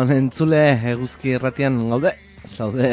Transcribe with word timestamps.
Honen 0.00 0.16
entzule, 0.16 0.60
eguzki 0.88 1.34
erratian 1.36 1.74
gaude, 1.90 2.14
zaude. 2.48 2.86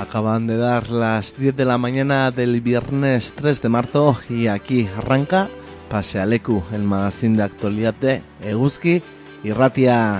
Acaban 0.00 0.46
de 0.46 0.56
dar 0.56 0.88
las 0.88 1.36
10 1.36 1.54
de 1.54 1.64
la 1.66 1.76
mañana 1.76 2.30
del 2.30 2.62
viernes 2.62 3.34
3 3.34 3.60
de 3.60 3.68
marzo 3.68 4.18
y 4.30 4.46
aquí 4.46 4.88
arranca 4.96 5.50
Pasealeku, 5.90 6.62
el 6.72 6.84
magazine 6.84 7.36
de 7.36 7.42
actualidad 7.42 7.92
de 7.92 8.22
Eguzki 8.42 9.02
y 9.44 9.50
Ratia. 9.50 10.18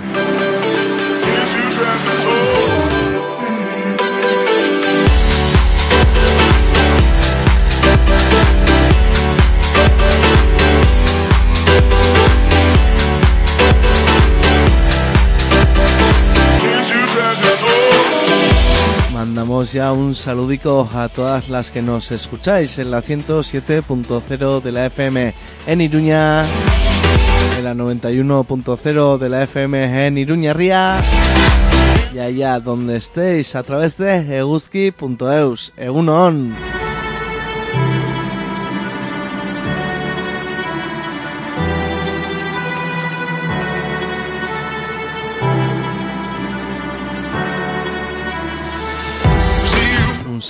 Mandamos 19.20 19.74
ya 19.74 19.92
un 19.92 20.14
saludico 20.14 20.88
a 20.94 21.10
todas 21.10 21.50
las 21.50 21.70
que 21.70 21.82
nos 21.82 22.10
escucháis 22.10 22.78
en 22.78 22.90
la 22.90 23.02
107.0 23.02 24.62
de 24.62 24.72
la 24.72 24.86
FM 24.86 25.34
en 25.66 25.80
Iruña, 25.82 26.46
en 27.58 27.64
la 27.64 27.74
91.0 27.74 29.18
de 29.18 29.28
la 29.28 29.42
FM 29.42 30.06
en 30.06 30.16
Iruña 30.16 30.54
Ría 30.54 31.02
y 32.14 32.18
allá 32.18 32.60
donde 32.60 32.96
estéis 32.96 33.54
a 33.56 33.62
través 33.62 33.98
de 33.98 34.38
eguzki.eus. 34.38 35.74
Egunon. 35.76 36.79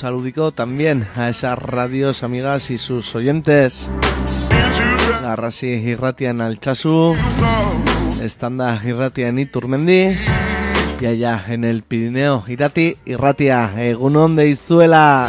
Saludico 0.00 0.50
también 0.50 1.06
a 1.14 1.28
esas 1.28 1.58
radios 1.58 2.22
amigas 2.22 2.70
y 2.70 2.78
sus 2.78 3.14
oyentes. 3.14 3.86
Garrasi 5.20 5.66
irratia 5.66 6.30
en 6.30 6.40
Altsasu. 6.40 7.14
Estanda 8.22 8.80
irratia 8.82 9.28
en 9.28 9.40
Iturmendi 9.40 10.16
y 11.00 11.06
allá 11.06 11.44
en 11.48 11.64
el 11.64 11.82
Pirineo 11.82 12.42
Irati 12.48 12.96
irratia 13.04 13.72
egunon 13.76 14.36
de 14.36 14.48
Izuela. 14.48 15.28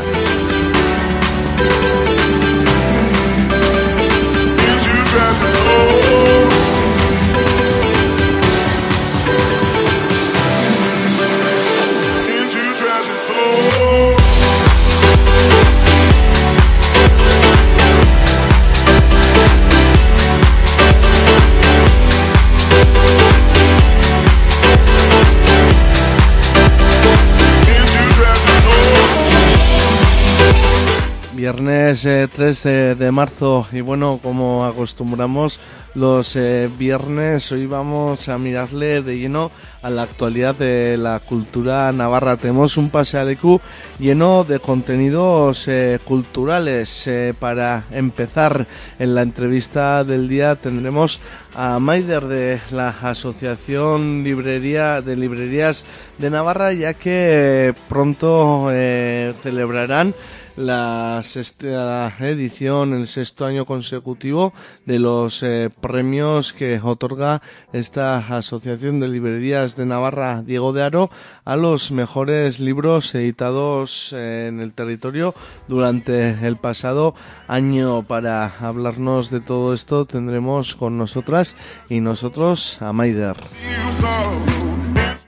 Viernes 31.41 32.05
eh, 32.05 32.27
3 32.31 32.63
de, 32.63 32.93
de 32.93 33.11
marzo 33.11 33.65
y 33.71 33.81
bueno, 33.81 34.19
como 34.21 34.63
acostumbramos 34.63 35.59
los 35.95 36.35
eh, 36.35 36.69
viernes, 36.77 37.51
hoy 37.51 37.65
vamos 37.65 38.29
a 38.29 38.37
mirarle 38.37 39.01
de 39.01 39.17
lleno 39.17 39.51
a 39.81 39.89
la 39.89 40.03
actualidad 40.03 40.55
de 40.55 40.97
la 40.97 41.19
cultura 41.19 41.91
navarra. 41.91 42.37
Tenemos 42.37 42.77
un 42.77 42.91
pasealecu 42.91 43.59
lleno 43.99 44.43
de 44.43 44.59
contenidos 44.59 45.67
eh, 45.67 45.99
culturales. 46.05 47.07
Eh, 47.07 47.33
para 47.37 47.85
empezar 47.91 48.67
en 48.99 49.15
la 49.15 49.23
entrevista 49.23 50.03
del 50.03 50.29
día 50.29 50.55
tendremos 50.55 51.19
a 51.55 51.79
Maider 51.79 52.25
de 52.25 52.61
la 52.71 52.89
Asociación 52.89 54.23
Librería 54.23 55.01
de 55.01 55.17
Librerías 55.17 55.85
de 56.17 56.29
Navarra, 56.29 56.71
ya 56.73 56.93
que 56.93 57.69
eh, 57.69 57.73
pronto 57.89 58.69
eh, 58.71 59.33
celebrarán 59.41 60.13
la 60.55 61.21
sexta 61.23 62.13
edición, 62.19 62.93
el 62.93 63.07
sexto 63.07 63.45
año 63.45 63.65
consecutivo 63.65 64.53
de 64.85 64.99
los 64.99 65.43
eh, 65.43 65.69
premios 65.81 66.53
que 66.53 66.79
otorga 66.81 67.41
esta 67.73 68.17
Asociación 68.17 68.99
de 68.99 69.07
Librerías 69.07 69.75
de 69.75 69.85
Navarra 69.85 70.41
Diego 70.41 70.73
de 70.73 70.83
Aro 70.83 71.09
a 71.45 71.55
los 71.55 71.91
mejores 71.91 72.59
libros 72.59 73.13
editados 73.15 74.13
eh, 74.13 74.47
en 74.47 74.59
el 74.59 74.73
territorio 74.73 75.33
durante 75.67 76.45
el 76.45 76.57
pasado 76.57 77.15
año. 77.47 78.03
Para 78.03 78.45
hablarnos 78.59 79.29
de 79.29 79.41
todo 79.41 79.73
esto 79.73 80.05
tendremos 80.05 80.75
con 80.75 80.97
nosotras 80.97 81.55
y 81.89 81.99
nosotros 81.99 82.81
a 82.81 82.93
Maider. 82.93 83.37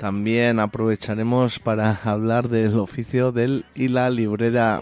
También 0.04 0.60
aprovecharemos 0.60 1.60
para 1.60 1.98
hablar 2.04 2.50
del 2.50 2.78
oficio 2.78 3.32
del 3.32 3.64
y 3.74 3.88
la 3.88 4.10
librera. 4.10 4.82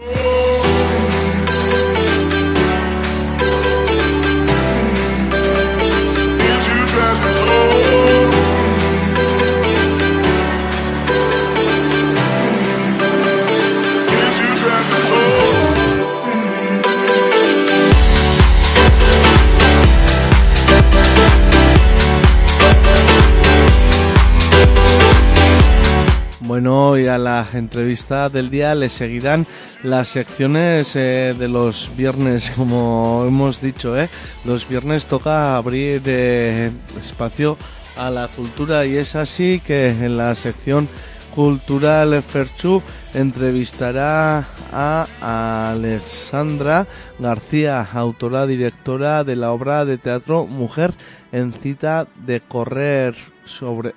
Bueno, 26.44 26.98
y 26.98 27.06
a 27.06 27.18
la 27.18 27.46
entrevista 27.52 28.28
del 28.28 28.50
día 28.50 28.74
le 28.74 28.88
seguirán 28.88 29.46
las 29.84 30.08
secciones 30.08 30.96
eh, 30.96 31.36
de 31.38 31.46
los 31.46 31.88
viernes, 31.96 32.50
como 32.56 33.24
hemos 33.28 33.60
dicho, 33.60 33.96
¿eh? 33.96 34.08
Los 34.44 34.68
viernes 34.68 35.06
toca 35.06 35.56
abrir 35.56 36.02
eh, 36.04 36.72
espacio 36.98 37.56
a 37.96 38.10
la 38.10 38.26
cultura 38.26 38.84
y 38.84 38.96
es 38.96 39.14
así 39.14 39.62
que 39.64 39.90
en 39.90 40.16
la 40.16 40.34
sección 40.34 40.88
cultural 41.34 42.22
Ferchu 42.22 42.82
entrevistará 43.14 44.44
a 44.72 45.70
Alexandra 45.70 46.86
García, 47.18 47.86
autora 47.92 48.46
directora 48.46 49.24
de 49.24 49.36
la 49.36 49.52
obra 49.52 49.84
de 49.84 49.98
teatro 49.98 50.46
Mujer 50.46 50.92
en 51.32 51.52
cita 51.52 52.06
de 52.26 52.40
correr 52.40 53.14
sobre 53.44 53.92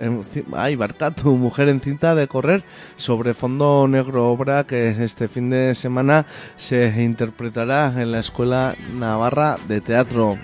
ay 0.54 0.76
Barcato, 0.76 1.32
Mujer 1.36 1.70
en 1.70 1.82
cinta 1.82 2.16
de 2.16 2.28
correr 2.28 2.64
sobre 2.96 3.34
fondo 3.34 3.88
negro, 3.88 4.30
obra 4.30 4.66
que 4.66 5.04
este 5.04 5.28
fin 5.28 5.50
de 5.50 5.76
semana 5.76 6.26
se 6.58 7.04
interpretará 7.04 7.94
en 8.02 8.12
la 8.12 8.20
Escuela 8.20 8.76
Navarra 8.94 9.58
de 9.68 9.82
Teatro. 9.82 10.38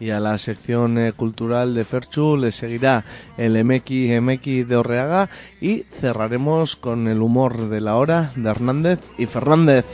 Y 0.00 0.10
a 0.10 0.20
la 0.20 0.38
sección 0.38 0.98
eh, 0.98 1.12
cultural 1.12 1.74
de 1.74 1.84
Ferchu 1.84 2.36
le 2.36 2.52
seguirá 2.52 3.04
el 3.36 3.62
MX 3.64 4.20
MX 4.20 4.68
de 4.68 4.76
Orreaga 4.76 5.28
y 5.60 5.84
cerraremos 6.00 6.76
con 6.76 7.08
el 7.08 7.22
humor 7.22 7.68
de 7.68 7.80
la 7.80 7.96
hora 7.96 8.30
de 8.36 8.50
Hernández 8.50 9.00
y 9.18 9.26
Fernández. 9.26 9.86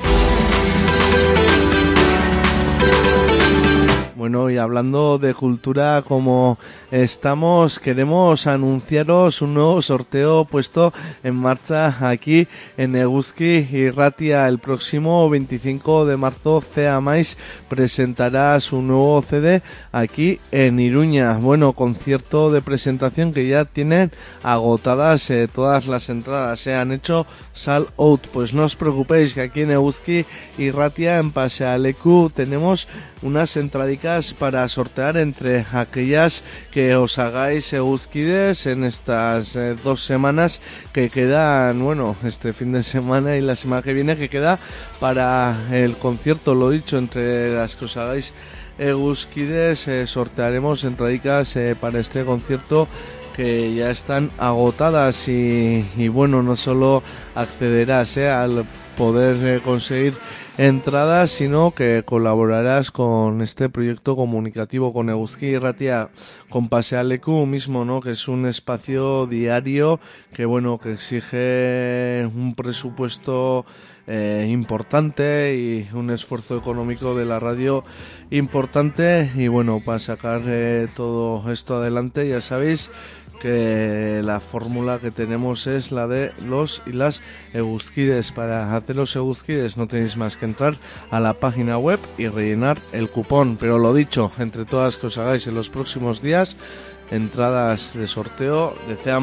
Bueno, 4.20 4.50
y 4.50 4.58
hablando 4.58 5.16
de 5.16 5.32
cultura 5.32 6.04
como 6.06 6.58
estamos, 6.90 7.78
queremos 7.78 8.46
anunciaros 8.46 9.40
un 9.40 9.54
nuevo 9.54 9.80
sorteo 9.80 10.44
puesto 10.44 10.92
en 11.24 11.34
marcha 11.36 12.06
aquí 12.06 12.46
en 12.76 12.96
Eguzki 12.96 13.66
y 13.72 13.88
Ratia. 13.88 14.46
El 14.46 14.58
próximo 14.58 15.30
25 15.30 16.04
de 16.04 16.18
marzo, 16.18 16.60
Cea 16.60 17.00
Mais 17.00 17.38
presentará 17.70 18.60
su 18.60 18.82
nuevo 18.82 19.22
CD 19.22 19.62
aquí 19.90 20.38
en 20.52 20.80
Iruña. 20.80 21.38
Bueno, 21.38 21.72
concierto 21.72 22.52
de 22.52 22.60
presentación 22.60 23.32
que 23.32 23.48
ya 23.48 23.64
tienen 23.64 24.12
agotadas 24.42 25.30
eh, 25.30 25.48
todas 25.50 25.86
las 25.86 26.10
entradas. 26.10 26.60
Se 26.60 26.74
han 26.74 26.92
hecho 26.92 27.26
sal 27.52 27.88
out. 27.98 28.26
Pues 28.32 28.52
no 28.52 28.64
os 28.64 28.76
preocupéis 28.76 29.34
que 29.34 29.42
aquí 29.42 29.62
en 29.62 29.70
Eguzki 29.70 30.24
y 30.58 30.70
Ratia, 30.70 31.18
en 31.18 31.32
Pasealecu, 31.32 32.30
tenemos 32.34 32.88
unas 33.22 33.56
entradicas 33.56 34.32
para 34.34 34.66
sortear 34.68 35.16
entre 35.16 35.66
aquellas 35.72 36.42
que 36.70 36.96
os 36.96 37.18
hagáis 37.18 37.72
eguzquides 37.72 38.66
en 38.66 38.84
estas 38.84 39.56
eh, 39.56 39.76
dos 39.82 40.04
semanas 40.04 40.60
que 40.92 41.10
quedan, 41.10 41.82
bueno, 41.82 42.16
este 42.24 42.52
fin 42.52 42.72
de 42.72 42.82
semana 42.82 43.36
y 43.36 43.40
la 43.40 43.56
semana 43.56 43.82
que 43.82 43.92
viene 43.92 44.16
que 44.16 44.30
queda 44.30 44.58
para 45.00 45.56
el 45.72 45.96
concierto, 45.96 46.54
lo 46.54 46.70
dicho, 46.70 46.98
entre 46.98 47.54
las 47.54 47.76
que 47.76 47.84
os 47.84 47.96
hagáis 47.96 48.32
eguzquides 48.80 49.88
eh, 49.88 50.06
sortearemos 50.06 50.84
entradicas 50.84 51.54
eh, 51.56 51.76
para 51.78 52.00
este 52.00 52.24
concierto 52.24 52.88
que 53.34 53.74
ya 53.74 53.90
están 53.90 54.30
agotadas 54.38 55.28
y, 55.28 55.84
y 55.96 56.08
bueno, 56.08 56.42
no 56.42 56.56
solo 56.56 57.02
accederás 57.34 58.16
eh, 58.16 58.28
al 58.28 58.64
poder 58.96 59.36
eh, 59.46 59.60
conseguir 59.64 60.14
entradas, 60.58 61.30
sino 61.30 61.70
que 61.70 62.02
colaborarás 62.04 62.90
con 62.90 63.40
este 63.40 63.70
proyecto 63.70 64.14
comunicativo 64.14 64.92
con 64.92 65.08
y 65.40 65.58
Ratia, 65.58 66.10
con 66.50 66.68
Pasealecu 66.68 67.46
mismo, 67.46 67.86
¿no? 67.86 68.00
Que 68.00 68.10
es 68.10 68.28
un 68.28 68.44
espacio 68.44 69.26
diario 69.26 70.00
que, 70.34 70.44
bueno, 70.44 70.78
que 70.78 70.92
exige 70.92 72.28
un 72.34 72.54
presupuesto 72.54 73.64
eh, 74.06 74.48
importante 74.50 75.54
y 75.56 75.88
un 75.94 76.10
esfuerzo 76.10 76.58
económico 76.58 77.14
de 77.14 77.24
la 77.24 77.38
radio 77.38 77.84
importante 78.30 79.30
y 79.34 79.48
bueno 79.48 79.80
para 79.84 79.98
sacar 79.98 80.42
eh, 80.46 80.88
todo 80.94 81.50
esto 81.50 81.76
adelante 81.76 82.28
ya 82.28 82.40
sabéis 82.40 82.90
que 83.40 84.20
la 84.22 84.38
fórmula 84.38 84.98
que 84.98 85.10
tenemos 85.10 85.66
es 85.66 85.90
la 85.90 86.06
de 86.06 86.32
los 86.44 86.82
y 86.86 86.92
las 86.92 87.22
eguzquides. 87.52 88.30
Para 88.30 88.76
hacer 88.76 88.96
los 88.96 89.16
eguzquides 89.16 89.76
no 89.76 89.88
tenéis 89.88 90.16
más 90.16 90.36
que 90.36 90.44
entrar 90.44 90.76
a 91.10 91.18
la 91.18 91.34
página 91.34 91.78
web 91.78 91.98
y 92.18 92.28
rellenar 92.28 92.78
el 92.92 93.08
cupón. 93.08 93.56
Pero 93.58 93.78
lo 93.78 93.94
dicho 93.94 94.30
entre 94.38 94.66
todas 94.66 94.98
que 94.98 95.06
os 95.06 95.18
hagáis 95.18 95.46
en 95.46 95.54
los 95.54 95.70
próximos 95.70 96.22
días 96.22 96.56
entradas 97.10 97.94
de 97.94 98.06
sorteo 98.06 98.74
de 98.86 98.96
CEA 98.96 99.20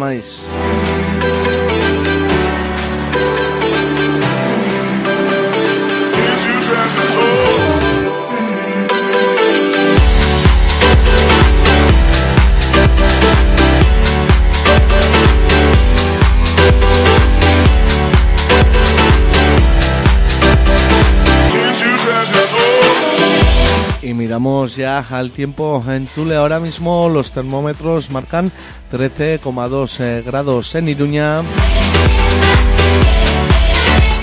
Y 24.08 24.14
miramos 24.14 24.78
ya 24.78 25.00
al 25.00 25.32
tiempo 25.32 25.84
en 25.86 26.08
Chule. 26.08 26.38
Ahora 26.38 26.62
mismo 26.62 27.10
los 27.10 27.34
termómetros 27.34 28.10
marcan 28.10 28.54
13,2 28.90 30.00
eh, 30.00 30.24
grados 30.26 30.74
en 30.76 30.88
Iruña. 30.88 31.42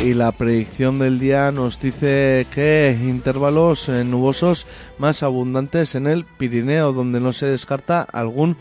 Y 0.02 0.14
la 0.14 0.32
predicción 0.32 0.98
del 0.98 1.18
día 1.18 1.52
nos 1.52 1.80
dice 1.80 2.46
que 2.50 2.98
intervalos 2.98 3.90
eh, 3.90 4.04
nubosos 4.04 4.66
más 4.96 5.22
abundantes 5.22 5.94
en 5.96 6.06
el 6.06 6.24
Pirineo, 6.24 6.94
donde 6.94 7.20
no 7.20 7.34
se 7.34 7.44
descarta 7.44 8.00
algún 8.00 8.56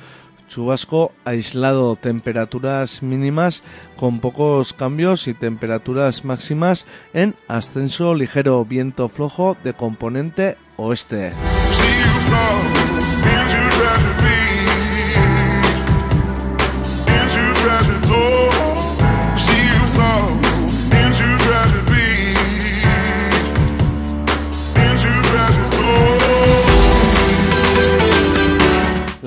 chubasco 0.54 1.12
aislado, 1.26 1.96
temperaturas 1.96 3.02
mínimas 3.02 3.64
con 3.96 4.20
pocos 4.20 4.74
cambios 4.74 5.28
y 5.28 5.34
temperaturas 5.34 6.26
máximas 6.26 6.86
en 7.14 7.36
ascenso 7.48 8.14
ligero, 8.14 8.64
viento 8.64 9.10
flojo 9.10 9.58
de 9.64 9.74
componente 9.74 10.58
oeste. 10.78 11.34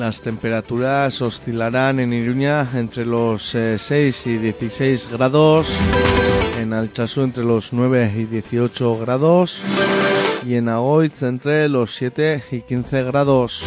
Las 0.07 0.21
temperaturas 0.21 1.21
oscilarán 1.21 1.99
en 1.99 2.13
Iruña 2.13 2.65
entre 2.75 3.05
los 3.05 3.57
eh, 3.57 3.77
6 3.77 4.29
y 4.29 4.39
16 4.39 5.09
grados, 5.11 5.77
en 6.61 6.73
Alchazú 6.73 7.23
entre 7.23 7.43
los 7.43 7.73
9 7.73 8.13
y 8.17 8.25
18 8.27 8.99
grados 8.99 9.63
y 10.47 10.55
en 10.55 10.69
Agoitz 10.69 11.25
entre 11.25 11.69
los 11.69 11.97
7 11.97 12.45
y 12.53 12.61
15 12.61 13.03
grados. 13.03 13.67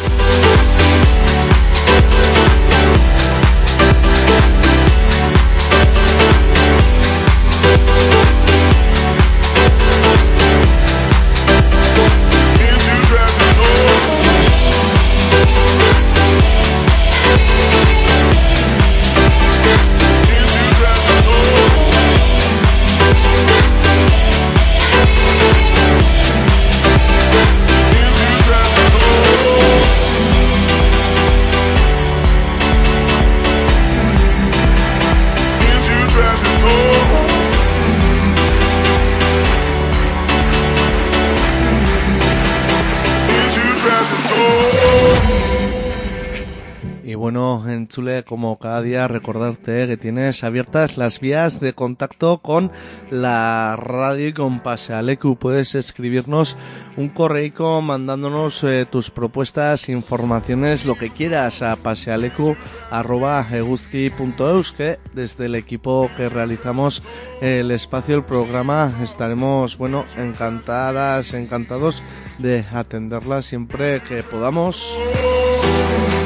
Como 48.26 48.58
cada 48.58 48.80
día, 48.80 49.06
recordarte 49.08 49.86
que 49.86 49.98
tienes 49.98 50.42
abiertas 50.42 50.96
las 50.96 51.20
vías 51.20 51.60
de 51.60 51.74
contacto 51.74 52.38
con 52.38 52.72
la 53.10 53.76
radio 53.76 54.28
y 54.28 54.32
con 54.32 54.60
Pasealecu. 54.60 55.36
Puedes 55.36 55.74
escribirnos 55.74 56.56
un 56.96 57.10
correo 57.10 57.82
mandándonos 57.82 58.64
eh, 58.64 58.86
tus 58.90 59.10
propuestas, 59.10 59.90
informaciones, 59.90 60.86
lo 60.86 60.94
que 60.94 61.10
quieras 61.10 61.60
a 61.60 61.76
pasealecu.eguzki.eus 61.76 64.72
que 64.72 64.98
desde 65.12 65.44
el 65.44 65.54
equipo 65.54 66.10
que 66.16 66.30
realizamos 66.30 67.02
el 67.42 67.70
espacio, 67.70 68.16
el 68.16 68.24
programa, 68.24 68.94
estaremos, 69.02 69.76
bueno, 69.76 70.06
encantadas, 70.16 71.34
encantados 71.34 72.02
de 72.38 72.64
atenderla 72.72 73.42
siempre 73.42 74.00
que 74.00 74.22
podamos. 74.22 74.96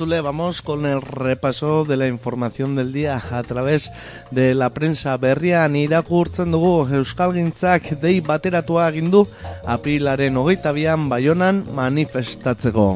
Entzule, 0.00 0.22
vamos 0.22 0.62
con 0.62 0.86
el 0.86 1.02
repaso 1.02 1.84
de 1.84 1.98
la 1.98 2.06
información 2.06 2.74
del 2.74 2.90
día 2.90 3.22
a 3.32 3.42
través 3.42 3.92
de 4.30 4.54
la 4.54 4.70
prensa 4.70 5.14
berrian 5.18 5.76
irakurtzen 5.76 6.50
dugu 6.56 6.88
Euskalgintzak 6.88 8.00
dei 8.00 8.22
bateratua 8.24 8.86
egin 8.88 9.10
du 9.12 9.26
apilaren 9.68 10.38
hogeita 10.40 10.72
bian 10.72 11.10
baionan 11.12 11.66
manifestatzeko. 11.76 12.86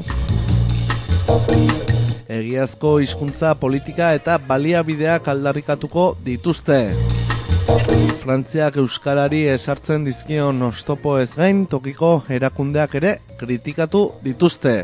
Egiazko 2.25 2.95
hizkuntza 3.05 3.53
politika 3.61 4.15
eta 4.17 4.39
baliabideak 4.39 5.29
aldarrikatuko 5.29 6.07
dituzte. 6.25 6.79
Frantziak 8.25 8.81
Euskarari 8.81 9.43
esartzen 9.53 10.09
dizkion 10.09 10.65
ostopo 10.73 11.19
ez 11.21 11.35
gain 11.37 11.67
tokiko 11.67 12.23
erakundeak 12.33 12.97
ere 13.03 13.19
kritikatu 13.37 14.07
dituzte. 14.25 14.79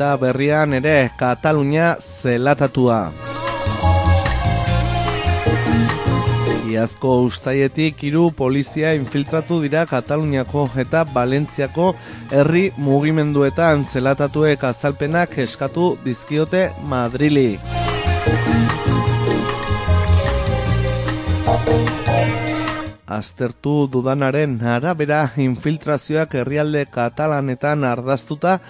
Eta 0.00 0.14
berrian 0.16 0.72
ere 0.72 1.10
Katalunia 1.12 1.90
zelatatua. 2.00 3.10
Iazko 6.72 7.18
ustaietik 7.26 8.00
hiru 8.08 8.30
polizia 8.38 8.94
infiltratu 8.96 9.58
dira 9.60 9.82
Kataluniako 9.90 10.70
eta 10.80 11.04
Valentziako 11.04 11.90
herri 12.32 12.70
mugimenduetan 12.80 13.84
zelatatuek 13.84 14.64
azalpenak 14.70 15.36
eskatu 15.44 15.90
dizkiote 16.06 16.70
Madrili. 16.80 17.60
Aztertu 23.10 23.88
dudanaren 23.92 24.52
arabera 24.64 25.24
infiltrazioak 25.42 26.38
herrialde 26.40 26.86
katalanetan 26.94 27.82
ardaztuta 27.84 28.60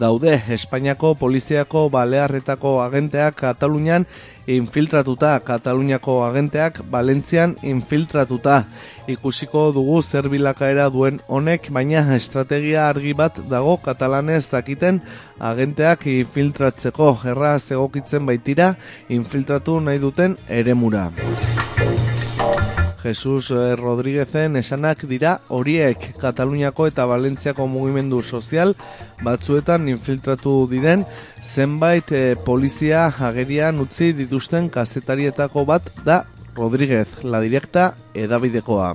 daude 0.00 0.40
Espainiako 0.48 1.14
poliziako 1.14 1.88
balearretako 1.92 2.80
agenteak 2.82 3.36
Katalunian 3.36 4.06
infiltratuta, 4.50 5.34
Kataluniako 5.44 6.16
agenteak 6.24 6.80
Valentzian 6.90 7.54
infiltratuta. 7.62 8.64
Ikusiko 9.10 9.68
dugu 9.76 10.00
zer 10.02 10.28
bilakaera 10.32 10.88
duen 10.90 11.20
honek, 11.28 11.70
baina 11.70 12.02
estrategia 12.16 12.88
argi 12.88 13.12
bat 13.14 13.38
dago 13.50 13.76
katalanez 13.84 14.46
dakiten 14.50 15.02
agenteak 15.38 16.06
infiltratzeko 16.06 17.12
gerra 17.22 17.58
zegokitzen 17.58 18.26
baitira 18.26 18.74
infiltratu 19.08 19.80
nahi 19.80 20.02
duten 20.02 20.38
eremura. 20.48 21.10
Jesus 23.02 23.50
eh, 23.50 23.76
Rodríguezen 23.76 24.56
esanak 24.60 25.04
dira 25.08 25.38
horiek 25.48 26.10
Kataluniako 26.20 26.86
eta 26.90 27.06
Valentziako 27.08 27.66
mugimendu 27.66 28.22
sozial 28.22 28.74
batzuetan 29.24 29.88
infiltratu 29.88 30.66
diren 30.70 31.06
zenbait 31.42 32.12
eh, 32.12 32.36
polizia 32.44 33.06
agerian 33.30 33.80
utzi 33.80 34.12
dituzten 34.12 34.68
kazetarietako 34.70 35.64
bat 35.64 35.90
da 36.04 36.24
Rodríguez, 36.56 37.22
la 37.24 37.40
directa 37.40 37.94
edabidekoa. 38.14 38.94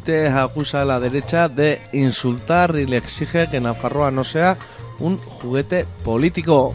Chivite 0.00 0.28
acusa 0.28 0.82
a 0.82 0.84
la 0.86 0.98
derecha 0.98 1.48
de 1.48 1.78
insultar 1.92 2.74
y 2.76 2.86
le 2.86 2.96
exige 2.96 3.48
que 3.50 3.60
Nafarroa 3.60 4.10
no 4.10 4.24
sea 4.24 4.56
un 4.98 5.18
juguete 5.18 5.84
político. 6.02 6.74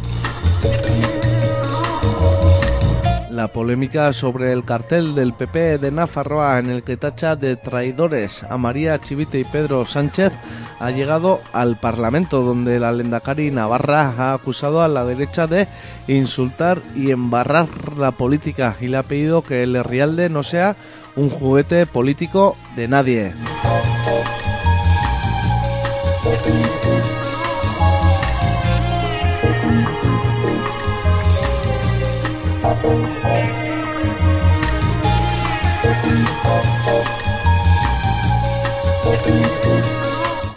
La 3.32 3.48
polémica 3.50 4.14
sobre 4.14 4.54
el 4.54 4.64
cartel 4.64 5.16
del 5.16 5.34
PP 5.34 5.80
de 5.80 5.92
Nafarroa 5.92 6.60
en 6.60 6.70
el 6.70 6.84
que 6.84 6.98
tacha 6.98 7.36
de 7.36 7.56
traidores 7.56 8.44
a 8.44 8.58
María 8.58 9.02
Chivite 9.02 9.40
y 9.40 9.44
Pedro 9.44 9.86
Sánchez 9.86 10.32
ha 10.80 10.92
llegado 10.92 11.42
al 11.52 11.78
Parlamento, 11.78 12.44
donde 12.44 12.80
la 12.80 12.92
Lendakari 12.92 13.50
Navarra 13.50 14.14
ha 14.18 14.34
acusado 14.34 14.82
a 14.82 14.88
la 14.88 15.04
derecha 15.04 15.48
de 15.48 15.68
insultar 16.08 16.82
y 16.96 17.12
embarrar 17.12 17.68
la 17.98 18.12
política 18.12 18.76
y 18.80 18.88
le 18.88 18.98
ha 18.98 19.04
pedido 19.04 19.42
que 19.42 19.64
el 19.64 19.84
Rialde 19.84 20.30
no 20.30 20.44
sea 20.44 20.76
un 21.16 21.30
juguete 21.30 21.86
político 21.86 22.58
de 22.76 22.88
nadie. 22.88 23.34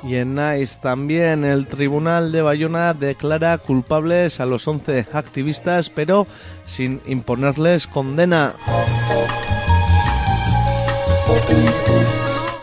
Y 0.03 0.17
en 0.17 0.35
Nice 0.35 0.79
también 0.81 1.45
el 1.45 1.67
Tribunal 1.67 2.33
de 2.33 2.41
Bayona 2.41 2.95
declara 2.95 3.59
culpables 3.59 4.41
a 4.41 4.47
los 4.47 4.67
11 4.67 5.07
activistas, 5.13 5.91
pero 5.91 6.27
sin 6.65 7.03
imponerles 7.07 7.87
condena. 7.87 8.55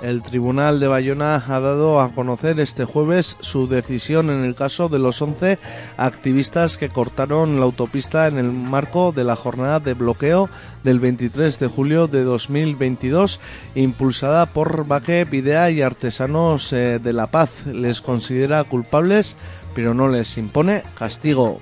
El 0.05 0.21
Tribunal 0.21 0.79
de 0.79 0.87
Bayona 0.87 1.43
ha 1.47 1.59
dado 1.59 1.99
a 1.99 2.11
conocer 2.13 2.59
este 2.59 2.85
jueves 2.85 3.37
su 3.39 3.67
decisión 3.67 4.29
en 4.29 4.45
el 4.45 4.53
caso 4.53 4.87
de 4.87 4.99
los 4.99 5.19
11 5.19 5.57
activistas 5.97 6.77
que 6.77 6.89
cortaron 6.89 7.59
la 7.59 7.65
autopista 7.65 8.27
en 8.27 8.37
el 8.37 8.51
marco 8.51 9.11
de 9.11 9.23
la 9.23 9.35
jornada 9.35 9.79
de 9.79 9.95
bloqueo 9.95 10.47
del 10.83 10.99
23 10.99 11.57
de 11.57 11.67
julio 11.67 12.07
de 12.07 12.23
2022 12.23 13.39
impulsada 13.73 14.45
por 14.45 14.85
Baque, 14.85 15.25
Videa 15.25 15.71
y 15.71 15.81
Artesanos 15.81 16.71
eh, 16.71 16.99
de 17.01 17.11
la 17.11 17.25
Paz. 17.25 17.65
Les 17.65 17.99
considera 17.99 18.63
culpables, 18.63 19.35
pero 19.73 19.95
no 19.95 20.07
les 20.07 20.37
impone 20.37 20.83
castigo. 20.95 21.61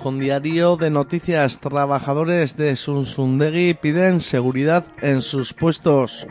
Con 0.00 0.18
diario 0.18 0.76
de 0.76 0.90
noticias. 0.90 1.60
Trabajadores 1.60 2.56
de 2.56 2.76
Sunsundegui 2.76 3.74
piden 3.74 4.20
seguridad 4.20 4.84
en 5.00 5.22
sus 5.22 5.54
puestos. 5.54 6.26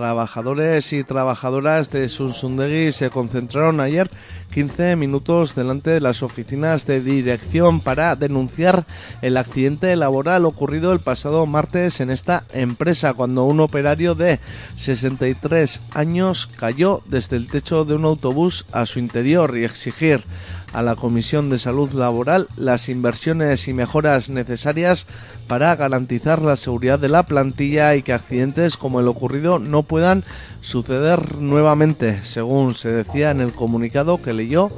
Trabajadores 0.00 0.94
y 0.94 1.04
trabajadoras 1.04 1.90
de 1.90 2.08
Sunsundegui 2.08 2.90
se 2.90 3.10
concentraron 3.10 3.80
ayer 3.80 4.08
15 4.50 4.96
minutos 4.96 5.54
delante 5.54 5.90
de 5.90 6.00
las 6.00 6.22
oficinas 6.22 6.86
de 6.86 7.02
dirección 7.02 7.82
para 7.82 8.16
denunciar 8.16 8.86
el 9.20 9.36
accidente 9.36 9.94
laboral 9.96 10.46
ocurrido 10.46 10.94
el 10.94 11.00
pasado 11.00 11.44
martes 11.44 12.00
en 12.00 12.08
esta 12.08 12.44
empresa 12.54 13.12
cuando 13.12 13.44
un 13.44 13.60
operario 13.60 14.14
de 14.14 14.40
63 14.76 15.82
años 15.90 16.46
cayó 16.46 17.02
desde 17.04 17.36
el 17.36 17.48
techo 17.48 17.84
de 17.84 17.94
un 17.94 18.06
autobús 18.06 18.64
a 18.72 18.86
su 18.86 19.00
interior 19.00 19.54
y 19.58 19.64
exigir 19.64 20.24
a 20.72 20.82
la 20.82 20.96
Comisión 20.96 21.50
de 21.50 21.58
Salud 21.58 21.92
Laboral 21.92 22.48
las 22.56 22.88
inversiones 22.88 23.68
y 23.68 23.72
mejoras 23.72 24.30
necesarias 24.30 25.06
para 25.46 25.74
garantizar 25.76 26.42
la 26.42 26.56
seguridad 26.56 26.98
de 26.98 27.08
la 27.08 27.24
plantilla 27.24 27.94
y 27.96 28.02
que 28.02 28.12
accidentes 28.12 28.76
como 28.76 29.00
el 29.00 29.08
ocurrido 29.08 29.58
no 29.58 29.82
puedan 29.82 30.24
suceder 30.60 31.36
nuevamente, 31.36 32.20
según 32.24 32.74
se 32.74 32.90
decía 32.90 33.30
en 33.30 33.40
el 33.40 33.52
comunicado 33.52 34.22
que 34.22 34.32
leyó 34.32 34.70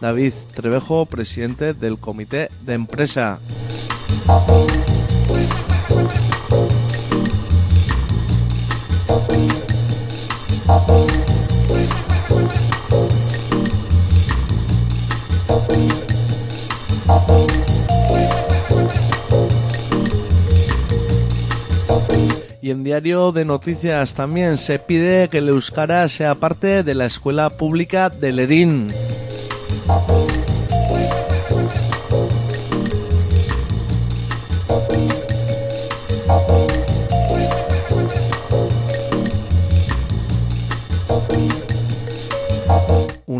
David 0.00 0.32
Trevejo, 0.54 1.06
presidente 1.06 1.74
del 1.74 1.98
comité 1.98 2.48
de 2.64 2.74
empresa. 2.74 3.38
Y 22.62 22.70
en 22.70 22.84
Diario 22.84 23.32
de 23.32 23.44
Noticias 23.44 24.14
también 24.14 24.58
se 24.58 24.78
pide 24.78 25.28
que 25.28 25.38
el 25.38 25.48
euskara 25.48 26.08
sea 26.08 26.34
parte 26.34 26.82
de 26.82 26.94
la 26.94 27.06
escuela 27.06 27.50
pública 27.50 28.10
de 28.10 28.32
Lerín. 28.32 28.88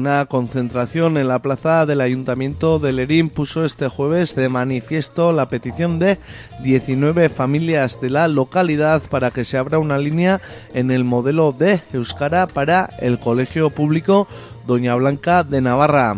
Una 0.00 0.24
concentración 0.24 1.18
en 1.18 1.28
la 1.28 1.40
plaza 1.40 1.84
del 1.84 2.00
Ayuntamiento 2.00 2.78
de 2.78 2.90
Lerín 2.90 3.28
puso 3.28 3.66
este 3.66 3.86
jueves 3.88 4.34
de 4.34 4.48
manifiesto 4.48 5.30
la 5.30 5.50
petición 5.50 5.98
de 5.98 6.16
19 6.62 7.28
familias 7.28 8.00
de 8.00 8.08
la 8.08 8.26
localidad 8.26 9.02
para 9.10 9.30
que 9.30 9.44
se 9.44 9.58
abra 9.58 9.78
una 9.78 9.98
línea 9.98 10.40
en 10.72 10.90
el 10.90 11.04
modelo 11.04 11.52
de 11.52 11.82
Euskara 11.92 12.46
para 12.46 12.88
el 13.00 13.18
Colegio 13.18 13.68
Público 13.68 14.26
Doña 14.66 14.94
Blanca 14.94 15.44
de 15.44 15.60
Navarra. 15.60 16.16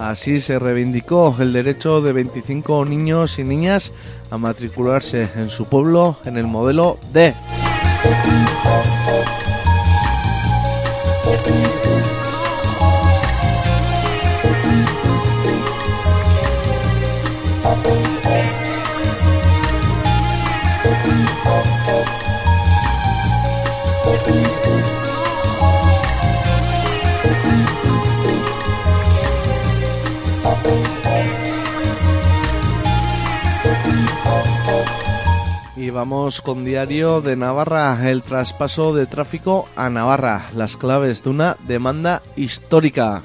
Así 0.00 0.40
se 0.40 0.58
reivindicó 0.58 1.36
el 1.38 1.52
derecho 1.52 2.00
de 2.00 2.14
25 2.14 2.84
niños 2.84 3.38
y 3.38 3.44
niñas 3.44 3.92
a 4.32 4.38
matricularse 4.38 5.28
en 5.36 5.50
su 5.50 5.66
pueblo 5.66 6.16
en 6.24 6.36
el 6.36 6.48
modelo 6.48 6.98
D. 7.12 7.32
Y 11.26 11.83
vamos 35.94 36.42
con 36.42 36.64
diario 36.64 37.20
de 37.20 37.36
Navarra, 37.36 38.10
el 38.10 38.22
traspaso 38.22 38.92
de 38.94 39.06
tráfico 39.06 39.68
a 39.76 39.88
Navarra, 39.88 40.46
las 40.54 40.76
claves 40.76 41.22
de 41.22 41.30
una 41.30 41.56
demanda 41.66 42.20
histórica. 42.34 43.22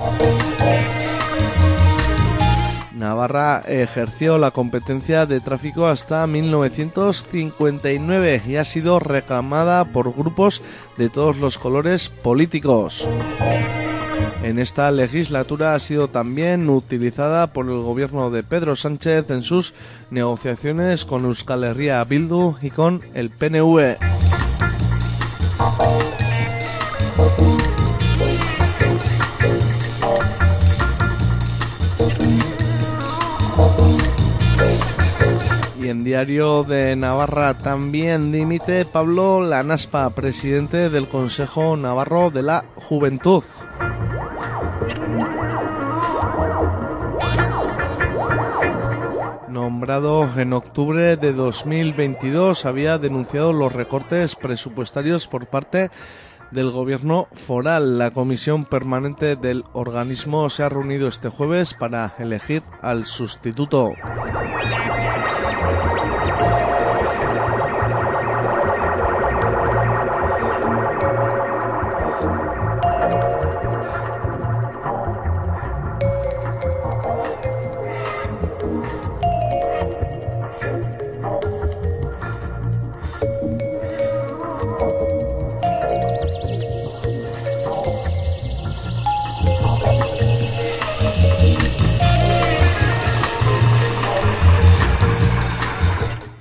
Navarra 2.94 3.64
ejerció 3.68 4.38
la 4.38 4.52
competencia 4.52 5.26
de 5.26 5.40
tráfico 5.40 5.88
hasta 5.88 6.28
1959 6.28 8.44
y 8.46 8.58
ha 8.58 8.64
sido 8.64 9.00
reclamada 9.00 9.86
por 9.86 10.14
grupos 10.14 10.62
de 10.98 11.10
todos 11.10 11.38
los 11.38 11.58
colores 11.58 12.10
políticos. 12.10 13.10
En 14.42 14.58
esta 14.58 14.90
legislatura 14.90 15.76
ha 15.76 15.80
sido 15.80 16.08
también 16.08 16.70
utilizada 16.70 17.48
por 17.54 17.66
el 17.68 17.80
gobierno 17.82 18.32
de 18.32 18.42
Pedro 18.42 18.76
Sánchez 18.76 19.30
en 19.30 19.44
sus 19.44 19.74
negociaciones 20.12 21.06
con 21.06 21.26
Euskal 21.26 21.64
Herria 21.66 22.04
Bildu 22.04 22.56
y 22.62 22.72
con 22.72 23.02
el 23.14 23.30
PNV. 23.30 23.98
Y 35.82 35.88
en 35.90 36.04
Diario 36.04 36.64
de 36.64 36.96
Navarra 36.96 37.56
también 37.56 38.32
dimite 38.32 38.86
Pablo 38.86 39.42
Lanaspa, 39.42 40.10
presidente 40.12 40.90
del 40.90 41.08
Consejo 41.08 41.78
Navarro 41.78 42.32
de 42.32 42.42
la 42.42 42.66
Juventud. 42.76 43.44
En 49.82 50.52
octubre 50.52 51.16
de 51.16 51.32
2022, 51.32 52.66
había 52.66 52.98
denunciado 52.98 53.54
los 53.54 53.72
recortes 53.72 54.36
presupuestarios 54.36 55.28
por 55.28 55.48
parte 55.48 55.90
del 56.52 56.70
gobierno 56.70 57.30
foral. 57.32 57.98
La 57.98 58.12
comisión 58.12 58.66
permanente 58.66 59.38
del 59.38 59.64
organismo 59.72 60.50
se 60.50 60.64
ha 60.64 60.70
reunido 60.70 61.08
este 61.08 61.30
jueves 61.30 61.74
para 61.74 62.14
elegir 62.20 62.62
al 62.82 63.06
sustituto. 63.06 63.94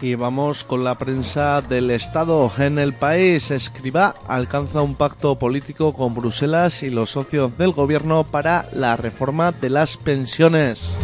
Y 0.08 0.14
vamos 0.14 0.64
con 0.64 0.84
la 0.84 0.96
prensa 0.96 1.60
del 1.60 1.90
Estado. 1.90 2.50
En 2.56 2.78
el 2.78 2.94
país, 2.94 3.50
Escriba 3.50 4.14
alcanza 4.26 4.80
un 4.80 4.94
pacto 4.94 5.38
político 5.38 5.92
con 5.92 6.14
Bruselas 6.14 6.82
y 6.82 6.88
los 6.88 7.10
socios 7.10 7.58
del 7.58 7.72
gobierno 7.72 8.24
para 8.24 8.70
la 8.72 8.96
reforma 8.96 9.52
de 9.52 9.68
las 9.68 9.98
pensiones. 9.98 10.96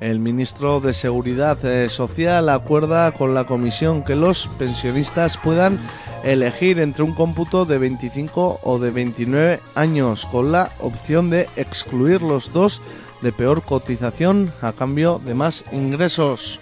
El 0.00 0.18
ministro 0.18 0.80
de 0.80 0.92
Seguridad 0.92 1.64
eh, 1.64 1.88
Social 1.90 2.48
acuerda 2.48 3.12
con 3.12 3.34
la 3.34 3.44
comisión 3.44 4.02
que 4.02 4.16
los 4.16 4.48
pensionistas 4.58 5.38
puedan 5.38 5.78
elegir 6.24 6.80
entre 6.80 7.04
un 7.04 7.14
cómputo 7.14 7.66
de 7.66 7.78
25 7.78 8.60
o 8.62 8.78
de 8.80 8.90
29 8.90 9.60
años, 9.76 10.26
con 10.26 10.50
la 10.50 10.72
opción 10.80 11.30
de 11.30 11.48
excluir 11.54 12.20
los 12.20 12.52
dos 12.52 12.82
de 13.24 13.32
peor 13.32 13.62
cotización 13.62 14.52
a 14.60 14.72
cambio 14.72 15.18
de 15.24 15.32
más 15.32 15.64
ingresos. 15.72 16.60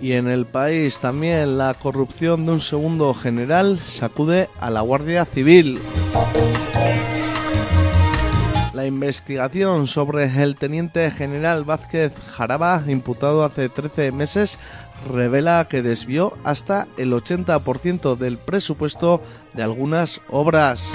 Y 0.00 0.14
en 0.14 0.28
el 0.28 0.46
país 0.46 0.98
también 0.98 1.58
la 1.58 1.74
corrupción 1.74 2.46
de 2.46 2.52
un 2.52 2.60
segundo 2.60 3.12
general 3.12 3.78
sacude 3.86 4.48
a 4.60 4.70
la 4.70 4.80
Guardia 4.80 5.26
Civil. 5.26 5.78
La 8.82 8.88
investigación 8.88 9.86
sobre 9.86 10.24
el 10.42 10.56
teniente 10.56 11.08
general 11.12 11.62
Vázquez 11.62 12.12
Jaraba, 12.32 12.82
imputado 12.88 13.44
hace 13.44 13.68
13 13.68 14.10
meses, 14.10 14.58
revela 15.08 15.68
que 15.70 15.82
desvió 15.82 16.36
hasta 16.42 16.88
el 16.96 17.12
80% 17.12 18.16
del 18.16 18.38
presupuesto 18.38 19.22
de 19.52 19.62
algunas 19.62 20.20
obras. 20.28 20.92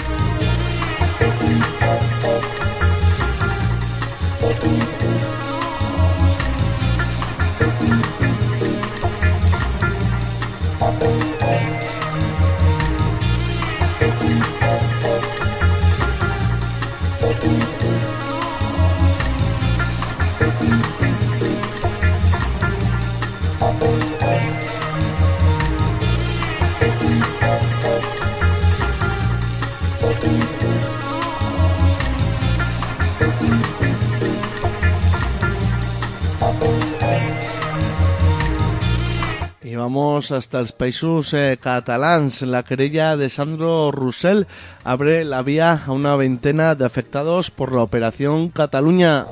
Hasta 40.18 40.60
los 40.60 40.72
países 40.72 41.32
eh, 41.32 41.58
catalans. 41.60 42.42
La 42.42 42.64
querella 42.64 43.16
de 43.16 43.28
Sandro 43.28 43.92
Roussel 43.92 44.48
abre 44.82 45.24
la 45.24 45.42
vía 45.42 45.84
a 45.86 45.92
una 45.92 46.16
veintena 46.16 46.74
de 46.74 46.84
afectados 46.84 47.52
por 47.52 47.72
la 47.72 47.82
operación 47.82 48.48
Cataluña. 48.48 49.26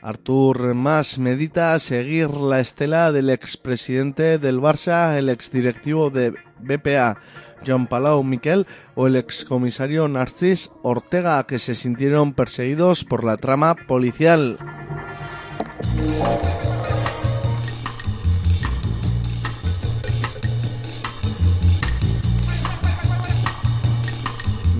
Artur 0.00 0.72
Mas 0.74 1.18
medita 1.18 1.78
seguir 1.78 2.30
la 2.30 2.60
estela 2.60 3.12
del 3.12 3.28
expresidente 3.28 4.38
del 4.38 4.58
Barça, 4.58 5.18
el 5.18 5.28
exdirectivo 5.28 6.08
de 6.08 6.34
BPA, 6.60 7.18
Joan 7.66 7.86
Palau 7.86 8.22
Miquel, 8.22 8.66
o 8.94 9.06
el 9.06 9.16
excomisario 9.16 10.08
Narcís 10.08 10.70
Ortega, 10.82 11.46
que 11.46 11.58
se 11.58 11.74
sintieron 11.74 12.34
perseguidos 12.34 13.04
por 13.04 13.24
la 13.24 13.36
trama 13.36 13.74
policial. 13.74 14.58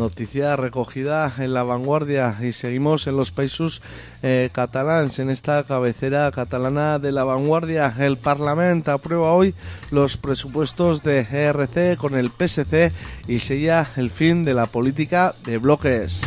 Noticia 0.03 0.57
recogida 0.57 1.33
en 1.39 1.55
la 1.55 1.63
vanguardia 1.63 2.37
y 2.43 2.51
seguimos 2.51 3.07
en 3.07 3.17
los 3.17 3.31
países 3.31 3.83
eh, 4.25 4.51
catalans. 4.53 5.21
En 5.21 5.31
esta 5.31 5.63
cabecera 5.63 6.29
catalana 6.33 6.99
de 6.99 7.13
la 7.13 7.23
vanguardia, 7.23 7.95
el 8.01 8.17
Parlamento 8.17 8.91
aprueba 8.91 9.33
hoy 9.33 9.55
los 9.93 10.17
presupuestos 10.17 11.05
de 11.05 11.21
ERC 11.21 11.97
con 11.97 12.19
el 12.19 12.31
PSC 12.31 12.91
y 13.29 13.39
sella 13.39 13.87
el 13.95 14.11
fin 14.11 14.43
de 14.43 14.55
la 14.55 14.67
política 14.67 15.37
de 15.45 15.59
bloques. 15.59 16.21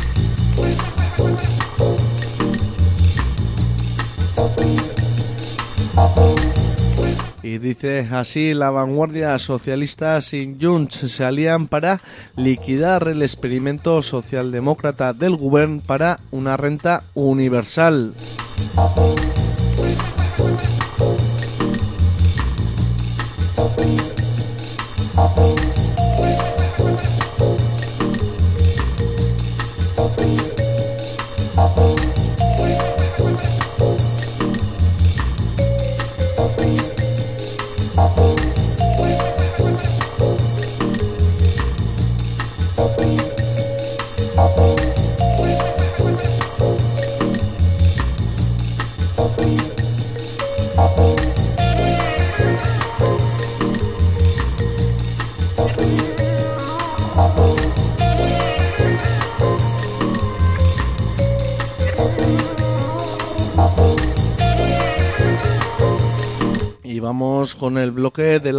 Y 7.46 7.58
dice 7.58 8.08
así, 8.10 8.54
la 8.54 8.70
vanguardia 8.70 9.38
socialista 9.38 10.20
sin 10.20 10.60
Junts 10.60 10.96
se 11.12 11.24
alían 11.24 11.68
para 11.68 12.00
liquidar 12.34 13.06
el 13.06 13.22
experimento 13.22 14.02
socialdemócrata 14.02 15.12
del 15.12 15.36
gobierno 15.36 15.80
para 15.86 16.18
una 16.32 16.56
renta 16.56 17.04
universal. 17.14 18.14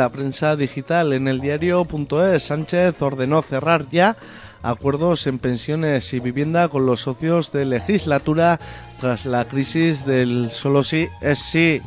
Prensa 0.10 0.56
digital. 0.56 1.14
En 1.14 1.28
el 1.28 1.40
diario.es, 1.42 2.44
Sánchez 2.44 3.02
ordenó 3.02 3.42
cerrar 3.42 3.86
ya 3.92 4.18
acuerdos 4.64 5.28
en 5.28 5.40
pensiones 5.40 6.14
y 6.14 6.20
vivienda 6.20 6.68
con 6.68 6.86
los 6.86 7.02
socios 7.02 7.52
de 7.52 7.66
legislatura 7.66 8.60
tras 9.00 9.26
la 9.26 9.46
crisis 9.46 10.06
del 10.06 10.52
solo 10.52 10.84
sí 10.84 11.08
es 11.22 11.40
sí. 11.40 11.82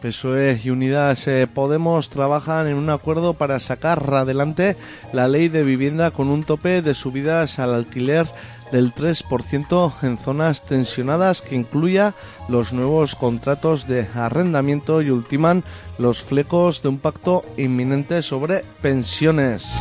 PSOE 0.00 0.58
y 0.64 0.70
Unidas 0.70 1.28
eh, 1.28 1.46
Podemos 1.46 2.08
trabajan 2.08 2.66
en 2.66 2.76
un 2.76 2.88
acuerdo 2.90 3.34
para 3.34 3.60
sacar 3.60 4.02
adelante 4.14 4.76
la 5.12 5.28
ley 5.28 5.48
de 5.48 5.62
vivienda 5.62 6.10
con 6.10 6.28
un 6.28 6.42
tope 6.42 6.80
de 6.80 6.94
subidas 6.94 7.58
al 7.58 7.74
alquiler 7.74 8.26
del 8.72 8.94
3% 8.94 9.92
en 10.02 10.18
zonas 10.18 10.62
tensionadas 10.62 11.42
que 11.42 11.54
incluya 11.54 12.14
los 12.48 12.72
nuevos 12.72 13.14
contratos 13.14 13.86
de 13.86 14.06
arrendamiento 14.14 15.02
y 15.02 15.10
ultiman 15.10 15.64
los 15.98 16.22
flecos 16.22 16.82
de 16.82 16.88
un 16.88 16.98
pacto 16.98 17.44
inminente 17.56 18.22
sobre 18.22 18.64
pensiones. 18.80 19.76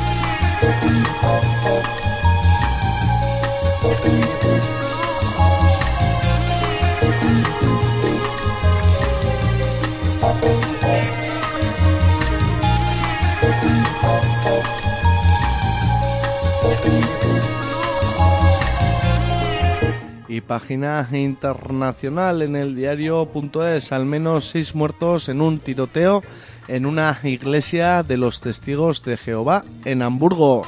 Y 20.30 20.42
página 20.42 21.06
internacional 21.12 22.44
en 22.44 22.56
el 22.56 22.76
diario.es, 22.76 23.92
al 23.92 24.06
menos 24.06 24.46
seis 24.46 24.76
muertos 24.76 25.28
en 25.28 25.42
un 25.42 25.60
tiroteo 25.60 26.24
en 26.68 26.86
una 26.86 27.20
iglesia 27.24 28.04
de 28.04 28.16
los 28.16 28.40
testigos 28.40 29.04
de 29.04 29.18
Jehová 29.18 29.66
en 29.86 30.04
Hamburgo. 30.04 30.62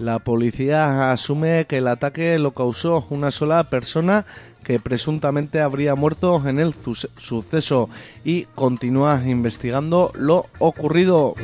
La 0.00 0.18
policía 0.18 1.12
asume 1.12 1.66
que 1.68 1.78
el 1.78 1.86
ataque 1.86 2.36
lo 2.40 2.50
causó 2.50 3.06
una 3.10 3.30
sola 3.30 3.70
persona 3.70 4.26
que 4.64 4.80
presuntamente 4.80 5.60
habría 5.60 5.94
muerto 5.94 6.42
en 6.44 6.58
el 6.58 6.74
suceso 6.74 7.88
y 8.24 8.46
continúa 8.56 9.22
investigando 9.24 10.10
lo 10.16 10.46
ocurrido. 10.58 11.36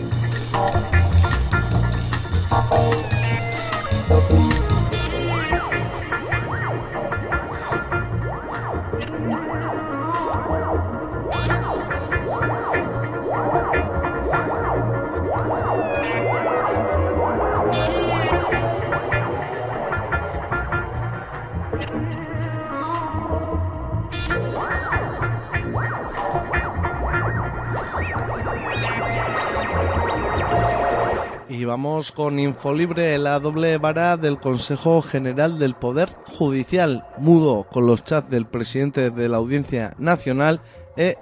Vamos 31.98 32.12
con 32.12 32.38
Infolibre, 32.38 33.18
la 33.18 33.40
doble 33.40 33.76
vara 33.76 34.16
del 34.16 34.38
Consejo 34.38 35.02
General 35.02 35.58
del 35.58 35.74
Poder 35.74 36.08
Judicial, 36.26 37.04
mudo 37.18 37.66
con 37.68 37.88
los 37.88 38.04
chats 38.04 38.30
del 38.30 38.46
presidente 38.46 39.10
de 39.10 39.28
la 39.28 39.38
Audiencia 39.38 39.96
Nacional 39.98 40.60
e 40.96 41.18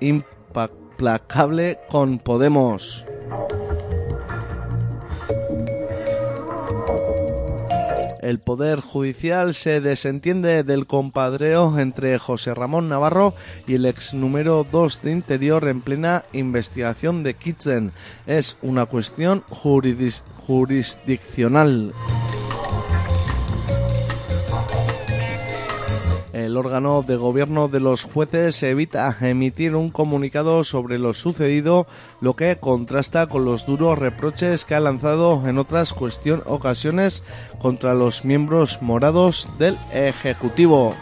implacable 0.00 1.78
con 1.88 2.18
Podemos. 2.18 3.06
El 8.24 8.38
Poder 8.38 8.80
Judicial 8.80 9.52
se 9.52 9.82
desentiende 9.82 10.64
del 10.64 10.86
compadreo 10.86 11.78
entre 11.78 12.18
José 12.18 12.54
Ramón 12.54 12.88
Navarro 12.88 13.34
y 13.66 13.74
el 13.74 13.84
ex 13.84 14.14
número 14.14 14.66
2 14.72 15.02
de 15.02 15.12
Interior 15.12 15.68
en 15.68 15.82
plena 15.82 16.24
investigación 16.32 17.22
de 17.22 17.34
Kitchen. 17.34 17.92
Es 18.26 18.56
una 18.62 18.86
cuestión 18.86 19.44
jurisdiccional. 19.50 21.92
El 26.34 26.56
órgano 26.56 27.04
de 27.06 27.14
gobierno 27.14 27.68
de 27.68 27.78
los 27.78 28.02
jueces 28.02 28.60
evita 28.64 29.16
emitir 29.20 29.76
un 29.76 29.90
comunicado 29.90 30.64
sobre 30.64 30.98
lo 30.98 31.14
sucedido, 31.14 31.86
lo 32.20 32.34
que 32.34 32.56
contrasta 32.56 33.28
con 33.28 33.44
los 33.44 33.66
duros 33.66 33.96
reproches 33.96 34.64
que 34.64 34.74
ha 34.74 34.80
lanzado 34.80 35.46
en 35.46 35.58
otras 35.58 35.94
cuestión, 35.94 36.42
ocasiones 36.46 37.22
contra 37.60 37.94
los 37.94 38.24
miembros 38.24 38.82
morados 38.82 39.48
del 39.60 39.78
Ejecutivo. 39.92 40.96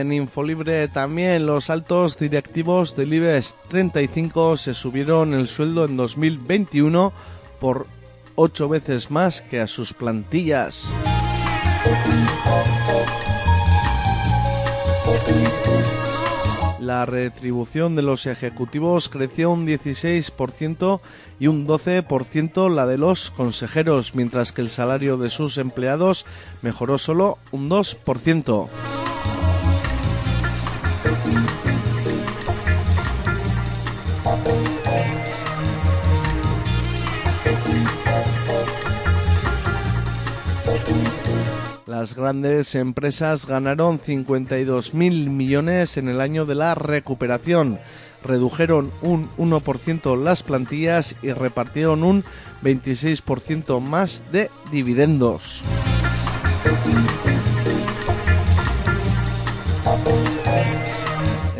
En 0.00 0.12
Infolibre 0.12 0.88
también 0.88 1.46
los 1.46 1.70
altos 1.70 2.18
directivos 2.18 2.96
del 2.96 3.14
IBEX 3.14 3.54
35 3.68 4.56
se 4.56 4.74
subieron 4.74 5.34
el 5.34 5.46
sueldo 5.46 5.84
en 5.84 5.96
2021 5.96 7.12
por 7.60 7.86
ocho 8.34 8.68
veces 8.68 9.10
más 9.10 9.42
que 9.42 9.60
a 9.60 9.66
sus 9.66 9.92
plantillas. 9.94 10.92
La 16.80 17.06
retribución 17.06 17.94
de 17.94 18.02
los 18.02 18.26
ejecutivos 18.26 19.08
creció 19.08 19.50
un 19.50 19.66
16% 19.66 21.00
y 21.38 21.46
un 21.46 21.66
12% 21.66 22.68
la 22.74 22.86
de 22.86 22.98
los 22.98 23.30
consejeros, 23.30 24.14
mientras 24.14 24.52
que 24.52 24.62
el 24.62 24.70
salario 24.70 25.16
de 25.16 25.30
sus 25.30 25.58
empleados 25.58 26.26
mejoró 26.62 26.98
solo 26.98 27.38
un 27.52 27.68
2%. 27.68 28.99
Las 42.00 42.14
grandes 42.14 42.74
empresas 42.76 43.44
ganaron 43.44 44.00
52.000 44.00 45.28
millones 45.28 45.98
en 45.98 46.08
el 46.08 46.22
año 46.22 46.46
de 46.46 46.54
la 46.54 46.74
recuperación, 46.74 47.78
redujeron 48.24 48.90
un 49.02 49.28
1% 49.36 50.16
las 50.16 50.42
plantillas 50.42 51.14
y 51.20 51.32
repartieron 51.32 52.02
un 52.02 52.24
26% 52.62 53.82
más 53.82 54.24
de 54.32 54.50
dividendos. 54.72 55.62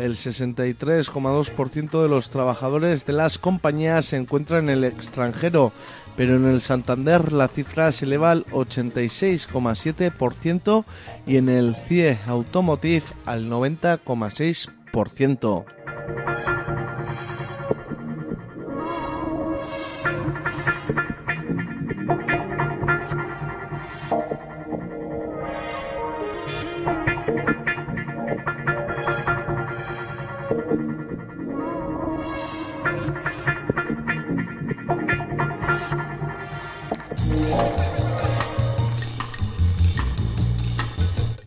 El 0.01 0.15
63,2% 0.15 2.01
de 2.01 2.07
los 2.07 2.31
trabajadores 2.31 3.05
de 3.05 3.13
las 3.13 3.37
compañías 3.37 4.05
se 4.05 4.17
encuentran 4.17 4.63
en 4.63 4.71
el 4.77 4.83
extranjero, 4.83 5.71
pero 6.17 6.37
en 6.37 6.47
el 6.47 6.61
Santander 6.61 7.31
la 7.31 7.47
cifra 7.47 7.91
se 7.91 8.05
eleva 8.05 8.31
al 8.31 8.47
86,7% 8.47 10.85
y 11.27 11.37
en 11.37 11.49
el 11.49 11.75
CIE 11.75 12.17
Automotive 12.25 13.03
al 13.27 13.47
90,6%. 13.47 15.65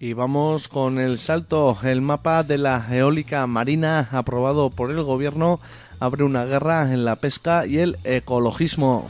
Y 0.04 0.12
vamos 0.12 0.68
con 0.68 0.98
el 0.98 1.16
salto. 1.16 1.78
El 1.82 2.02
mapa 2.02 2.42
de 2.42 2.58
la 2.58 2.86
eólica 2.90 3.46
marina 3.46 4.10
aprobado 4.12 4.68
por 4.68 4.90
el 4.90 5.02
gobierno 5.02 5.60
abre 5.98 6.24
una 6.24 6.44
guerra 6.44 6.92
en 6.92 7.06
la 7.06 7.16
pesca 7.16 7.64
y 7.64 7.78
el 7.78 7.96
ecologismo. 8.04 9.08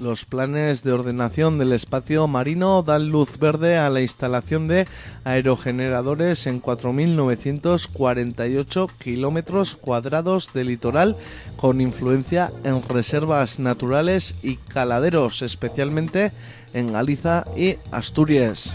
Los 0.00 0.24
planes 0.24 0.82
de 0.82 0.92
ordenación 0.92 1.58
del 1.58 1.74
espacio 1.74 2.26
marino 2.26 2.82
dan 2.82 3.10
luz 3.10 3.38
verde 3.38 3.76
a 3.76 3.90
la 3.90 4.00
instalación 4.00 4.66
de 4.66 4.86
aerogeneradores 5.24 6.46
en 6.46 6.62
4.948 6.62 8.90
kilómetros 8.98 9.76
cuadrados 9.76 10.54
de 10.54 10.64
litoral 10.64 11.16
con 11.56 11.82
influencia 11.82 12.50
en 12.64 12.82
reservas 12.88 13.58
naturales 13.58 14.36
y 14.42 14.56
caladeros, 14.56 15.42
especialmente 15.42 16.32
en 16.72 16.90
Galiza 16.92 17.44
y 17.54 17.76
Asturias. 17.90 18.74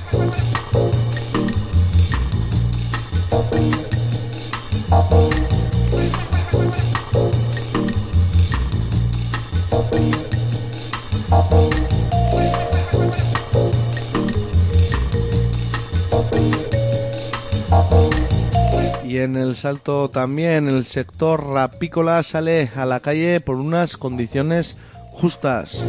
Y 19.04 19.20
en 19.20 19.38
el 19.38 19.56
salto 19.56 20.10
también 20.10 20.68
el 20.68 20.86
sector 20.86 21.48
rapícola 21.48 22.22
sale 22.24 22.70
a 22.76 22.86
la 22.86 23.00
calle 23.00 23.40
por 23.40 23.56
unas 23.56 23.98
condiciones 23.98 24.78
justas. 25.12 25.84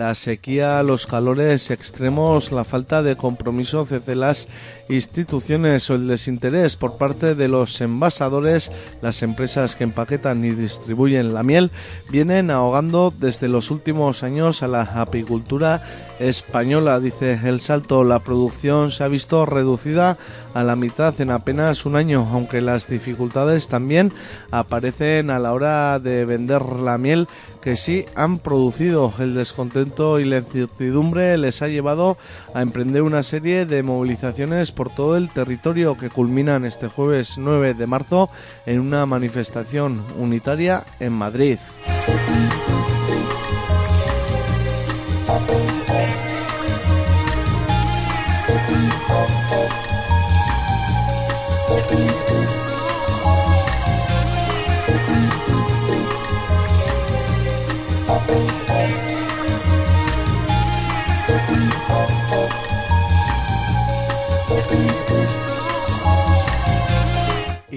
La 0.00 0.14
sequía, 0.14 0.82
los 0.82 1.06
calores 1.06 1.70
extremos, 1.70 2.52
la 2.52 2.64
falta 2.64 3.02
de 3.02 3.16
compromiso 3.16 3.84
de 3.84 4.16
las 4.16 4.48
instituciones 4.88 5.90
o 5.90 5.94
el 5.94 6.08
desinterés 6.08 6.76
por 6.76 6.96
parte 6.96 7.34
de 7.34 7.48
los 7.48 7.78
envasadores, 7.82 8.72
las 9.02 9.22
empresas 9.22 9.76
que 9.76 9.84
empaquetan 9.84 10.42
y 10.42 10.52
distribuyen 10.52 11.34
la 11.34 11.42
miel, 11.42 11.70
vienen 12.08 12.50
ahogando 12.50 13.12
desde 13.14 13.48
los 13.48 13.70
últimos 13.70 14.22
años 14.22 14.62
a 14.62 14.68
la 14.68 14.84
apicultura 14.84 15.82
española. 16.20 17.00
Dice 17.00 17.40
el 17.44 17.60
salto, 17.60 18.04
la 18.04 18.20
producción 18.20 18.92
se 18.92 19.02
ha 19.02 19.08
visto 19.08 19.46
reducida 19.46 20.16
a 20.54 20.62
la 20.62 20.76
mitad 20.76 21.18
en 21.20 21.30
apenas 21.30 21.86
un 21.86 21.96
año, 21.96 22.28
aunque 22.30 22.60
las 22.60 22.86
dificultades 22.86 23.66
también 23.68 24.12
aparecen 24.52 25.30
a 25.30 25.38
la 25.38 25.52
hora 25.52 25.98
de 25.98 26.24
vender 26.24 26.62
la 26.62 26.98
miel 26.98 27.26
que 27.60 27.76
sí 27.76 28.04
han 28.14 28.38
producido. 28.38 29.12
El 29.18 29.34
descontento 29.34 30.20
y 30.20 30.24
la 30.24 30.38
incertidumbre 30.38 31.36
les 31.38 31.62
ha 31.62 31.68
llevado 31.68 32.16
a 32.54 32.62
emprender 32.62 33.02
una 33.02 33.22
serie 33.22 33.66
de 33.66 33.82
movilizaciones 33.82 34.72
por 34.72 34.90
todo 34.90 35.16
el 35.16 35.30
territorio 35.30 35.96
que 35.96 36.10
culminan 36.10 36.64
este 36.64 36.88
jueves 36.88 37.38
9 37.38 37.74
de 37.74 37.86
marzo 37.86 38.30
en 38.66 38.80
una 38.80 39.06
manifestación 39.06 40.04
unitaria 40.18 40.84
en 41.00 41.12
Madrid. 41.12 41.58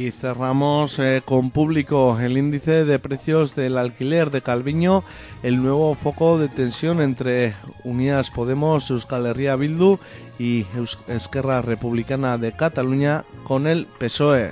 Y 0.03 0.11
cerramos 0.11 0.99
eh, 0.99 1.21
con 1.23 1.49
público 1.49 2.19
el 2.19 2.37
índice 2.37 2.83
de 2.83 2.99
precios 2.99 3.55
del 3.55 3.77
alquiler 3.77 4.31
de 4.31 4.41
Calviño, 4.41 5.01
el 5.43 5.63
nuevo 5.63 5.95
foco 5.95 6.37
de 6.37 6.49
tensión 6.49 6.99
entre 6.99 7.53
Unidas 7.85 8.29
Podemos, 8.29 8.89
Euskal 8.89 9.27
Herria 9.27 9.55
Bildu 9.55 9.99
y 10.37 10.65
Eus- 10.75 10.99
Esquerra 11.07 11.61
Republicana 11.61 12.37
de 12.37 12.51
Cataluña 12.51 13.23
con 13.45 13.65
el 13.65 13.85
PSOE. 13.97 14.51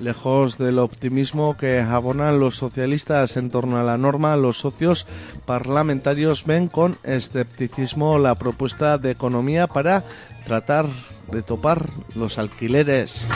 Lejos 0.00 0.56
del 0.56 0.78
optimismo 0.78 1.58
que 1.58 1.80
abonan 1.80 2.40
los 2.40 2.56
socialistas 2.56 3.36
en 3.36 3.50
torno 3.50 3.78
a 3.78 3.82
la 3.84 3.98
norma, 3.98 4.34
los 4.36 4.56
socios 4.58 5.06
parlamentarios 5.44 6.46
ven 6.46 6.68
con 6.68 6.96
escepticismo 7.04 8.18
la 8.18 8.34
propuesta 8.34 8.96
de 8.96 9.10
economía 9.10 9.66
para 9.66 10.02
tratar 10.44 10.86
de 11.30 11.42
topar 11.42 11.88
los 12.14 12.38
alquileres. 12.38 13.26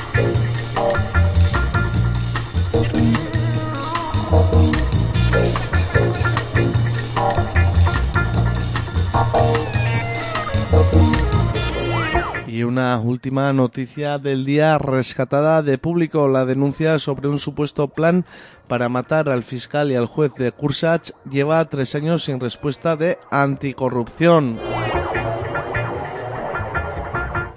Y 12.47 12.63
una 12.63 13.01
última 13.01 13.53
noticia 13.53 14.19
del 14.19 14.45
día 14.45 14.79
rescatada 14.79 15.63
de 15.63 15.77
público, 15.77 16.29
la 16.29 16.45
denuncia 16.45 17.01
sobre 17.01 17.27
un 17.29 17.41
supuesto 17.41 17.89
plan 17.89 18.25
para 18.69 18.89
matar 18.89 19.29
al 19.29 19.43
fiscal 19.43 19.91
y 19.91 19.97
al 19.97 20.07
juez 20.07 20.35
de 20.35 20.53
Cursach 20.53 21.11
lleva 21.29 21.69
tres 21.69 21.97
años 21.97 22.25
sin 22.25 22.39
respuesta 22.39 22.95
de 22.95 23.19
anticorrupción. 23.33 24.61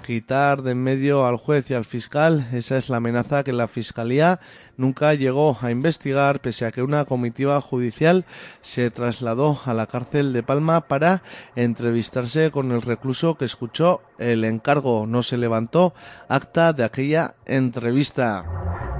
Quitar 0.08 0.62
de 0.62 0.70
en 0.70 0.82
medio 0.82 1.26
al 1.26 1.36
juez 1.36 1.70
y 1.70 1.74
al 1.74 1.84
fiscal, 1.84 2.48
esa 2.54 2.78
es 2.78 2.88
la 2.88 2.96
amenaza 2.96 3.44
que 3.44 3.52
la 3.52 3.68
Fiscalía 3.68 4.40
nunca 4.78 5.12
llegó 5.12 5.58
a 5.60 5.70
investigar, 5.70 6.40
pese 6.40 6.64
a 6.64 6.72
que 6.72 6.80
una 6.80 7.04
comitiva 7.04 7.60
judicial 7.60 8.24
se 8.62 8.90
trasladó 8.90 9.60
a 9.66 9.74
la 9.74 9.86
cárcel 9.86 10.32
de 10.32 10.42
Palma 10.42 10.88
para 10.88 11.22
entrevistarse 11.56 12.50
con 12.50 12.72
el 12.72 12.80
recluso 12.80 13.36
que 13.36 13.44
escuchó 13.44 14.00
el 14.16 14.44
encargo. 14.44 15.06
No 15.06 15.22
se 15.22 15.36
levantó 15.36 15.92
acta 16.30 16.72
de 16.72 16.84
aquella 16.84 17.34
entrevista. 17.44 18.97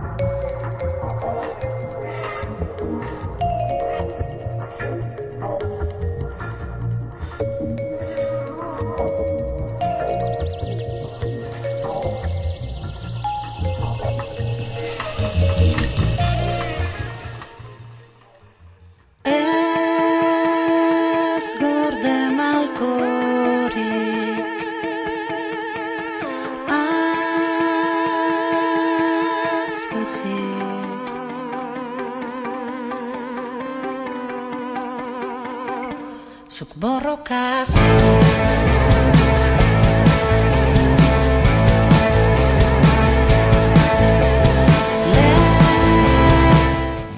Zuk 36.78 36.80
borrokaz 36.80 37.68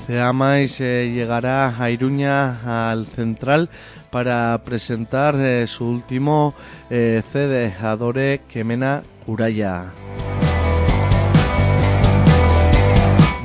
Ceamais 0.07 0.81
eh, 0.81 1.13
llegará 1.15 1.75
a 1.79 1.91
Iruña 1.91 2.91
al 2.91 3.07
Central 3.07 3.69
para 4.11 4.61
presentar 4.65 5.37
eh, 5.39 5.67
su 5.67 5.87
último 5.87 6.55
eh, 6.91 7.23
CD, 7.31 7.73
Adore 7.81 8.41
Kemena 8.49 9.03
Kuraya. 9.25 9.93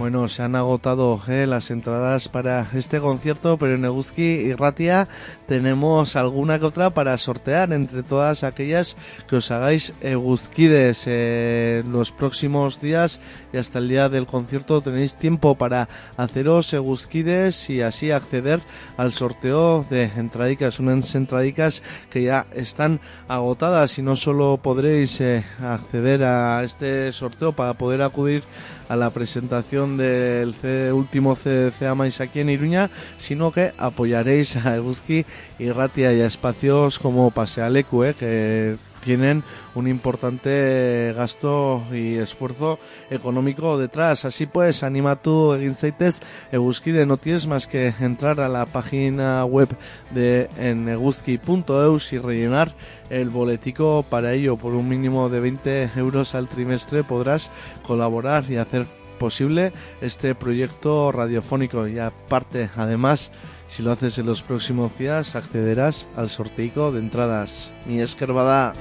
Bueno, 0.05 0.27
se 0.27 0.43
han 0.43 0.55
agotado 0.55 1.19
eh, 1.27 1.47
las 1.47 1.71
entradas 1.71 2.29
para 2.29 2.67
este 2.75 2.99
concierto, 2.99 3.57
pero 3.57 3.73
en 3.73 3.85
y 4.17 4.53
Ratia 4.53 5.07
tenemos 5.47 6.15
alguna 6.15 6.59
que 6.59 6.65
otra 6.65 6.89
para 6.89 7.17
sortear 7.17 7.71
entre 7.73 8.03
todas 8.03 8.43
aquellas 8.43 8.97
que 9.27 9.35
os 9.37 9.51
hagáis 9.51 9.93
Eguzkides 10.01 11.05
eh, 11.07 11.81
en 11.85 11.91
los 11.91 12.11
próximos 12.11 12.81
días 12.81 13.21
y 13.53 13.57
hasta 13.57 13.79
el 13.79 13.87
día 13.89 14.09
del 14.09 14.25
concierto 14.25 14.81
tenéis 14.81 15.15
tiempo 15.15 15.55
para 15.55 15.87
haceros 16.17 16.73
Eguzkides 16.73 17.69
y 17.69 17.81
así 17.81 18.11
acceder 18.11 18.59
al 18.97 19.11
sorteo 19.11 19.85
de 19.89 20.03
entradicas, 20.17 20.79
unas 20.79 21.13
entradicas 21.15 21.83
que 22.09 22.23
ya 22.23 22.47
están 22.55 22.99
agotadas 23.27 23.97
y 23.99 24.01
no 24.01 24.15
solo 24.15 24.59
podréis 24.61 25.21
eh, 25.21 25.43
acceder 25.61 26.23
a 26.23 26.63
este 26.63 27.11
sorteo 27.11 27.53
para 27.53 27.73
poder 27.75 28.01
acudir 28.01 28.43
a 28.89 28.95
la 28.95 29.09
presentación 29.09 29.97
del 29.97 30.53
C- 30.53 30.91
último 30.93 31.35
CDC 31.35 31.83
Amais 31.83 32.21
aquí 32.21 32.39
en 32.41 32.49
Iruña, 32.49 32.89
sino 33.17 33.51
que 33.51 33.73
apoyaréis 33.77 34.55
a 34.57 34.75
Eguzki 34.75 35.25
y 35.59 35.71
Ratia 35.71 36.13
y 36.13 36.21
a 36.21 36.25
espacios 36.25 36.99
como 36.99 37.31
Pasealecu, 37.31 38.03
eh, 38.03 38.15
que 38.17 38.77
tienen 39.05 39.43
un 39.75 39.87
importante 39.87 41.13
gasto 41.15 41.83
y 41.93 42.15
esfuerzo 42.15 42.79
económico 43.11 43.77
detrás. 43.77 44.25
Así 44.25 44.47
pues, 44.47 44.83
anima 44.83 45.15
tú, 45.17 45.53
egin 45.53 45.75
zaitez, 45.75 46.21
Eguzkide, 46.51 47.05
no 47.05 47.17
tienes 47.17 47.45
más 47.45 47.67
que 47.67 47.93
entrar 47.99 48.41
a 48.41 48.49
la 48.49 48.65
página 48.65 49.45
web 49.45 49.69
de 50.09 50.49
en 50.57 50.89
eguzki.eus 50.89 52.13
y 52.13 52.17
rellenar 52.17 52.73
el 53.11 53.29
boletico 53.29 54.03
para 54.09 54.33
ello. 54.33 54.57
Por 54.57 54.73
un 54.73 54.89
mínimo 54.89 55.29
de 55.29 55.39
20 55.39 55.91
euros 55.97 56.33
al 56.33 56.49
trimestre 56.49 57.03
podrás 57.03 57.51
colaborar 57.85 58.49
y 58.49 58.57
hacer 58.57 58.87
posible 59.19 59.71
este 60.01 60.35
proyecto 60.35 61.11
radiofónico 61.11 61.87
y 61.87 61.99
aparte 61.99 62.69
además 62.75 63.31
si 63.67 63.83
lo 63.83 63.91
haces 63.91 64.17
en 64.17 64.25
los 64.25 64.41
próximos 64.41 64.97
días 64.97 65.35
accederás 65.35 66.07
al 66.15 66.29
sorteico 66.29 66.91
de 66.91 66.99
entradas. 66.99 67.71
Mi 67.85 67.99
eskerbada 67.99 68.73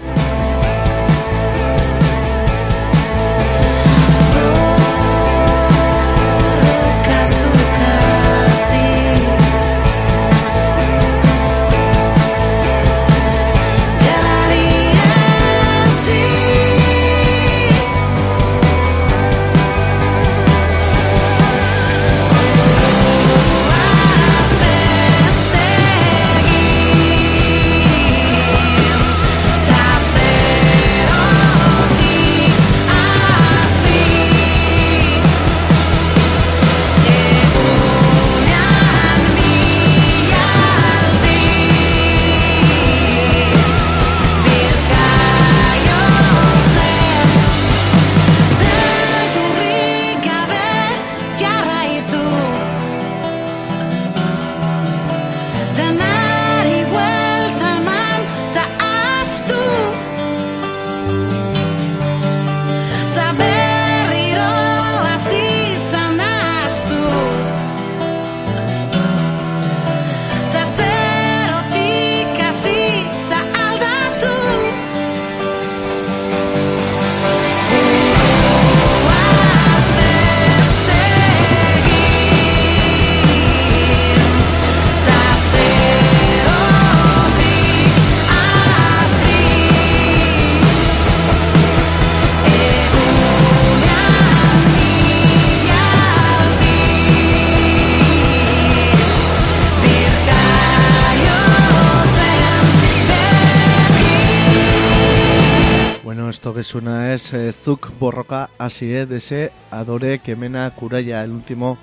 suena 107.24 107.48
es 107.48 107.56
eh, 107.56 107.64
Zuk 107.64 107.98
Borroka 107.98 108.50
Asie 108.58 109.06
de 109.06 109.16
ese 109.16 109.52
Adore 109.70 110.18
Kemena 110.18 110.70
Kuraya, 110.70 111.24
el 111.24 111.30
último 111.30 111.78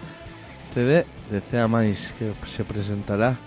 CD 0.74 1.06
de 1.32 1.42
Cea 1.42 1.68
Mais 1.68 2.14
que 2.18 2.34
se 2.46 2.64
presentará 2.64 3.38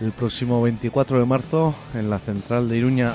el 0.00 0.12
próximo 0.12 0.62
24 0.62 1.18
de 1.18 1.26
marzo 1.26 1.74
en 1.94 2.08
la 2.08 2.18
central 2.18 2.68
de 2.68 2.78
Iruña. 2.78 3.12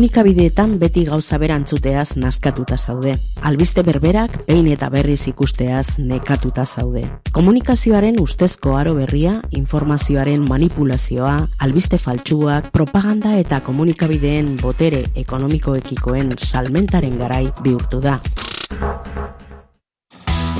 Komunikabideetan 0.00 0.78
beti 0.80 1.02
gauza 1.04 1.36
berantzuteaz 1.36 2.14
nazkatuta 2.16 2.78
zaude. 2.80 3.12
Albiste 3.44 3.82
berberak 3.84 4.38
behin 4.46 4.70
eta 4.72 4.88
berriz 4.88 5.26
ikusteaz 5.28 5.98
nekatuta 5.98 6.64
zaude. 6.64 7.02
Komunikazioaren 7.36 8.16
ustezko 8.22 8.78
aro 8.80 8.94
berria, 8.96 9.34
informazioaren 9.52 10.48
manipulazioa, 10.48 11.36
albiste 11.60 12.00
faltsuak, 12.00 12.72
propaganda 12.72 13.36
eta 13.44 13.60
komunikabideen 13.60 14.54
botere 14.64 15.04
ekonomikoekikoen 15.20 16.38
salmentaren 16.48 17.20
garai 17.20 17.50
bihurtu 17.60 18.00
da. 18.00 18.16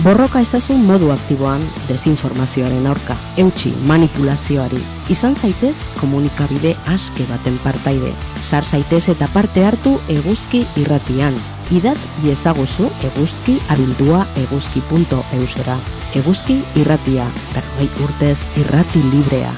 Borroka 0.00 0.40
ezazun 0.40 0.80
modu 0.88 1.10
aktiboan 1.12 1.60
desinformazioaren 1.84 2.86
aurka, 2.88 3.18
eutxi 3.42 3.68
manipulazioari. 3.84 4.78
Izan 5.12 5.34
zaitez 5.36 5.74
komunikabide 5.98 6.72
aske 6.88 7.26
baten 7.28 7.58
partaide. 7.60 8.14
Sar 8.40 8.64
zaitez 8.64 9.02
eta 9.12 9.28
parte 9.34 9.66
hartu 9.68 9.98
eguzki 10.08 10.62
irratian. 10.80 11.36
Idatz 11.76 12.00
iezaguzu 12.24 12.88
eguzki 13.10 13.58
abildua 13.68 14.24
eguzki.eusera. 14.46 15.76
Eguzki 16.16 16.56
irratia, 16.80 17.28
berroi 17.52 17.92
urtez 18.08 18.38
irrati 18.64 19.04
librea. 19.12 19.52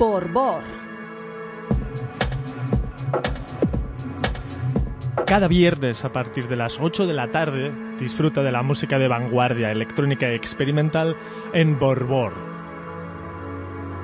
Borbor. 0.00 0.64
Cada 5.30 5.46
viernes 5.46 6.04
a 6.04 6.12
partir 6.12 6.48
de 6.48 6.56
las 6.56 6.80
8 6.80 7.06
de 7.06 7.14
la 7.14 7.30
tarde 7.30 7.70
disfruta 8.00 8.42
de 8.42 8.50
la 8.50 8.64
música 8.64 8.98
de 8.98 9.06
vanguardia 9.06 9.70
electrónica 9.70 10.28
y 10.28 10.34
experimental 10.34 11.14
en 11.52 11.78
Borbor. 11.78 12.32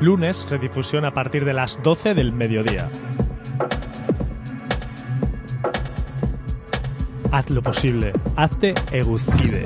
Lunes, 0.00 0.48
redifusión 0.48 1.04
a 1.04 1.10
partir 1.10 1.44
de 1.44 1.52
las 1.52 1.82
12 1.82 2.14
del 2.14 2.32
mediodía. 2.32 2.88
Haz 7.32 7.50
lo 7.50 7.60
posible, 7.60 8.12
hazte 8.36 8.74
eguscide. 8.92 9.64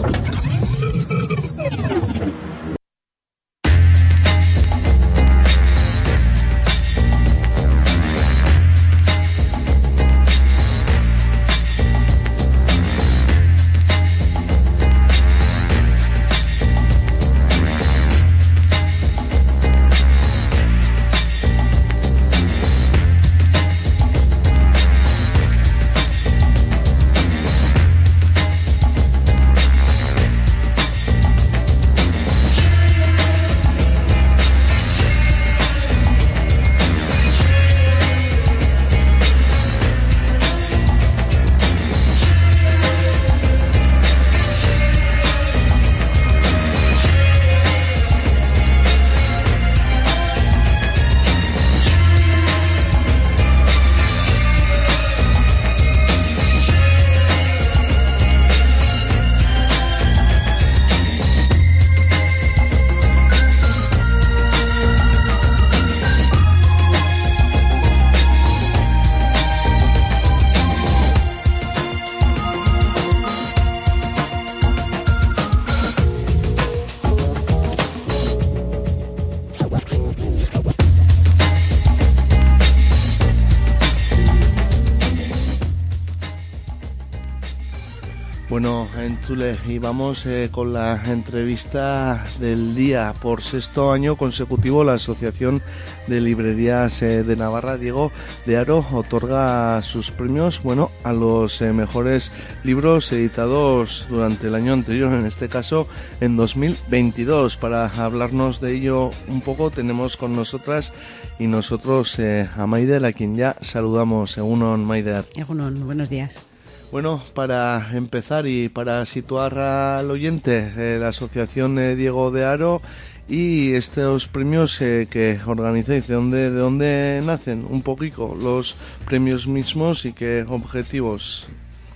Y 89.71 89.79
vamos 89.79 90.27
eh, 90.27 90.49
con 90.51 90.73
la 90.73 91.01
entrevista 91.07 92.25
del 92.41 92.75
día. 92.75 93.15
Por 93.23 93.41
sexto 93.41 93.93
año 93.93 94.17
consecutivo, 94.17 94.83
la 94.83 94.95
Asociación 94.95 95.63
de 96.09 96.21
Librerías 96.21 97.01
eh, 97.03 97.23
de 97.23 97.37
Navarra, 97.37 97.79
Diego 97.79 98.11
de 98.47 98.57
Aro, 98.57 98.85
otorga 98.93 99.81
sus 99.83 100.11
premios 100.11 100.63
bueno, 100.63 100.91
a 101.05 101.13
los 101.13 101.63
eh, 101.63 101.73
mejores 101.73 102.33
libros 102.65 103.13
editados 103.13 104.07
durante 104.11 104.49
el 104.49 104.57
año 104.57 104.73
anterior, 104.73 105.13
en 105.13 105.25
este 105.25 105.49
caso 105.49 105.87
en 106.21 106.37
2022. 106.37 107.57
Para 107.57 107.87
hablarnos 107.87 108.61
de 108.61 108.75
ello 108.75 109.11
un 109.29 109.41
poco, 109.41 109.71
tenemos 109.71 110.17
con 110.17 110.35
nosotras 110.35 110.93
y 111.39 111.47
nosotros 111.47 112.19
a 112.19 112.67
Maider, 112.67 113.05
a 113.05 113.13
quien 113.13 113.37
ya 113.37 113.57
saludamos. 113.61 114.33
Según 114.33 114.85
Maider. 114.85 115.25
Egunon, 115.37 115.87
buenos 115.87 116.11
días. 116.11 116.50
Bueno, 116.93 117.23
para 117.35 117.91
empezar 117.97 118.47
y 118.49 118.69
para 118.69 119.07
situar 119.07 119.57
al 119.59 120.11
oyente, 120.11 120.73
eh, 120.77 120.99
la 120.99 121.09
Asociación 121.09 121.79
eh, 121.79 121.95
Diego 121.95 122.33
de 122.33 122.45
Aro 122.45 122.83
y 123.29 123.75
estos 123.75 124.27
premios 124.27 124.81
eh, 124.83 125.07
que 125.09 125.39
organizáis, 125.47 126.09
¿de 126.09 126.15
dónde, 126.15 126.51
¿de 126.51 126.59
dónde 126.59 127.23
nacen? 127.25 127.65
Un 127.69 127.83
poquito 127.83 128.35
los 128.35 128.75
premios 129.05 129.47
mismos 129.47 130.05
y 130.05 130.13
qué 130.13 130.45
objetivos 130.49 131.47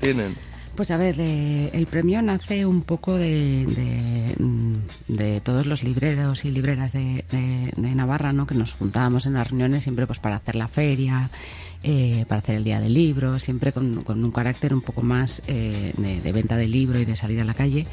tienen. 0.01 0.37
Pues 0.77 0.91
a 0.93 0.97
ver, 0.97 1.17
eh, 1.19 1.71
el 1.73 1.87
premio 1.87 2.21
nace 2.23 2.65
un 2.67 2.83
poco 2.83 3.17
de, 3.17 3.65
de, 3.67 4.35
mm, 4.45 4.75
de 5.09 5.41
todos 5.41 5.67
los 5.67 5.83
libreros 5.85 6.45
y 6.45 6.51
libreras 6.51 6.93
de, 6.93 7.25
de- 7.31 7.95
Navarra, 7.95 8.33
¿no? 8.33 8.45
Que 8.47 8.57
nos 8.57 8.75
juntábamos 8.75 9.27
en 9.27 9.35
las 9.35 9.49
reuniones 9.51 9.85
siempre 9.85 10.07
pues 10.09 10.19
para 10.19 10.37
hacer 10.37 10.57
la 10.57 10.67
feria, 10.67 11.31
eh, 11.85 12.25
para 12.27 12.41
hacer 12.41 12.57
el 12.57 12.65
día 12.65 12.81
del 12.81 12.95
libro, 12.95 13.39
siempre 13.39 13.73
con, 13.73 14.05
un 14.07 14.33
carácter 14.33 14.73
un 14.73 14.81
poco 14.81 15.03
más 15.03 15.43
eh, 15.47 15.93
de, 15.97 16.33
venta 16.33 16.57
de 16.57 16.67
libro 16.67 16.99
y 16.99 17.05
de 17.05 17.15
salir 17.15 17.41
a 17.41 17.45
la 17.45 17.55
calle. 17.55 17.87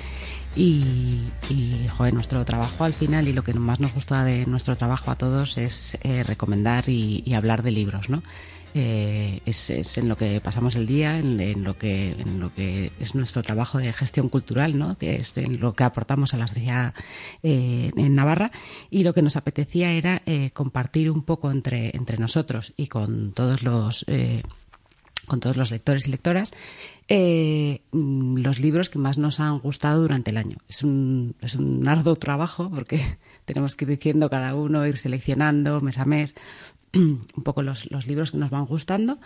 Y, 0.56 1.22
y, 1.50 1.88
nuestro 2.14 2.44
trabajo 2.46 2.84
al 2.84 2.94
final 2.94 3.28
y 3.28 3.34
lo 3.34 3.44
que 3.44 3.54
más 3.54 3.80
nos 3.80 3.94
gusta 3.94 4.24
de 4.24 4.46
nuestro 4.46 4.76
trabajo 4.76 5.12
a 5.12 5.16
todos 5.16 5.58
es 5.58 5.98
eh, 6.02 6.24
recomendar 6.24 6.90
y, 6.90 7.22
y 7.26 7.34
hablar 7.36 7.62
de 7.62 7.72
libros, 7.72 8.10
¿no? 8.10 8.24
Eh, 8.74 9.42
es, 9.46 9.98
en 9.98 10.08
lo 10.08 10.16
que 10.16 10.40
pasamos 10.40 10.76
el 10.76 10.88
día, 10.88 11.18
en, 11.20 11.64
lo 11.64 11.78
que 11.78 12.12
en 12.12 12.40
lo 12.40 12.54
que 12.54 12.92
es 13.00 13.16
nuestro 13.16 13.42
trabajo 13.42 13.80
de 13.80 13.92
gestión 13.92 14.30
cultural, 14.30 14.78
¿no? 14.78 14.98
Que 14.98 15.16
es 15.16 15.38
en 15.38 15.60
lo 15.60 15.74
que 15.74 15.84
aportamos 15.84 16.34
a 16.34 16.38
la 16.38 16.48
sociedad 16.48 16.94
eh, 17.44 17.92
en 17.96 18.16
Navarra 18.16 18.52
y 18.90 19.04
lo 19.04 19.14
que 19.14 19.22
nos 19.22 19.36
apetecía 19.36 19.92
era 19.92 20.22
eh, 20.26 20.52
compartir 20.52 21.12
un 21.12 21.24
poco 21.24 21.52
entre 21.52 22.18
nosotros 22.18 22.74
y 22.78 22.88
con 22.88 23.34
todos 23.34 23.64
los 23.64 24.06
con 25.28 25.40
todos 25.40 25.56
los 25.56 25.72
lectores 25.72 26.08
y 26.08 26.12
lectoras, 26.12 26.52
mm, 27.08 28.38
los 28.38 28.60
libros 28.60 28.90
que 28.90 29.00
más 29.00 29.18
nos 29.18 29.40
han 29.40 29.60
gustado 29.60 30.02
durante 30.02 30.32
el 30.32 30.38
año. 30.38 30.58
Es 30.68 30.84
un, 30.84 31.36
es 31.42 31.56
un 31.56 31.88
arduo 31.88 32.16
trabajo 32.16 32.70
porque 32.70 33.00
tenemos 33.46 33.76
que 33.76 33.86
ir 33.86 33.90
diciendo 33.90 34.30
cada 34.30 34.56
uno, 34.56 34.86
ir 34.86 34.98
seleccionando 34.98 35.80
mes 35.80 36.00
a 36.00 36.06
mes 36.06 36.36
un 36.94 37.44
poco 37.44 37.62
los, 37.64 37.90
los 37.92 38.06
libros 38.08 38.32
que 38.32 38.38
nos 38.38 38.50
van 38.50 38.66
gustando, 38.66 39.18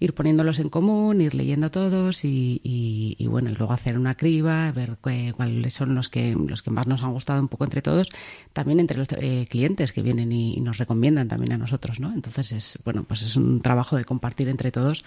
ir 0.00 0.14
poniéndolos 0.14 0.58
en 0.58 0.68
común, 0.70 1.20
ir 1.20 1.34
leyendo 1.34 1.70
todos 1.70 2.24
y, 2.24 2.60
y- 2.64 3.16
y, 3.18 3.26
bueno, 3.26 3.50
y 3.50 3.54
luego 3.54 3.72
hacer 3.72 3.98
una 3.98 4.14
criba, 4.14 4.72
ver 4.72 4.96
cuáles 5.00 5.74
son 5.74 5.94
los 5.94 6.08
que, 6.08 6.34
los 6.34 6.62
que 6.62 6.70
más 6.70 6.86
nos 6.86 7.02
han 7.02 7.12
gustado 7.12 7.40
un 7.40 7.48
poco 7.48 7.64
entre 7.64 7.82
todos, 7.82 8.08
también 8.52 8.80
entre 8.80 8.96
los 8.98 9.08
eh, 9.12 9.46
clientes 9.48 9.92
que 9.92 10.02
vienen 10.02 10.32
y, 10.32 10.60
nos 10.60 10.78
recomiendan 10.78 11.28
también 11.28 11.52
a 11.52 11.58
nosotros, 11.58 12.00
¿no? 12.00 12.12
Entonces 12.14 12.52
es, 12.52 12.78
bueno, 12.84 13.04
pues 13.04 13.22
es 13.22 13.36
un 13.36 13.60
trabajo 13.60 13.96
de 13.96 14.04
compartir 14.04 14.48
entre 14.48 14.70
todos 14.72 15.04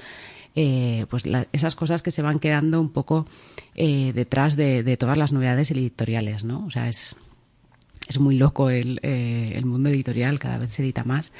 eh, 0.55 1.05
pues 1.09 1.23
esas 1.53 1.75
cosas 1.75 2.01
que 2.01 2.11
se 2.11 2.21
van 2.21 2.39
quedando 2.39 2.79
un 2.79 2.89
poco 2.89 3.25
eh, 3.75 4.11
detrás 4.13 4.55
de, 4.55 4.83
de 4.83 4.95
todas 4.97 5.17
las 5.17 5.31
novedades 5.33 5.71
editoriales, 5.71 6.43
¿no? 6.43 6.65
O 6.65 6.71
sea, 6.71 6.87
es, 6.87 7.15
es 8.07 8.19
muy 8.19 8.37
loco 8.37 8.69
el, 8.69 8.99
eh, 9.03 9.51
el 9.55 9.65
mundo 9.65 9.89
editorial, 9.89 10.39
cada 10.39 10.57
vez 10.59 10.73
se 10.73 10.83
edita 10.83 11.03
más. 11.03 11.33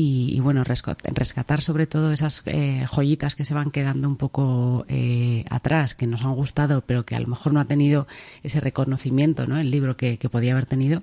Y, 0.00 0.38
bueno, 0.38 0.62
rescatar 0.62 1.60
sobre 1.60 1.88
todo 1.88 2.12
esas 2.12 2.44
eh, 2.46 2.86
joyitas 2.88 3.34
que 3.34 3.44
se 3.44 3.52
van 3.52 3.72
quedando 3.72 4.06
un 4.06 4.14
poco 4.14 4.86
eh, 4.88 5.44
atrás, 5.50 5.94
que 5.94 6.06
nos 6.06 6.22
han 6.22 6.34
gustado, 6.34 6.82
pero 6.82 7.04
que 7.04 7.16
a 7.16 7.20
lo 7.20 7.26
mejor 7.26 7.52
no 7.52 7.58
ha 7.58 7.64
tenido 7.64 8.06
ese 8.44 8.60
reconocimiento, 8.60 9.48
¿no? 9.48 9.58
El 9.58 9.72
libro 9.72 9.96
que, 9.96 10.16
que 10.16 10.28
podía 10.28 10.52
haber 10.52 10.66
tenido. 10.66 11.02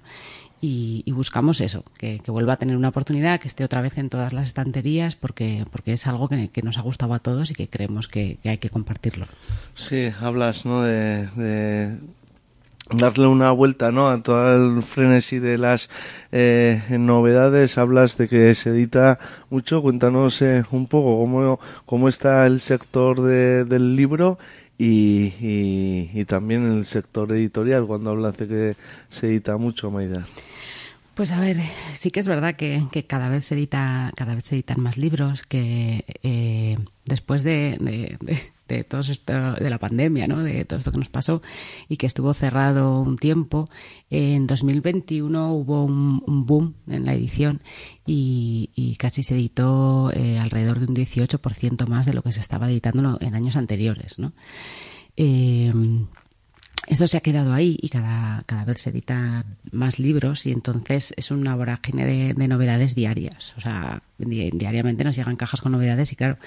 Y, 0.62 1.04
buscamos 1.12 1.60
eso, 1.60 1.84
que, 1.98 2.22
vuelva 2.28 2.54
a 2.54 2.56
tener 2.56 2.78
una 2.78 2.88
oportunidad, 2.88 3.42
que 3.42 3.50
esté 3.50 3.66
otra 3.66 3.82
vez 3.82 3.98
en 3.98 4.10
todas 4.10 4.32
las 4.32 4.48
estanterías, 4.48 5.18
porque, 5.18 5.66
porque 5.74 5.92
es 5.92 6.08
algo 6.08 6.30
que, 6.30 6.62
nos 6.64 6.78
ha 6.78 6.82
gustado 6.82 7.14
a 7.16 7.20
todos 7.20 7.52
y 7.52 7.54
que 7.54 7.68
creemos 7.68 8.08
que, 8.08 8.40
hay 8.46 8.60
que 8.60 8.70
compartirlo. 8.70 9.28
Sí, 9.74 10.10
hablas, 10.22 10.66
¿no? 10.66 10.84
De 10.84 11.98
darle 12.92 13.28
una 13.28 13.52
vuelta, 13.52 13.92
¿no? 13.92 14.08
A 14.10 14.22
todo 14.22 14.56
el 14.78 14.84
frenesí 14.84 15.40
de 15.40 15.58
las 15.58 15.90
eh, 16.32 16.82
novedades. 17.00 17.78
Hablas 17.78 18.18
de 18.18 18.28
que 18.28 18.54
se 18.56 18.70
edita 18.70 19.20
mucho. 19.50 19.82
Cuéntanos 19.82 20.42
eh, 20.42 20.64
un 20.72 20.88
poco 20.88 21.18
cómo, 21.20 21.60
cómo 21.86 22.08
está 22.10 22.46
el 22.46 22.60
sector 22.60 23.22
de- 23.22 23.66
del 23.66 23.96
libro 23.96 24.38
y, 24.78 25.34
y, 26.14 26.26
también 26.26 26.70
el 26.70 26.86
sector 26.86 27.32
editorial 27.32 27.86
cuando 27.88 28.10
hablas 28.12 28.36
de 28.38 28.48
que 28.48 28.76
se 29.10 29.28
edita 29.28 29.56
mucho, 29.58 29.90
Maida. 29.90 30.26
Pues 31.14 31.32
a 31.32 31.40
ver, 31.40 31.58
sí 31.94 32.12
que 32.12 32.20
es 32.20 32.28
verdad 32.28 32.56
que, 32.58 32.84
que 32.92 33.06
cada 33.06 33.30
vez 33.30 33.46
se 33.46 33.56
edita, 33.56 34.12
cada 34.18 34.36
vez 34.36 34.44
se 34.44 34.56
editan 34.56 34.82
más 34.82 34.98
libros, 34.98 35.44
que 35.44 36.04
eh, 36.24 36.76
después 37.06 37.44
de, 37.44 37.78
de, 37.80 38.18
de- 38.20 38.42
de 38.68 38.84
todo 38.84 39.02
esto, 39.02 39.54
de 39.54 39.70
la 39.70 39.80
pandemia, 39.80 40.28
¿no? 40.28 40.42
de 40.44 40.66
todo 40.66 40.80
esto 40.80 40.92
que 40.92 40.98
nos 40.98 41.10
pasó 41.10 41.42
y 41.88 41.98
que 41.98 42.08
estuvo 42.08 42.34
cerrado 42.34 43.02
un 43.02 43.18
tiempo, 43.18 43.70
en 44.10 44.48
2021 44.48 45.54
hubo 45.54 45.86
un, 45.86 46.46
boom 46.46 46.76
en 46.88 47.06
la 47.06 47.14
edición 47.14 47.62
y, 48.06 48.96
casi 49.00 49.24
se 49.24 49.36
editó 49.36 50.12
eh, 50.14 50.40
alrededor 50.40 50.80
de 50.80 50.86
un 50.86 50.96
18% 50.96 51.88
más 51.88 52.06
de 52.06 52.14
lo 52.14 52.22
que 52.22 52.32
se 52.32 52.40
estaba 52.40 52.70
editando 52.70 53.18
en 53.22 53.36
años 53.36 53.56
anteriores, 53.56 54.20
¿no? 54.20 54.34
Eh, 55.18 55.72
esto 56.88 57.08
se 57.08 57.18
ha 57.18 57.22
quedado 57.22 57.54
ahí 57.54 57.78
y 57.82 57.90
cada, 57.90 58.44
cada 58.46 58.64
vez 58.64 58.82
se 58.82 58.92
editan 58.92 59.58
más 59.72 59.98
libros 59.98 60.46
y 60.46 60.52
entonces 60.52 61.14
es 61.18 61.32
una 61.32 61.56
vorágine 61.56 62.06
de, 62.06 62.34
de 62.36 62.48
novedades 62.48 62.94
diarias. 62.94 63.56
O 63.58 63.62
sea, 63.62 64.04
di- 64.20 64.52
diariamente 64.52 65.04
nos 65.04 65.16
llegan 65.16 65.36
cajas 65.36 65.62
con 65.62 65.72
novedades 65.72 66.12
y 66.12 66.16
claro, 66.16 66.38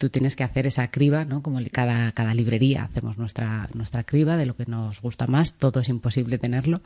tú 0.00 0.08
tienes 0.08 0.34
que 0.34 0.44
hacer 0.44 0.66
esa 0.66 0.90
criba, 0.90 1.26
¿no? 1.26 1.42
Como 1.42 1.60
cada, 1.70 2.10
cada 2.12 2.32
librería 2.32 2.84
hacemos 2.84 3.18
nuestra, 3.18 3.68
nuestra 3.74 4.02
criba 4.02 4.38
de 4.38 4.46
lo 4.46 4.56
que 4.56 4.64
nos 4.64 5.02
gusta 5.02 5.26
más, 5.26 5.58
todo 5.58 5.80
es 5.80 5.90
imposible 5.90 6.38
tenerlo 6.38 6.80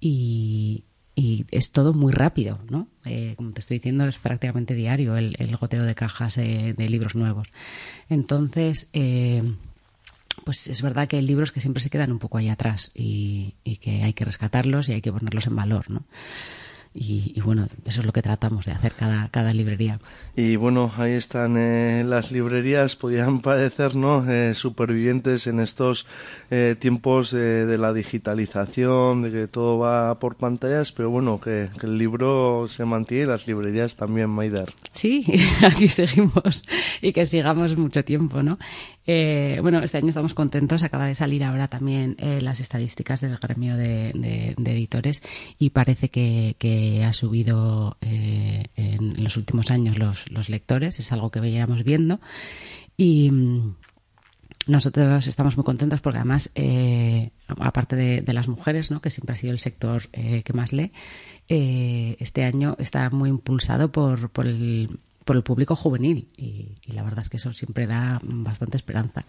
y, 0.00 0.82
es 1.14 1.70
todo 1.70 1.92
muy 1.92 2.10
rápido, 2.12 2.58
¿no? 2.68 2.88
Eh, 3.04 3.34
como 3.36 3.52
te 3.52 3.60
estoy 3.60 3.76
diciendo, 3.76 4.06
es 4.06 4.18
prácticamente 4.18 4.74
diario 4.74 5.16
el, 5.16 5.36
el 5.38 5.56
goteo 5.56 5.84
de 5.84 5.94
cajas 5.94 6.36
eh, 6.38 6.74
de 6.76 6.88
libros 6.88 7.14
nuevos. 7.14 7.52
Entonces, 8.08 8.88
eh, 8.92 9.42
pues 10.44 10.66
es 10.66 10.82
verdad 10.82 11.06
que 11.06 11.18
hay 11.18 11.22
libros 11.22 11.52
que 11.52 11.60
siempre 11.60 11.82
se 11.82 11.90
quedan 11.90 12.10
un 12.10 12.18
poco 12.18 12.38
ahí 12.38 12.48
atrás 12.48 12.90
y, 12.94 13.54
y 13.62 13.76
que 13.76 14.02
hay 14.02 14.14
que 14.14 14.24
rescatarlos 14.24 14.88
y 14.88 14.94
hay 14.94 15.02
que 15.02 15.12
ponerlos 15.12 15.46
en 15.46 15.54
valor, 15.54 15.90
¿no? 15.90 16.02
Y, 16.94 17.32
y 17.34 17.40
bueno, 17.40 17.68
eso 17.86 18.00
es 18.00 18.06
lo 18.06 18.12
que 18.12 18.22
tratamos 18.22 18.66
de 18.66 18.72
hacer 18.72 18.92
cada, 18.92 19.28
cada 19.30 19.54
librería. 19.54 19.98
Y 20.36 20.56
bueno, 20.56 20.92
ahí 20.98 21.12
están 21.12 21.56
eh, 21.56 22.04
las 22.06 22.32
librerías, 22.32 22.96
podían 22.96 23.40
parecer 23.42 23.96
¿no? 23.96 24.30
Eh, 24.30 24.54
supervivientes 24.54 25.46
en 25.46 25.60
estos 25.60 26.06
eh, 26.50 26.76
tiempos 26.78 27.30
de, 27.30 27.66
de 27.66 27.78
la 27.78 27.92
digitalización, 27.92 29.22
de 29.22 29.30
que 29.30 29.48
todo 29.48 29.78
va 29.78 30.18
por 30.18 30.36
pantallas, 30.36 30.92
pero 30.92 31.10
bueno, 31.10 31.40
que, 31.40 31.70
que 31.78 31.86
el 31.86 31.96
libro 31.98 32.66
se 32.68 32.84
mantiene 32.84 33.24
y 33.24 33.26
las 33.26 33.46
librerías 33.46 33.96
también, 33.96 34.30
Maidar. 34.30 34.72
Sí, 34.92 35.24
aquí 35.62 35.88
seguimos 35.88 36.64
y 37.00 37.12
que 37.12 37.26
sigamos 37.26 37.76
mucho 37.76 38.04
tiempo, 38.04 38.42
¿no? 38.42 38.58
Eh, 39.06 39.58
bueno, 39.62 39.80
este 39.80 39.98
año 39.98 40.08
estamos 40.08 40.34
contentos. 40.34 40.82
Acaba 40.82 41.06
de 41.06 41.14
salir 41.14 41.42
ahora 41.44 41.68
también 41.68 42.16
eh, 42.18 42.40
las 42.40 42.60
estadísticas 42.60 43.20
del 43.20 43.36
gremio 43.36 43.76
de, 43.76 44.54
editores 44.64 45.22
y 45.58 45.70
parece 45.70 46.08
que, 46.08 47.04
ha 47.04 47.12
subido 47.12 47.96
eh, 48.00 48.64
en 48.76 49.22
los 49.22 49.36
últimos 49.36 49.70
años 49.70 49.98
los, 49.98 50.48
lectores. 50.48 50.98
Es 50.98 51.12
algo 51.12 51.30
que 51.30 51.40
veíamos 51.40 51.82
viendo 51.82 52.20
y 52.96 53.30
mm, 53.30 53.74
nosotros 54.68 55.26
estamos 55.26 55.56
muy 55.56 55.64
contentos 55.64 56.00
porque 56.00 56.18
además, 56.18 56.52
aparte 57.48 57.96
de, 57.96 58.32
las 58.32 58.46
mujeres, 58.46 58.90
¿no? 58.90 59.00
que 59.00 59.10
siempre 59.10 59.34
ha 59.34 59.36
sido 59.36 59.52
el 59.52 59.58
sector 59.58 60.08
que 60.08 60.52
más 60.54 60.72
lee, 60.72 60.92
este 61.48 62.44
año 62.44 62.76
está 62.78 63.10
muy 63.10 63.30
impulsado 63.30 63.90
por, 63.90 64.30
el, 64.46 65.00
por 65.24 65.36
el 65.36 65.42
público 65.42 65.76
juvenil 65.76 66.28
y, 66.36 66.72
y 66.86 66.92
la 66.92 67.02
verdad 67.02 67.20
es 67.20 67.28
que 67.30 67.36
eso 67.36 67.52
siempre 67.52 67.86
da 67.86 68.20
bastante 68.22 68.76
esperanza. 68.76 69.24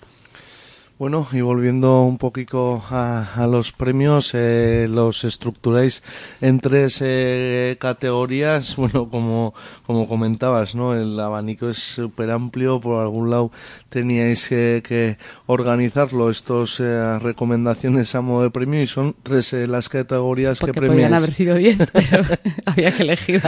Bueno, 1.00 1.28
y 1.34 1.42
volviendo 1.42 2.04
un 2.04 2.20
poquito 2.20 2.82
a, 2.92 3.28
a 3.36 3.48
los 3.48 3.72
premios, 3.72 4.30
eh, 4.36 4.86
los 4.88 5.24
estructuráis 5.24 6.04
en 6.40 6.60
tres 6.60 7.00
eh, 7.02 7.78
categorías. 7.80 8.76
Bueno, 8.84 9.10
como, 9.10 9.56
como 9.88 10.08
comentabas, 10.08 10.76
¿no? 10.76 10.94
El 10.94 11.20
abanico 11.20 11.68
es 11.70 11.78
súper 11.80 12.30
amplio. 12.30 12.80
Por 12.80 13.02
algún 13.02 13.32
lado 13.32 13.52
teníais 13.90 14.48
que, 14.48 14.84
que 14.86 15.18
organizarlo, 15.48 16.30
estos 16.30 16.80
eh, 16.80 17.18
recomendaciones 17.20 18.14
a 18.14 18.22
modo 18.22 18.44
de 18.44 18.52
premio, 18.52 18.82
y 18.82 18.88
son 18.88 19.16
tres 19.24 19.52
eh, 19.54 19.66
las 19.68 19.90
categorías 19.90 20.60
Porque 20.60 20.74
que 20.74 20.80
premiáis. 20.82 20.98
podían 21.02 21.14
haber 21.16 21.32
sido 21.32 21.56
diez, 21.56 21.78
pero 21.92 22.24
había 22.66 22.92
que 22.92 23.02
elegir 23.04 23.42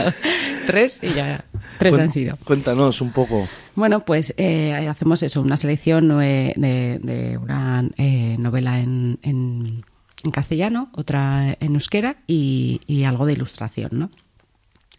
tres 0.66 1.00
y 1.02 1.14
ya 1.14 1.44
tres 1.78 1.94
Cuen- 1.94 2.00
han 2.02 2.10
sido. 2.10 2.36
Cuéntanos 2.44 3.00
un 3.00 3.12
poco. 3.12 3.48
Bueno, 3.74 4.00
pues 4.04 4.34
eh, 4.36 4.72
hacemos 4.88 5.22
eso, 5.22 5.40
una 5.42 5.56
selección 5.56 6.20
eh, 6.22 6.52
de, 6.56 6.98
de 7.02 7.38
una 7.38 7.84
eh, 7.96 8.36
novela 8.38 8.80
en, 8.80 9.18
en, 9.22 9.84
en 10.24 10.30
castellano, 10.30 10.90
otra 10.94 11.56
en 11.60 11.74
euskera 11.74 12.16
y, 12.26 12.80
y 12.86 13.04
algo 13.04 13.26
de 13.26 13.34
ilustración, 13.34 13.90
¿no? 13.92 14.10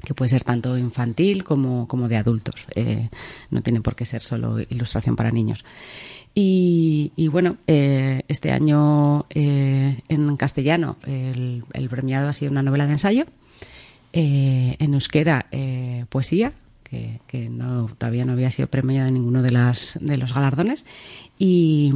que 0.05 0.13
puede 0.13 0.29
ser 0.29 0.43
tanto 0.43 0.77
infantil 0.77 1.43
como, 1.43 1.87
como 1.87 2.07
de 2.07 2.17
adultos. 2.17 2.67
Eh, 2.75 3.09
no 3.49 3.61
tiene 3.63 3.81
por 3.81 3.95
qué 3.95 4.05
ser 4.05 4.21
solo 4.21 4.59
ilustración 4.59 5.15
para 5.15 5.31
niños. 5.31 5.65
Y, 6.35 7.11
y 7.15 7.29
bueno, 7.29 7.57
eh, 7.65 8.21
este 8.27 8.51
año 8.51 9.25
eh, 9.31 9.99
en 10.07 10.37
castellano 10.37 10.97
el, 11.07 11.63
el 11.73 11.89
premiado 11.89 12.29
ha 12.29 12.33
sido 12.33 12.51
una 12.51 12.61
novela 12.61 12.85
de 12.85 12.91
ensayo. 12.93 13.25
Eh, 14.13 14.75
en 14.79 14.93
euskera, 14.93 15.45
eh, 15.51 16.05
poesía, 16.09 16.53
que, 16.83 17.19
que 17.27 17.49
no, 17.49 17.87
todavía 17.97 18.25
no 18.25 18.31
había 18.33 18.49
sido 18.51 18.67
premiada 18.69 19.07
en 19.09 19.13
ninguno 19.15 19.41
de, 19.43 19.51
las, 19.51 19.97
de 20.01 20.17
los 20.17 20.33
galardones. 20.33 20.85
Y, 21.37 21.91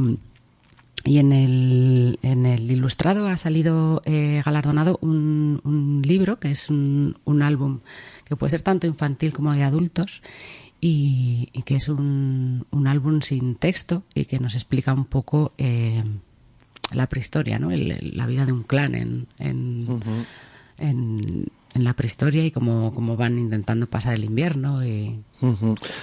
y 1.04 1.18
en 1.18 1.32
el, 1.32 2.18
en 2.22 2.46
el 2.46 2.70
ilustrado 2.70 3.26
ha 3.26 3.36
salido 3.36 4.02
eh, 4.04 4.40
galardonado 4.44 4.98
un, 5.02 5.60
un 5.64 6.02
libro 6.04 6.38
que 6.38 6.50
es 6.52 6.70
un, 6.70 7.16
un 7.24 7.42
álbum 7.42 7.80
que 8.24 8.36
puede 8.36 8.50
ser 8.50 8.62
tanto 8.62 8.86
infantil 8.86 9.32
como 9.32 9.52
de 9.52 9.64
adultos 9.64 10.22
y, 10.80 11.48
y 11.52 11.62
que 11.62 11.74
es 11.76 11.88
un, 11.88 12.66
un 12.70 12.86
álbum 12.86 13.20
sin 13.22 13.56
texto 13.56 14.04
y 14.14 14.26
que 14.26 14.38
nos 14.38 14.54
explica 14.54 14.92
un 14.94 15.06
poco 15.06 15.52
eh, 15.58 16.04
la 16.92 17.08
prehistoria, 17.08 17.58
¿no? 17.58 17.70
El- 17.72 17.90
el- 17.90 18.12
la 18.16 18.26
vida 18.26 18.46
de 18.46 18.52
un 18.52 18.62
clan 18.62 18.94
en, 18.94 19.26
en, 19.38 19.88
en, 20.78 21.46
en 21.74 21.84
la 21.84 21.94
prehistoria 21.94 22.44
y 22.44 22.50
cómo, 22.50 22.92
cómo 22.94 23.16
van 23.16 23.38
intentando 23.38 23.86
pasar 23.86 24.14
el 24.14 24.24
invierno. 24.24 24.84
Y... 24.84 25.22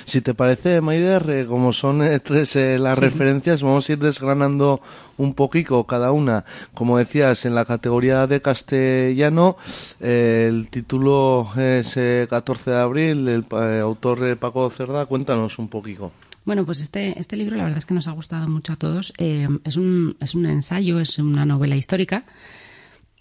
Si 0.06 0.22
te 0.22 0.34
parece, 0.34 0.82
Maider, 0.82 1.30
eh, 1.30 1.46
como 1.46 1.72
son 1.72 2.02
eh, 2.02 2.20
tres 2.20 2.56
eh, 2.56 2.78
las 2.80 2.98
referencias, 2.98 3.62
vamos 3.62 3.88
a 3.88 3.94
ir 3.94 4.00
desgranando 4.00 4.82
un 5.18 5.34
poquito 5.34 5.84
cada 5.86 6.12
una. 6.12 6.46
Como 6.74 6.98
decías, 6.98 7.46
en 7.46 7.56
la 7.56 7.66
categoría 7.66 8.28
de 8.28 8.42
castellano, 8.42 9.58
el 10.00 10.68
título 10.70 11.50
es 11.56 11.96
eh, 11.98 12.28
14 12.30 12.72
de 12.72 12.78
abril, 12.78 13.28
el 13.28 13.46
autor 13.82 14.38
Paco 14.38 14.70
Cerda, 14.70 15.06
cuéntanos 15.06 15.60
un 15.60 15.70
poquito. 15.70 16.12
Bueno, 16.46 16.66
pues 16.66 16.80
este, 16.80 17.20
este 17.20 17.36
libro 17.36 17.58
la 17.58 17.64
verdad 17.64 17.78
es 17.78 17.86
que 17.86 17.94
nos 17.94 18.08
ha 18.08 18.12
gustado 18.12 18.48
mucho 18.48 18.74
a 18.74 18.78
todos. 18.78 19.14
Es, 19.18 19.76
un, 19.76 20.18
es 20.20 20.34
un 20.34 20.46
ensayo, 20.48 21.00
es 21.00 21.20
una 21.20 21.46
novela 21.46 21.76
histórica, 21.76 22.26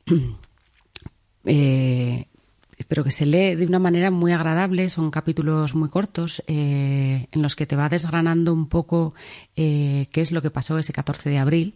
eh, 1.44 2.26
pero 2.88 3.04
que 3.04 3.10
se 3.10 3.26
lee 3.26 3.54
de 3.54 3.66
una 3.66 3.78
manera 3.78 4.10
muy 4.10 4.32
agradable. 4.32 4.90
Son 4.90 5.10
capítulos 5.10 5.74
muy 5.74 5.90
cortos 5.90 6.42
eh, 6.46 7.26
en 7.30 7.42
los 7.42 7.54
que 7.54 7.66
te 7.66 7.76
va 7.76 7.88
desgranando 7.88 8.52
un 8.52 8.68
poco 8.68 9.14
eh, 9.56 10.08
qué 10.12 10.20
es 10.22 10.32
lo 10.32 10.42
que 10.42 10.50
pasó 10.50 10.78
ese 10.78 10.92
14 10.92 11.30
de 11.30 11.38
abril. 11.38 11.74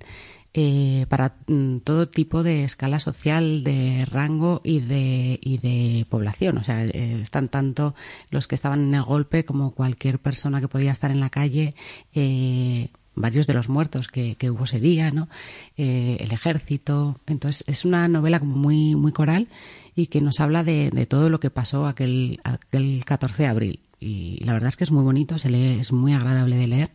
eh, 0.55 1.07
para 1.09 1.37
mm, 1.47 1.79
todo 1.79 2.09
tipo 2.09 2.43
de 2.43 2.65
escala 2.65 2.99
social, 2.99 3.65
de 3.65 4.05
rango 4.11 4.61
y 4.65 4.81
de, 4.81 5.39
y 5.43 5.59
de 5.59 6.07
población. 6.09 6.59
O 6.59 6.65
sea, 6.65 6.85
eh, 6.85 7.21
están 7.23 7.49
tanto 7.49 7.95
los 8.31 8.47
que 8.47 8.55
estaban 8.55 8.83
en 8.89 8.95
el 8.95 9.03
golpe 9.03 9.45
como 9.45 9.73
cualquier 9.73 10.19
persona 10.19 10.61
que 10.61 10.69
podía 10.69 10.93
estar 10.93 11.11
en 11.11 11.21
la 11.21 11.31
calle, 11.31 11.75
eh, 12.15 12.89
varios 13.15 13.47
de 13.47 13.55
los 13.55 13.69
muertos 13.69 14.09
que, 14.09 14.37
que 14.37 14.51
hubo 14.51 14.65
ese 14.65 14.81
día, 14.81 15.11
¿no? 15.11 15.29
Eh, 15.77 16.17
el 16.21 16.33
ejército. 16.33 17.21
Entonces, 17.27 17.65
es 17.67 17.85
una 17.85 18.09
novela 18.09 18.41
como 18.41 18.57
muy, 18.57 18.95
muy 18.95 19.13
coral 19.13 19.49
y 19.95 20.07
que 20.07 20.21
nos 20.21 20.41
habla 20.41 20.65
de, 20.65 20.91
de 20.91 21.07
todo 21.07 21.31
lo 21.31 21.41
que 21.41 21.51
pasó 21.51 21.87
aquel, 21.87 22.41
aquel 22.45 23.05
14 23.05 23.43
de 23.43 23.49
abril. 23.49 23.81
Y 24.01 24.43
la 24.45 24.53
verdad 24.53 24.69
es 24.69 24.77
que 24.77 24.85
es 24.85 24.93
muy 24.93 25.05
bonito, 25.05 25.39
se 25.39 25.51
lee, 25.51 25.79
es 25.79 25.93
muy 25.93 26.13
agradable 26.13 26.57
de 26.57 26.67
leer 26.67 26.91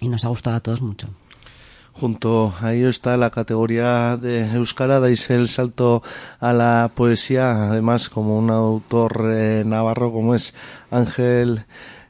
y 0.00 0.08
nos 0.08 0.24
ha 0.24 0.28
gustado 0.28 0.56
a 0.56 0.60
todos 0.60 0.82
mucho. 0.82 1.08
Junto 1.92 2.54
a 2.60 2.74
ello 2.74 2.90
está 2.90 3.16
la 3.16 3.30
categoría 3.30 4.18
de 4.18 4.44
Euskara, 4.52 5.00
dais 5.00 5.30
el 5.30 5.48
salto 5.48 6.02
a 6.40 6.52
la 6.52 6.90
poesía, 6.94 7.70
además 7.70 8.10
como 8.10 8.38
un 8.38 8.50
autor 8.50 9.32
eh, 9.32 9.62
navarro 9.64 10.12
como 10.12 10.34
es 10.34 10.52
Ángel 10.90 11.64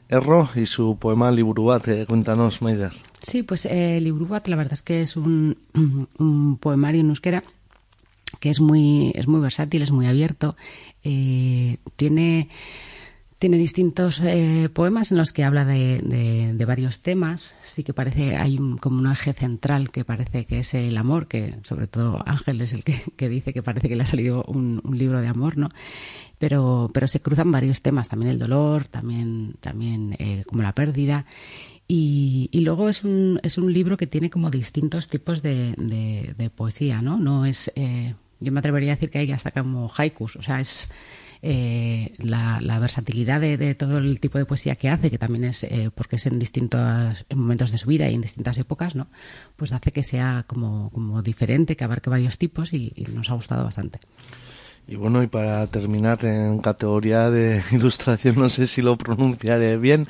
Erro 0.09 0.49
y 0.55 0.65
su 0.65 0.97
poema 0.97 1.31
Liburuat. 1.31 1.87
Eh, 1.87 2.05
cuéntanos, 2.05 2.61
Maider. 2.61 2.91
Sí, 3.23 3.43
pues 3.43 3.65
eh, 3.65 3.99
Librubat 4.01 4.47
la 4.49 4.57
verdad 4.57 4.73
es 4.73 4.81
que 4.81 5.01
es 5.01 5.15
un, 5.15 5.57
un 6.19 6.57
poemario 6.57 6.99
en 6.99 7.09
euskera 7.09 7.43
que 8.39 8.49
es 8.49 8.59
muy, 8.61 9.11
es 9.15 9.27
muy 9.27 9.39
versátil, 9.41 9.81
es 9.81 9.91
muy 9.91 10.05
abierto. 10.05 10.55
eh, 11.03 11.77
tiene, 11.95 12.49
tiene 13.39 13.57
distintos 13.57 14.19
eh, 14.23 14.67
poemas 14.73 15.11
en 15.11 15.17
los 15.19 15.31
que 15.31 15.43
habla 15.43 15.63
de, 15.63 15.99
de- 16.03 16.53
de 16.53 16.65
varios 16.65 16.99
temas. 17.01 17.53
Sí 17.65 17.83
que 17.83 17.93
parece, 17.93 18.35
hay 18.35 18.57
un- 18.57 18.77
como 18.77 18.97
un 18.99 19.11
eje 19.11 19.33
central 19.33 19.91
que 19.91 20.03
parece 20.03 20.45
que 20.45 20.59
es 20.59 20.73
el 20.73 20.97
amor, 20.97 21.27
que 21.27 21.55
sobre 21.63 21.87
todo 21.87 22.21
Ángel 22.25 22.59
es 22.61 22.73
el 22.73 22.83
que, 22.83 22.99
que 23.15 23.29
dice 23.29 23.53
que 23.53 23.63
parece 23.63 23.87
que 23.89 23.95
le 23.95 24.03
ha 24.03 24.07
salido 24.07 24.43
un, 24.47 24.81
libro 24.97 25.21
de 25.21 25.27
amor, 25.27 25.57
¿no? 25.57 25.69
Pero, 26.39 26.89
pero 26.93 27.07
se 27.07 27.19
cruzan 27.21 27.51
varios 27.51 27.81
temas, 27.81 28.09
también 28.09 28.31
el 28.31 28.39
dolor, 28.39 28.87
también, 28.87 29.55
también 29.59 30.15
eh, 30.19 30.43
como 30.47 30.61
la 30.63 30.73
pérdida. 30.73 31.25
Y, 31.87 32.49
y 32.51 32.61
luego 32.61 32.89
es 32.89 33.03
un, 33.03 33.39
es 33.43 33.57
un 33.57 33.71
libro 33.71 33.95
que 33.95 34.07
tiene 34.07 34.29
como 34.29 34.49
distintos 34.51 35.07
tipos 35.07 35.41
de, 35.41 35.73
de- 35.77 36.35
de 36.37 36.49
poesía, 36.49 37.01
¿no? 37.01 37.17
No 37.17 37.45
es, 37.45 37.71
eh, 37.75 38.13
yo 38.41 38.51
me 38.51 38.59
atrevería 38.59 38.91
a 38.91 38.95
decir 38.95 39.09
que 39.09 39.19
hay 39.19 39.31
hasta 39.31 39.51
como 39.51 39.89
haikus, 39.95 40.35
o 40.35 40.41
sea, 40.41 40.59
es 40.59 40.89
eh, 41.43 42.13
la, 42.17 42.59
la 42.61 42.79
versatilidad 42.79 43.39
de, 43.39 43.55
de 43.57 43.73
todo 43.75 43.99
el 43.99 44.19
tipo 44.19 44.37
de 44.37 44.45
poesía 44.45 44.75
que 44.75 44.89
hace, 44.89 45.09
que 45.09 45.17
también 45.17 45.45
es 45.45 45.63
eh, 45.63 45.89
porque 45.95 46.17
es 46.17 46.25
en 46.25 46.39
distintos 46.39 47.25
en 47.29 47.39
momentos 47.39 47.71
de 47.71 47.77
su 47.77 47.87
vida 47.87 48.09
y 48.09 48.15
en 48.15 48.21
distintas 48.21 48.57
épocas, 48.57 48.95
¿no? 48.95 49.07
Pues 49.55 49.71
hace 49.71 49.91
que 49.91 50.03
sea 50.03 50.43
como, 50.45 50.89
como 50.89 51.21
diferente, 51.21 51.77
que 51.77 51.83
abarque 51.85 52.09
varios 52.09 52.37
tipos 52.37 52.73
y 52.73 52.91
nos 53.13 53.29
ha 53.29 53.35
gustado 53.35 53.63
bastante. 53.63 53.99
Y 54.89 54.95
bueno, 54.95 55.21
y 55.21 55.27
para 55.27 55.67
terminar 55.67 56.23
en 56.23 56.59
categoría 56.59 57.29
de 57.29 57.61
ilustración, 57.71 58.35
no 58.35 58.47
sé 58.47 58.67
si 58.67 58.81
lo 58.81 58.97
pronunciaré 58.97 59.77
bien, 59.77 60.05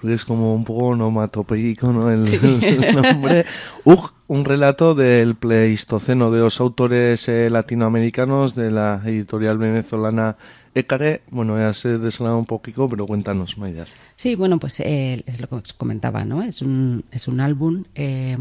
porque 0.00 0.14
es 0.14 0.24
como 0.24 0.54
un 0.54 0.64
poco 0.64 0.86
onomatopeico, 0.86 1.92
¿no? 1.92 2.10
El, 2.10 2.26
el 2.64 2.94
nombre. 2.94 3.44
Ug, 3.84 4.10
un 4.26 4.44
relato 4.44 4.96
del 4.96 5.36
Pleistoceno 5.36 6.32
de 6.32 6.40
los 6.40 6.60
autores 6.60 7.28
eh, 7.28 7.48
latinoamericanos 7.50 8.56
de 8.56 8.72
la 8.72 9.00
editorial 9.04 9.58
venezolana 9.58 10.36
Écare. 10.74 11.22
Bueno, 11.30 11.56
ya 11.56 11.72
se 11.72 11.98
desgrana 11.98 12.36
un 12.36 12.46
poquito, 12.46 12.88
pero 12.88 13.06
cuéntanos, 13.06 13.56
Maidar. 13.56 13.86
Sí, 14.16 14.34
bueno, 14.34 14.58
pues 14.58 14.80
eh, 14.80 15.22
es 15.24 15.40
lo 15.40 15.48
que 15.48 15.54
os 15.54 15.72
comentaba, 15.72 16.24
¿no? 16.24 16.42
Es 16.42 16.62
un, 16.62 17.04
es 17.12 17.28
un 17.28 17.40
álbum 17.40 17.84
eh, 17.94 18.36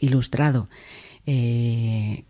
ilustrado 0.00 0.68
eh, 1.26 2.24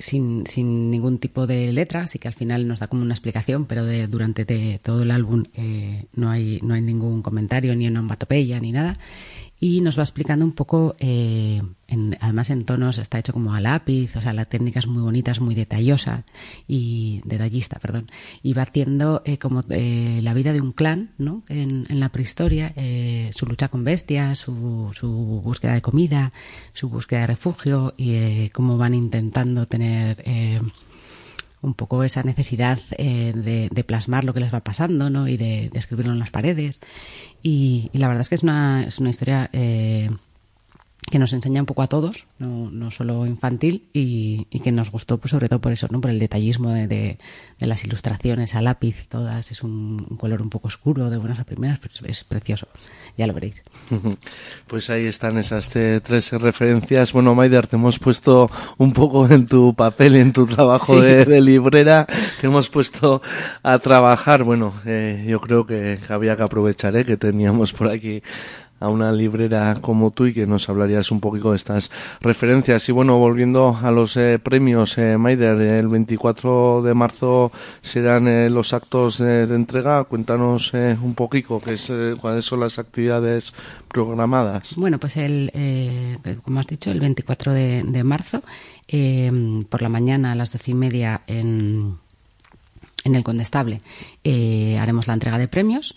sin, 0.00 0.46
sin 0.46 0.90
ningún 0.90 1.18
tipo 1.18 1.46
de 1.46 1.72
letra, 1.72 2.02
así 2.02 2.18
que 2.18 2.28
al 2.28 2.34
final 2.34 2.66
nos 2.68 2.80
da 2.80 2.88
como 2.88 3.02
una 3.02 3.14
explicación, 3.14 3.66
pero 3.66 3.84
de, 3.84 4.08
durante 4.08 4.44
de- 4.44 4.80
todo 4.82 5.02
el 5.04 5.10
álbum 5.12 5.44
eh, 5.54 6.06
no, 6.14 6.30
hay, 6.30 6.58
no 6.62 6.74
hay 6.74 6.82
ningún 6.82 7.22
comentario, 7.22 7.76
ni 7.76 7.86
onomatopeya, 7.88 8.60
ni 8.60 8.72
nada. 8.72 8.98
Y 9.62 9.82
nos 9.82 9.98
va 9.98 10.02
explicando 10.04 10.42
un 10.44 10.52
poco, 10.52 10.96
eh, 11.00 11.60
en- 11.86 12.16
además 12.20 12.48
en 12.48 12.64
tonos, 12.64 12.96
está 12.98 13.18
hecho 13.18 13.34
como 13.34 13.52
a 13.52 13.60
lápiz, 13.60 14.16
o 14.16 14.22
sea, 14.22 14.32
la 14.32 14.46
técnica 14.46 14.78
es 14.78 14.86
muy 14.86 15.02
bonita, 15.02 15.32
es 15.32 15.40
muy 15.40 15.54
detallosa 15.54 16.24
y 16.66 17.20
detallista, 17.26 17.78
perdón. 17.78 18.06
Y 18.42 18.54
va 18.54 18.62
haciendo 18.62 19.20
eh, 19.26 19.36
como 19.36 19.62
eh, 19.68 20.20
la 20.22 20.32
vida 20.32 20.54
de 20.54 20.62
un 20.62 20.72
clan, 20.72 21.10
¿no? 21.18 21.42
En, 21.50 21.86
en 21.90 22.00
la 22.00 22.08
prehistoria, 22.08 22.72
eh, 22.74 23.28
su 23.36 23.44
lucha 23.44 23.68
con 23.68 23.84
bestias, 23.84 24.38
su, 24.38 24.90
su 24.94 25.10
búsqueda 25.44 25.74
de 25.74 25.82
comida, 25.82 26.32
su 26.72 26.88
búsqueda 26.88 27.20
de 27.20 27.26
refugio 27.26 27.92
y 27.98 28.12
eh, 28.14 28.50
cómo 28.54 28.78
van 28.78 28.94
intentando 28.94 29.66
tener 29.66 30.22
eh, 30.24 30.58
un 31.62 31.74
poco 31.74 32.04
esa 32.04 32.22
necesidad 32.22 32.78
eh, 32.96 33.32
de, 33.34 33.84
plasmar 33.84 34.24
lo 34.24 34.32
que 34.32 34.40
les 34.40 34.52
va 34.52 34.60
pasando, 34.60 35.10
¿no? 35.10 35.28
Y 35.28 35.36
de, 35.36 35.70
de 35.70 35.78
escribirlo 35.78 36.12
en 36.12 36.18
las 36.18 36.30
paredes. 36.30 36.80
Y, 37.42 37.90
y 37.92 37.98
la 37.98 38.08
verdad 38.08 38.22
es 38.22 38.28
que 38.28 38.34
es 38.34 38.42
una, 38.42 38.84
es 38.84 38.98
una 38.98 39.10
historia 39.10 39.50
eh, 39.52 40.08
que 41.10 41.18
nos 41.18 41.32
enseña 41.32 41.60
un 41.60 41.66
poco 41.66 41.82
a 41.82 41.88
todos, 41.88 42.26
no, 42.38 42.70
no 42.70 42.90
solo 42.90 43.26
infantil, 43.26 43.88
y, 43.92 44.46
y 44.50 44.60
que 44.60 44.70
nos 44.72 44.90
gustó 44.90 45.18
pues 45.18 45.32
sobre 45.32 45.48
todo 45.48 45.60
por 45.60 45.72
eso, 45.72 45.88
¿no? 45.90 46.00
Por 46.00 46.10
el 46.10 46.18
detallismo 46.18 46.70
de, 46.70 46.86
de- 46.86 47.18
de 47.58 47.66
las 47.66 47.84
ilustraciones 47.84 48.54
a 48.54 48.62
lápiz, 48.62 49.06
todas, 49.10 49.50
es 49.50 49.62
un, 49.62 50.06
un 50.08 50.16
color 50.16 50.40
un 50.40 50.48
poco 50.48 50.68
oscuro, 50.68 51.10
de 51.10 51.18
buenas 51.18 51.40
a 51.40 51.44
primeras, 51.44 51.78
pero 51.78 51.92
es, 52.06 52.24
precioso, 52.24 52.68
ya 53.18 53.26
lo 53.26 53.34
veréis. 53.34 53.62
Pues 54.66 54.88
ahí 54.88 55.04
están 55.06 55.36
esas 55.36 55.68
tres 55.68 56.30
referencias. 56.32 57.12
Bueno, 57.12 57.34
Maider, 57.34 57.66
te 57.66 57.76
hemos 57.76 57.98
puesto 57.98 58.50
un 58.78 58.92
poco 58.92 59.28
en 59.28 59.46
tu 59.46 59.74
papel, 59.74 60.16
en 60.16 60.32
tu 60.32 60.46
trabajo 60.46 60.94
Sí. 60.94 61.00
de, 61.00 61.24
de 61.26 61.40
librera, 61.40 62.06
te 62.40 62.46
hemos 62.46 62.70
puesto 62.70 63.20
a 63.62 63.78
trabajar. 63.78 64.42
Bueno, 64.44 64.72
eh, 64.86 65.26
yo 65.28 65.40
creo 65.40 65.66
que 65.66 65.98
había 66.08 66.36
que 66.36 66.42
aprovechar 66.44 66.96
eh, 66.96 67.04
que 67.04 67.16
teníamos 67.16 67.72
por 67.72 67.88
aquí 67.88 68.22
a 68.80 68.88
una 68.88 69.12
librera 69.12 69.76
como 69.80 70.10
tú 70.10 70.26
y 70.26 70.34
que 70.34 70.46
nos 70.46 70.68
hablarías 70.68 71.10
un 71.12 71.20
poquito 71.20 71.50
de 71.50 71.56
estas 71.56 71.90
referencias. 72.20 72.88
Y 72.88 72.92
bueno, 72.92 73.18
volviendo 73.18 73.78
a 73.80 73.90
los 73.90 74.16
eh, 74.16 74.38
premios, 74.42 74.96
eh, 74.98 75.16
Maider, 75.18 75.60
el 75.60 75.88
24 75.88 76.82
de 76.82 76.94
marzo 76.94 77.52
serán 77.82 78.26
eh, 78.26 78.48
los 78.50 78.72
actos 78.72 79.20
eh, 79.20 79.46
de 79.46 79.54
entrega. 79.54 80.04
Cuéntanos 80.04 80.72
eh, 80.74 80.96
un 81.00 81.14
poquito 81.14 81.60
qué 81.60 81.74
es, 81.74 81.90
eh, 81.90 82.14
cuáles 82.20 82.44
son 82.44 82.60
las 82.60 82.78
actividades 82.78 83.54
programadas. 83.88 84.74
Bueno, 84.76 84.98
pues 84.98 85.16
el, 85.16 85.50
como 86.42 86.60
has 86.60 86.66
dicho, 86.66 86.90
el 86.90 87.00
24 87.00 87.52
de, 87.52 87.82
de 87.84 88.04
marzo, 88.04 88.42
por 89.68 89.82
la 89.82 89.88
mañana 89.88 90.32
a 90.32 90.34
las 90.34 90.52
doce 90.52 90.70
y 90.70 90.74
media 90.74 91.20
en, 91.26 91.96
en 93.04 93.14
el 93.14 93.22
Condestable, 93.24 93.82
haremos 94.24 95.06
la 95.06 95.14
entrega 95.14 95.38
de 95.38 95.48
premios 95.48 95.94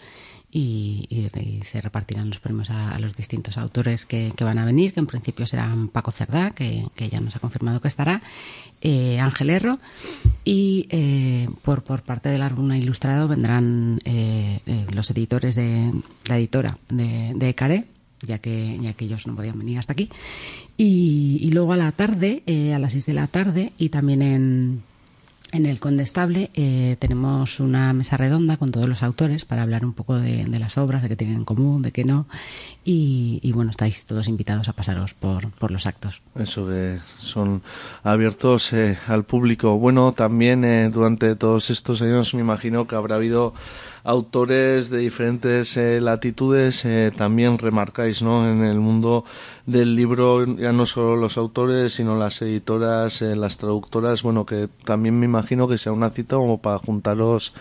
y, 0.53 1.29
se 1.63 1.81
repartirán 1.81 2.29
los 2.29 2.39
premios 2.39 2.69
a, 2.69 2.97
los 2.99 3.15
distintos 3.15 3.57
autores 3.57 4.05
que, 4.05 4.31
van 4.39 4.59
a 4.59 4.65
venir, 4.65 4.93
que 4.93 4.99
en 4.99 5.07
principio 5.07 5.47
serán 5.47 5.87
Paco 5.87 6.11
Cerdá, 6.11 6.51
que, 6.51 6.85
ya 6.95 7.19
nos 7.19 7.35
ha 7.35 7.39
confirmado 7.39 7.81
que 7.81 7.87
estará, 7.87 8.21
eh, 8.81 9.19
Ángel 9.19 9.49
Erro 9.49 9.79
y 10.43 10.87
eh, 10.89 11.47
por, 11.61 11.83
por 11.83 12.03
parte 12.03 12.29
del 12.29 12.41
álbum 12.41 12.71
ilustrado 12.73 13.27
vendrán 13.27 13.99
eh, 14.03 14.59
eh, 14.65 14.85
los 14.93 15.09
editores 15.09 15.55
de 15.55 15.91
la 16.27 16.37
editora 16.37 16.77
de, 16.89 17.31
de 17.33 17.49
Ecaré, 17.49 17.85
ya 18.21 18.39
que, 18.39 18.77
ya 18.79 18.93
que 18.93 19.05
ellos 19.05 19.25
no 19.25 19.35
podían 19.35 19.57
venir 19.57 19.79
hasta 19.79 19.93
aquí. 19.93 20.09
Y, 20.77 21.39
y 21.41 21.51
luego 21.51 21.73
a 21.73 21.77
la 21.77 21.91
tarde, 21.93 22.43
a 22.75 22.79
las 22.79 22.91
6 22.91 23.05
de 23.05 23.13
la 23.13 23.27
tarde, 23.27 23.73
y 23.77 23.89
también 23.89 24.21
en, 24.21 24.83
En 25.53 25.67
el 25.67 25.79
Condestable 25.79 26.49
eh, 26.55 26.97
tenemos 26.97 27.59
una 27.59 27.93
mesa 27.93 28.17
redonda 28.17 28.57
con 28.57 28.71
todos 28.71 28.89
los 28.89 29.03
autores 29.03 29.45
para 29.45 29.61
hablar 29.61 29.85
un 29.85 29.93
poco 29.93 30.15
de, 30.15 30.45
de 30.45 30.59
las 30.59 30.79
obras, 30.79 31.03
de 31.03 31.09
qué 31.09 31.15
tienen 31.15 31.37
en 31.37 31.45
común, 31.45 31.83
de 31.83 31.91
qué 31.91 32.03
no. 32.03 32.25
Y, 32.83 33.39
y 33.43 33.51
bueno, 33.51 33.69
estáis 33.69 34.07
todos 34.07 34.27
invitados 34.27 34.67
a 34.67 34.73
pasaros 34.73 35.13
por, 35.13 35.51
por 35.51 35.69
los 35.69 35.85
actos. 35.85 36.21
Eso 36.33 36.65
que 36.67 36.97
son 37.19 37.61
abiertos 38.01 38.73
eh, 38.73 38.97
al 39.07 39.25
público. 39.25 39.77
Bueno, 39.77 40.11
también 40.13 40.65
eh, 40.65 40.89
durante 40.91 41.35
todos 41.35 41.69
estos 41.69 42.01
años 42.01 42.33
me 42.33 42.41
imagino 42.41 42.87
que 42.87 42.95
habrá 42.95 43.17
habido 43.17 43.53
autores 44.03 44.89
de 44.89 44.99
diferentes 44.99 45.77
eh, 45.77 46.01
latitudes. 46.01 46.85
eh, 46.85 47.11
también 47.15 47.57
remarcáis, 47.57 48.21
¿no? 48.21 48.49
En 48.49 48.63
el 48.63 48.79
mundo 48.79 49.23
del 49.65 49.95
libro 49.95 50.45
ya 50.57 50.73
no 50.73 50.85
solo 50.85 51.15
los 51.15 51.37
autores, 51.37 51.93
sino 51.93 52.17
las 52.17 52.41
editoras, 52.41 53.21
eh, 53.21 53.35
las 53.35 53.57
traductoras. 53.57 54.21
Bueno, 54.23 54.45
que 54.45 54.67
también 54.85 55.17
me 55.19 55.25
imagino 55.25 55.67
que 55.67 55.77
sea 55.77 55.93
una 55.93 56.09
cita 56.09 56.35
como 56.35 56.61
para 56.61 56.79
juntaros 56.79 57.53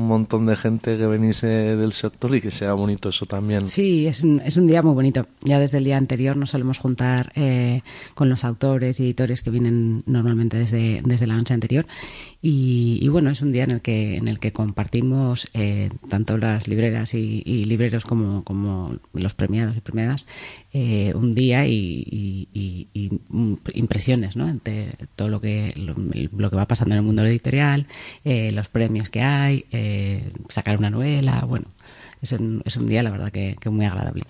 un 0.00 0.06
montón 0.06 0.46
de 0.46 0.56
gente 0.56 0.96
que 0.96 1.06
venís 1.06 1.44
eh, 1.44 1.76
del 1.76 1.92
sector 1.92 2.34
y 2.34 2.40
que 2.40 2.50
sea 2.50 2.72
bonito 2.72 3.10
eso 3.10 3.26
también. 3.26 3.68
Sí, 3.68 4.06
es 4.06 4.22
un, 4.22 4.40
es 4.40 4.56
un 4.56 4.66
día 4.66 4.82
muy 4.82 4.94
bonito. 4.94 5.26
Ya 5.42 5.58
desde 5.58 5.78
el 5.78 5.84
día 5.84 5.98
anterior 5.98 6.36
nos 6.36 6.50
solemos 6.50 6.78
juntar 6.78 7.32
eh, 7.34 7.82
con 8.14 8.28
los 8.30 8.44
autores 8.44 8.98
y 8.98 9.04
editores 9.04 9.42
que 9.42 9.50
vienen 9.50 10.02
normalmente 10.06 10.56
desde, 10.56 11.02
desde 11.04 11.26
la 11.26 11.36
noche 11.36 11.52
anterior. 11.52 11.86
Y, 12.42 12.98
y 13.02 13.08
bueno, 13.08 13.28
es 13.30 13.42
un 13.42 13.52
día 13.52 13.64
en 13.64 13.70
el 13.70 13.82
que, 13.82 14.16
en 14.16 14.26
el 14.26 14.38
que 14.38 14.52
compartimos 14.52 15.46
eh, 15.52 15.90
tanto 16.08 16.38
las 16.38 16.68
libreras 16.68 17.12
y, 17.12 17.42
y 17.44 17.64
libreros 17.66 18.06
como, 18.06 18.44
como 18.44 18.96
los 19.12 19.34
premiados 19.34 19.76
y 19.76 19.80
premiadas 19.82 20.24
eh, 20.72 21.12
un 21.14 21.34
día 21.34 21.66
y, 21.66 22.48
y- 22.54 23.20
impresiones, 23.74 24.36
¿no? 24.36 24.48
Entre 24.48 24.92
todo 25.16 25.28
lo 25.28 25.40
que, 25.40 25.72
lo, 25.76 25.94
lo 26.38 26.50
que 26.50 26.56
va 26.56 26.66
pasando 26.66 26.94
en 26.94 26.98
el 27.00 27.04
mundo 27.04 27.24
editorial, 27.24 27.86
eh, 28.24 28.52
los 28.52 28.68
premios 28.68 29.10
que 29.10 29.20
hay, 29.22 29.66
eh, 29.72 30.32
sacar 30.48 30.78
una 30.78 30.90
novela, 30.90 31.44
bueno, 31.46 31.66
es 32.22 32.32
un, 32.32 32.62
es 32.64 32.76
un 32.76 32.86
día, 32.86 33.02
la 33.02 33.10
verdad, 33.10 33.30
que, 33.32 33.56
que 33.60 33.70
muy 33.70 33.84
agradable. 33.86 34.24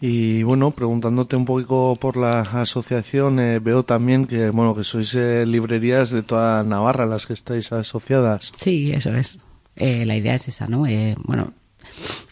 Y 0.00 0.42
bueno, 0.42 0.70
preguntándote 0.70 1.36
un 1.36 1.44
poco 1.44 1.94
por 1.96 2.16
la 2.16 2.40
asociación, 2.40 3.38
eh, 3.38 3.58
veo 3.58 3.82
también 3.84 4.26
que 4.26 4.48
bueno 4.50 4.74
que 4.74 4.82
sois 4.82 5.14
eh, 5.14 5.44
librerías 5.46 6.10
de 6.10 6.22
toda 6.22 6.64
Navarra 6.64 7.04
las 7.06 7.26
que 7.26 7.34
estáis 7.34 7.70
asociadas. 7.72 8.52
Sí, 8.56 8.92
eso 8.92 9.14
es. 9.14 9.40
Eh, 9.76 10.06
la 10.06 10.16
idea 10.16 10.34
es 10.34 10.48
esa, 10.48 10.66
¿no? 10.68 10.86
Eh, 10.86 11.14
bueno, 11.24 11.52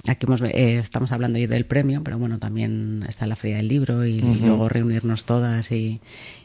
aquí 0.06 0.26
hemos, 0.26 0.42
eh, 0.42 0.78
estamos 0.78 1.12
hablando 1.12 1.38
hoy 1.38 1.46
del 1.46 1.66
premio, 1.66 2.02
pero 2.02 2.18
bueno, 2.18 2.38
también 2.38 3.04
está 3.08 3.26
la 3.26 3.36
Feria 3.36 3.58
del 3.58 3.68
Libro 3.68 4.04
y 4.04 4.20
luego 4.20 4.68
reunirnos 4.68 5.24
todas 5.24 5.70
y, 5.72 6.00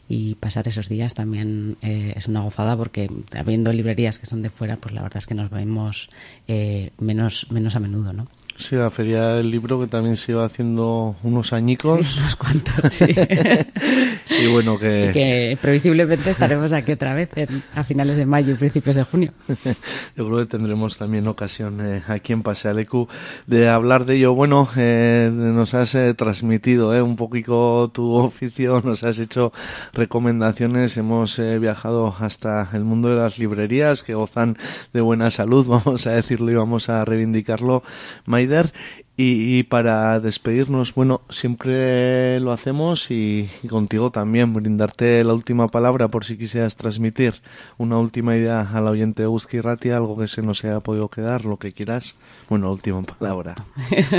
y 0.08 0.34
pasar 0.36 0.68
esos 0.68 0.88
días 0.88 1.14
también 1.14 1.76
eh, 1.82 2.12
es 2.16 2.28
una 2.28 2.42
gozada 2.42 2.76
porque 2.76 3.10
habiendo 3.36 3.72
librerías 3.72 4.18
que 4.18 4.26
son 4.26 4.42
de 4.42 4.50
fuera, 4.50 4.76
pues 4.76 4.94
la 4.94 5.02
verdad 5.02 5.18
es 5.18 5.26
que 5.26 5.34
nos 5.34 5.50
vemos 5.50 6.10
eh, 6.48 6.90
menos, 6.98 7.46
menos 7.50 7.76
a 7.76 7.80
menudo, 7.80 8.12
¿no? 8.12 8.28
Sí, 8.56 8.76
la 8.76 8.90
feria 8.90 9.28
del 9.30 9.50
libro 9.50 9.80
que 9.80 9.88
también 9.88 10.16
se 10.16 10.32
iba 10.32 10.44
haciendo 10.44 11.16
unos 11.24 11.52
añicos 11.52 12.06
Sí, 12.06 12.18
unos 12.20 12.36
cuantos, 12.36 12.92
sí. 12.92 13.06
y 14.42 14.46
bueno 14.46 14.78
que, 14.78 15.10
que 15.12 15.58
previsiblemente 15.60 16.30
estaremos 16.30 16.72
aquí 16.72 16.92
otra 16.92 17.14
vez 17.14 17.28
en- 17.36 17.62
a 17.74 17.84
finales 17.84 18.16
de 18.16 18.26
mayo 18.26 18.52
y 18.52 18.56
principios 18.56 18.96
de 18.96 19.04
junio. 19.04 19.32
yo 20.16 20.26
creo 20.26 20.38
que 20.38 20.46
tendremos 20.46 20.96
también 20.96 21.28
ocasión 21.28 21.80
eh, 21.84 22.02
aquí 22.08 22.32
en 22.32 22.42
Pasealecu 22.42 23.08
de 23.46 23.68
hablar 23.68 24.06
de 24.06 24.16
ello. 24.16 24.34
Bueno, 24.34 24.68
eh, 24.76 25.30
nos 25.32 25.74
has 25.74 25.94
eh, 25.94 26.14
transmitido 26.14 26.94
eh, 26.94 27.02
un 27.02 27.16
poquito 27.16 27.90
tu 27.92 28.12
oficio, 28.14 28.80
nos 28.84 29.04
has 29.04 29.18
hecho 29.18 29.52
recomendaciones, 29.92 30.96
hemos 30.96 31.38
eh, 31.38 31.58
viajado 31.58 32.14
hasta 32.18 32.68
el 32.72 32.84
mundo 32.84 33.08
de 33.08 33.16
las 33.16 33.38
librerías 33.38 34.04
que 34.04 34.14
gozan 34.14 34.56
de 34.92 35.00
buena 35.00 35.30
salud, 35.30 35.66
vamos 35.66 36.06
a 36.06 36.12
decirlo 36.12 36.50
y 36.50 36.54
vamos 36.54 36.88
a 36.88 37.04
reivindicarlo, 37.04 37.82
Maider. 38.26 38.72
Y, 39.16 39.58
y 39.58 39.62
para 39.62 40.18
despedirnos, 40.18 40.92
bueno, 40.92 41.20
siempre 41.30 42.40
lo 42.40 42.50
hacemos 42.50 43.12
y, 43.12 43.48
contigo 43.68 44.10
también, 44.10 44.52
brindarte 44.52 45.22
la 45.22 45.34
última 45.34 45.68
palabra 45.68 46.08
por 46.08 46.24
si 46.24 46.36
quisieras 46.36 46.74
transmitir 46.74 47.34
una 47.78 47.98
última 47.98 48.36
idea 48.36 48.68
al 48.72 48.88
oyente 48.88 49.22
de 49.22 49.62
Ratia, 49.62 49.98
algo 49.98 50.18
que 50.18 50.26
se 50.26 50.42
nos 50.42 50.64
haya 50.64 50.80
podido 50.80 51.08
quedar, 51.08 51.44
lo 51.44 51.58
que 51.58 51.72
quieras. 51.72 52.16
Bueno, 52.48 52.72
última 52.72 53.02
palabra. 53.02 53.54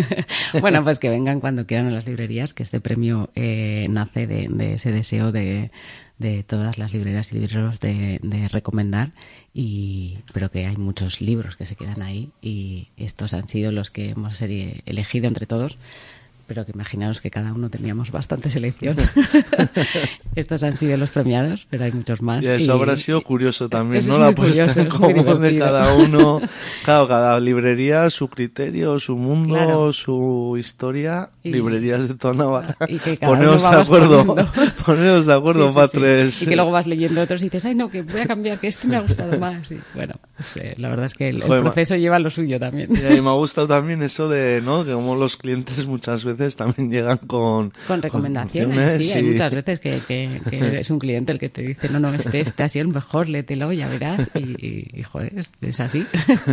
bueno, 0.61 0.81
pues 0.83 0.99
que 0.99 1.09
vengan 1.09 1.41
cuando 1.41 1.65
quieran 1.65 1.87
a 1.87 1.91
las 1.91 2.07
librerías, 2.07 2.53
que 2.53 2.63
este 2.63 2.79
premio 2.79 3.29
eh, 3.35 3.87
nace 3.89 4.27
de 4.27 4.73
ese 4.75 4.91
deseo 4.93 5.33
de, 5.33 5.71
de 6.17 6.43
todas 6.43 6.77
las 6.77 6.93
librerías 6.93 7.31
y 7.31 7.39
libreros 7.39 7.79
de, 7.79 8.19
de 8.21 8.47
recomendar, 8.47 9.11
y, 9.53 10.19
pero 10.33 10.49
que 10.51 10.65
hay 10.65 10.77
muchos 10.77 11.21
libros 11.21 11.55
que 11.55 11.65
se 11.65 11.75
quedan 11.75 12.01
ahí 12.01 12.31
y 12.41 12.87
estos 12.97 13.33
han 13.33 13.47
sido 13.47 13.71
los 13.71 13.91
que 13.91 14.09
hemos 14.09 14.41
elegido 14.41 15.27
entre 15.27 15.45
todos. 15.45 15.77
Pero 16.47 16.63
que 16.65 16.73
imaginaros 16.73 17.21
que 17.21 17.31
cada 17.31 17.53
uno 17.53 17.69
teníamos 17.71 18.11
bastante 18.11 18.49
selección. 18.51 18.95
Estos 20.35 20.63
han 20.63 20.77
sido 20.77 20.97
los 20.97 21.09
premiados, 21.09 21.65
pero 21.69 21.85
hay 21.85 21.91
muchos 21.91 22.21
más. 22.21 22.43
Y 22.43 22.47
eso 22.47 22.71
y- 22.71 22.75
habrá 22.77 22.97
sido 22.97 23.21
curioso 23.21 23.69
también, 23.69 23.99
Eso 24.01 24.11
¿no? 24.13 24.19
La 24.19 24.25
muy 24.27 24.35
puesta 24.35 24.67
curioso, 24.67 24.89
común 24.99 25.41
de 25.41 25.57
cada 25.59 25.93
uno. 25.95 26.41
Claro, 26.83 27.07
cada 27.07 27.39
librería, 27.39 28.09
su 28.11 28.27
criterio, 28.27 28.99
su 28.99 29.15
mundo, 29.15 29.55
Claro. 29.55 29.91
su 29.93 30.55
historia. 30.59 31.29
Y- 31.41 31.51
librerías 31.51 32.07
de 32.07 32.13
toda 32.15 32.33
Navarra. 32.35 32.75
y 32.87 32.99
que 32.99 33.17
cada 33.17 33.33
Poneos 33.33 33.61
uno 33.63 33.71
de 33.71 33.75
vamos 33.77 33.87
acuerdo. 33.87 34.35
Poneos 34.85 35.25
de 35.25 35.33
acuerdo, 35.33 35.67
Sí, 35.67 35.67
sí, 35.67 35.73
sí. 35.73 35.79
patres. 35.79 36.41
Y 36.43 36.45
que 36.47 36.55
luego 36.55 36.71
vas 36.71 36.85
leyendo 36.85 37.21
otros 37.21 37.41
y 37.41 37.45
dices, 37.45 37.65
ay, 37.65 37.75
no, 37.75 37.89
que 37.89 38.01
voy 38.03 38.21
a 38.21 38.25
cambiar, 38.27 38.59
que 38.59 38.67
este 38.67 38.87
me 38.87 38.97
ha 38.97 38.99
gustado 39.01 39.39
más. 39.39 39.71
Y 39.71 39.79
bueno, 39.95 40.13
pues, 40.35 40.57
eh, 40.57 40.75
la 40.77 40.89
verdad 40.89 41.05
es 41.05 41.13
que 41.15 41.29
el, 41.29 41.41
el 41.41 41.49
ma- 41.49 41.57
proceso 41.59 41.95
lleva 41.95 42.19
lo 42.19 42.29
suyo 42.29 42.59
también. 42.59 42.89
Y 42.91 43.21
me 43.21 43.29
ha 43.29 43.33
gustado 43.33 43.67
también 43.67 44.03
eso 44.03 44.29
de, 44.29 44.61
¿no? 44.61 44.85
Que 44.85 44.91
como 44.91 45.15
los 45.15 45.37
clientes 45.37 45.85
muchas 45.87 46.23
veces 46.23 46.34
también 46.55 46.91
llegan 46.91 47.17
con... 47.19 47.71
Con 47.87 48.01
recomendaciones, 48.01 48.93
sí, 48.95 49.11
hay 49.11 49.25
y- 49.25 49.29
muchas 49.31 49.53
veces 49.53 49.79
que, 49.79 49.99
que, 50.07 50.41
que 50.49 50.79
es 50.79 50.89
un 50.89 50.99
cliente 50.99 51.31
el 51.31 51.39
que 51.39 51.49
te 51.49 51.61
dice, 51.61 51.89
no, 51.89 51.99
no, 51.99 52.13
este, 52.13 52.41
este 52.41 52.63
ha 52.63 52.67
sido 52.69 52.85
el 52.87 52.93
mejor, 52.93 53.29
léetelo, 53.29 53.71
ya 53.73 53.87
verás. 53.87 54.29
Y, 54.35 54.39
y, 54.65 54.91
y, 54.93 55.03
joder, 55.03 55.33
es, 55.37 55.51
es 55.61 55.79
así. 55.79 56.05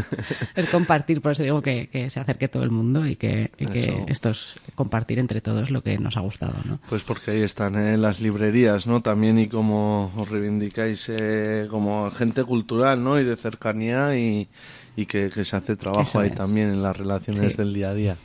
es 0.57 0.67
compartir, 0.67 1.21
por 1.21 1.33
eso 1.33 1.43
digo 1.43 1.63
que, 1.63 1.89
que 1.89 2.11
se 2.11 2.21
acerque 2.21 2.49
todo 2.49 2.63
el 2.63 2.71
mundo 2.71 3.07
y 3.07 3.17
que, 3.17 3.51
que 3.57 4.05
esto 4.09 4.31
es 4.31 4.55
compartir 4.75 5.19
entre 5.19 5.41
todos 5.41 5.71
lo 5.71 5.83
que 5.83 5.99
nos 5.99 6.17
ha 6.17 6.21
gustado, 6.21 6.55
¿no? 6.65 6.81
Pues 6.89 7.03
porque 7.03 7.33
ahí 7.33 7.43
están 7.43 7.77
eh, 7.77 7.97
las 7.97 8.21
librerías, 8.21 8.87
¿no? 8.87 9.01
También 9.03 9.39
y 9.39 9.49
como 9.49 10.13
os 10.17 10.29
reivindicáis 10.29 11.09
eh, 11.09 11.67
como 11.71 12.11
gente 12.11 12.45
cultural, 12.45 13.03
¿no? 13.03 13.19
Y 13.21 13.25
de 13.25 13.37
cercanía 13.37 14.17
y, 14.17 14.49
y 14.97 15.07
que, 15.07 15.31
que 15.31 15.45
se 15.45 15.57
hace 15.57 15.77
trabajo 15.77 16.03
Eso 16.03 16.21
ahí 16.21 16.29
es. 16.31 16.35
también 16.35 16.69
en 16.71 16.83
las 16.83 16.97
relaciones 16.97 17.53
Sí. 17.53 17.59
del 17.59 17.73
día 17.75 17.91
a 17.91 17.95
día. 17.95 18.17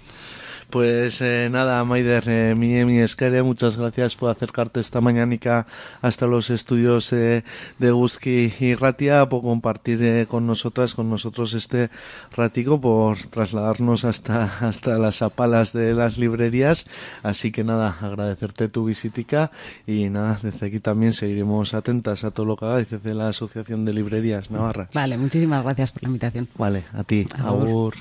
Pues 0.70 1.22
eh, 1.22 1.48
nada, 1.50 1.82
Maider, 1.86 2.24
eh, 2.28 2.54
mi, 2.54 2.84
mi 2.84 3.00
esquere, 3.00 3.42
muchas 3.42 3.78
gracias 3.78 4.18
por 4.18 4.30
acercarte 4.30 4.82
esta 4.82 5.00
mañanica 5.00 5.66
hasta 6.02 6.28
los 6.28 6.50
estudios 6.50 7.14
eh, 7.14 7.46
de 7.80 7.92
Guski 7.92 8.54
y 8.60 8.76
Ratia, 8.76 9.30
por 9.30 9.44
compartir 9.44 10.04
eh, 10.04 10.26
con 10.28 10.46
nosotras, 10.46 10.94
con 10.94 11.10
nosotros 11.10 11.54
este 11.54 11.90
ratico, 12.36 12.82
por 12.82 13.18
trasladarnos 13.18 14.04
hasta, 14.04 14.44
hasta 14.60 14.98
las 14.98 15.22
apalas 15.22 15.72
de 15.72 15.94
las 15.94 16.18
librerías. 16.18 16.86
Así 17.24 17.54
que 17.54 17.64
nada, 17.64 17.96
agradecerte 18.02 18.68
tu 18.68 18.84
visitica 18.84 19.52
y 19.86 20.10
nada, 20.10 20.38
desde 20.44 20.68
aquí 20.68 20.82
también 20.82 21.14
seguiremos 21.14 21.74
atentas 21.74 22.26
a 22.26 22.32
todo 22.32 22.46
lo 22.46 22.58
que 22.58 22.66
hagáis 22.66 22.90
desde 22.90 23.14
la 23.14 23.30
Asociación 23.30 23.86
de 23.86 23.94
Librerías 23.94 24.52
Navarras. 24.52 24.90
Vale, 24.94 25.18
muchísimas 25.18 25.64
gracias 25.64 25.94
por 25.94 26.04
la 26.04 26.10
invitación. 26.10 26.50
Vale, 26.58 26.84
a 26.94 27.06
ti, 27.06 27.26
agur. 27.38 27.96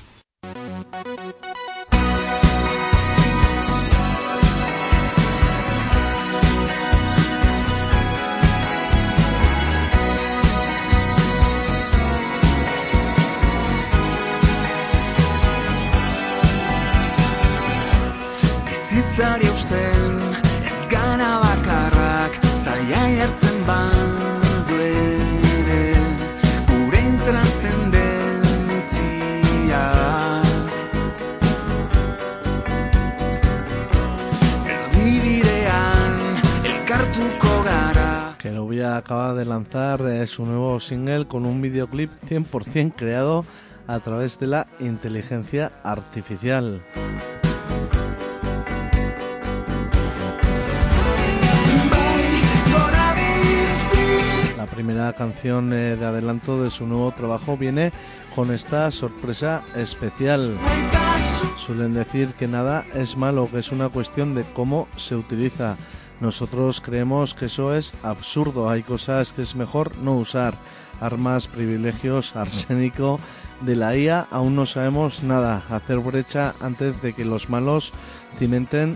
Bizitzari 19.17 19.47
eusten 19.49 20.19
ez 20.61 20.73
bakarrak 20.93 22.35
gara. 37.63 38.97
Acabar 38.97 39.35
de 39.35 39.45
lanzar 39.45 40.01
eh, 40.05 40.27
su 40.27 40.45
nuevo 40.45 40.79
single 40.79 41.25
con 41.25 41.47
un 41.47 41.59
videoclip 41.59 42.11
100% 42.29 42.93
creado 42.95 43.45
a 43.87 43.99
través 43.99 44.37
de 44.37 44.45
la 44.45 44.67
inteligencia 44.79 45.71
artificial. 45.83 46.83
Primera 54.77 55.11
canción 55.13 55.73
eh, 55.73 55.95
de 55.95 56.05
adelanto 56.05 56.61
de 56.61 56.69
su 56.69 56.85
nuevo 56.85 57.11
trabajo 57.11 57.57
viene 57.57 57.91
con 58.35 58.53
esta 58.53 58.91
sorpresa 58.91 59.63
especial. 59.75 60.55
Suelen 61.57 61.95
decir 61.95 62.27
que 62.37 62.47
nada 62.47 62.85
es 62.93 63.17
malo, 63.17 63.49
que 63.51 63.57
es 63.57 63.71
una 63.71 63.89
cuestión 63.89 64.35
de 64.35 64.43
cómo 64.53 64.87
se 64.95 65.15
utiliza. 65.15 65.77
Nosotros 66.19 66.79
creemos 66.79 67.33
que 67.33 67.45
eso 67.45 67.73
es 67.73 67.95
absurdo. 68.03 68.69
Hay 68.69 68.83
cosas 68.83 69.33
que 69.33 69.41
es 69.41 69.55
mejor 69.55 69.97
no 69.97 70.13
usar. 70.13 70.53
Armas, 71.01 71.47
privilegios, 71.47 72.35
arsénico. 72.35 73.19
De 73.61 73.75
la 73.75 73.97
IA 73.97 74.27
aún 74.29 74.55
no 74.55 74.67
sabemos 74.67 75.23
nada. 75.23 75.63
Hacer 75.71 75.97
brecha 75.97 76.53
antes 76.61 77.01
de 77.01 77.13
que 77.13 77.25
los 77.25 77.49
malos 77.49 77.93
cimenten 78.37 78.95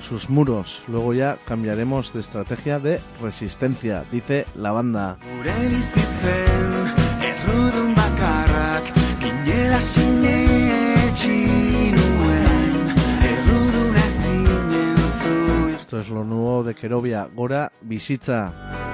sus 0.00 0.30
muros. 0.30 0.82
Luego 0.88 1.14
ya 1.14 1.36
cambiaremos 1.46 2.12
de 2.12 2.20
estrategia 2.20 2.78
de 2.78 3.00
resistencia, 3.22 4.04
dice 4.10 4.46
la 4.54 4.72
banda. 4.72 5.16
Esto 15.74 16.00
es 16.00 16.08
lo 16.08 16.24
nuevo 16.24 16.62
de 16.64 16.74
Kerovia, 16.74 17.28
Gora 17.34 17.72
Bizitza. 17.80 18.89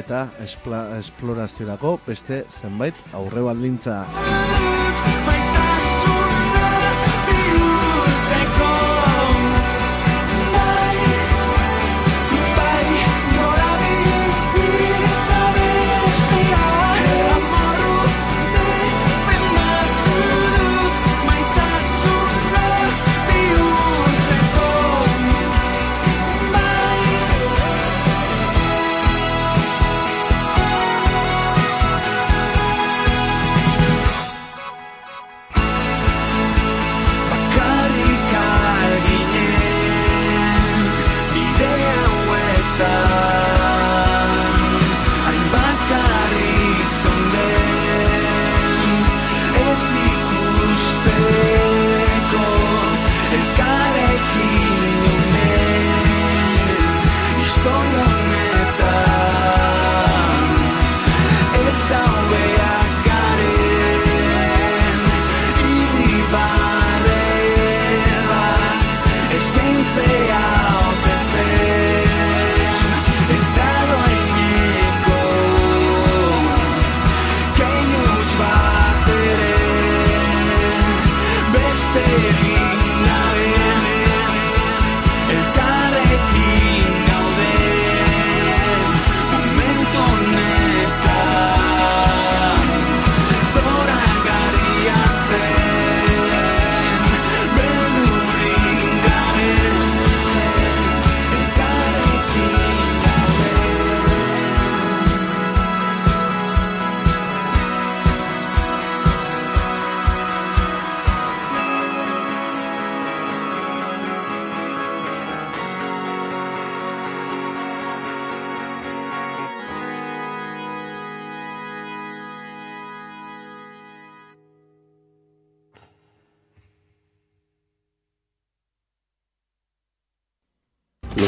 Eta 0.00 0.20
esploraziorako 0.40 1.92
beste 2.06 2.40
zenbait 2.62 3.04
aurre 3.20 3.44
baldintza. 3.50 4.00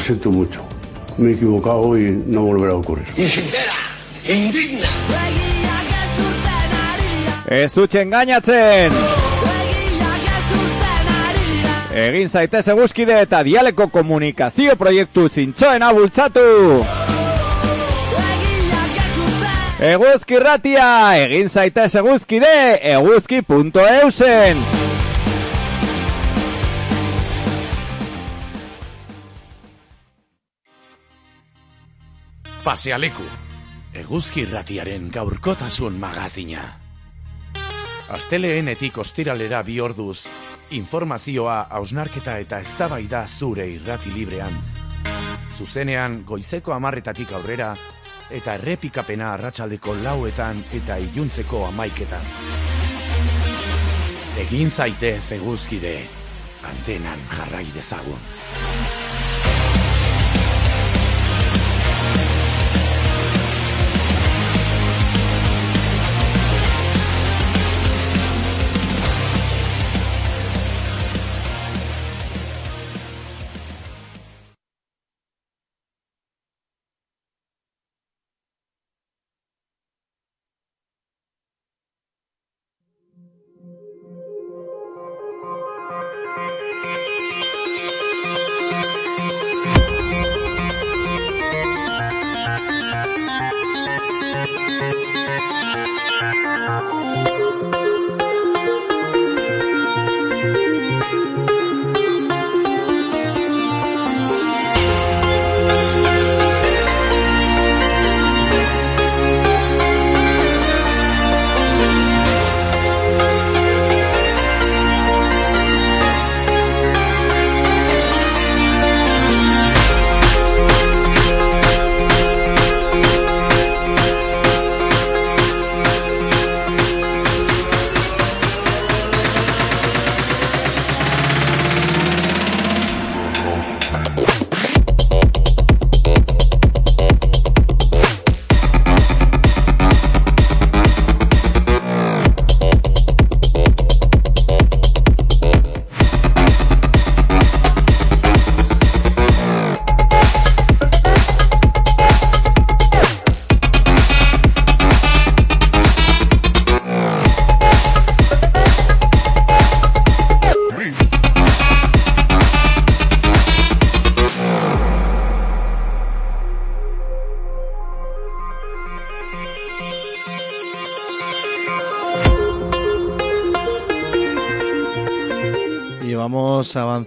Siento 0.03 0.31
mucho. 0.31 0.61
Me 1.17 1.31
he 1.31 1.33
equivocado 1.35 1.97
y 1.97 2.11
no 2.27 2.43
volverá 2.43 2.73
a 2.73 2.77
ocurrir. 2.77 3.07
Ez 7.47 7.75
dut 7.75 7.95
engainatzen! 7.95 8.93
Egin 11.93 12.29
zaitez 12.29 12.67
eguzkide 12.73 13.19
eta 13.21 13.43
dialeko 13.45 13.91
komunikazio 13.93 14.77
proiektu 14.81 15.29
zintzoena 15.29 15.93
bultzatu! 15.93 16.41
Eguzki 19.83 20.39
ratia! 20.39 20.87
Egin 21.27 21.53
zaitez 21.53 21.91
eguzkide 22.01 22.55
eguzki.eusen! 22.95 24.82
Pasealeku, 32.63 33.25
eguzki 33.99 34.45
irratiaren 34.45 35.09
gaurkotasun 35.11 35.97
magazina. 35.99 36.63
Asteleenetik 38.15 39.01
ostiralera 39.03 39.65
bi 39.67 39.81
orduz, 39.83 40.29
informazioa, 40.79 41.57
hausnarketa 41.75 42.37
eta 42.45 42.61
eztabaida 42.63 43.25
zure 43.27 43.67
irrati 43.67 44.15
librean. 44.15 44.55
Zuzenean 45.59 46.21
goizeko 46.29 46.77
amarretatik 46.79 47.35
aurrera, 47.35 47.75
eta 48.31 48.55
errepikapena 48.61 49.33
arratsaldeko 49.35 49.99
lauetan 50.05 50.63
eta 50.79 51.03
iluntzeko 51.03 51.67
amaiketan. 51.67 52.35
Egin 54.47 54.71
zaitez 54.71 55.33
eguzkide, 55.41 55.97
antenan 56.71 57.31
jarrai 57.35 57.67
dezagun. 57.75 59.02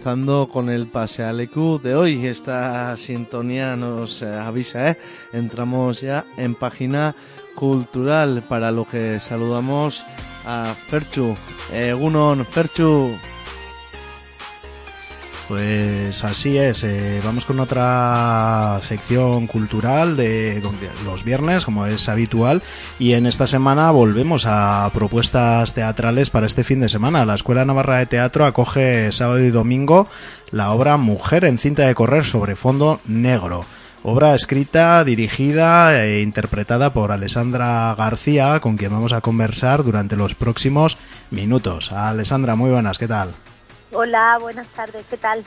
Vamos 0.06 0.18
avanzando 0.20 0.49
con 0.53 0.70
el 0.70 0.86
pasealecu 0.86 1.80
de 1.82 1.95
hoy. 1.95 2.28
Esta 2.28 2.95
sintonía 2.95 3.76
nos 3.76 4.22
eh, 4.22 4.28
avisa, 4.28 4.91
¿eh? 4.91 4.97
Entramos 5.34 6.01
ya 6.01 6.26
en 6.38 6.53
página 6.53 7.16
cultural 7.56 8.43
para 8.47 8.72
lo 8.72 8.86
que 8.86 9.20
saludamos 9.20 10.03
a 10.45 10.76
Ferchu. 10.89 11.36
Egunon, 11.74 12.45
Ferchu. 12.45 13.18
Pues 15.47 16.24
así 16.24 16.58
es, 16.58 16.84
eh, 16.84 17.22
vamos 17.24 17.45
con 17.45 17.60
otra 17.60 18.80
sección 18.82 19.45
cultural 19.45 20.18
de 20.18 20.62
los 21.03 21.24
viernes, 21.24 21.66
como 21.66 21.86
es 21.86 22.10
habitual, 22.10 22.64
y 22.98 23.14
en 23.14 23.26
esta 23.26 23.48
semana 23.48 23.91
volvemos 23.91 24.46
a 24.48 24.89
propuestas 24.93 25.74
teatrales 25.74 26.30
para 26.30 26.46
este 26.46 26.64
fin 26.64 26.80
de 26.80 26.89
semana. 26.89 27.26
La 27.26 27.36
Escuela 27.36 27.66
Navarra 27.66 28.00
de 28.00 28.06
Teatro 28.06 28.46
acoge 28.46 29.12
sábado 29.12 29.39
y 29.39 29.52
domingo 29.52 30.08
la 30.52 30.72
obra 30.72 30.98
Mujer 30.98 31.46
en 31.46 31.58
cinta 31.58 31.84
de 31.84 31.96
correr 31.96 32.24
sobre 32.24 32.56
fondo 32.56 33.02
negro. 33.06 33.66
Obra 34.04 34.36
escrita, 34.36 35.04
dirigida 35.04 36.06
e 36.06 36.22
interpretada 36.22 36.93
por 36.93 37.12
Alessandra 37.12 37.93
García, 37.96 38.60
con 38.60 38.78
quien 38.78 38.91
vamos 38.91 39.14
a 39.14 39.22
conversar 39.22 39.84
durante 39.84 40.16
los 40.16 40.36
próximos 40.36 40.98
minutos. 41.32 41.91
Alessandra, 41.91 42.56
muy 42.56 42.70
buenas, 42.70 43.00
¿qué 43.00 43.08
tal? 43.08 43.32
Hola, 43.91 44.38
buenas 44.39 44.68
tardes, 44.68 45.06
¿qué 45.10 45.18
tal? 45.18 45.43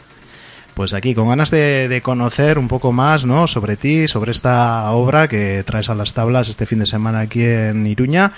Pues 0.78 0.92
aquí, 0.92 1.12
con 1.12 1.28
ganas 1.28 1.50
de, 1.50 2.00
conocer 2.04 2.56
un 2.56 2.68
poco 2.68 2.92
más, 2.92 3.24
¿no? 3.24 3.48
Sobre 3.48 3.76
ti, 3.76 4.06
sobre 4.06 4.30
esta 4.30 4.88
obra 4.92 5.26
que 5.26 5.64
traes 5.64 5.90
a 5.90 5.96
las 5.96 6.14
tablas 6.14 6.48
este 6.48 6.66
fin 6.66 6.78
de 6.78 6.86
semana 6.86 7.18
aquí 7.18 7.42
en 7.42 7.84
Iruña. 7.84 8.32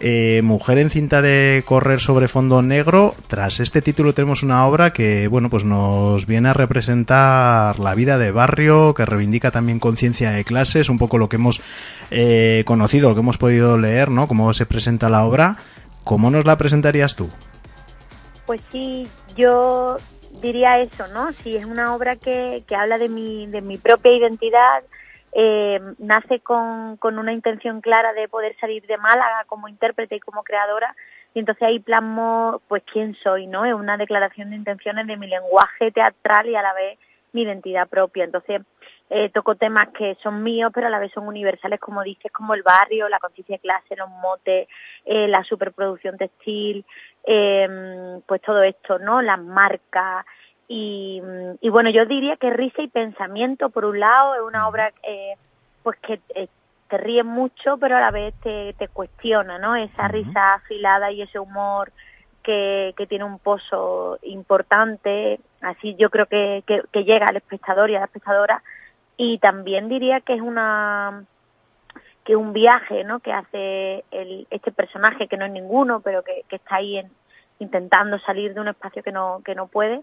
Eh, 0.00 0.40
Mujer 0.42 0.78
en 0.78 0.88
cinta 0.88 1.20
de 1.20 1.62
correr 1.66 2.00
sobre 2.00 2.26
fondo 2.26 2.62
negro. 2.62 3.14
Tras 3.26 3.60
este 3.60 3.82
título 3.82 4.14
tenemos 4.14 4.42
una 4.42 4.66
obra 4.66 4.94
que, 4.94 5.28
bueno, 5.28 5.50
pues 5.50 5.64
nos 5.64 6.24
viene 6.24 6.48
a 6.48 6.52
representar 6.54 7.78
la 7.78 7.94
vida 7.94 8.16
de 8.16 8.30
barrio, 8.30 8.94
que 8.94 9.04
reivindica 9.04 9.50
también 9.50 9.78
conciencia 9.78 10.30
de 10.30 10.42
clases, 10.42 10.88
un 10.88 10.96
poco 10.96 11.18
lo 11.18 11.28
que 11.28 11.36
hemos 11.36 11.60
eh, 12.10 12.62
conocido, 12.64 13.10
lo 13.10 13.14
que 13.14 13.20
hemos 13.20 13.36
podido 13.36 13.76
leer, 13.76 14.10
¿no? 14.10 14.26
Cómo 14.26 14.54
se 14.54 14.64
presenta 14.64 15.10
la 15.10 15.22
obra. 15.26 15.58
¿Cómo 16.02 16.30
nos 16.30 16.46
la 16.46 16.56
presentarías 16.56 17.14
tú? 17.14 17.28
Pues 18.46 18.62
sí, 18.72 19.06
yo 19.36 19.98
diría 20.40 20.78
eso, 20.78 21.06
¿no? 21.08 21.28
Si 21.28 21.56
es 21.56 21.64
una 21.64 21.94
obra 21.94 22.16
que, 22.16 22.62
que 22.66 22.76
habla 22.76 22.98
de 22.98 23.08
mi, 23.08 23.46
de 23.46 23.60
mi 23.60 23.78
propia 23.78 24.12
identidad, 24.12 24.82
eh, 25.32 25.80
nace 25.98 26.40
con, 26.40 26.96
con 26.98 27.18
una 27.18 27.32
intención 27.32 27.80
clara 27.80 28.12
de 28.12 28.28
poder 28.28 28.56
salir 28.60 28.86
de 28.86 28.96
Málaga 28.98 29.44
como 29.46 29.68
intérprete 29.68 30.16
y 30.16 30.20
como 30.20 30.44
creadora, 30.44 30.94
y 31.34 31.40
entonces 31.40 31.62
ahí 31.62 31.80
plasmo 31.80 32.60
pues 32.68 32.84
quién 32.92 33.16
soy, 33.22 33.48
¿no? 33.48 33.64
Es 33.64 33.74
una 33.74 33.96
declaración 33.96 34.50
de 34.50 34.56
intenciones 34.56 35.06
de 35.06 35.16
mi 35.16 35.26
lenguaje 35.26 35.90
teatral 35.90 36.48
y 36.48 36.54
a 36.54 36.62
la 36.62 36.72
vez 36.74 36.98
mi 37.32 37.42
identidad 37.42 37.88
propia. 37.88 38.24
Entonces 38.24 38.62
eh, 39.10 39.28
toco 39.30 39.56
temas 39.56 39.88
que 39.98 40.16
son 40.22 40.42
míos, 40.42 40.70
pero 40.72 40.86
a 40.86 40.90
la 40.90 40.98
vez 40.98 41.12
son 41.12 41.26
universales, 41.26 41.80
como 41.80 42.02
dices, 42.02 42.32
como 42.32 42.54
el 42.54 42.62
barrio, 42.62 43.08
la 43.08 43.18
conciencia 43.18 43.56
de 43.56 43.60
clase, 43.60 43.96
los 43.96 44.08
motes, 44.08 44.68
eh, 45.04 45.28
la 45.28 45.42
superproducción 45.44 46.16
textil, 46.16 46.84
eh, 47.26 48.20
pues 48.26 48.40
todo 48.42 48.62
esto, 48.62 48.98
¿no? 48.98 49.22
Las 49.22 49.40
marcas. 49.40 50.24
Y, 50.68 51.20
y 51.60 51.68
bueno, 51.68 51.90
yo 51.90 52.06
diría 52.06 52.36
que 52.36 52.50
Risa 52.50 52.82
y 52.82 52.88
Pensamiento, 52.88 53.70
por 53.70 53.84
un 53.84 54.00
lado, 54.00 54.34
es 54.34 54.40
una 54.42 54.68
obra 54.68 54.92
eh, 55.02 55.34
pues 55.82 55.98
que 56.00 56.20
eh, 56.34 56.48
te 56.88 56.98
ríe 56.98 57.22
mucho, 57.22 57.76
pero 57.78 57.96
a 57.96 58.00
la 58.00 58.10
vez 58.10 58.34
te, 58.42 58.74
te 58.74 58.88
cuestiona, 58.88 59.58
¿no? 59.58 59.76
Esa 59.76 60.08
risa 60.08 60.54
afilada 60.54 61.10
y 61.10 61.22
ese 61.22 61.38
humor 61.38 61.92
que, 62.42 62.94
que 62.96 63.06
tiene 63.06 63.24
un 63.24 63.38
pozo 63.38 64.18
importante, 64.22 65.40
así 65.62 65.94
yo 65.96 66.10
creo 66.10 66.26
que, 66.26 66.62
que, 66.66 66.82
que 66.92 67.04
llega 67.04 67.26
al 67.26 67.36
espectador 67.36 67.90
y 67.90 67.96
a 67.96 68.00
la 68.00 68.06
espectadora. 68.06 68.62
Y 69.16 69.38
también 69.38 69.88
diría 69.88 70.20
que 70.20 70.34
es 70.34 70.40
una 70.40 71.24
que 72.24 72.36
un 72.36 72.52
viaje 72.52 73.04
¿no? 73.04 73.20
que 73.20 73.32
hace 73.32 74.04
el, 74.10 74.46
este 74.50 74.72
personaje 74.72 75.28
que 75.28 75.36
no 75.36 75.44
es 75.44 75.52
ninguno 75.52 76.00
pero 76.00 76.22
que, 76.22 76.44
que 76.48 76.56
está 76.56 76.76
ahí 76.76 76.98
en, 76.98 77.10
intentando 77.58 78.18
salir 78.20 78.54
de 78.54 78.60
un 78.60 78.68
espacio 78.68 79.02
que 79.02 79.12
no 79.12 79.42
que 79.44 79.54
no 79.54 79.66
puede 79.66 80.02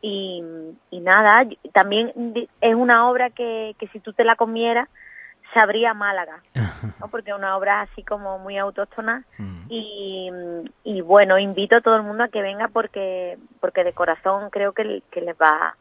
y, 0.00 0.42
y 0.90 1.00
nada 1.00 1.46
también 1.72 2.12
es 2.60 2.74
una 2.74 3.08
obra 3.08 3.30
que, 3.30 3.74
que 3.78 3.88
si 3.88 4.00
tú 4.00 4.12
te 4.12 4.24
la 4.24 4.36
comieras 4.36 4.88
sabría 5.54 5.94
Málaga 5.94 6.42
¿no? 7.00 7.08
porque 7.08 7.30
es 7.30 7.36
una 7.36 7.56
obra 7.56 7.82
así 7.82 8.02
como 8.02 8.38
muy 8.38 8.58
autóctona 8.58 9.24
y, 9.68 10.30
y 10.84 11.00
bueno 11.00 11.38
invito 11.38 11.78
a 11.78 11.80
todo 11.80 11.96
el 11.96 12.02
mundo 12.02 12.24
a 12.24 12.28
que 12.28 12.42
venga 12.42 12.68
porque 12.68 13.38
porque 13.60 13.84
de 13.84 13.92
corazón 13.92 14.50
creo 14.50 14.72
que, 14.72 15.02
que 15.10 15.20
les 15.22 15.36
va 15.36 15.74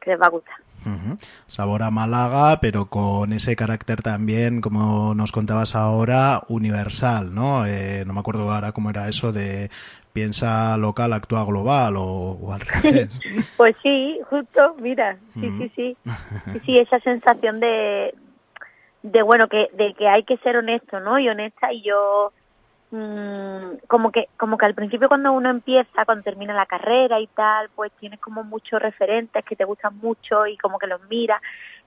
que 0.00 0.10
les 0.10 0.20
va 0.20 0.26
a 0.26 0.30
gustar 0.30 0.56
Ujú. 0.86 1.16
Sabor 1.46 1.82
a 1.82 1.90
Málaga, 1.90 2.60
pero 2.60 2.86
con 2.86 3.32
ese 3.32 3.56
carácter 3.56 4.02
también, 4.02 4.60
como 4.60 5.14
nos 5.14 5.32
contabas 5.32 5.74
ahora, 5.74 6.42
universal, 6.48 7.34
¿no? 7.34 7.66
Eh, 7.66 8.04
no 8.06 8.12
me 8.12 8.20
acuerdo 8.20 8.50
ahora 8.50 8.72
cómo 8.72 8.90
era 8.90 9.08
eso 9.08 9.32
de 9.32 9.70
piensa 10.12 10.76
local, 10.76 11.12
actúa 11.12 11.44
global 11.44 11.96
o, 11.96 12.02
o 12.04 12.52
al 12.52 12.60
revés. 12.82 13.20
Pues 13.56 13.74
sí, 13.82 14.20
justo, 14.28 14.76
mira, 14.80 15.18
sí, 15.40 15.50
sí, 15.58 15.72
sí, 16.52 16.60
sí, 16.64 16.78
esa 16.78 17.00
sensación 17.00 17.60
de, 17.60 18.14
de 19.02 19.22
bueno, 19.22 19.48
que, 19.48 19.68
de 19.72 19.94
que 19.94 20.08
hay 20.08 20.24
que 20.24 20.36
ser 20.38 20.56
honesto, 20.56 21.00
¿no? 21.00 21.18
Y 21.18 21.28
honesta 21.28 21.72
y 21.72 21.82
yo, 21.82 22.32
mm, 22.94 23.86
como 23.88 24.10
que, 24.12 24.28
como 24.36 24.56
que 24.56 24.66
al 24.66 24.74
principio 24.74 25.08
cuando 25.08 25.32
uno 25.32 25.50
empieza, 25.50 26.04
cuando 26.04 26.22
termina 26.22 26.54
la 26.54 26.66
carrera 26.66 27.20
y 27.20 27.26
tal, 27.28 27.68
pues 27.74 27.92
tienes 27.98 28.20
como 28.20 28.44
muchos 28.44 28.80
referentes 28.80 29.44
que 29.44 29.56
te 29.56 29.64
gustan 29.64 29.96
mucho 29.98 30.46
y 30.46 30.56
como 30.58 30.78
que 30.78 30.86
los 30.86 31.00
miras 31.08 31.40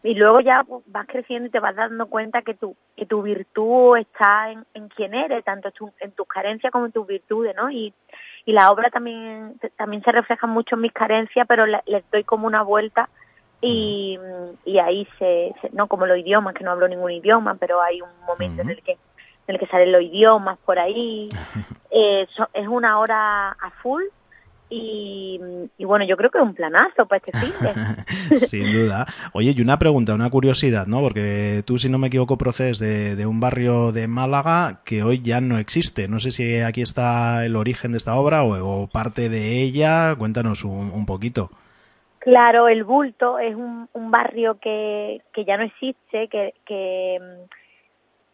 y 0.03 0.14
luego 0.14 0.39
ya 0.41 0.64
pues, 0.68 0.84
vas 0.88 1.08
creciendo 1.08 1.47
y 1.47 1.51
te 1.51 1.60
vas 1.60 1.76
dando 1.76 2.05
cuenta 2.08 2.41
que 2.41 2.53
tu, 2.53 2.76
que 2.95 3.05
tu 3.05 3.22
virtud 3.22 3.97
está 3.97 4.51
en, 4.51 4.64
en 4.74 4.89
quién 4.89 5.14
eres, 5.14 5.43
tanto 5.43 5.72
tu- 5.72 5.91
en 5.99 6.12
tus 6.12 6.28
carencias 6.28 6.72
como 6.72 6.86
en 6.86 6.91
tus 6.91 7.08
virtudes, 7.08 7.55
¿no? 7.58 7.70
Y, 7.72 7.93
y 8.45 8.51
la 8.53 8.72
obra 8.72 8.89
también 8.89 9.60
también 9.78 10.03
se 10.03 10.12
refleja 10.12 10.45
mucho 10.47 10.76
en 10.76 10.82
mis 10.82 10.93
carencias, 10.93 11.45
pero 11.47 11.66
le- 11.66 11.82
les 11.88 12.03
doy 12.12 12.24
como 12.24 12.47
una 12.47 12.62
vuelta 12.64 13.10
y, 13.60 14.20
y 14.66 14.78
ahí 14.80 15.08
se, 15.18 15.53
se- 15.62 15.70
no 15.72 15.88
como 15.88 16.05
los 16.05 16.18
idiomas, 16.18 16.53
que 16.53 16.64
no 16.64 16.72
hablo 16.72 16.88
ningún 16.88 17.12
idioma, 17.12 17.55
pero 17.55 17.82
hay 17.82 18.01
un 18.01 18.10
momento 18.28 18.62
en 18.62 18.70
el 18.70 18.84
que 18.84 18.97
en 19.47 19.55
el 19.55 19.59
que 19.59 19.67
salen 19.67 19.91
los 19.91 20.01
idiomas 20.01 20.57
por 20.65 20.79
ahí. 20.79 21.29
Eh, 21.89 22.27
so- 22.35 22.49
es 22.53 22.67
una 22.67 22.99
hora 22.99 23.49
a 23.51 23.71
full 23.81 24.03
y, 24.69 25.39
y 25.77 25.85
bueno, 25.85 26.05
yo 26.05 26.17
creo 26.17 26.29
que 26.29 26.37
es 26.37 26.43
un 26.43 26.53
planazo 26.53 27.05
para 27.05 27.23
este 27.25 27.31
fin. 27.39 27.53
Sin 28.37 28.73
duda. 28.73 29.05
Oye, 29.31 29.53
y 29.55 29.61
una 29.61 29.79
pregunta, 29.79 30.13
una 30.13 30.29
curiosidad, 30.29 30.85
¿no? 30.85 31.01
Porque 31.01 31.63
tú, 31.65 31.77
si 31.77 31.87
no 31.89 31.97
me 31.97 32.07
equivoco, 32.07 32.37
procedes 32.37 32.77
de, 32.79 33.15
de 33.15 33.25
un 33.25 33.39
barrio 33.39 33.93
de 33.93 34.07
Málaga 34.09 34.81
que 34.83 35.01
hoy 35.01 35.21
ya 35.21 35.39
no 35.39 35.57
existe. 35.59 36.09
No 36.09 36.19
sé 36.19 36.31
si 36.31 36.59
aquí 36.59 36.81
está 36.81 37.45
el 37.45 37.55
origen 37.55 37.93
de 37.93 37.99
esta 37.99 38.15
obra 38.15 38.43
o, 38.43 38.81
o 38.83 38.87
parte 38.87 39.29
de 39.29 39.61
ella. 39.61 40.13
Cuéntanos 40.17 40.65
un, 40.65 40.91
un 40.93 41.05
poquito. 41.05 41.49
Claro, 42.19 42.67
el 42.67 42.83
bulto 42.83 43.39
es 43.39 43.55
un, 43.55 43.87
un 43.93 44.11
barrio 44.11 44.59
que, 44.59 45.21
que 45.33 45.45
ya 45.45 45.55
no 45.55 45.63
existe, 45.63 46.27
que, 46.27 46.53
que 46.65 47.17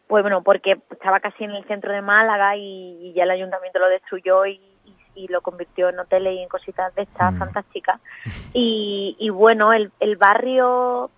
pues 0.06 0.22
bueno, 0.22 0.42
porque 0.42 0.78
estaba 0.90 1.20
casi 1.20 1.44
en 1.44 1.52
el 1.52 1.64
centro 1.66 1.92
de 1.92 2.02
Málaga 2.02 2.56
y, 2.56 2.98
y 3.08 3.12
ya 3.14 3.24
el 3.24 3.30
ayuntamiento 3.30 3.78
lo 3.78 3.88
destruyó 3.88 4.46
y, 4.46 4.60
y- 4.84 4.94
y 5.16 5.28
lo 5.28 5.42
convirtió 5.42 5.88
en 5.90 5.98
hoteles 6.00 6.34
y 6.34 6.42
en 6.42 6.48
cositas 6.48 6.92
de 6.96 7.02
estas 7.02 7.32
fantásticas. 7.38 8.00
Y, 8.52 9.16
y 9.18 9.30
bueno, 9.30 9.72
el, 9.72 9.92
el 10.00 10.16
barrio, 10.16 11.10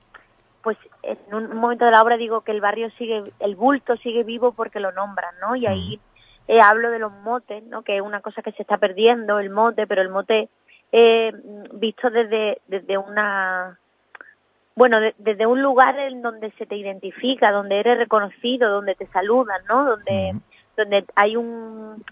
pues 0.62 0.76
en 1.02 1.18
un 1.34 1.56
momento 1.56 1.84
de 1.86 1.90
la 1.92 2.02
obra 2.02 2.16
digo 2.18 2.42
que 2.42 2.52
el 2.52 2.60
barrio 2.60 2.90
sigue, 2.98 3.22
el 3.40 3.56
bulto 3.56 3.96
sigue 3.96 4.22
vivo 4.22 4.52
porque 4.52 4.80
lo 4.80 4.92
nombran, 4.92 5.34
¿no? 5.40 5.56
Y 5.56 5.66
ahí 5.66 6.00
eh, 6.46 6.60
hablo 6.60 6.90
de 6.90 6.98
los 6.98 7.10
motes, 7.12 7.62
¿no? 7.64 7.82
Que 7.82 7.96
es 7.96 8.02
una 8.02 8.20
cosa 8.20 8.42
que 8.42 8.52
se 8.52 8.62
está 8.62 8.76
perdiendo, 8.78 9.38
el 9.38 9.48
mote, 9.50 9.86
pero 9.86 10.02
el 10.02 10.10
mote 10.10 10.48
eh, 10.92 11.32
visto 11.72 12.10
desde, 12.10 12.60
desde 12.66 12.98
una 12.98 13.78
bueno, 14.76 15.00
de- 15.00 15.14
desde 15.18 15.46
un 15.46 15.62
lugar 15.62 15.98
en 15.98 16.20
donde 16.22 16.50
se 16.52 16.66
te 16.66 16.76
identifica, 16.76 17.50
donde 17.50 17.80
eres 17.80 17.96
reconocido, 17.98 18.70
donde 18.70 18.94
te 18.94 19.06
saludan, 19.08 19.62
¿no? 19.68 19.84
Donde, 19.86 20.32
donde 20.76 21.04
hay 21.16 21.34
un, 21.36 22.04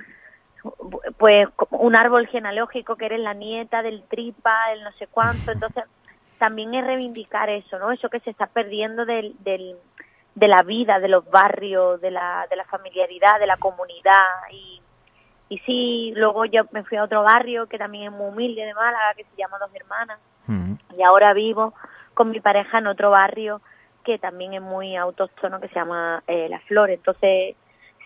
pues, 1.19 1.47
un 1.71 1.95
árbol 1.95 2.27
genealógico 2.27 2.97
que 2.97 3.05
eres 3.07 3.21
la 3.21 3.35
nieta 3.35 3.83
del 3.83 4.03
tripa, 4.09 4.73
el 4.73 4.83
no 4.83 4.93
sé 4.93 5.07
cuánto. 5.09 5.53
Entonces, 5.53 5.85
también 6.39 6.75
es 6.75 6.85
reivindicar 6.87 7.51
eso, 7.51 7.79
¿no? 7.79 7.93
Eso 7.93 8.09
que 8.09 8.21
se 8.21 8.31
está 8.31 8.47
perdiendo 8.47 9.05
del, 9.05 9.35
del, 9.41 9.77
de 10.35 10.49
la 10.49 10.63
vida, 10.63 10.99
de 11.01 11.09
los 11.09 11.29
barrios, 11.31 12.01
de 12.01 12.11
la, 12.11 12.47
de 12.49 12.57
la 12.57 12.65
familiaridad, 12.65 13.39
de 13.39 13.47
la 13.47 13.59
comunidad. 13.59 14.25
Y, 14.51 14.81
y 15.51 15.59
sí, 15.59 16.15
luego 16.17 16.47
yo 16.47 16.63
me 16.71 16.83
fui 16.85 16.97
a 16.97 17.05
otro 17.05 17.23
barrio 17.23 17.67
que 17.67 17.77
también 17.77 18.05
es 18.05 18.13
muy 18.19 18.29
humilde 18.29 18.65
de 18.65 18.73
Málaga, 18.73 19.13
que 19.15 19.25
se 19.25 19.37
llama 19.37 19.59
Dos 19.59 19.71
Hermanas 19.75 20.19
y 20.97 21.03
ahora 21.03 21.33
vivo 21.35 21.75
con 22.15 22.31
mi 22.31 22.41
pareja 22.41 22.79
en 22.79 22.87
otro 22.87 23.11
barrio 23.11 23.61
que 24.05 24.19
también 24.19 24.55
es 24.55 24.63
muy 24.63 24.97
autóctono 24.97 25.61
que 25.61 25.69
se 25.69 25.75
llama 25.75 26.23
eh, 26.27 26.49
La 26.49 26.61
Flor. 26.61 26.91
Entonces, 26.91 27.57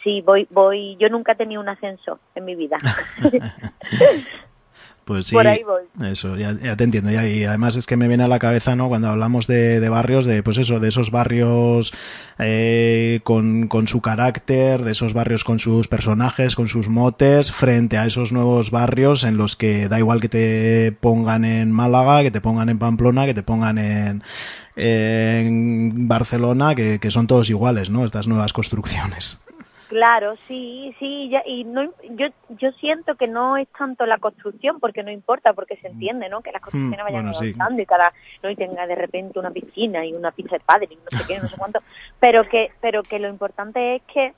sí, 0.03 0.23
voy, 0.23 0.47
voy, 0.51 0.97
yo 0.97 1.09
nunca 1.09 1.33
he 1.33 1.37
tenido 1.37 1.61
un 1.61 1.69
ascenso 1.69 2.21
en 2.35 2.45
mi 2.45 2.55
vida. 2.55 2.79
Pues 5.09 5.25
sí, 5.29 5.35
Por 5.35 5.47
ahí 5.47 5.63
voy. 5.63 6.11
eso, 6.13 6.37
ya, 6.37 6.53
ya 6.53 6.77
te 6.77 6.85
entiendo. 6.85 7.11
ya, 7.11 7.27
y 7.27 7.43
además 7.45 7.77
es 7.77 7.87
que 7.87 7.97
me 7.97 8.09
viene 8.09 8.25
a 8.25 8.29
la 8.29 8.39
cabeza, 8.39 8.77
¿no? 8.77 8.89
Cuando 8.89 9.09
hablamos 9.09 9.47
de, 9.47 9.81
de 9.81 9.89
barrios, 9.89 10.27
de 10.27 10.43
pues 10.43 10.59
eso, 10.59 10.81
de 10.81 10.89
esos 10.89 11.11
barrios 11.11 11.95
eh, 12.39 13.21
con, 13.25 13.69
con 13.69 13.89
su 13.89 14.03
carácter, 14.03 14.85
de 14.85 14.93
esos 14.93 15.15
barrios 15.15 15.45
con 15.45 15.61
sus 15.61 15.89
personajes, 15.89 16.55
con 16.55 16.69
sus 16.69 16.91
motes, 16.91 17.53
frente 17.53 17.97
a 17.97 18.05
esos 18.05 18.33
nuevos 18.33 18.71
barrios 18.71 19.25
en 19.25 19.39
los 19.39 19.57
que 19.57 19.89
da 19.89 19.99
igual 19.99 20.21
que 20.21 20.29
te 20.29 20.93
pongan 20.93 21.47
en 21.47 21.73
Málaga, 21.73 22.23
que 22.23 22.31
te 22.31 22.43
pongan 22.43 22.69
en 22.69 22.79
Pamplona, 22.79 23.25
que 23.25 23.33
te 23.33 23.43
pongan 23.43 23.79
en, 23.79 24.23
en 24.77 26.07
Barcelona, 26.07 26.75
que, 26.75 26.99
que 26.99 27.11
son 27.11 27.27
todos 27.27 27.49
iguales, 27.49 27.89
¿no? 27.89 28.05
Estas 28.05 28.27
nuevas 28.29 28.53
construcciones. 28.53 29.39
Claro, 29.89 30.35
sí, 30.47 30.95
sí, 30.99 31.31
ya- 31.31 31.43
y 31.47 31.65
no, 31.65 31.83
yo, 32.11 32.27
yo 32.51 32.73
siento 32.73 33.15
que 33.17 33.27
no 33.27 33.57
es 33.57 33.67
tanto 33.71 34.05
la 34.05 34.19
construcción, 34.19 34.81
porque 34.81 35.03
no 35.03 35.11
importa, 35.11 35.55
porque 35.55 35.77
se 35.79 35.89
entiende, 35.89 36.29
¿no? 36.29 36.43
Que 36.43 36.53
las 36.53 36.61
construcciones 36.61 37.01
Mm, 37.01 37.05
vayan 37.05 37.23
bueno, 37.25 37.33
sí. 37.33 37.55
avanzando 37.57 37.83
y 37.83 37.87
cada, 37.87 38.13
no 38.43 38.51
y 38.51 38.57
tenga 38.57 38.87
de 38.87 38.95
repente 38.95 39.39
una 39.39 39.51
piscina 39.51 40.05
y 40.05 40.13
una 40.13 40.31
pista 40.33 40.57
de 40.57 40.61
padre 40.61 40.89
y 40.91 40.97
no 40.97 41.11
sé 41.17 41.25
qué, 41.27 41.39
no 41.41 41.49
sé 41.49 41.57
cuánto, 41.57 41.81
pero 42.21 42.47
que, 42.47 42.71
pero 42.83 43.05
que 43.05 43.19
lo 43.19 43.29
importante 43.29 43.97
es 43.97 44.03
que, 44.13 44.35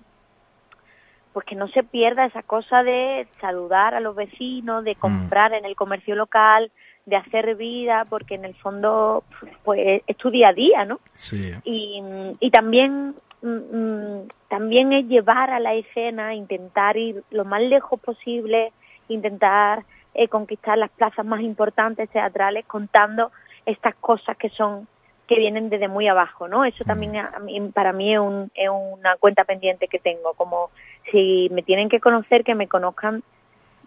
pues 1.32 1.44
que 1.46 1.56
no 1.56 1.66
se 1.68 1.82
pierda 1.82 2.26
esa 2.26 2.44
cosa 2.44 2.84
de 2.84 3.26
saludar 3.40 3.94
a 3.94 4.00
los 4.00 4.14
vecinos, 4.14 4.84
de 4.84 4.94
comprar 4.94 5.52
en 5.54 5.64
el 5.64 5.74
comercio 5.74 6.14
local, 6.14 6.70
de 7.06 7.16
hacer 7.16 7.56
vida, 7.56 8.04
porque 8.08 8.36
en 8.36 8.44
el 8.44 8.54
fondo, 8.54 9.24
pues 9.64 10.02
es 10.06 10.16
tu 10.16 10.30
día 10.30 10.50
a 10.50 10.52
día, 10.52 10.84
¿no? 10.84 11.00
Sí. 11.14 11.50
y, 11.64 12.00
y 12.38 12.50
también 12.52 13.16
mm, 13.42 13.48
mm, 13.48 14.28
también 14.50 14.92
es 14.92 15.06
llevar 15.06 15.50
a 15.50 15.60
la 15.60 15.72
escena, 15.74 16.34
intentar 16.34 16.96
ir 16.98 17.22
lo 17.30 17.44
más 17.46 17.62
lejos 17.62 17.98
posible, 18.00 18.72
intentar 19.08 19.84
eh, 20.12 20.26
conquistar 20.28 20.76
las 20.76 20.90
plazas 20.90 21.24
más 21.24 21.40
importantes 21.40 22.10
teatrales 22.10 22.66
contando 22.66 23.30
estas 23.64 23.94
cosas 23.94 24.36
que 24.36 24.50
son 24.50 24.86
que 25.28 25.36
vienen 25.38 25.70
desde 25.70 25.86
muy 25.86 26.08
abajo, 26.08 26.48
¿no? 26.48 26.64
Eso 26.64 26.84
también 26.84 27.16
a 27.16 27.38
mí- 27.38 27.60
para 27.72 27.92
mí 27.92 28.12
es, 28.12 28.18
un- 28.18 28.50
es 28.52 28.68
una 28.68 29.16
cuenta 29.18 29.44
pendiente 29.44 29.86
que 29.86 30.00
tengo, 30.00 30.34
como 30.34 30.70
si 31.12 31.48
me 31.52 31.62
tienen 31.62 31.88
que 31.88 32.00
conocer, 32.00 32.42
que 32.42 32.56
me 32.56 32.66
conozcan 32.66 33.22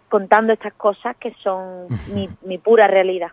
contando 0.08 0.54
estas 0.54 0.72
cosas 0.72 1.14
que 1.18 1.34
son 1.42 1.88
mi, 2.14 2.30
mi 2.42 2.56
pura 2.56 2.86
realidad. 2.88 3.32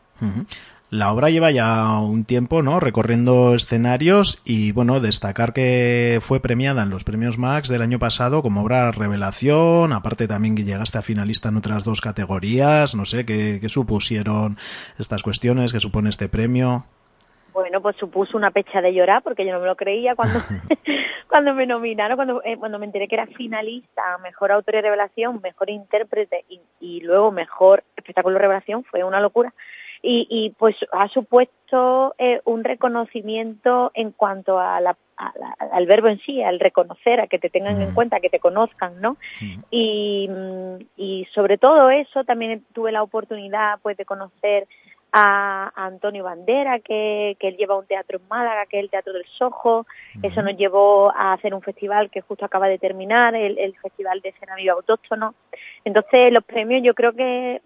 La 0.92 1.14
obra 1.14 1.30
lleva 1.30 1.52
ya 1.52 1.98
un 2.00 2.26
tiempo, 2.26 2.62
¿no? 2.62 2.82
Recorriendo 2.82 3.56
escenarios 3.56 4.42
y, 4.44 4.74
bueno, 4.74 5.00
destacar 5.00 5.54
que 5.54 6.20
fue 6.20 6.42
premiada 6.42 6.84
en 6.84 6.89
los 6.89 7.06
premios 7.06 7.38
Max 7.38 7.70
del 7.70 7.82
año 7.82 7.98
pasado 7.98 8.42
como 8.42 8.62
obra 8.62 8.92
revelación, 8.92 9.94
aparte 9.94 10.28
también 10.28 10.54
que 10.54 10.66
llegaste 10.66 10.98
a 10.98 11.02
finalista 11.02 11.48
en 11.48 11.56
otras 11.56 11.86
dos 11.86 12.02
categorías, 12.02 12.94
no 12.94 13.06
sé, 13.06 13.26
¿qué, 13.26 13.60
qué 13.61 13.70
supusieron 13.70 14.57
estas 14.99 15.24
cuestiones, 15.24 15.72
qué 15.72 15.80
supone 15.80 16.10
este 16.10 16.28
premio? 16.28 16.84
Bueno, 17.53 17.82
pues 17.82 17.95
supuso 17.95 18.36
una 18.36 18.52
pecha 18.52 18.82
de 18.82 18.94
llorar 18.94 19.24
porque 19.24 19.45
yo 19.45 19.53
no 19.53 19.61
me 19.61 19.68
lo 19.68 19.78
creía 19.78 20.15
cuando 20.15 20.40
cuando 21.30 21.53
me 21.53 21.68
nominaron, 21.68 22.18
cuando 22.18 22.41
eh, 22.44 22.57
cuando 22.57 22.80
me 22.80 22.86
enteré 22.86 23.07
que 23.07 23.15
era 23.15 23.28
finalista, 23.28 24.18
mejor 24.22 24.52
autor 24.52 24.76
y 24.76 24.82
revelación, 24.82 25.40
mejor 25.41 25.70
intérprete 25.70 26.44
y, 26.49 26.60
y 26.82 26.99
luego 26.99 27.32
mejor 27.32 27.86
espectáculo 27.95 28.38
revelación, 28.38 28.84
fue 28.84 29.06
una 29.06 29.22
locura. 29.22 29.53
Y, 30.03 30.26
y 30.30 30.49
pues 30.52 30.76
ha 30.94 31.07
supuesto 31.10 32.15
eh, 32.18 32.41
un 32.45 32.64
reconocimiento 32.64 33.91
en 33.94 34.11
cuanto 34.11 34.60
a 34.60 34.82
la, 34.82 34.98
a 35.18 35.32
la- 35.40 35.56
al 35.72 35.86
verbo 35.86 36.07
en 36.07 36.19
sí, 36.22 36.41
al 36.41 36.60
reconocer, 36.60 37.19
a 37.22 37.28
que 37.28 37.38
te 37.40 37.49
tengan 37.49 37.80
en 37.82 37.94
cuenta, 37.94 38.19
que 38.19 38.30
te 38.30 38.40
conozcan, 38.40 38.99
¿no? 38.99 39.18
Y, 39.69 40.28
mm, 40.28 40.76
y 40.98 41.28
sobre 41.34 41.57
todo 41.57 41.90
eso 41.91 42.23
también 42.23 42.65
tuve 42.73 42.91
la 42.91 43.03
oportunidad 43.03 43.80
pues 43.84 43.95
de 43.95 44.06
conocer 44.06 44.68
a, 45.14 45.72
a 45.76 45.86
Antonio 45.86 46.23
Bandera, 46.23 46.80
que, 46.80 47.36
que 47.40 47.49
él 47.49 47.57
lleva 47.57 47.78
un 47.78 47.86
teatro 47.86 48.18
en 48.18 48.28
Málaga, 48.28 48.65
que 48.65 48.78
es 48.80 48.84
el 48.84 48.90
Teatro 48.90 49.14
del 49.14 49.26
Sojo. 49.38 49.86
Eso 50.23 50.41
nos 50.41 50.57
llevó 50.57 51.11
a 51.15 51.34
hacer 51.34 51.53
un 51.53 51.61
festival 51.61 52.10
que 52.10 52.22
justo 52.22 52.45
acaba 52.45 52.68
de 52.69 52.80
terminar, 52.80 53.36
el, 53.36 53.57
el 53.60 53.76
Festival 53.78 54.22
de 54.22 54.30
Escena 54.30 54.56
Viva 54.56 54.73
Autóctono. 54.73 55.36
Entonces, 55.84 56.32
los 56.34 56.44
premios 56.45 56.82
yo 56.84 56.94
creo 56.95 57.11
que 57.14 57.61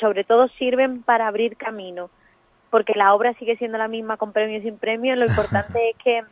sobre 0.00 0.24
todo 0.24 0.48
sirven 0.58 1.02
para 1.02 1.28
abrir 1.28 1.56
camino, 1.56 2.10
porque 2.70 2.94
la 2.94 3.14
obra 3.14 3.34
sigue 3.34 3.56
siendo 3.56 3.78
la 3.78 3.88
misma 3.88 4.16
con 4.16 4.32
premios 4.32 4.62
y 4.62 4.66
sin 4.66 4.78
premios. 4.78 5.18
Lo 5.18 5.26
importante 5.26 5.90
es 5.90 5.96
que, 6.02 6.22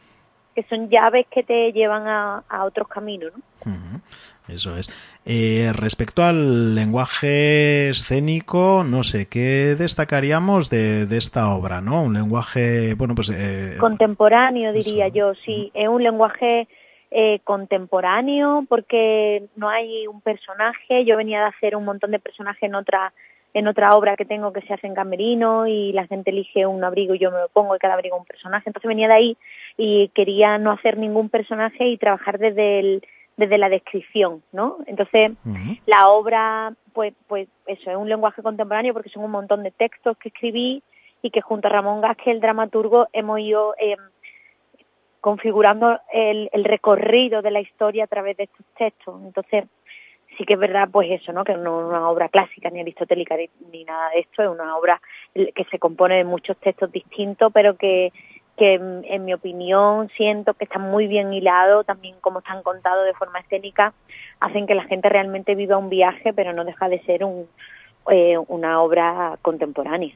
que 0.55 0.63
son 0.65 0.89
llaves 0.89 1.27
que 1.31 1.43
te 1.43 1.73
llevan 1.73 2.07
a, 2.07 2.45
a 2.49 2.65
otros 2.65 2.89
caminos. 2.89 3.33
Eso 4.49 4.77
es. 4.77 4.89
Eh, 5.25 5.73
respecto 5.75 6.25
al 6.25 6.75
lenguaje 6.75 7.91
escénico, 7.91 8.83
no 8.85 9.05
sé, 9.05 9.27
¿qué 9.29 9.77
destacaríamos 9.79 10.69
de, 10.69 11.07
de 11.07 11.17
esta 11.17 11.55
obra, 11.55 11.81
no? 11.81 12.03
Un 12.03 12.15
lenguaje, 12.15 12.95
bueno, 12.95 13.15
pues... 13.15 13.31
eh, 13.31 13.77
contemporáneo 13.79 14.73
diría 14.73 15.09
yo 15.09 15.35
sí 15.45 15.71
es 15.75 15.89
un 15.89 16.03
lenguaje 16.03 16.67
eh, 17.11 17.41
contemporáneo 17.45 18.65
porque 18.69 19.45
no 19.55 19.69
hay 19.69 20.07
un 20.07 20.21
personaje 20.21 21.05
yo 21.05 21.17
venía 21.17 21.41
de 21.41 21.47
hacer 21.47 21.77
un 21.77 21.85
montón 21.85 22.11
de 22.11 22.19
personajes 22.19 22.63
en 22.65 22.75
otra 22.75 23.13
en 23.55 23.69
otra 23.69 23.97
obra 23.97 24.17
que 24.17 24.25
tengo 24.25 24.53
que 24.53 24.63
se 24.63 24.75
hace 24.75 24.87
en 24.87 24.95
camerino 24.95 25.67
y 25.67 25.93
la 25.93 26.07
gente 26.07 26.31
elige 26.31 26.67
un 26.67 26.83
abrigo 26.85 27.15
y 27.15 27.19
yo 27.19 27.31
me 27.31 27.39
lo 27.39 27.49
pongo 27.49 27.77
y 27.77 27.79
cada 27.79 27.95
abrigo 27.95 28.17
un 28.17 28.25
personaje. 28.25 28.69
Entonces 28.69 28.89
venía 28.89 29.09
de 29.09 29.15
ahí 29.15 29.37
y 29.77 30.09
quería 30.15 30.59
no 30.59 30.73
hacer 30.73 30.97
ningún 30.99 31.29
personaje 31.29 31.87
y 31.89 31.99
trabajar 31.99 32.39
desde 32.39 32.81
el 32.81 33.07
desde 33.35 33.57
la 33.57 33.71
descripción 33.71 34.43
no 34.53 34.77
entonces 34.87 35.33
la 35.87 36.11
obra 36.11 36.75
pues 36.93 37.15
pues 37.27 37.49
eso 37.67 37.91
es 37.91 37.97
un 37.97 38.11
lenguaje 38.11 38.43
contemporáneo 38.43 38.93
porque 38.93 39.09
son 39.09 39.25
un 39.25 39.31
montón 39.31 39.63
de 39.63 39.71
textos 39.71 40.19
que 40.19 40.29
escribí 40.29 40.83
y 41.23 41.31
que 41.31 41.41
junto 41.41 41.69
a 41.69 41.71
Ramón 41.71 42.01
Gasque, 42.01 42.33
el 42.33 42.41
dramaturgo, 42.41 43.09
hemos 43.13 43.39
ido 43.39 43.75
eh, 43.79 43.97
configurando 45.21 46.01
el, 46.13 46.51
el 46.53 46.65
recorrido 46.65 47.41
de 47.43 47.53
la 47.53 47.61
historia 47.61 48.05
a 48.05 48.09
través 48.09 48.37
de 48.37 48.45
estos 48.45 48.67
textos. 48.77 49.23
Entonces, 49.25 49.65
sí 50.37 50.45
que 50.45 50.55
es 50.55 50.59
verdad, 50.59 50.89
pues 50.91 51.11
eso, 51.11 51.33
¿no? 51.33 51.45
Que 51.45 51.55
no 51.55 51.81
es 51.81 51.89
una 51.89 52.09
obra 52.09 52.29
clásica 52.29 52.71
ni 52.71 52.81
aristotélica 52.81 53.37
ni, 53.71 53.85
nada 53.85 54.11
de 54.11 54.21
esto, 54.21 54.43
es 54.43 54.49
una 54.49 54.77
obra 54.77 55.01
que 55.35 55.65
se 55.71 55.79
compone 55.79 56.17
de 56.17 56.25
muchos 56.25 56.57
textos 56.59 56.91
distintos, 56.93 57.53
pero 57.53 57.77
que, 57.77 58.13
que 58.57 58.75
en, 58.75 59.25
mi 59.25 59.33
opinión 59.35 60.11
siento 60.17 60.55
que 60.55 60.65
están 60.65 60.83
muy 60.83 61.07
bien 61.07 61.33
hilados, 61.33 61.87
también 61.87 62.17
como 62.21 62.41
están 62.41 62.63
contados 62.63 63.07
de 63.07 63.15
forma 63.15 63.41
escénica, 63.41 63.93
hacen 64.41 64.67
que 64.67 64.75
la 64.75 64.85
gente 64.85 65.09
realmente 65.09 65.55
viva 65.55 65.79
un 65.79 65.89
viaje, 65.89 66.33
pero 66.33 66.53
no 66.53 66.65
deja 66.65 66.89
de 66.89 67.01
ser 67.03 67.25
un, 67.25 67.47
eh, 68.11 68.37
una 68.49 68.83
obra 68.83 69.39
contemporánea. 69.43 70.15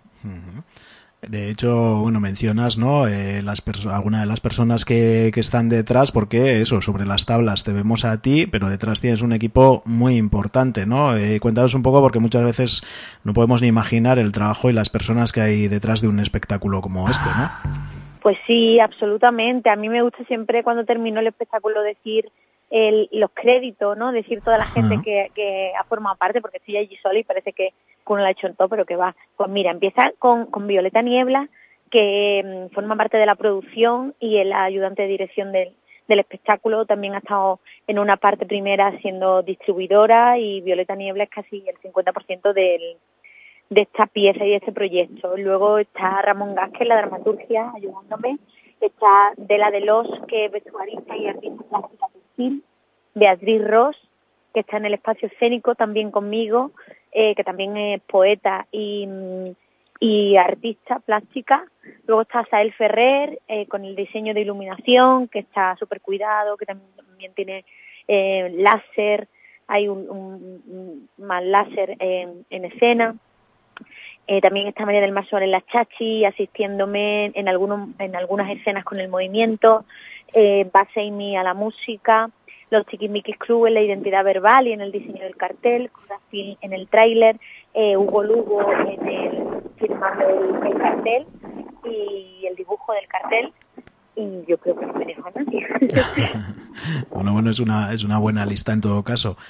De 1.28 1.50
hecho, 1.50 2.00
bueno, 2.00 2.20
mencionas, 2.20 2.78
¿no? 2.78 3.08
Eh, 3.08 3.42
las 3.42 3.62
alguna 3.88 4.20
de 4.20 4.26
las 4.26 4.40
personas 4.40 4.84
que, 4.84 5.30
que 5.34 5.40
están 5.40 5.68
detrás, 5.68 6.12
porque 6.12 6.60
eso, 6.60 6.80
sobre 6.80 7.04
las 7.04 7.26
tablas 7.26 7.64
te 7.64 7.72
vemos 7.72 8.04
a 8.04 8.22
ti, 8.22 8.46
pero 8.46 8.68
detrás 8.68 9.00
tienes 9.00 9.22
un 9.22 9.32
equipo 9.32 9.82
muy 9.86 10.16
importante, 10.16 10.86
¿no? 10.86 11.16
Eh, 11.16 11.40
cuéntanos 11.40 11.74
un 11.74 11.82
poco, 11.82 12.00
porque 12.00 12.20
muchas 12.20 12.44
veces 12.44 13.18
no 13.24 13.32
podemos 13.32 13.60
ni 13.60 13.68
imaginar 13.68 14.20
el 14.20 14.30
trabajo 14.30 14.70
y 14.70 14.72
las 14.72 14.88
personas 14.88 15.32
que 15.32 15.40
hay 15.40 15.68
detrás 15.68 16.00
de 16.00 16.08
un 16.08 16.20
espectáculo 16.20 16.80
como 16.80 17.08
este, 17.08 17.28
¿no? 17.28 17.50
Pues 18.22 18.38
sí, 18.46 18.78
absolutamente. 18.78 19.68
A 19.68 19.76
mí 19.76 19.88
me 19.88 20.02
gusta 20.02 20.24
siempre 20.24 20.62
cuando 20.62 20.84
termino 20.84 21.20
el 21.20 21.26
espectáculo 21.26 21.82
decir 21.82 22.30
el, 22.70 23.08
los 23.12 23.30
créditos, 23.32 23.96
¿no? 23.96 24.12
Decir 24.12 24.42
toda 24.42 24.58
la 24.58 24.66
gente 24.66 25.00
que, 25.04 25.30
que 25.34 25.72
ha 25.78 25.84
formado 25.84 26.16
parte, 26.16 26.40
porque 26.40 26.58
estoy 26.58 26.76
allí 26.76 26.96
sola 27.02 27.18
y 27.18 27.24
parece 27.24 27.52
que 27.52 27.70
hecho 28.28 28.46
en 28.46 28.54
todo, 28.54 28.68
pero 28.68 28.84
que 28.84 28.96
va. 28.96 29.14
Pues 29.36 29.50
mira, 29.50 29.70
empieza 29.70 30.12
con, 30.18 30.46
con 30.46 30.66
Violeta 30.66 31.02
Niebla, 31.02 31.48
que 31.90 32.42
mm, 32.44 32.74
forma 32.74 32.96
parte 32.96 33.16
de 33.16 33.26
la 33.26 33.34
producción 33.34 34.14
y 34.20 34.38
es 34.38 34.46
la 34.46 34.64
ayudante 34.64 35.02
de 35.02 35.08
dirección 35.08 35.52
del, 35.52 35.74
espectáculo. 36.08 36.86
También 36.86 37.14
ha 37.14 37.18
estado 37.18 37.58
en 37.86 37.98
una 37.98 38.16
parte 38.16 38.46
primera 38.46 38.96
siendo 39.00 39.42
distribuidora 39.42 40.38
y 40.38 40.60
Violeta 40.60 40.94
Niebla 40.94 41.24
es 41.24 41.30
casi 41.30 41.64
el 41.66 41.76
50% 41.78 42.52
del, 42.52 42.96
de 43.70 43.82
esta 43.82 44.06
pieza 44.06 44.44
y 44.44 44.50
de 44.50 44.56
este 44.56 44.72
proyecto. 44.72 45.36
Luego 45.36 45.78
está 45.78 46.22
Ramón 46.22 46.54
Gasque 46.54 46.84
la 46.84 46.98
dramaturgia 46.98 47.72
ayudándome. 47.74 48.38
Está 48.80 49.32
Dela 49.36 49.70
de 49.70 49.80
Los, 49.80 50.06
que 50.28 50.46
es 50.46 50.52
vestuarista 50.52 51.16
y 51.16 51.26
artista 51.26 51.64
plástica 51.68 52.06
textil. 52.12 52.62
Beatriz 53.14 53.66
Ross, 53.66 53.96
que 54.52 54.60
está 54.60 54.76
en 54.76 54.86
el 54.86 54.94
espacio 54.94 55.28
escénico 55.28 55.74
también 55.74 56.10
conmigo, 56.10 56.70
eh, 57.18 57.34
que 57.34 57.44
también 57.44 57.74
es 57.78 58.02
poeta 58.02 58.66
y, 58.70 59.06
mm, 59.06 59.52
y 60.01 60.36
artista 60.36 60.98
plástica. 60.98 61.64
Luego 62.06 62.20
está 62.20 62.44
Sael 62.51 62.74
Ferrer 62.74 63.38
eh, 63.48 63.64
con 63.68 63.86
el 63.86 63.97
diseño 63.97 64.34
de 64.34 64.43
iluminación, 64.43 65.26
que 65.28 65.38
está 65.38 65.74
súper 65.76 66.02
cuidado, 66.02 66.59
que 66.59 66.66
también, 66.66 67.32
tiene 67.34 67.64
eh, 68.06 68.52
láser, 68.59 69.28
hay 69.66 69.88
un, 69.88 71.09
más 71.16 71.43
láser 71.43 71.97
en, 72.01 72.44
en 72.51 72.66
escena. 72.66 73.16
También 74.43 74.66
está 74.66 74.84
María 74.84 75.01
del 75.01 75.12
Mar 75.12 75.26
Suárez 75.26 75.48
La 75.48 75.62
Chachi 75.62 76.26
asistiéndome 76.26 77.32
en, 77.34 77.48
algunas 77.48 78.51
escenas 78.51 78.84
con 78.84 79.01
el 79.01 79.09
movimiento, 79.09 79.86
eh, 80.34 80.68
Baseimi 80.70 81.38
a 81.38 81.43
la 81.43 81.55
música. 81.55 82.28
Los 82.70 82.86
Chiquimiquis 82.86 83.38
Club 83.38 83.66
en 83.66 83.74
la 83.74 83.82
identidad 83.82 84.24
verbal 84.24 84.66
y 84.66 84.72
en 84.72 84.80
el 84.80 84.93
diseño 84.93 85.22
del 85.22 85.36
cartel, 85.36 85.90
Corazín 85.90 86.56
en 86.60 86.72
el 86.72 86.88
tráiler, 86.88 87.38
eh, 87.74 87.97
Hugo 87.97 88.22
Lugo 88.22 88.60
en 88.72 89.09
el 89.09 89.62
firmando 89.76 90.28
el, 90.28 90.66
el 90.66 90.78
cartel 90.78 91.26
y 91.84 92.47
el 92.47 92.56
dibujo 92.56 92.93
del 92.93 93.06
cartel 93.06 93.52
y 94.16 94.44
yo 94.48 94.56
creo 94.59 94.76
que 94.76 94.86
no 94.86 94.94
me 94.94 95.05
dejo 95.05 95.28
a 95.28 95.30
nadie. 95.34 95.66
Bueno, 97.10 97.32
bueno, 97.32 97.51
es 97.51 97.60
una, 97.60 97.93
es 97.93 98.02
una 98.02 98.18
buena 98.18 98.47
lista 98.47 98.72
en 98.72 98.80
todo 98.80 99.02
caso. 99.02 99.36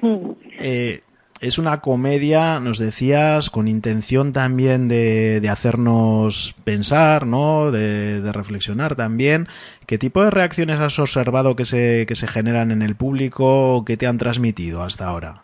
Mm. 0.00 0.30
Eh, 0.60 1.02
es 1.40 1.58
una 1.58 1.80
comedia, 1.80 2.60
nos 2.60 2.78
decías, 2.78 3.50
con 3.50 3.68
intención 3.68 4.32
también 4.32 4.88
de, 4.88 5.40
de 5.40 5.48
hacernos 5.48 6.54
pensar, 6.64 7.26
¿no? 7.26 7.70
De, 7.70 8.32
reflexionar 8.32 8.94
también. 8.94 9.46
¿Qué 9.86 9.98
tipo 9.98 10.22
de 10.22 10.30
reacciones 10.30 10.80
has 10.80 10.98
observado 10.98 11.56
que 11.56 11.64
se, 11.64 12.04
que 12.06 12.14
se 12.14 12.26
generan 12.26 12.70
en 12.70 12.82
el 12.82 12.96
público 12.96 13.76
o 13.76 13.84
que 13.84 13.96
te 13.96 14.06
han 14.06 14.18
transmitido 14.18 14.82
hasta 14.82 15.06
ahora? 15.06 15.42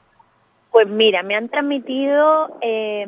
Pues 0.71 0.89
mira, 0.89 1.23
me 1.23 1.37
han 1.37 1.49
transmitido, 1.49 2.59
eh, 2.61 3.07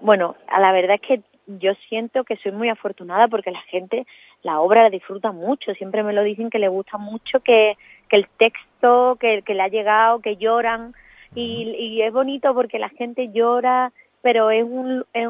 bueno, 0.00 0.36
a 0.48 0.60
la 0.60 0.72
verdad 0.72 0.98
es 1.00 1.08
que 1.08 1.22
yo 1.46 1.72
siento 1.88 2.24
que 2.24 2.36
soy 2.36 2.52
muy 2.52 2.68
afortunada 2.68 3.28
porque 3.28 3.50
la 3.50 3.62
gente 3.62 4.06
la 4.42 4.60
obra 4.60 4.82
la 4.82 4.90
disfruta 4.90 5.32
mucho, 5.32 5.74
siempre 5.74 6.02
me 6.02 6.12
lo 6.12 6.22
dicen 6.22 6.50
que 6.50 6.58
le 6.58 6.68
gusta 6.68 6.98
mucho, 6.98 7.40
que, 7.40 7.76
el 8.10 8.28
texto, 8.36 9.16
que 9.20 9.42
le 9.46 9.62
ha 9.62 9.68
llegado, 9.68 10.20
que 10.20 10.36
lloran 10.36 10.94
y, 11.34 11.70
y 11.78 12.02
es 12.02 12.12
bonito 12.12 12.54
porque 12.54 12.78
la 12.78 12.88
gente 12.88 13.30
llora, 13.32 13.92
pero 14.22 14.50
es 14.50 14.64
un, 14.64 15.04
es, 15.12 15.28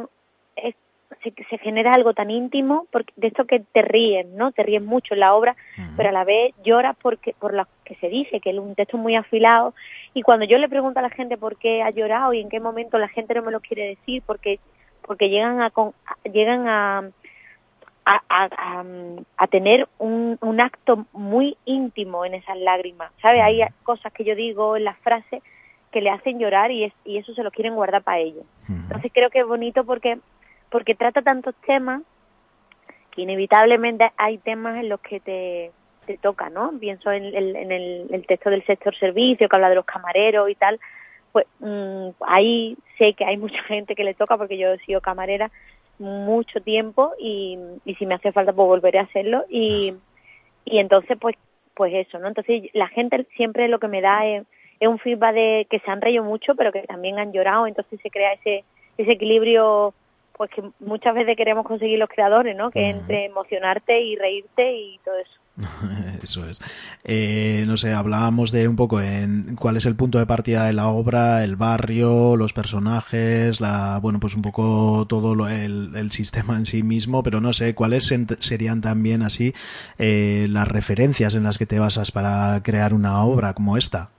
es- 0.57 0.75
se, 1.23 1.33
se 1.49 1.59
genera 1.59 1.93
algo 1.95 2.13
tan 2.13 2.31
íntimo 2.31 2.87
porque 2.93 3.13
de 3.17 3.29
esto 3.29 3.47
que 3.47 3.61
te 3.61 3.83
ríen, 3.83 4.37
¿no? 4.37 4.53
Te 4.53 4.63
ríen 4.63 4.85
mucho 4.85 5.15
en 5.15 5.21
la 5.21 5.35
obra, 5.35 5.57
pero 5.97 6.11
a 6.11 6.13
la 6.13 6.25
vez 6.25 6.55
lloras 6.63 6.97
porque 7.01 7.35
por 7.39 7.55
lo 7.55 7.67
que 7.85 7.95
se 7.97 8.09
dice, 8.09 8.41
que 8.41 8.51
es 8.51 8.59
un 8.59 8.75
texto 8.75 8.99
muy 8.99 9.17
afilado 9.17 9.75
y 10.15 10.23
cuando 10.23 10.45
yo 10.45 10.59
le 10.59 10.69
pregunto 10.69 10.99
a 10.99 11.03
la 11.03 11.11
gente 11.11 11.37
por 11.39 11.57
qué 11.57 11.83
ha 11.83 11.91
llorado 11.91 12.33
y 12.35 12.41
en 12.41 12.49
qué 12.51 12.61
momento 12.61 12.99
la 12.99 13.09
gente 13.09 13.35
no 13.35 13.43
me 13.43 13.53
lo 13.53 13.61
quiere 13.61 13.87
decir 13.89 14.23
porque 14.27 14.61
porque 15.07 15.31
llegan 15.31 15.63
a 15.63 15.71
con- 15.71 15.93
llegan 16.25 16.69
a 16.69 17.09
a, 18.05 18.23
a, 18.29 18.49
a, 18.81 18.85
a 19.37 19.47
tener 19.49 19.87
un, 19.99 20.39
un 20.41 20.61
acto 20.63 21.07
muy 21.13 21.57
íntimo 21.67 22.25
en 22.25 22.35
esas 22.35 22.57
lágrimas, 22.59 23.13
¿sabes? 23.21 23.43
Hay 23.43 23.61
cosas 23.83 24.13
que 24.15 24.25
yo 24.25 24.35
digo 24.35 24.77
en 24.79 24.85
las 24.85 24.97
frases 24.99 25.43
que 25.93 26.01
le 26.01 26.11
hacen 26.11 26.39
llorar 26.39 26.71
y, 26.71 26.85
es, 26.85 26.93
y 27.05 27.17
eso 27.19 27.33
se 27.35 27.43
lo 27.43 27.51
quieren 27.51 27.75
guardar 27.75 28.03
para 28.03 28.19
ellos. 28.19 28.45
Entonces 28.69 29.11
creo 29.15 29.31
que 29.31 29.41
es 29.41 29.47
bonito 29.47 29.85
porque 29.85 30.19
porque 30.71 30.95
trata 30.95 31.23
tantos 31.23 31.55
temas 31.67 32.03
que 33.11 33.23
inevitablemente 33.23 34.11
hay 34.17 34.39
temas 34.39 34.79
en 34.79 34.89
los 34.91 35.01
que 35.01 35.19
te, 35.21 35.71
te 36.07 36.19
toca, 36.19 36.51
¿no? 36.51 36.73
Pienso 36.79 37.11
en, 37.11 37.25
el- 37.25 37.57
en 37.57 37.73
el, 37.73 38.07
el 38.11 38.27
texto 38.27 38.51
del 38.51 38.65
sector 38.67 38.95
servicio 38.97 39.49
que 39.49 39.57
habla 39.57 39.71
de 39.71 39.77
los 39.77 39.87
camareros 39.87 40.51
y 40.51 40.55
tal, 40.55 40.79
pues 41.33 41.47
mm, 41.61 42.09
ahí 42.27 42.77
sé 42.99 43.15
que 43.15 43.25
hay 43.25 43.37
mucha 43.45 43.63
gente 43.65 43.95
que 43.95 44.05
le 44.05 44.15
toca 44.15 44.37
porque 44.37 44.59
yo 44.59 44.73
he 44.75 44.79
sido 44.81 45.01
camarera 45.01 45.51
mucho 45.99 46.61
tiempo 46.61 47.13
y, 47.19 47.59
y 47.85 47.95
si 47.97 48.07
me 48.07 48.15
hace 48.15 48.31
falta 48.31 48.53
pues 48.53 48.69
volveré 48.69 48.99
a 49.01 49.03
hacerlo 49.03 49.45
y, 49.49 49.95
y 50.65 50.79
entonces 50.79 51.17
pues 51.19 51.35
pues 51.75 51.95
eso, 51.95 52.19
¿no? 52.19 52.27
Entonces 52.29 52.65
la 52.75 52.89
gente 52.89 53.25
siempre 53.37 53.69
lo 53.69 53.79
que 53.79 53.89
me 53.89 54.01
da 54.01 54.27
es, 54.27 54.45
es 54.81 54.89
un 54.89 54.99
feedback 54.99 55.35
de 55.35 55.67
que 55.71 55.79
se 55.81 55.91
han 55.91 56.01
reído 56.01 56.25
mucho 56.25 56.55
pero 56.55 56.73
que 56.73 56.83
también 56.83 57.19
han 57.19 57.33
llorado, 57.33 57.67
entonces 57.67 57.99
se 58.03 58.11
crea 58.11 58.33
ese 58.35 58.65
ese 58.97 59.13
equilibrio 59.13 59.95
pues 60.37 60.51
que 60.51 60.63
muchas 60.79 61.15
veces 61.15 61.37
queremos 61.37 61.67
conseguir 61.67 61.99
los 61.99 62.09
creadores, 62.09 62.57
¿no? 62.57 62.71
Que 62.71 62.91
entre 62.91 63.25
emocionarte 63.27 64.01
y 64.01 64.15
reírte 64.17 64.73
y 64.73 65.01
todo 65.05 65.15
eso. 65.19 65.33
Eso 66.23 66.49
es. 66.49 66.61
Eh, 67.03 67.65
no 67.67 67.77
sé, 67.77 67.93
hablábamos 67.93 68.53
de 68.53 68.69
un 68.69 68.77
poco 68.77 69.01
en 69.01 69.57
cuál 69.57 69.77
es 69.77 69.87
el 69.87 69.97
punto 69.97 70.19
de 70.21 70.27
partida 70.27 70.67
de 70.67 70.73
la 70.73 70.87
obra, 70.89 71.43
el 71.43 71.57
barrio, 71.57 72.37
los 72.37 72.53
personajes, 72.53 73.61
la, 73.61 73.99
bueno, 74.01 74.21
pues 74.21 74.37
un 74.37 74.43
poco 74.43 75.07
todo 75.09 75.35
lo- 75.35 75.49
el, 75.49 75.97
el 75.97 76.11
sistema 76.13 76.57
en 76.57 76.67
sí 76.67 76.85
mismo, 76.85 77.25
pero 77.25 77.41
no 77.41 77.53
sé 77.53 77.75
cuáles 77.75 78.07
serían 78.39 78.81
también 78.81 79.23
así 79.23 79.53
eh, 79.99 80.47
las 80.49 80.69
referencias 80.69 81.35
en 81.35 81.43
las 81.43 81.59
que 81.59 81.67
te 81.67 81.81
basas 81.81 82.13
para 82.13 82.61
crear 82.63 82.95
una 82.95 83.25
obra 83.25 83.55
como 83.55 83.77
esta. 83.77 84.11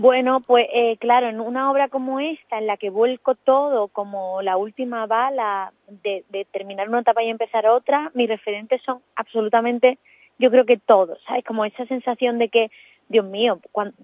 Bueno, 0.00 0.42
pues 0.46 0.68
eh, 0.72 0.96
claro, 0.98 1.28
en 1.28 1.40
una 1.40 1.72
obra 1.72 1.88
como 1.88 2.20
esta, 2.20 2.56
en 2.58 2.68
la 2.68 2.76
que 2.76 2.88
vuelco 2.88 3.34
todo 3.34 3.88
como 3.88 4.42
la 4.42 4.56
última 4.56 5.06
bala 5.06 5.72
de, 5.88 6.24
de 6.28 6.44
terminar 6.44 6.88
una 6.88 7.00
etapa 7.00 7.24
y 7.24 7.30
empezar 7.30 7.66
otra, 7.66 8.12
mis 8.14 8.28
referentes 8.28 8.80
son 8.82 9.00
absolutamente, 9.16 9.98
yo 10.38 10.52
creo 10.52 10.64
que 10.66 10.76
todos, 10.76 11.18
¿sabes? 11.26 11.44
Como 11.44 11.64
esa 11.64 11.84
sensación 11.86 12.38
de 12.38 12.48
que, 12.48 12.70
Dios 13.08 13.24
mío, 13.24 13.58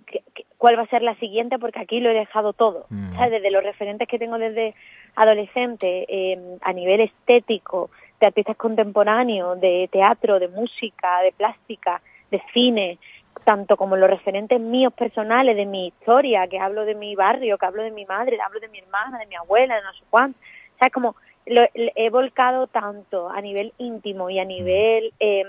qué- 0.07 0.25
¿cuál 0.59 0.77
va 0.77 0.83
a 0.83 0.89
ser 0.89 1.03
la 1.03 1.15
siguiente? 1.21 1.61
Porque 1.61 1.79
aquí 1.79 2.01
lo 2.01 2.11
he 2.11 2.15
dejado 2.15 2.55
todo, 2.55 2.87
¿sabes? 3.15 3.31
Desde 3.31 3.53
los 3.53 3.62
referentes 3.62 4.09
que 4.09 4.19
tengo 4.19 4.37
desde 4.37 4.75
adolescente, 5.15 6.07
eh, 6.09 6.59
a 6.62 6.73
nivel 6.73 7.03
estético, 7.03 7.91
de 8.19 8.27
artistas 8.27 8.57
contemporáneos, 8.57 9.61
de 9.61 9.89
teatro, 9.93 10.41
de 10.41 10.49
música, 10.49 11.21
de 11.21 11.31
plástica, 11.31 12.03
de 12.33 12.43
cine, 12.53 12.99
tanto 13.45 13.77
como 13.77 13.97
los 13.97 14.11
referentes 14.11 14.61
míos 14.61 14.93
personales, 14.93 15.57
de 15.57 15.66
mi 15.66 15.89
historia, 15.89 16.47
que 16.49 16.59
hablo 16.59 16.85
de 16.85 16.95
mi 16.95 17.15
barrio, 17.15 17.59
que 17.59 17.66
hablo 17.66 17.83
de 17.83 17.91
mi 17.91 18.05
madre, 18.07 18.39
hablo 18.45 18.61
de 18.61 18.69
mi 18.69 18.79
hermana, 18.79 19.19
de 19.19 19.27
mi 19.27 19.37
abuela, 19.37 19.77
de 19.77 19.83
no 19.83 19.93
sé 19.93 20.03
cuánto. 20.11 20.39
O 20.75 20.79
sea, 20.79 20.91
como 20.91 21.15
lo, 21.47 21.62
he 21.75 22.11
volcado 22.11 22.66
tanto 22.66 23.29
a 23.29 23.41
nivel 23.41 23.73
íntimo 23.79 24.31
y 24.31 24.39
a 24.39 24.45
nivel 24.45 25.12
eh, 25.21 25.45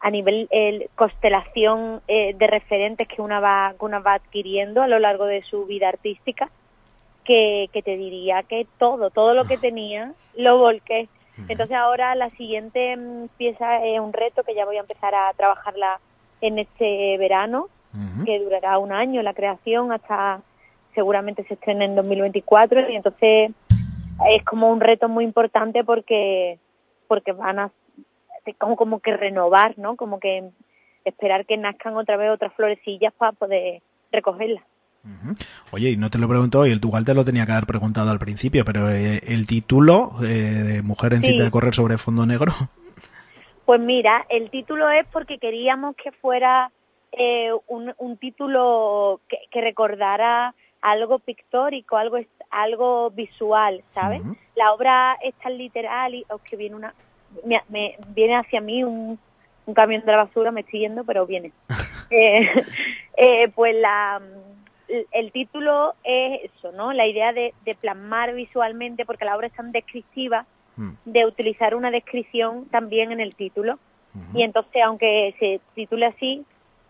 a 0.00 0.10
nivel 0.10 0.48
eh, 0.50 0.88
constelación 0.94 2.00
eh, 2.08 2.34
de 2.34 2.46
referentes 2.46 3.08
que 3.08 3.22
una 3.22 3.40
va 3.40 3.74
que 3.78 3.84
una 3.84 3.98
va 3.98 4.14
adquiriendo 4.14 4.82
a 4.82 4.88
lo 4.88 4.98
largo 4.98 5.26
de 5.26 5.42
su 5.42 5.66
vida 5.66 5.88
artística 5.88 6.50
que, 7.24 7.68
que 7.72 7.82
te 7.82 7.96
diría 7.96 8.42
que 8.42 8.66
todo 8.78 9.10
todo 9.10 9.34
lo 9.34 9.44
que 9.44 9.58
tenía 9.58 10.12
lo 10.36 10.58
volqué. 10.58 11.08
Entonces 11.48 11.74
ahora 11.74 12.14
la 12.14 12.28
siguiente 12.30 12.96
mm, 12.96 13.28
pieza 13.38 13.84
es 13.84 13.98
un 13.98 14.12
reto 14.12 14.42
que 14.42 14.54
ya 14.54 14.66
voy 14.66 14.76
a 14.76 14.80
empezar 14.80 15.14
a 15.14 15.32
trabajarla 15.34 15.98
en 16.40 16.58
este 16.58 17.16
verano 17.18 17.68
que 18.24 18.38
durará 18.38 18.78
un 18.78 18.92
año 18.92 19.20
la 19.22 19.34
creación 19.34 19.90
hasta 19.90 20.40
seguramente 20.94 21.44
se 21.44 21.54
estrene 21.54 21.86
en 21.86 21.96
2024 21.96 22.88
y 22.90 22.94
entonces 22.94 23.50
es 24.28 24.44
como 24.44 24.70
un 24.70 24.80
reto 24.80 25.08
muy 25.08 25.24
importante 25.24 25.82
porque 25.84 26.58
porque 27.08 27.32
van 27.32 27.58
a 27.58 27.70
como 28.58 28.76
como 28.76 29.00
que 29.00 29.16
renovar 29.16 29.76
no 29.76 29.96
como 29.96 30.20
que 30.20 30.50
esperar 31.04 31.46
que 31.46 31.56
nazcan 31.56 31.96
otra 31.96 32.16
vez 32.16 32.30
otras 32.30 32.52
florecillas 32.54 33.12
para 33.14 33.32
poder 33.32 33.82
recogerlas 34.12 34.62
Oye, 35.72 35.90
y 35.90 35.96
no 35.96 36.10
te 36.10 36.18
lo 36.18 36.28
pregunto, 36.28 36.66
y 36.66 36.72
el 36.72 36.80
igual 36.82 37.06
te 37.06 37.14
lo 37.14 37.24
tenía 37.24 37.46
que 37.46 37.52
haber 37.52 37.66
preguntado 37.66 38.10
al 38.10 38.18
principio, 38.18 38.64
pero 38.66 38.90
eh, 38.90 39.20
el 39.28 39.46
título 39.46 40.12
eh, 40.22 40.26
de 40.26 40.82
Mujer 40.82 41.14
en 41.14 41.22
Sí. 41.22 41.30
cita 41.32 41.44
de 41.44 41.50
correr 41.50 41.74
sobre 41.74 41.96
fondo 41.96 42.26
negro. 42.26 42.52
Pues 43.70 43.80
mira, 43.82 44.26
el 44.30 44.50
título 44.50 44.90
es 44.90 45.06
porque 45.12 45.38
queríamos 45.38 45.94
que 45.94 46.10
fuera 46.10 46.72
eh, 47.12 47.52
un, 47.68 47.94
un 47.98 48.16
título 48.16 49.20
que, 49.28 49.38
que 49.48 49.60
recordara 49.60 50.52
algo 50.82 51.20
pictórico, 51.20 51.96
algo 51.96 52.18
algo 52.50 53.10
visual, 53.12 53.84
¿sabes? 53.94 54.22
La 54.56 54.72
obra 54.72 55.16
es 55.22 55.36
tan 55.36 55.56
literal 55.56 56.16
y 56.16 56.26
os 56.30 56.42
que 56.42 56.56
viene 56.56 56.74
una 56.74 56.92
me, 57.44 57.62
me- 57.68 57.94
viene 58.08 58.34
hacia 58.38 58.60
mí 58.60 58.82
un, 58.82 59.20
un 59.66 59.74
camión 59.74 60.04
de 60.04 60.10
la 60.10 60.24
basura, 60.24 60.50
me 60.50 60.62
estoy 60.62 60.80
yendo, 60.80 61.04
pero 61.04 61.24
viene. 61.24 61.52
Eh, 62.10 62.50
eh, 63.18 63.48
pues 63.54 63.72
la 63.76 64.20
el- 64.88 65.06
el 65.12 65.30
título 65.30 65.94
es 66.02 66.50
eso, 66.56 66.72
¿no? 66.72 66.92
La 66.92 67.06
idea 67.06 67.32
de, 67.32 67.54
de 67.60 67.76
plasmar 67.76 68.34
visualmente, 68.34 69.06
porque 69.06 69.24
la 69.24 69.36
obra 69.36 69.46
es 69.46 69.52
tan 69.52 69.70
descriptiva, 69.70 70.44
de 71.04 71.26
utilizar 71.26 71.74
una 71.74 71.90
descripción 71.90 72.66
también 72.70 73.12
en 73.12 73.20
el 73.20 73.34
título. 73.34 73.78
Y 74.34 74.42
entonces, 74.42 74.82
aunque 74.84 75.34
se 75.38 75.60
titule 75.74 76.06
así, 76.06 76.44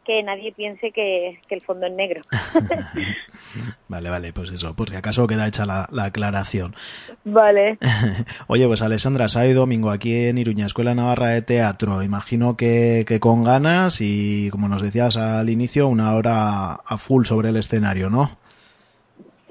que 0.04 0.22
nadie 0.22 0.52
piense 0.52 0.90
que, 0.92 1.38
que 1.46 1.54
el 1.54 1.60
fondo 1.60 1.86
es 1.86 1.92
negro. 1.92 2.22
Vale, 3.88 4.08
vale, 4.08 4.32
pues 4.32 4.50
eso, 4.52 4.74
por 4.74 4.88
si 4.88 4.94
acaso 4.94 5.26
queda 5.26 5.48
hecha 5.48 5.66
la, 5.66 5.88
la 5.90 6.04
aclaración. 6.04 6.76
vale. 7.24 7.76
Oye, 8.46 8.64
pues 8.68 8.82
Alessandra, 8.82 9.28
sábado 9.28 9.50
y 9.50 9.54
domingo 9.54 9.90
aquí 9.90 10.14
en 10.26 10.38
Iruña, 10.38 10.66
Escuela 10.66 10.94
Navarra 10.94 11.30
de 11.30 11.42
Teatro. 11.42 12.00
Imagino 12.04 12.56
que, 12.56 13.04
que 13.06 13.18
con 13.18 13.42
ganas 13.42 14.00
y, 14.00 14.48
como 14.50 14.68
nos 14.68 14.82
decías 14.82 15.16
al 15.16 15.50
inicio, 15.50 15.88
una 15.88 16.14
hora 16.14 16.74
a 16.74 16.98
full 16.98 17.24
sobre 17.24 17.48
el 17.48 17.56
escenario, 17.56 18.10
¿no? 18.10 18.38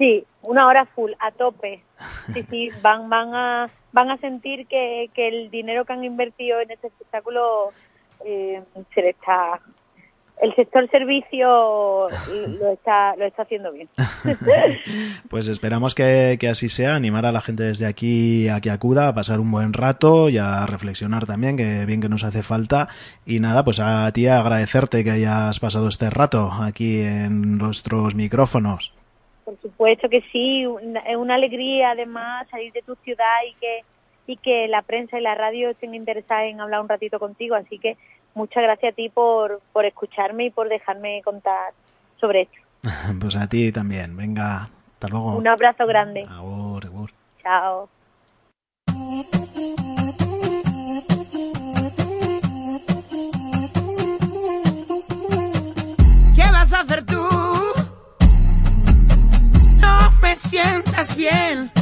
Sí, 0.00 0.24
una 0.40 0.66
hora 0.66 0.86
full, 0.86 1.12
a 1.18 1.30
tope. 1.30 1.82
Sí, 2.32 2.42
sí, 2.48 2.68
van, 2.82 3.10
van 3.10 3.34
a, 3.34 3.70
van 3.92 4.10
a 4.10 4.16
sentir 4.16 4.66
que, 4.66 5.10
que 5.12 5.28
el 5.28 5.50
dinero 5.50 5.84
que 5.84 5.92
han 5.92 6.02
invertido 6.04 6.58
en 6.58 6.70
este 6.70 6.86
espectáculo 6.86 7.72
eh, 8.24 8.62
se 8.94 9.02
le 9.02 9.10
está 9.10 9.60
el 10.40 10.54
sector 10.54 10.88
servicio 10.90 11.46
lo 12.08 12.72
está, 12.72 13.14
lo 13.16 13.26
está 13.26 13.42
haciendo 13.42 13.72
bien. 13.72 13.90
Pues 15.28 15.48
esperamos 15.48 15.94
que, 15.94 16.38
que 16.40 16.48
así 16.48 16.70
sea, 16.70 16.94
animar 16.94 17.26
a 17.26 17.32
la 17.32 17.42
gente 17.42 17.64
desde 17.64 17.84
aquí 17.84 18.48
a 18.48 18.62
que 18.62 18.70
acuda, 18.70 19.08
a 19.08 19.14
pasar 19.14 19.38
un 19.38 19.50
buen 19.50 19.74
rato 19.74 20.30
y 20.30 20.38
a 20.38 20.64
reflexionar 20.64 21.26
también, 21.26 21.58
que 21.58 21.84
bien 21.84 22.00
que 22.00 22.08
nos 22.08 22.24
hace 22.24 22.42
falta. 22.42 22.88
Y 23.26 23.38
nada, 23.38 23.64
pues 23.64 23.80
a 23.80 24.10
ti 24.12 24.28
agradecerte 24.28 25.04
que 25.04 25.10
hayas 25.10 25.60
pasado 25.60 25.88
este 25.88 26.08
rato 26.08 26.50
aquí 26.62 27.02
en 27.02 27.58
nuestros 27.58 28.14
micrófonos. 28.14 28.94
Por 29.44 29.60
supuesto 29.60 30.08
que 30.08 30.22
sí, 30.32 30.66
es 31.06 31.16
una 31.16 31.34
alegría 31.34 31.90
además 31.90 32.48
salir 32.50 32.72
de 32.72 32.82
tu 32.82 32.94
ciudad 32.96 33.38
y 33.48 33.54
que 33.54 33.84
y 34.30 34.36
que 34.36 34.68
la 34.68 34.82
prensa 34.82 35.18
y 35.18 35.22
la 35.22 35.34
radio 35.34 35.70
estén 35.70 35.94
interesadas 35.94 36.44
en 36.44 36.60
hablar 36.60 36.80
un 36.80 36.88
ratito 36.88 37.18
contigo, 37.18 37.56
así 37.56 37.78
que 37.78 37.96
muchas 38.34 38.62
gracias 38.62 38.92
a 38.92 38.96
ti 38.96 39.08
por, 39.08 39.60
por 39.72 39.84
escucharme 39.84 40.46
y 40.46 40.50
por 40.50 40.68
dejarme 40.68 41.20
contar 41.22 41.72
sobre 42.20 42.42
esto. 42.42 42.58
Pues 43.20 43.36
a 43.36 43.48
ti 43.48 43.72
también. 43.72 44.16
Venga, 44.16 44.68
hasta 44.94 45.08
luego. 45.08 45.36
Un 45.36 45.48
abrazo 45.48 45.86
grande. 45.86 46.26
Agur, 46.30 46.86
agur. 46.86 47.10
Chao. 47.42 47.88
¿Qué 56.36 56.50
vas 56.52 56.72
a 56.72 56.80
hacer 56.80 57.04
tú? 57.04 57.49
Me 60.30 60.36
sientas 60.36 61.16
bien. 61.16 61.72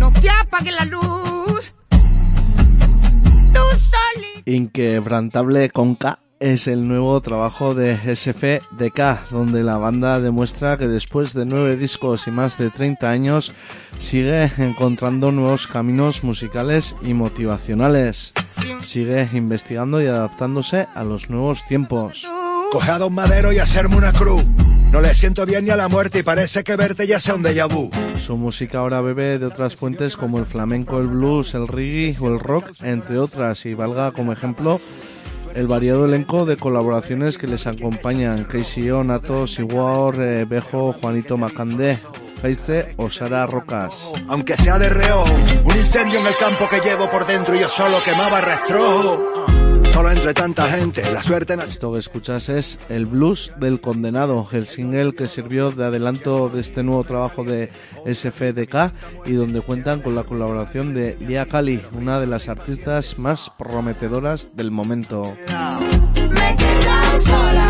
No 0.00 0.10
te 0.10 0.28
apague 0.28 0.72
la 0.72 0.84
luz. 0.86 1.72
Tú 1.88 3.60
solito. 3.60 4.50
Inquebrantable 4.50 5.70
con 5.70 5.94
K 5.94 6.18
es 6.40 6.66
el 6.66 6.88
nuevo 6.88 7.20
trabajo 7.20 7.74
de 7.74 7.96
SFDK, 7.96 9.30
donde 9.30 9.62
la 9.62 9.76
banda 9.76 10.18
demuestra 10.18 10.78
que 10.78 10.88
después 10.88 11.32
de 11.32 11.46
nueve 11.46 11.76
discos 11.76 12.26
y 12.26 12.32
más 12.32 12.58
de 12.58 12.70
30 12.70 13.08
años 13.08 13.54
sigue 14.00 14.50
encontrando 14.58 15.30
nuevos 15.30 15.68
caminos 15.68 16.24
musicales 16.24 16.96
y 17.02 17.14
motivacionales. 17.14 18.32
Sigue 18.80 19.28
investigando 19.32 20.02
y 20.02 20.08
adaptándose 20.08 20.88
a 20.92 21.04
los 21.04 21.30
nuevos 21.30 21.64
tiempos. 21.66 22.26
Coge 22.72 22.90
a 22.90 22.98
Don 22.98 23.14
Madero 23.14 23.52
y 23.52 23.60
hacerme 23.60 23.94
una 23.94 24.12
cruz. 24.12 24.42
No 24.92 25.00
le 25.00 25.14
siento 25.14 25.46
bien 25.46 25.64
ni 25.64 25.70
a 25.70 25.76
la 25.76 25.88
muerte 25.88 26.18
y 26.18 26.22
parece 26.24 26.64
que 26.64 26.74
verte 26.74 27.06
ya 27.06 27.20
sea 27.20 27.36
un 27.36 27.44
déjà 27.44 27.68
vu. 27.68 27.90
Su 28.18 28.36
música 28.36 28.78
ahora 28.78 29.00
bebe 29.00 29.38
de 29.38 29.46
otras 29.46 29.76
fuentes 29.76 30.16
como 30.16 30.38
el 30.38 30.44
flamenco, 30.44 30.98
el 30.98 31.06
blues, 31.06 31.54
el 31.54 31.68
reggae 31.68 32.16
o 32.20 32.28
el 32.28 32.40
rock, 32.40 32.72
entre 32.82 33.18
otras, 33.18 33.64
y 33.66 33.74
valga 33.74 34.10
como 34.10 34.32
ejemplo 34.32 34.80
el 35.54 35.66
variado 35.66 36.04
elenco 36.04 36.44
de 36.44 36.56
colaboraciones 36.56 37.38
que 37.38 37.46
les 37.46 37.66
acompañan, 37.66 38.44
Casey 38.44 38.90
O, 38.90 39.04
Nato, 39.04 39.46
Siguar, 39.46 40.14
eh, 40.20 40.44
Bejo, 40.44 40.92
Juanito 40.92 41.36
Macandé, 41.36 41.98
Jaiste 42.42 42.94
o 42.96 43.10
Sara 43.10 43.46
Rocas. 43.46 44.10
Aunque 44.28 44.56
sea 44.56 44.78
de 44.78 44.88
reojo, 44.88 45.32
un 45.64 45.76
incendio 45.76 46.20
en 46.20 46.26
el 46.26 46.36
campo 46.36 46.68
que 46.68 46.80
llevo 46.80 47.08
por 47.10 47.26
dentro 47.26 47.54
y 47.54 47.60
yo 47.60 47.68
solo 47.68 47.98
quemaba 48.04 48.40
rastrojo. 48.40 49.59
Solo 50.00 50.12
entre 50.12 50.32
tanta 50.32 50.66
gente, 50.66 51.12
la 51.12 51.22
suerte 51.22 51.58
no... 51.58 51.64
Esto 51.64 51.92
que 51.92 51.98
escuchas 51.98 52.48
es 52.48 52.78
El 52.88 53.04
Blues 53.04 53.52
del 53.58 53.82
Condenado, 53.82 54.48
el 54.50 54.66
single 54.66 55.12
que 55.12 55.28
sirvió 55.28 55.72
de 55.72 55.84
adelanto 55.84 56.48
de 56.48 56.62
este 56.62 56.82
nuevo 56.82 57.04
trabajo 57.04 57.44
de 57.44 57.70
SFDK 58.10 58.94
y 59.26 59.32
donde 59.32 59.60
cuentan 59.60 60.00
con 60.00 60.14
la 60.14 60.24
colaboración 60.24 60.94
de 60.94 61.18
Lia 61.20 61.44
Kali, 61.44 61.82
una 61.92 62.18
de 62.18 62.26
las 62.26 62.48
artistas 62.48 63.18
más 63.18 63.52
prometedoras 63.58 64.48
del 64.54 64.70
momento. 64.70 65.36
Sola. 67.18 67.68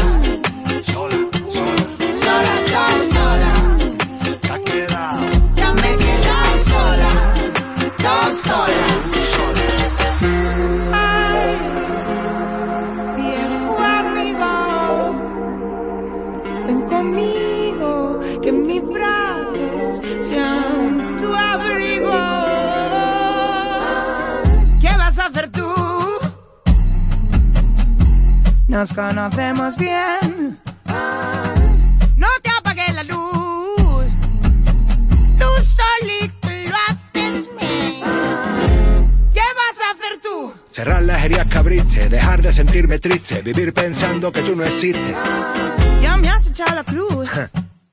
Nos 28.70 28.92
conocemos 28.92 29.76
bien. 29.76 30.60
No 32.16 32.28
te 32.40 32.51
apagues 32.56 32.94
la 32.94 33.02
luz. 33.02 34.06
Tú 35.40 35.47
solito 35.74 36.48
lo 36.70 36.76
haces 36.86 37.48
bien. 37.59 39.10
¿Qué 39.34 39.40
vas 39.40 39.76
a 39.82 39.90
hacer 39.90 40.20
tú? 40.22 40.55
Cerrar 40.70 41.02
las 41.02 41.24
heridas 41.24 41.48
que 41.48 41.59
abriste, 41.59 42.09
dejar 42.09 42.42
de 42.42 42.52
sentirme 42.52 43.01
triste, 43.01 43.42
vivir 43.42 43.74
pensando 43.74 44.30
que 44.30 44.42
tú 44.42 44.55
no 44.55 44.62
existes. 44.62 45.16
Ya 46.01 46.16
me 46.16 46.28
has 46.28 46.47
echado 46.47 46.76
la 46.76 46.84
cruz. 46.84 47.28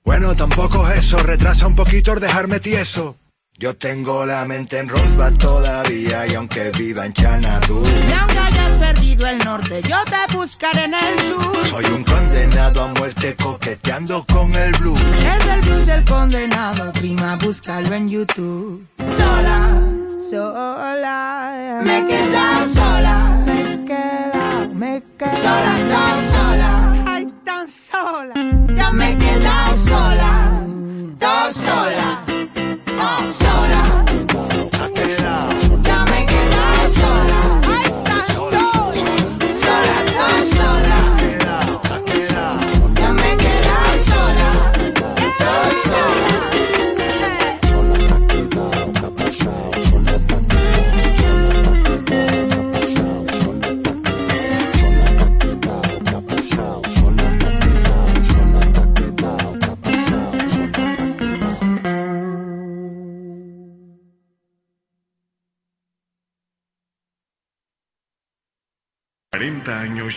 Bueno, 0.06 0.36
tampoco 0.36 0.90
es 0.90 0.99
eso, 0.99 1.18
retrasa 1.18 1.68
un 1.68 1.76
poquito 1.76 2.14
el 2.14 2.22
dejarme 2.22 2.62
tieso. 2.62 3.18
Yo 3.60 3.76
tengo 3.76 4.24
la 4.24 4.46
mente 4.46 4.78
en 4.78 4.88
Rosbach 4.88 5.36
todavía 5.40 6.28
y 6.28 6.36
aunque 6.36 6.70
viva 6.78 7.08
en 7.08 7.12
Xanadu, 7.12 7.84
Y 8.08 8.14
aunque 8.14 8.38
hayas 8.38 8.78
perdido 8.78 9.26
el 9.26 9.40
norte, 9.40 9.82
yo 9.82 9.98
te 10.06 10.36
buscaré 10.36 10.84
en 10.84 10.94
el 10.94 11.20
sur. 11.20 11.66
soy 11.66 11.86
un 11.86 12.04
condenado 12.04 12.84
a 12.84 12.88
muerte 13.00 13.36
coqueteando 13.36 14.24
con 14.32 14.54
el 14.54 14.72
blues. 14.74 15.02
Es 15.02 15.46
el 15.48 15.62
blues 15.62 15.88
del 15.88 16.06
condenado, 16.06 16.94
prima, 16.94 17.36
búscalo 17.38 17.96
en 17.96 18.08
YouTube. 18.08 18.86
Sola, 18.96 19.82
sola. 20.30 21.82
Me 21.84 21.98
he 21.98 22.06
quedado 22.06 22.68
sola. 22.68 23.44
Me 23.44 23.74
he 23.74 23.86
quedado, 23.86 24.74
me 24.76 24.98
he 24.98 25.04
quedado. 25.18 25.38
Sola, 25.42 25.88
tan 25.90 26.30
sola. 26.30 27.04
Ay, 27.08 27.34
tan 27.44 27.68
sola. 27.68 28.76
Ya 28.76 28.92
me 28.92 29.14
he 29.14 29.18
quedado 29.18 29.76
sola. 29.78 30.64
Tan 31.18 31.54
sola. 31.56 32.27
Ah, 32.99 33.30
sola. 33.30 34.07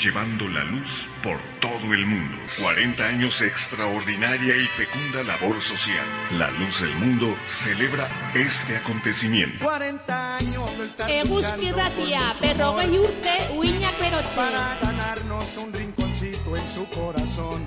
Llevando 0.00 0.48
la 0.48 0.64
luz 0.64 1.08
por 1.22 1.36
todo 1.60 1.92
el 1.92 2.06
mundo. 2.06 2.36
40 2.62 3.04
años 3.06 3.38
de 3.40 3.48
extraordinaria 3.48 4.56
y 4.56 4.64
fecunda 4.66 5.22
labor 5.22 5.60
social. 5.60 6.04
La 6.38 6.50
luz 6.52 6.80
del 6.80 6.94
mundo 6.94 7.36
celebra 7.46 8.08
este 8.34 8.76
acontecimiento. 8.78 9.62
40 9.62 10.36
años 10.38 10.78
lo 10.78 10.84
están 10.84 11.10
Eguzki 11.10 11.70
ratia, 11.72 12.34
berrogei 12.40 12.98
urte, 12.98 13.34
uinak 13.56 14.00
berotxe. 14.00 14.36
para 14.36 14.78
ganarnos 14.80 15.56
un 15.58 15.72
rinconcito 15.72 16.56
en 16.56 16.74
su 16.74 16.86
corazón. 16.86 17.62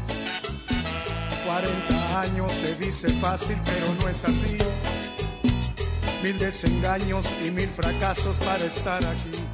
40 1.45 2.21
años 2.21 2.51
se 2.51 2.75
dice 2.75 3.09
fácil, 3.21 3.57
pero 3.63 3.93
no 4.01 4.09
es 4.09 4.25
así. 4.25 4.57
Mil 6.23 6.39
desengaños 6.39 7.27
y 7.45 7.51
mil 7.51 7.69
fracasos 7.69 8.37
para 8.37 8.63
estar 8.65 9.05
aquí. 9.05 9.52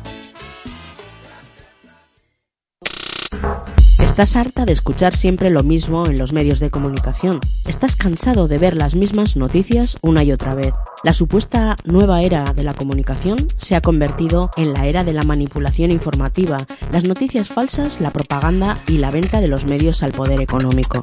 ¿Estás 4.10 4.36
harta 4.36 4.66
de 4.66 4.74
escuchar 4.74 5.16
siempre 5.16 5.50
lo 5.50 5.64
mismo 5.64 6.06
en 6.08 6.18
los 6.18 6.34
medios 6.34 6.60
de 6.60 6.72
comunicación? 6.72 7.40
¿Estás 7.68 7.96
cansado 7.96 8.50
de 8.50 8.58
ver 8.58 8.76
las 8.76 8.96
mismas 8.96 9.38
noticias 9.38 9.98
una 10.02 10.24
y 10.24 10.34
otra 10.34 10.56
vez? 10.56 10.74
La 11.04 11.14
supuesta 11.14 11.78
nueva 11.86 12.22
era 12.24 12.44
de 12.44 12.64
la 12.64 12.74
comunicación 12.74 13.38
se 13.56 13.76
ha 13.76 13.82
convertido 13.82 14.50
en 14.58 14.74
la 14.74 14.88
era 14.88 15.06
de 15.06 15.14
la 15.14 15.24
manipulación 15.24 15.92
informativa, 15.92 16.58
las 16.92 17.06
noticias 17.06 17.48
falsas, 17.48 18.02
la 18.02 18.10
propaganda 18.10 18.78
y 18.88 18.98
la 18.98 19.12
venta 19.12 19.40
de 19.40 19.48
los 19.48 19.66
medios 19.66 20.04
al 20.04 20.12
poder 20.12 20.42
económico. 20.42 21.02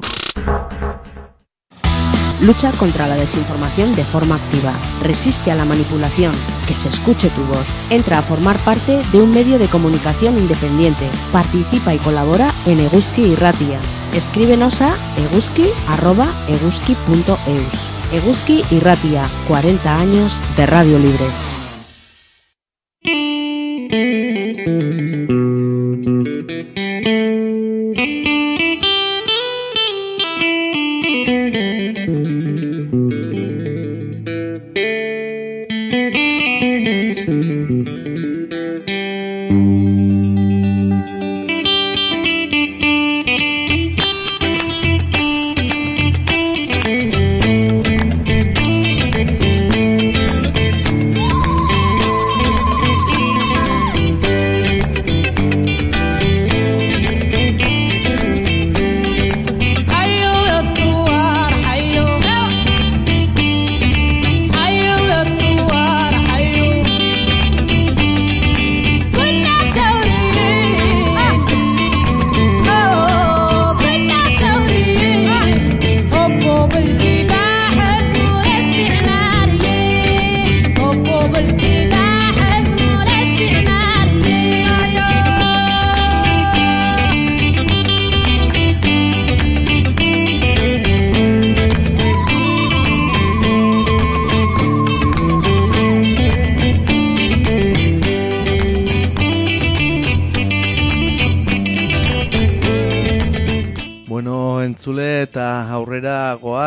Lucha 2.41 2.71
contra 2.73 3.07
la 3.07 3.15
desinformación 3.15 3.93
de 3.93 4.03
forma 4.03 4.35
activa. 4.35 4.73
Resiste 5.01 5.49
a 5.51 5.55
la 5.55 5.65
manipulación. 5.65 6.33
Que 6.67 6.75
se 6.75 6.89
escuche 6.89 7.29
tu 7.29 7.41
voz. 7.43 7.65
Entra 7.89 8.19
a 8.19 8.21
formar 8.21 8.59
parte 8.59 9.01
de 9.11 9.21
un 9.21 9.31
medio 9.31 9.57
de 9.57 9.67
comunicación 9.67 10.37
independiente. 10.37 11.09
Participa 11.31 11.95
y 11.95 11.97
colabora 11.99 12.53
en 12.65 12.79
Eguski 12.79 13.23
y 13.23 13.35
Ratia. 13.35 13.79
Escríbenos 14.13 14.81
a 14.81 14.95
eguski.eguski.eus. 15.17 18.13
Eguski 18.13 18.63
y 18.71 18.79
Ratia, 18.79 19.29
40 19.47 19.99
años 19.99 20.39
de 20.55 20.65
Radio 20.65 20.97
Libre. 20.99 21.25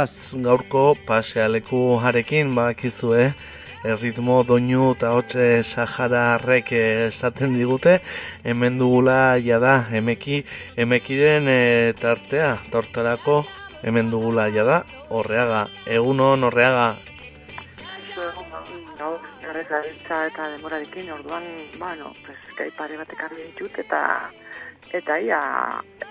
Goaz 0.00 0.34
gaurko 0.40 0.82
pasealeku 1.06 2.00
jarekin, 2.00 2.54
bakizu, 2.56 3.10
eh? 3.14 3.32
Erritmo 3.84 4.38
doinu 4.48 4.94
eta 4.94 5.10
hotxe 5.12 5.60
sahararrek 5.60 6.72
eh, 6.72 7.08
esaten 7.08 7.52
digute, 7.58 7.98
hemen 8.44 8.78
dugula 8.80 9.36
jada, 9.44 9.74
emeki, 9.92 10.40
emekiren 10.76 11.48
eh, 11.52 11.92
tartea, 12.00 12.48
tortarako, 12.72 13.42
hemen 13.82 14.08
dugula 14.14 14.48
jada, 14.56 14.84
horreaga, 15.10 15.66
egunon 15.84 16.48
horreaga, 16.48 16.88
gabiltza 19.70 20.26
eta 20.26 20.48
demorarekin 20.50 21.10
orduan, 21.12 21.44
bueno, 21.78 22.14
pues, 22.24 22.72
pare 22.78 22.96
bat 22.96 23.12
ditut 23.36 23.78
eta 23.78 24.30
eta 24.92 25.18
ia 25.18 25.40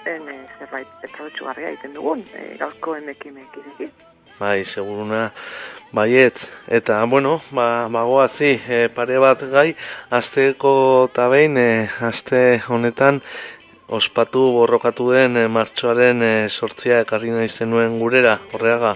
en, 0.06 0.30
zerbait 0.60 1.04
aprobetxugarria 1.04 1.74
egiten 1.74 1.94
dugun, 1.98 2.24
e, 2.34 2.56
gaurko 2.60 2.96
emekimekirekin. 3.00 3.92
Bai, 4.40 4.64
seguruna 4.64 5.32
baiet. 5.92 6.46
Eta, 6.68 7.04
bueno, 7.12 7.42
ba, 7.52 7.90
bagoazi, 7.92 8.54
e, 8.56 8.88
pare 8.96 9.20
bat 9.20 9.44
gai, 9.52 9.74
asteko 10.16 10.72
eta 11.10 11.28
behin, 11.32 11.58
e, 11.58 11.70
aste 12.08 12.62
honetan, 12.70 13.20
ospatu 13.90 14.46
borrokatu 14.56 15.10
den 15.12 15.38
e, 15.38 15.48
martxoaren 15.52 16.24
e, 16.24 16.34
sortzia 16.50 17.02
ekarri 17.04 17.34
nahi 17.34 17.50
zenuen 17.50 18.00
gurera, 18.00 18.38
horreaga. 18.54 18.96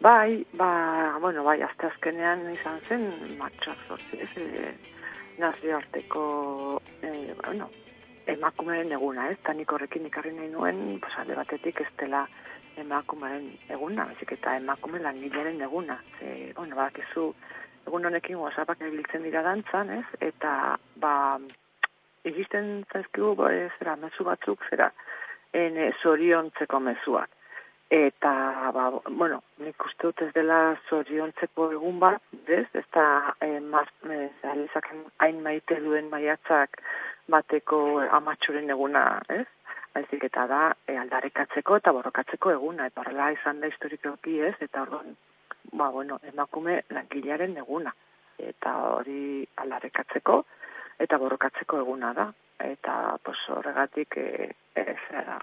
Bai, 0.00 0.40
ba, 0.56 1.18
bueno, 1.20 1.44
bai, 1.44 1.60
azte 1.62 1.90
azkenean 1.90 2.46
izan 2.54 2.80
zen, 2.88 3.04
martxoak 3.38 3.84
sortzi, 3.86 4.22
ez, 4.24 4.30
e, 4.40 4.72
nazioarteko, 5.38 6.24
e, 7.02 7.12
bueno, 7.44 7.68
emakumeen 8.32 8.92
eguna, 8.96 9.28
ez, 9.30 9.38
eta 9.38 9.54
nik 9.56 9.72
horrekin 9.72 10.06
ikarri 10.08 10.32
nahi 10.36 10.50
nuen, 10.52 10.98
pues, 11.02 11.12
alde 11.18 11.36
batetik 11.38 11.80
ez 11.84 11.90
dela 12.02 12.26
emakumeen 12.80 13.48
eguna, 13.68 14.06
bezik 14.12 14.36
eta 14.38 14.56
emakume 14.60 15.00
langileren 15.02 15.60
eguna. 15.66 15.98
Ze, 16.18 16.52
bueno, 16.56 16.76
badakizu, 16.76 17.30
egun 17.86 18.06
honekin 18.06 18.38
whatsappak 18.40 18.82
erabiltzen 18.82 19.26
dira 19.26 19.42
dantzan, 19.46 19.90
ez, 19.98 20.06
eta, 20.30 20.54
ba, 21.02 21.14
egisten 22.28 22.72
zaizkigu, 22.92 23.34
ba, 23.40 23.50
zera, 23.78 23.96
mezu 24.00 24.26
batzuk, 24.28 24.64
zera, 24.70 24.90
en, 25.52 25.76
e, 25.76 25.90
zoriontzeko 26.02 26.80
mezuak. 26.86 27.30
Eta, 27.90 28.32
ba, 28.70 28.84
bueno, 29.10 29.40
nik 29.58 29.82
uste 29.82 30.06
dut 30.06 30.20
ez 30.22 30.28
dela 30.36 30.76
zoriontzeko 30.88 31.72
egun 31.74 31.98
bat, 31.98 32.22
ez, 32.46 32.66
ez 32.78 32.84
da, 32.94 33.34
eh, 33.42 33.58
maz, 33.58 33.88
eh, 34.06 34.28
hain 35.18 35.40
maite 35.42 35.80
duen 35.82 36.06
maiatzak 36.12 36.78
bateko 37.28 38.00
amatxoren 38.20 38.70
eguna, 38.70 39.20
ez? 39.28 39.46
Baizik 39.94 40.24
eta 40.24 40.46
da, 40.46 40.60
e, 40.86 40.96
aldarekatzeko 40.96 41.80
eta 41.80 41.92
borrokatzeko 41.92 42.52
eguna, 42.52 42.86
eta 42.86 43.30
izan 43.32 43.60
da 43.60 43.66
historikoki, 43.66 44.40
ez? 44.40 44.54
Eta 44.60 44.82
orduan, 44.82 45.16
ba, 45.72 45.90
bueno, 45.90 46.20
emakume 46.22 46.82
langilearen 46.90 47.56
eguna. 47.56 47.92
Eta 48.38 48.74
hori 48.96 49.46
aldarekatzeko 49.56 50.44
eta 50.98 51.18
borrokatzeko 51.18 51.78
eguna 51.78 52.12
da. 52.14 52.32
Eta, 52.60 53.18
pues, 53.24 53.38
horregatik, 53.48 54.16
e, 54.16 54.50
e, 54.74 54.96
zera, 55.08 55.40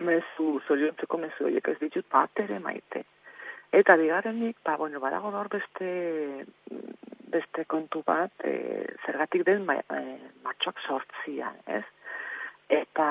mezu, 0.00 0.60
zoriontzeko 0.66 1.18
mezu 1.18 1.44
horiek 1.44 1.68
ez 1.68 1.78
ditut 1.80 2.06
bat 2.10 2.40
ere 2.40 2.58
maite. 2.58 3.04
Eta 3.74 3.96
bigarrenik, 4.00 4.56
ba, 4.64 4.76
bueno, 4.76 5.00
badago 5.00 5.30
gaur 5.34 5.48
beste, 5.52 6.46
beste 7.34 7.64
kontu 7.70 8.02
bat, 8.06 8.32
e, 8.46 8.86
zergatik 9.06 9.44
den 9.46 9.66
ma, 9.68 9.76
e, 9.78 10.00
matxoak 10.46 10.80
sortzian, 10.86 11.58
ez? 11.66 11.84
Eta 12.72 13.06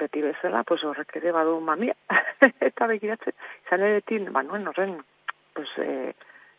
beti 0.00 0.22
bezala, 0.24 0.64
pues 0.66 0.82
horrek 0.84 1.16
ere 1.20 1.32
badu 1.36 1.58
mamia. 1.62 1.94
eta 2.68 2.88
begiratzen, 2.90 3.36
izan 3.66 3.84
ere 3.88 4.00
tin, 4.08 4.30
ba, 4.34 4.42
nuen 4.46 4.66
horren, 4.70 4.96
pues, 5.54 5.70
e, 5.78 6.14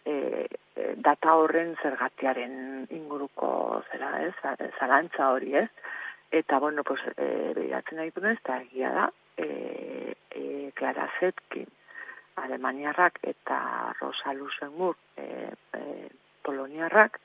e, 0.06 0.16
e, 0.76 0.94
data 1.10 1.36
horren 1.42 1.76
zergatiaren 1.84 2.88
inguruko 2.96 3.84
zera, 3.92 4.14
ez? 4.24 4.34
Zalantza 4.80 5.32
hori, 5.36 5.56
ez? 5.66 5.70
Eta, 6.32 6.60
bueno, 6.60 6.84
pues, 6.88 7.02
e, 7.18 7.30
begiratzen 7.58 8.02
nahi 8.02 8.14
duen, 8.16 8.38
eta 8.40 8.62
egia 8.64 8.94
da, 8.96 9.10
e, 9.38 10.16
e, 10.32 10.72
Clara 10.76 11.10
Zetkin, 11.20 11.68
Alemaniarrak 12.36 13.20
eta 13.24 13.94
Rosa 14.00 14.34
Luxemburg 14.34 14.98
e, 15.18 15.52
e, 15.74 15.82
Poloniarrak 16.46 17.20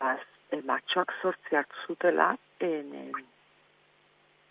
baz, 0.00 0.20
e, 0.52 0.60
matxoak 0.66 1.12
sortzi 1.20 1.56
hartu 1.56 1.86
zutela 1.86 2.30
en, 2.60 2.94
en, 3.02 3.26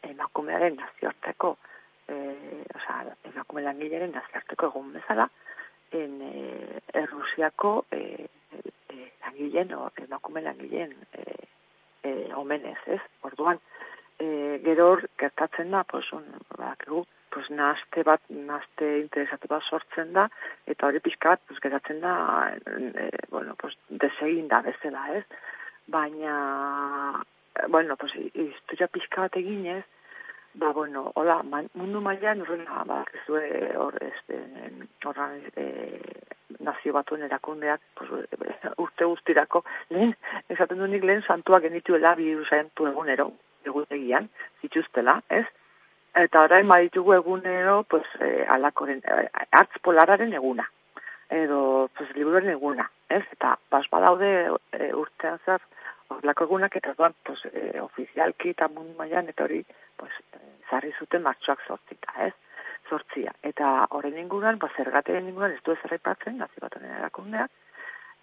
emakumearen 0.10 0.78
nazioarteko 0.80 1.56
e, 2.08 2.16
oza, 2.76 3.00
emakume 3.32 3.64
langileren 3.66 4.16
nazioarteko 4.16 4.72
egun 4.72 4.94
bezala 4.96 5.30
en 6.00 6.22
e, 6.22 6.82
Errusiako 7.02 7.74
e, 7.92 8.02
e, 8.58 9.12
langileen 9.26 9.74
o 9.78 9.90
emakume 10.06 10.44
langileen 10.46 10.96
e, 11.14 11.24
e, 12.04 12.12
omenez, 12.36 12.80
ez? 12.88 13.02
Orduan, 13.30 13.60
e, 14.20 14.60
gero 14.66 14.92
hor 14.92 15.06
gertatzen 15.18 15.72
da, 15.72 15.84
pues, 15.84 16.12
un, 16.14 16.26
badakigu, 16.50 17.06
pues, 17.32 17.50
naste 17.50 18.04
bat, 18.04 18.22
naste 18.30 18.88
interesatu 19.04 19.50
bat 19.52 19.66
sortzen 19.70 20.14
da, 20.14 20.28
eta 20.68 20.88
hori 20.88 21.02
pixka 21.04 21.36
bat, 21.36 21.44
pues, 21.48 21.60
geratzen 21.64 22.02
da, 22.04 22.16
e, 22.56 23.10
bueno, 23.30 23.56
pues, 23.60 23.78
desegin 23.90 24.48
da 24.48 24.62
bezala, 24.66 25.06
ez? 25.18 25.26
Baina, 25.88 27.24
bueno, 27.70 27.96
pues, 27.98 28.14
historia 28.34 28.88
pixka 28.88 29.28
bat 29.28 29.38
eginez, 29.38 29.86
ba, 30.54 30.72
bueno, 30.74 31.12
hola, 31.16 31.42
man, 31.44 31.70
mundu 31.74 32.02
mailan 32.02 32.42
horrela, 32.42 32.84
ba, 32.86 33.04
zue 33.26 33.74
hor, 33.78 33.98
este, 34.04 34.42
horra, 35.06 35.30
e, 35.56 36.02
nazio 36.60 36.94
batuen 36.94 37.24
erakundeak, 37.24 37.82
pues, 37.96 38.10
urte 38.84 39.06
guztirako, 39.06 39.64
lehen, 39.90 40.16
esaten 40.50 40.82
du 40.82 40.88
nik 40.88 41.06
lehen 41.06 41.24
santuak 41.24 41.64
genituela 41.68 42.16
bi 42.16 42.34
santu 42.50 42.90
egunero, 42.90 43.32
egutegian, 43.66 44.30
zituztela, 44.62 45.22
ez? 45.30 45.46
Eta 46.18 46.42
orain 46.42 46.68
baditugu 46.68 47.14
egunero, 47.14 47.84
pues, 47.84 48.06
eh, 48.20 48.46
alakoren, 48.50 49.02
eh, 49.06 49.30
hartz 49.52 49.80
polararen 49.82 50.34
eguna. 50.34 50.70
Edo, 51.30 51.90
pues, 51.96 52.10
liburuaren 52.16 52.50
eguna, 52.50 52.90
ez? 53.10 53.24
Eta, 53.32 53.58
bas, 53.70 53.86
badaude 53.92 54.30
e, 54.74 54.94
urtean 54.98 55.38
zer, 55.46 55.62
horrelako 56.08 56.48
egunak, 56.48 56.76
eta 56.76 56.96
duan, 56.98 57.14
pues, 57.24 57.40
e, 57.54 57.80
ofizialki 57.80 58.56
eta 58.56 58.68
mundu 58.68 58.96
mailan 58.98 59.30
eta 59.30 59.44
hori, 59.44 59.64
pues, 59.96 60.12
e, 60.34 60.40
zarri 60.70 60.92
zuten 60.98 61.22
martxoak 61.22 61.62
sortzita, 61.68 62.16
ez? 62.26 62.34
Sortzia. 62.90 63.36
Eta 63.44 63.86
horren 63.92 64.18
inguruan, 64.18 64.58
ba, 64.58 64.72
zergaten 64.76 65.30
inguruan, 65.30 65.54
ez 65.54 65.62
du 65.64 65.76
ez 65.76 65.84
errepatzen, 65.84 66.40
nazi 66.42 66.66
bat 66.66 66.80
honen 66.80 66.98
erakundeak, 66.98 67.52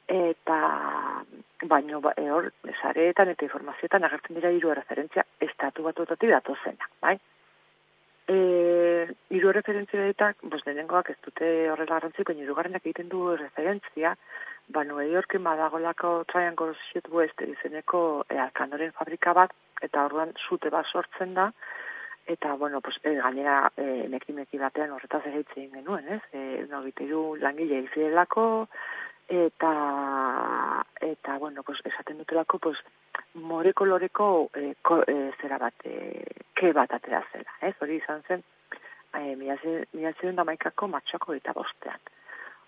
eta 0.09 0.59
baino 1.63 2.01
ba, 2.01 2.13
e, 2.17 2.27
hor 2.31 2.51
sareetan 2.81 3.31
eta 3.31 3.47
informazioetan 3.47 4.05
agertzen 4.07 4.39
dira 4.39 4.51
hiru 4.51 4.75
referentzia 4.75 5.25
estatu 5.41 5.87
batuetatik 5.87 6.31
datozenak, 6.31 6.91
bai? 7.03 7.17
Eh, 9.47 9.49
hiru 9.49 9.61
referentzietak, 9.61 10.37
pues 10.51 10.65
lehenengoak 10.67 11.11
ez 11.11 11.19
dute 11.23 11.71
horrela 11.71 12.01
garrantziko, 12.01 12.33
baina 12.33 12.43
hirugarrenak 12.43 12.83
egiten 12.83 13.09
du 13.09 13.37
referentzia, 13.37 14.17
ba 14.75 14.83
New 14.83 14.99
Yorken 14.99 15.45
badagolako 15.45 16.25
Triangle 16.27 16.75
Shit 16.75 17.07
West 17.09 17.41
izeneko 17.41 18.25
e, 18.29 18.39
alkandoren 18.39 18.91
fabrika 18.91 19.33
bat 19.33 19.53
eta 19.83 20.05
orduan 20.07 20.33
sute 20.49 20.69
bat 20.71 20.87
sortzen 20.91 21.35
da 21.35 21.53
eta 22.27 22.55
bueno, 22.55 22.81
pues 22.81 22.97
e, 23.05 23.15
gainera 23.15 23.71
e, 23.77 24.09
meki 24.09 24.59
batean 24.59 24.91
horretaz 24.91 25.23
egin 25.27 25.71
genuen, 25.71 26.09
ez? 26.09 26.23
Eh, 26.33 26.67
no 26.69 26.83
langile 27.39 27.79
hil 27.79 27.89
zirelako 27.95 28.67
eta 29.29 30.85
eta 31.01 31.39
bueno, 31.39 31.63
pues 31.63 31.79
esaten 31.85 32.19
dutelako 32.19 32.59
pues 32.59 32.79
more 33.35 33.73
koloreko 33.73 34.51
e, 34.55 34.75
ko, 34.83 35.05
e, 35.07 35.31
zera 35.41 35.59
bat 35.59 35.75
e, 35.85 36.25
ke 36.53 36.73
bat 36.73 36.91
atera 36.91 37.23
zela, 37.31 37.53
ez? 37.61 37.77
Hori 37.81 38.03
izan 38.03 38.23
zen 38.27 38.43
eh 39.17 39.35
mila 39.37 39.57
da 40.37 40.45
maikako 40.45 40.89
matxoko 40.89 41.35
eta 41.35 41.53
bostean. 41.53 42.01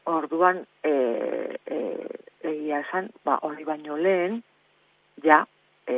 Orduan, 0.09 0.65
e, 0.83 0.93
e, 1.67 1.79
egia 2.41 2.81
esan, 2.81 3.11
ba, 3.25 3.39
hori 3.43 3.65
baino 3.65 3.97
lehen, 3.97 4.43
ja, 5.23 5.43
e, 5.87 5.97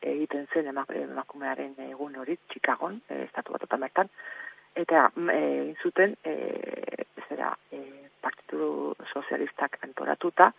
egiten 0.00 0.46
zen 0.52 0.70
emakumearen 0.70 1.74
egun 1.90 2.16
hori, 2.16 2.38
Chicagon, 2.52 3.00
e, 3.08 3.22
estatu 3.26 3.52
bat 3.52 3.78
bertan, 3.80 4.08
eta 4.74 5.10
e, 5.16 5.36
egin 5.36 5.76
zuten, 5.82 6.16
e, 6.24 6.34
zera, 7.28 7.52
e, 7.70 7.82
partitu 8.24 8.94
sozialistak 9.12 9.76
antoratuta, 9.82 10.52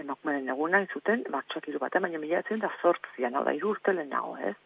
emakumearen 0.00 0.48
eguna 0.56 0.80
zuten, 0.92 1.26
martxoak 1.30 1.68
iru 1.68 1.82
batean, 1.82 2.08
baina 2.08 2.18
mila 2.18 2.42
da 2.48 2.72
zortzian, 2.80 3.34
hau 3.34 3.44
da, 3.44 3.52
iru 3.52 3.74
urte 3.76 3.92
lehenago, 3.92 4.38
ez? 4.38 4.56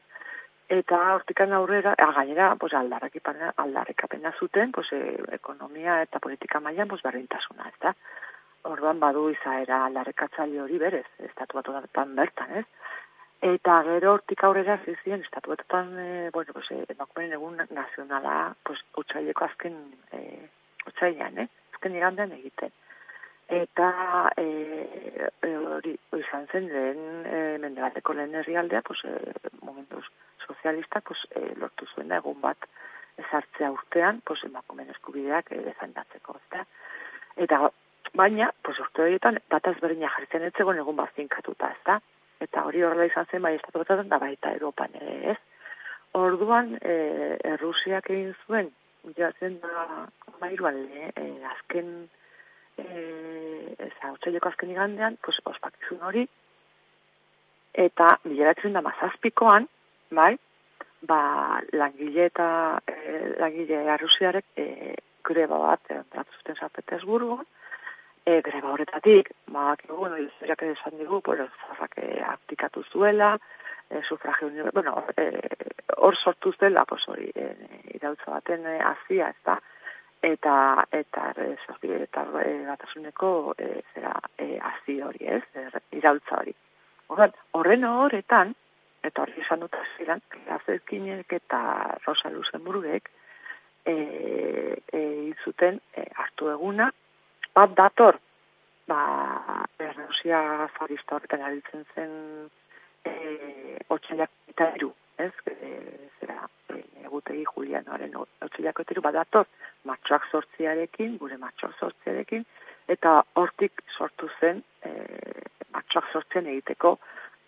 Eta 0.68 0.96
hortikan 1.14 1.52
aurrera, 1.56 1.94
a, 1.96 2.10
gainera, 2.12 2.54
pues, 2.56 2.74
aldarrekapena 2.74 4.32
zuten, 4.38 4.72
pues, 4.72 4.92
e, 4.92 5.16
ekonomia 5.32 6.02
eta 6.02 6.20
politika 6.20 6.60
mailan 6.60 6.88
pues, 6.88 7.02
berdintasuna, 7.02 7.68
ez 7.68 7.80
da? 7.80 7.94
Orduan 8.68 9.00
badu 9.00 9.30
izaera 9.32 9.84
aldarrekatzaile 9.86 10.60
hori 10.60 10.78
berez, 10.78 11.06
estatu 11.30 11.56
batuetan 11.56 12.14
bertan, 12.16 12.52
ez? 12.60 12.66
Eta 13.40 13.78
gero 13.86 14.12
hortik 14.12 14.44
aurrera 14.44 14.76
zizien, 14.84 15.22
estatu 15.24 15.54
batuetan, 15.54 15.94
e, 15.98 16.30
bueno, 16.36 16.52
pues, 16.52 16.70
e, 16.70 16.84
emakumeen 16.96 17.32
egun 17.38 17.56
nazionala, 17.70 18.36
pues, 18.62 18.84
utxaileko 19.04 19.48
azken, 19.48 19.80
e, 20.12 20.50
utxailean, 20.86 21.46
eh? 21.46 21.48
Azken 21.72 21.96
igandean 21.96 22.36
egiten 22.36 22.76
eta 23.48 24.30
eh 24.36 25.28
e, 25.42 25.56
hori 25.56 25.94
izan 26.18 26.46
zen 26.52 26.68
lehen 26.68 27.26
e, 27.26 27.58
mendebaleko 27.58 28.12
lehen 28.12 28.34
herrialdea 28.34 28.82
pues 28.82 29.00
e, 29.04 29.14
momentu 29.62 30.02
sozialista 30.46 31.00
pues 31.00 31.18
e, 31.34 31.54
lortu 31.56 31.86
zuen 31.94 32.12
egun 32.12 32.40
bat 32.40 32.68
ezartzea 33.16 33.70
urtean 33.70 34.20
pues 34.24 34.44
emakumeen 34.44 34.90
eskubideak 34.90 35.52
e, 35.52 35.62
defendatzeko 35.64 36.36
ezta 36.42 36.64
eta 37.36 37.70
baina 38.14 38.52
pues 38.62 38.78
urte 38.80 39.02
horietan 39.02 39.40
data 39.50 39.70
ezberdina 39.70 40.12
jartzen 40.16 40.42
ez 40.42 40.54
egun 40.58 40.96
bat 40.96 41.12
finkatuta 41.14 41.72
ezta? 41.76 42.00
Eta 42.40 42.64
hori 42.64 42.82
horrela 42.82 43.06
izan 43.06 43.26
zen 43.30 43.42
bai 43.42 43.54
estatu 43.54 43.84
da 43.88 44.18
baita 44.18 44.52
Europan 44.52 44.90
ere 45.00 45.32
ez? 45.32 45.38
Orduan 46.12 46.78
e, 46.80 47.38
Errusiak 47.44 48.10
egin 48.10 48.34
zuen 48.46 48.70
jazen 49.16 49.58
da 49.60 50.06
mairuan 50.40 50.76
e, 50.92 51.10
azken 51.52 52.08
eh 52.78 53.74
esa 53.78 54.12
otsaileko 54.12 54.48
azken 54.48 54.70
igandean, 54.74 55.16
pues 55.24 55.38
ospakizun 55.44 56.02
hori 56.02 56.26
eta 57.78 58.08
bileratzen 58.24 58.74
da 58.74 58.82
mazazpikoan, 58.82 59.68
bai? 60.10 60.32
Ba, 61.08 61.20
langile 61.78 62.24
eta 62.26 62.48
e, 62.90 63.36
langile 63.38 63.84
arrusiarek 63.94 64.58
e, 64.58 64.96
greba 65.28 65.60
bat 65.62 65.92
entratu 65.94 66.40
zuten 66.40 66.58
San 66.58 66.72
Petersburgo, 66.74 67.38
e, 68.24 68.40
greba 68.42 68.72
horretatik, 68.72 69.30
ba, 69.54 69.76
bueno, 69.88 70.18
historiak 70.24 70.64
esan 70.72 70.98
digu, 70.98 71.20
bueno, 71.24 71.46
zarrak 71.60 71.94
aplikatu 72.32 72.82
zuela, 72.90 73.36
e, 73.90 74.02
sufragio, 74.02 74.50
bueno, 74.72 74.96
hor 74.96 76.14
e, 76.14 76.22
sortu 76.24 76.52
zela, 76.58 76.84
pues 76.84 77.06
hori, 77.08 77.30
e, 77.34 77.54
baten 78.26 78.66
e, 78.66 78.78
azia, 78.82 79.30
ez 79.30 79.44
da, 79.44 79.60
eta 80.22 80.84
eta 80.92 81.32
sorti 81.66 81.92
eta 81.94 82.24
e, 82.42 82.54
batasuneko 82.66 83.54
e, 83.58 83.68
zera 83.94 84.14
e, 84.36 84.58
azi 84.58 85.00
hori, 85.02 85.26
ez? 85.26 85.42
Er, 85.54 85.80
iraultza 85.92 86.40
hori. 86.40 86.54
Horren, 87.08 87.32
horren 87.52 87.84
horretan 87.84 88.54
eta 89.02 89.22
hori 89.22 89.38
izan 89.40 89.60
dut 89.60 89.74
aziran, 89.78 90.20
Azerkinek 90.58 91.32
eta 91.32 91.60
Rosa 92.06 92.30
Luxemburgek 92.30 93.10
e, 93.84 93.94
e, 94.92 95.02
izuten 95.30 95.80
e, 95.94 96.04
hartu 96.16 96.50
eguna, 96.50 96.90
bat 97.54 97.74
dator, 97.78 98.18
ba, 98.88 99.00
Errusia 99.78 100.40
zarista 100.78 101.16
horretan 101.16 101.44
aritzen 101.46 101.86
zen 101.94 102.12
e, 103.06 103.14
otxaiak 103.88 104.30
eta 104.54 104.72
ez? 105.18 105.32
E, 105.50 105.72
zera, 106.20 106.46
e, 106.70 106.80
egutegi 107.04 107.44
Julianoaren 107.52 108.16
otxaiak 108.20 108.80
eta 108.84 108.94
eru, 108.94 109.04
bat 109.04 109.18
dator, 109.18 109.46
matxoak 109.88 110.26
sortziarekin, 110.30 111.16
gure 111.20 111.38
matxoak 111.40 111.76
sortziarekin, 111.78 112.44
eta 112.88 113.20
hortik 113.36 113.82
sortu 113.96 114.30
zen 114.40 114.62
e, 114.84 114.92
matxoak 115.74 116.10
sortzen 116.12 116.48
egiteko 116.54 116.96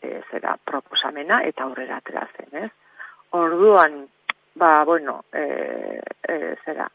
e, 0.03 0.21
zera 0.31 0.57
proposamena 0.65 1.43
eta 1.49 1.65
aurrera 1.65 2.01
atera 2.01 2.27
zen, 2.37 2.65
ez? 2.65 2.71
Orduan, 3.37 4.03
ba, 4.61 4.73
bueno, 4.85 5.25
e, 5.33 5.45
e, 6.29 6.57
zera, 6.65 6.91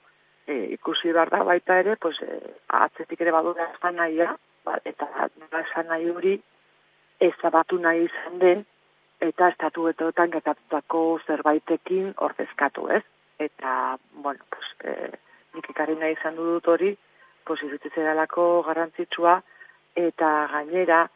e, 0.45 0.59
ikusi 0.75 1.13
behar 1.15 1.31
da 1.33 1.43
baita 1.47 1.79
ere, 1.79 1.95
pues, 1.95 2.19
e, 2.21 2.55
atzetik 2.81 3.21
ere 3.21 3.33
badura 3.35 3.69
esan 3.73 3.97
nahia, 4.01 4.35
ba, 4.65 4.77
eta 4.83 5.07
esan 5.61 5.89
nahi 5.91 6.09
hori 6.09 6.35
ezabatu 7.23 7.79
nahi 7.79 8.05
izan 8.09 8.39
den, 8.39 8.65
eta 9.21 9.49
estatuetotan 9.53 10.31
gertatutako 10.31 11.19
zerbaitekin 11.27 12.13
ordezkatu, 12.17 12.87
ez? 12.89 13.03
Eta, 13.39 13.97
bueno, 14.23 14.43
pues, 14.49 14.71
e, 14.83 15.11
nik 15.55 15.69
ikarri 15.69 15.95
nahi 15.99 16.15
izan 16.15 16.35
dut 16.35 16.67
hori, 16.67 16.95
pues, 17.45 17.59
dalako 17.95 18.63
garrantzitsua, 18.63 19.41
eta 19.95 20.47
gainera, 20.51 21.09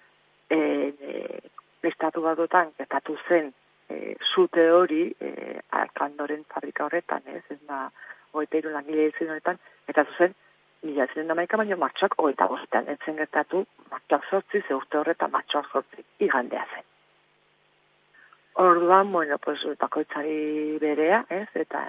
e, 0.49 0.57
e, 0.57 1.39
estatu 1.84 2.21
badotan, 2.21 2.71
gertatu 2.77 3.17
zen, 3.27 3.53
e, 3.89 4.15
zute 4.34 4.69
hori, 4.71 5.13
e, 5.19 5.59
alkandoren 5.69 6.43
fabrika 6.45 6.85
horretan, 6.85 7.21
ez, 7.26 7.43
ez 7.49 7.59
da, 7.67 7.89
oita 8.34 8.57
iru 8.57 8.71
langile 8.71 9.09
izin 9.09 9.30
horretan, 9.30 9.59
eta 9.88 10.05
zuzen, 10.05 10.35
mila 10.84 11.07
ziren 11.11 11.27
da 11.27 11.35
maika, 11.35 11.57
baina 11.57 11.76
martxoak 11.76 12.19
oita 12.23 12.47
bostean, 12.47 12.88
etzen 12.88 13.17
gertatu, 13.19 13.65
martxoak 13.91 14.30
sortzi, 14.30 14.61
ze 14.67 14.76
urte 14.76 15.01
horretan 15.01 15.31
martxoak 15.31 15.71
sortzi, 15.73 16.05
igandea 16.19 16.65
zen. 16.73 16.89
Orduan, 18.60 19.10
bueno, 19.14 19.38
pues, 19.38 19.61
bakoitzari 19.80 20.77
berea, 20.81 21.22
ez, 21.31 21.48
eta 21.56 21.80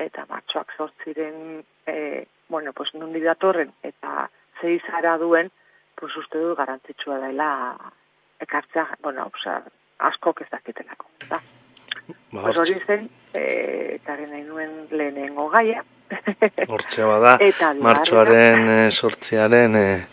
eta 0.00 0.22
matxoak 0.30 0.70
zortziren, 0.78 1.60
e, 1.84 1.96
bueno, 2.48 2.72
pues, 2.72 2.94
nundi 2.94 3.20
datorren, 3.20 3.74
eta 3.84 4.30
zeizara 4.62 5.18
duen, 5.20 5.50
pues, 6.00 6.16
uste 6.16 6.40
du 6.40 6.54
garantzitsua 6.56 7.18
dela 7.26 7.50
ekartzea, 8.40 8.86
bueno, 9.02 9.28
oza, 9.34 9.58
asko 9.98 10.32
ez 10.40 10.48
dakitelako, 10.54 11.10
da. 11.28 11.42
Ba, 12.32 12.40
pues 12.40 12.56
hori 12.56 12.78
zen, 12.86 13.10
e, 13.34 13.44
eta 13.98 14.16
nahi 14.16 14.46
nuen 14.48 14.86
lehenengo 14.90 15.50
gaia, 15.52 15.84
Hortxe 16.68 17.04
bada, 17.06 17.36
martxoaren 17.86 18.68
e, 18.68 18.90
sortziaren, 18.90 19.76
e, 19.76 20.06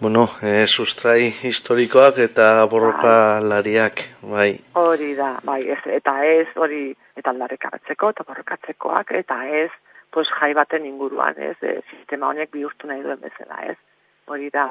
bueno, 0.00 0.26
e, 0.42 0.66
sustrai 0.66 1.32
historikoak 1.42 2.18
eta 2.18 2.66
bai. 2.66 3.42
lariak, 3.42 4.02
bai. 4.22 4.50
Hori 4.74 5.14
da, 5.14 5.38
bai, 5.44 5.62
ez, 5.68 5.80
eta 5.86 6.16
ez, 6.24 6.48
hori, 6.56 6.94
eta 7.16 7.30
aldarrekatzeko, 7.30 8.10
eta 8.10 8.24
borrokatzekoak, 8.28 9.12
eta 9.12 9.38
ez, 9.46 9.70
pues, 10.10 10.28
jai 10.40 10.52
baten 10.54 10.86
inguruan, 10.86 11.34
ez, 11.38 11.56
e, 11.62 11.80
sistema 11.90 12.28
honek 12.28 12.50
bihurtu 12.52 12.86
nahi 12.86 13.02
duen 13.02 13.20
bezala, 13.20 13.62
ez. 13.66 13.78
Hori 14.26 14.50
da, 14.50 14.68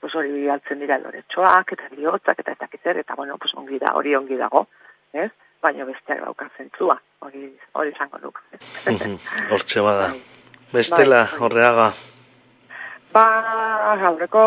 pues, 0.00 0.14
hori 0.14 0.32
bihaltzen 0.32 0.80
dira 0.80 0.98
loretxoak, 1.02 1.72
eta 1.72 1.90
bihotzak, 1.96 2.38
eta 2.38 2.52
ez 2.52 2.58
dakitzer, 2.58 2.98
eta 2.98 3.14
bueno, 3.14 3.38
pues, 3.38 3.54
ongi 3.54 3.78
da, 3.78 3.94
hori 3.94 4.14
ongi 4.14 4.36
dago, 4.36 4.66
ez, 5.12 5.30
baina 5.62 5.84
besteak 5.84 6.20
daukan 6.24 6.50
zentzua 6.56 6.98
hori 7.20 7.48
hori 7.74 7.90
izango 7.94 8.18
duk. 8.22 8.42
Mhm, 8.86 9.18
Hortxe 9.50 9.80
bada. 9.82 10.12
Bestela, 10.72 11.24
Bai, 11.24 11.30
bai. 11.32 11.40
horreaga. 11.40 11.92
Ba, 13.12 13.24
aurreko 14.06 14.42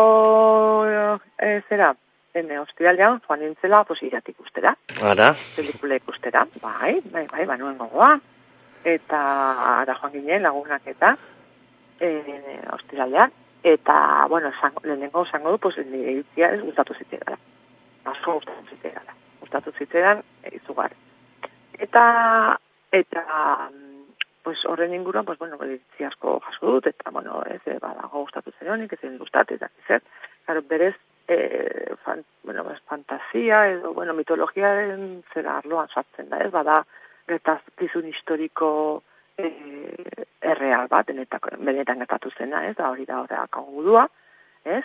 e, 1.38 1.60
zera, 1.68 1.94
ene 2.34 2.58
ostiralean 2.60 3.20
joan 3.26 3.40
nintzela, 3.42 3.82
pues, 3.84 4.02
iratik 4.06 4.38
ustera, 4.40 4.76
Ara, 5.02 5.32
pelikula 5.56 5.98
ikustera, 5.98 6.46
bai, 6.62 7.00
bai, 7.12 7.26
bai, 7.26 7.44
banuen 7.46 7.76
gogoa, 7.78 8.14
eta 8.84 9.18
ara 9.80 9.96
joan 10.00 10.12
ginen 10.12 10.42
lagunak 10.46 10.86
eta 10.86 11.16
e, 12.00 12.08
ostiralean, 12.72 13.32
eta, 13.64 14.26
bueno, 14.30 14.48
esango, 14.54 14.80
lehenengo 14.84 15.26
esango 15.26 15.50
du, 15.50 15.58
pues, 15.58 15.76
nire 15.86 16.12
iritzia 16.12 16.52
ez 16.54 16.62
gustatu 16.62 16.94
zitzegara. 16.94 17.36
Asko 18.04 18.38
gustatu 18.38 18.64
zitzegara. 18.70 19.14
Gustatu 19.52 19.72
zitzegaren 19.76 20.22
e, 20.44 20.54
izugarri. 20.56 20.96
Eta, 21.84 22.02
eta, 22.90 23.22
mm, 23.68 24.14
pues, 24.42 24.64
horren 24.64 24.94
inguruan, 24.94 25.26
pues, 25.26 25.38
bueno, 25.38 25.58
iritzi 25.60 26.06
asko 26.08 26.38
jaso 26.40 26.70
dut, 26.70 26.86
eta, 26.88 27.10
bueno, 27.10 27.42
ez, 27.44 27.60
e, 27.66 27.76
badago 27.82 28.22
gustatu 28.22 28.52
zen 28.58 28.70
honik, 28.72 28.94
ez 28.96 29.18
gustatu, 29.18 29.54
eta 29.54 29.68
zer, 29.86 30.00
Claro, 30.46 30.62
berez, 30.62 30.96
eh, 31.28 31.94
fan, 32.02 32.24
bueno, 32.42 32.64
pues, 32.64 32.80
fantasia 32.88 33.68
edo, 33.68 33.92
bueno, 33.92 34.14
mitologiaren 34.14 35.22
zera 35.34 35.58
arloan 35.58 35.88
sartzen 35.88 36.30
da, 36.30 36.38
ez, 36.38 36.50
bada, 36.50 36.80
gertazkizun 37.28 38.08
historiko 38.08 39.02
eh, 39.36 40.24
erreal 40.40 40.88
bat, 40.88 41.06
benetako, 41.06 41.52
benetan 41.60 42.00
gertatu 42.00 42.32
zena, 42.38 42.64
ez, 42.70 42.74
da 42.80 42.88
hori 42.88 43.04
da 43.04 43.20
horreak 43.20 43.60
gudua, 43.68 44.08
ez, 44.64 44.82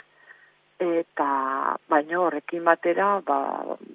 eta 0.80 1.78
baino 1.90 2.24
horrekin 2.28 2.66
batera, 2.66 3.20
ba, 3.26 3.40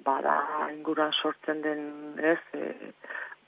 bada 0.05 0.37
inguruan 0.73 1.13
sortzen 1.13 1.61
den, 1.63 1.83
ez, 2.19 2.39
e, 2.53 2.91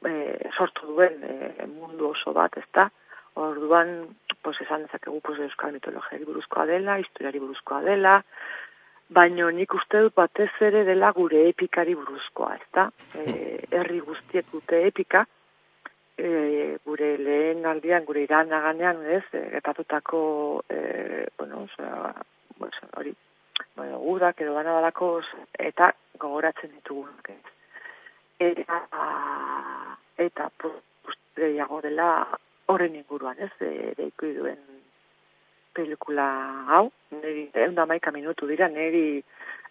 e, 0.07 0.13
sortu 0.57 0.87
duen 0.93 1.19
e, 1.23 1.65
mundu 1.67 2.13
oso 2.13 2.33
bat, 2.33 2.55
ez 2.57 2.67
da, 2.73 2.89
orduan, 3.35 4.15
pues 4.41 4.61
esan 4.61 4.85
dezakegu 4.85 5.19
pues, 5.21 5.39
euskal 5.39 5.73
mitologiari 5.75 6.25
buruzkoa 6.25 6.65
dela, 6.69 6.99
historiari 6.99 7.41
buruzkoa 7.43 7.81
dela, 7.83 8.21
baino 9.09 9.49
nik 9.51 9.73
uste 9.73 10.01
dut 10.01 10.15
batez 10.15 10.51
ere 10.61 10.83
dela 10.87 11.11
gure 11.13 11.47
epikari 11.49 11.95
buruzkoa, 11.95 12.55
ez 12.55 12.69
da? 12.73 12.89
E, 13.19 13.65
herri 13.71 13.99
guztiek 13.99 14.47
dute 14.53 14.79
epika, 14.87 15.25
e, 16.17 16.77
gure 16.87 17.11
lehen 17.19 17.65
aldian, 17.67 18.05
gure 18.07 18.23
iranaganean, 18.23 19.03
ez, 19.19 19.23
e, 19.33 19.43
gertatutako, 19.57 20.23
e, 20.69 21.27
bueno, 21.37 21.67
pues, 22.57 22.73
hori, 22.97 23.13
bueno, 23.75 23.99
gudak 23.99 24.41
edo 24.41 24.53
dana 24.53 24.77
dalako, 24.79 25.21
eta 25.59 25.91
gogoratzen 26.19 26.71
ditugunak, 26.71 27.29
ez. 27.29 27.53
Eta, 28.39 28.81
eta, 30.17 30.49
gehiago 31.35 31.81
dela 31.81 32.09
horren 32.71 32.95
inguruan, 32.95 33.37
ez, 33.39 33.51
e, 33.61 33.93
deiko 33.97 34.31
duen 34.37 34.59
pelikula 35.75 36.25
hau, 36.71 36.89
niri, 37.11 37.49
egun 37.53 37.75
da 37.75 37.85
maika 37.85 38.11
minutu 38.15 38.47
dira, 38.47 38.67
niri 38.71 39.21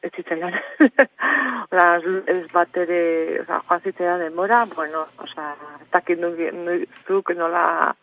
ez 0.05 0.13
zitzaidan, 0.13 0.57
Ola, 1.73 1.87
ez 2.29 2.43
bat 2.53 2.77
ere, 2.77 3.01
oza, 3.43 3.61
joan 3.69 3.81
zitzaidan 3.81 4.27
denbora, 4.27 4.65
bueno, 4.75 5.07
oza, 5.25 5.55
ez 5.81 5.89
dakit 5.93 6.21
zuk 7.07 7.33
nola 7.39 7.95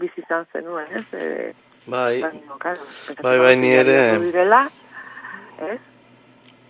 bizi 0.00 0.24
izan 0.24 0.46
zenuen, 0.52 0.88
ez? 0.96 1.04
E, 1.12 1.52
bai, 1.86 2.22
bai, 3.20 3.38
bai, 3.38 3.56
ni 3.56 3.74
ere, 3.76 3.98
Earth 5.62 5.91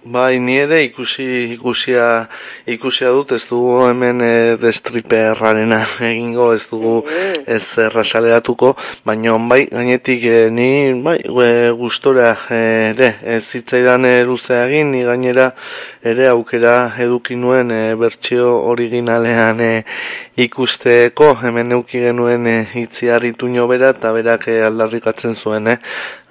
bai, 0.05 0.39
ni 0.39 0.57
ere 0.59 0.83
ikusi, 0.85 1.25
ikusia, 1.55 2.27
ikusia 2.67 3.11
dut, 3.15 3.33
ez 3.37 3.45
dugu 3.47 3.85
hemen 3.87 4.21
e, 4.21 4.33
destriperrarena 4.59 5.79
egingo, 6.11 6.49
ez 6.57 6.65
dugu 6.71 6.95
ez 7.47 7.63
errasaleratuko, 7.79 8.73
baina 9.07 9.37
bai, 9.49 9.67
gainetik 9.71 10.25
e, 10.27 10.39
ni, 10.51 10.71
bai, 11.05 11.19
e, 11.23 11.71
gustora 11.79 12.33
e, 12.51 12.61
ere, 12.91 13.13
ez 13.23 13.45
zitzaidan 13.45 14.09
e, 14.09 14.17
luzea 14.27 14.67
egin, 14.67 14.91
ni 14.91 15.05
gainera 15.07 15.53
ere 16.03 16.27
aukera 16.33 16.95
eduki 16.99 17.39
nuen 17.39 17.71
e, 17.71 17.83
bertsio 17.95 18.49
originalean 18.73 19.63
e, 19.63 19.73
ikusteko, 20.43 21.37
hemen 21.45 21.77
euki 21.79 22.03
genuen 22.03 22.47
e, 22.47 22.57
itziarritu 22.83 23.47
bera 23.69 23.91
eta 23.91 24.13
berak 24.13 24.49
e, 24.49 24.63
aldarrikatzen 24.67 25.35
zuen, 25.35 25.69
eh? 25.69 25.79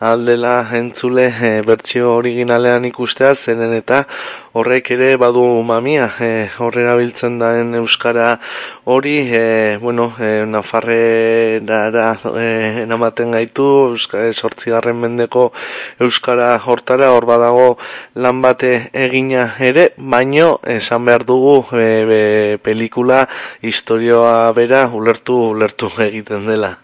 aldela 0.02 0.68
entzule 0.74 1.28
e, 1.30 1.62
bertsio 1.62 2.16
originalean 2.16 2.86
ikustea, 2.86 3.36
zeren 3.62 3.78
eta 3.78 4.06
horrek 4.54 4.92
ere 4.92 5.16
badu 5.18 5.44
mamia, 5.64 6.10
e, 6.20 6.50
horrera 6.60 6.96
biltzen 6.98 7.38
daen 7.40 7.76
euskara 7.76 8.40
hori, 8.86 9.18
e, 9.30 9.78
bueno, 9.82 10.12
e, 10.20 10.46
nafarrera 10.46 12.18
e, 12.36 12.84
enamaten 12.84 13.32
gaitu, 13.32 13.68
euska, 13.94 14.26
e, 14.26 14.34
sortzigarren 14.34 14.98
mendeko 15.00 15.52
euskara 16.00 16.58
hortara, 16.66 17.12
hor 17.14 17.26
badago 17.26 17.78
lan 18.16 18.42
bate 18.42 18.90
egina 18.94 19.54
ere, 19.60 19.92
baino 19.98 20.60
esan 20.66 21.06
behar 21.06 21.26
dugu 21.26 21.62
e, 21.72 21.90
be, 22.06 22.22
pelikula 22.64 23.28
historioa 23.62 24.52
bera 24.58 24.88
ulertu 24.92 25.38
ulertu 25.52 25.92
egiten 26.02 26.48
dela. 26.50 26.78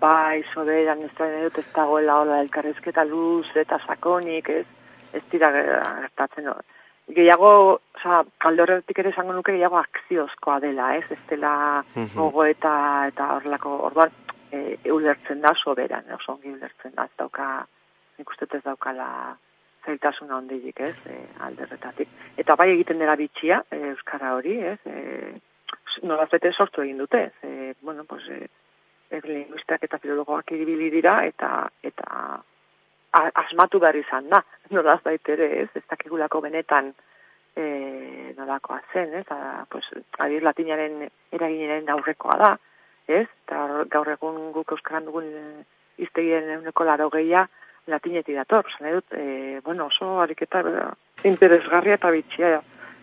Bai, 0.00 0.40
soberan 0.54 1.02
ez 1.04 1.10
da 1.18 1.26
dut 1.42 1.58
ez 1.60 1.66
dagoela 1.76 2.22
hola 2.22 2.38
elkarrezketa 2.40 3.02
luz 3.04 3.44
eta 3.60 3.76
sakonik, 3.84 4.48
ez, 4.48 4.64
ez 5.12 5.22
dira 5.32 5.50
gertatzen. 5.52 6.50
Gehiago, 7.10 7.80
oza, 7.96 8.22
alde 8.46 8.62
horretik 8.62 8.98
ere 9.02 9.10
esango 9.10 9.32
nuke 9.34 9.52
gehiago 9.52 9.78
akziozkoa 9.80 10.60
dela, 10.60 10.92
ez, 10.96 11.04
ez 11.10 11.18
dela 11.28 11.82
Mhm. 11.96 12.14
gogo 12.14 12.44
eta 12.44 13.06
eta 13.08 13.34
horrelako, 13.36 13.76
orduan, 13.90 14.10
e, 14.52 14.78
ulertzen 14.92 15.40
da 15.40 15.54
soberan, 15.54 16.04
oso 16.14 16.32
ongi 16.32 16.52
ulertzen 16.52 16.94
da, 16.94 17.04
ez 17.04 17.16
dauka, 17.18 17.66
nik 18.18 18.30
uste 18.30 18.46
ez 18.56 18.62
daukala 18.62 19.36
zailtasuna 19.86 20.36
ondilik, 20.36 20.80
ez, 20.80 20.96
e, 21.06 21.18
alderretatik. 21.40 22.08
Eta 22.36 22.54
bai 22.56 22.70
egiten 22.74 22.98
dela 22.98 23.16
bitxia, 23.16 23.62
e, 23.70 23.76
euskara 23.90 24.34
hori, 24.34 24.58
ez, 24.62 24.78
e, 24.86 25.40
nolazete 26.02 26.52
sortu 26.52 26.82
egin 26.82 26.98
dute, 26.98 27.24
ez, 27.24 27.32
e, 27.42 27.74
bueno, 27.82 28.04
pues, 28.04 28.22
e, 28.28 28.48
linguistak 29.24 29.82
eta 29.82 29.98
filologoak 29.98 30.52
ibili 30.52 30.90
dira 30.90 31.24
eta 31.26 31.68
eta 31.82 32.40
asmatu 33.12 33.80
behar 33.80 33.96
izan 33.96 34.28
da. 34.30 34.42
Nolaz 34.74 35.00
ere, 35.06 35.48
ez? 35.62 35.68
Ez 35.74 35.84
dakigulako 35.90 36.40
benetan 36.40 36.92
e, 37.56 38.34
nolakoa 38.38 38.80
zen, 38.92 39.14
ez? 39.14 39.26
A, 39.30 39.64
pues, 39.70 39.84
adiz 40.18 40.42
latinaren 40.42 41.08
eraginaren 41.32 41.88
aurrekoa 41.90 42.38
da, 42.38 42.56
ez? 43.08 43.26
Eta 43.46 43.84
gaur 43.90 44.08
egun 44.08 44.52
guk 44.52 44.72
euskaran 44.72 45.04
dugun 45.04 45.24
e, 45.26 45.64
iztegien 45.98 46.48
euneko 46.56 46.84
laro 46.84 47.10
gehia 47.10 47.46
latinetik 47.90 48.36
dator. 48.36 48.68
Zan 48.78 48.92
dut, 48.92 49.12
e, 49.12 49.60
bueno, 49.64 49.86
oso 49.90 50.20
ariketa 50.20 50.62
interesgarria 51.24 51.98
eta 51.98 52.10
bitxia 52.14 52.60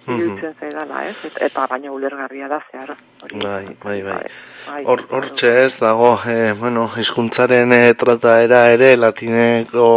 iruditzen 0.08 0.56
zaidala, 0.60 1.04
ez? 1.10 1.16
Eta, 1.28 1.46
eta 1.46 1.66
baina 1.72 1.92
ulergarria 1.92 2.48
da 2.48 2.62
zehar. 2.72 2.96
Hori, 3.24 3.40
Bai, 3.42 3.66
bai, 3.84 4.02
bai. 4.06 4.20
bai, 4.68 4.84
Hor, 4.86 5.02
hortxe 5.10 5.50
ez 5.64 5.80
dago, 5.80 6.12
e, 6.30 6.54
bueno, 6.60 6.86
hizkuntzaren 7.02 7.74
e, 7.74 7.94
trataera 7.98 8.68
ere 8.70 8.92
latineko, 8.96 9.88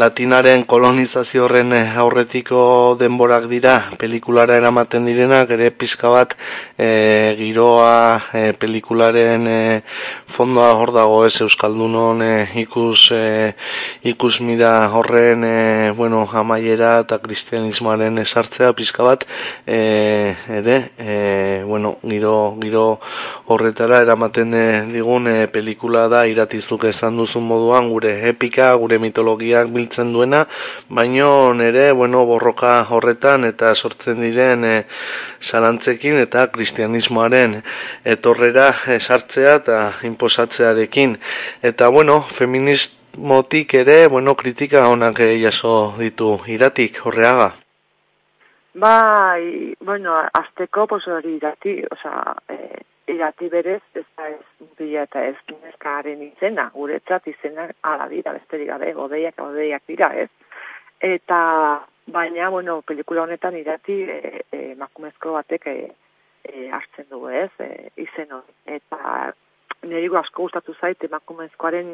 latinaren 0.00 0.64
kolonizazio 0.64 1.44
horren 1.44 1.74
e, 1.76 1.82
aurretiko 2.04 2.62
denborak 3.00 3.50
dira, 3.50 3.74
pelikulara 4.00 4.56
eramaten 4.56 5.04
direnak, 5.10 5.52
ere 5.52 5.68
pizka 5.76 6.08
bat 6.14 6.32
e, 6.78 7.36
giroa 7.36 7.92
e, 8.32 8.44
pelikularen 8.56 9.46
e, 9.46 9.60
fondoa 10.32 10.72
hor 10.78 10.94
dago 10.96 11.20
ez 11.26 11.34
Euskaldunon 11.44 12.24
e, 12.24 12.32
ikus, 12.64 13.10
e, 13.12 13.52
ikus 14.08 14.40
mira 14.40 14.72
horren, 14.88 15.44
e, 15.44 15.92
bueno, 16.00 16.24
amaiera 16.32 16.94
eta 17.04 17.20
kristianismoaren 17.20 18.24
esartzea 18.24 18.72
pizka 18.72 19.04
bat, 19.04 19.11
e, 19.66 20.34
ere, 20.48 20.92
e, 20.98 21.62
bueno, 21.66 21.98
giro, 22.02 22.56
giro 22.60 23.00
horretara 23.46 24.00
eramaten 24.02 24.54
eh, 24.54 24.82
digun 24.92 25.26
eh, 25.28 25.46
pelikula 25.52 26.06
da 26.08 26.24
iratizuk 26.28 26.84
esan 26.90 27.16
duzun 27.20 27.44
moduan 27.46 27.88
gure 27.92 28.12
epika, 28.30 28.72
gure 28.80 28.98
mitologiak 29.02 29.70
biltzen 29.74 30.12
duena, 30.12 30.44
baino 30.88 31.52
nere, 31.56 31.90
bueno, 31.92 32.24
borroka 32.28 32.74
horretan 32.90 33.46
eta 33.48 33.74
sortzen 33.74 34.22
diren 34.22 34.64
eh, 34.64 34.78
zalantzekin 35.42 36.20
eta 36.22 36.46
kristianismoaren 36.54 37.60
etorrera 38.04 38.70
esartzea 38.96 39.58
eta 39.62 39.80
inposatzearekin. 40.08 41.18
Eta, 41.62 41.88
bueno, 41.88 42.22
feminismotik 42.38 43.74
ere, 43.82 44.06
bueno, 44.08 44.36
kritika 44.36 44.86
honak 44.88 45.20
jaso 45.42 45.94
ditu 45.98 46.38
iratik, 46.46 47.02
horreaga. 47.04 47.52
Bai, 48.74 49.74
bueno, 49.80 50.16
azteko, 50.32 50.86
pues 50.86 51.06
hori 51.06 51.34
irati, 51.36 51.82
osea, 51.90 52.34
eh, 52.48 52.80
irati 53.12 53.48
berez, 53.52 53.82
ez 53.94 54.06
da 54.16 54.28
ez 54.30 54.40
mutila 54.60 55.02
eta 55.04 55.24
ez 55.28 55.36
neskaren 55.50 56.22
izena, 56.24 56.70
guretzat 56.72 57.26
izena 57.28 57.66
ala 57.82 58.06
dira, 58.08 58.32
besterik 58.32 58.70
gabe, 58.70 58.94
godeiak, 58.96 59.36
godeiak 59.36 59.82
dira, 59.86 60.08
ez? 60.16 60.30
Eta, 61.00 61.40
baina, 62.06 62.48
bueno, 62.48 62.80
pelikula 62.80 63.26
honetan 63.26 63.58
irati, 63.60 63.98
e, 64.08 64.40
e, 64.50 64.62
makumezko 64.80 65.34
batek, 65.36 65.66
e, 65.66 65.92
e, 66.48 66.70
hartzen 66.70 67.10
du, 67.10 67.26
ez, 67.28 67.50
e, 67.60 67.90
izen 68.00 68.32
hori. 68.32 68.56
Eta 68.78 69.32
niri 69.84 70.08
asko 70.16 70.46
gustatu 70.46 70.72
zait 70.80 71.04
emakumezkoaren 71.04 71.92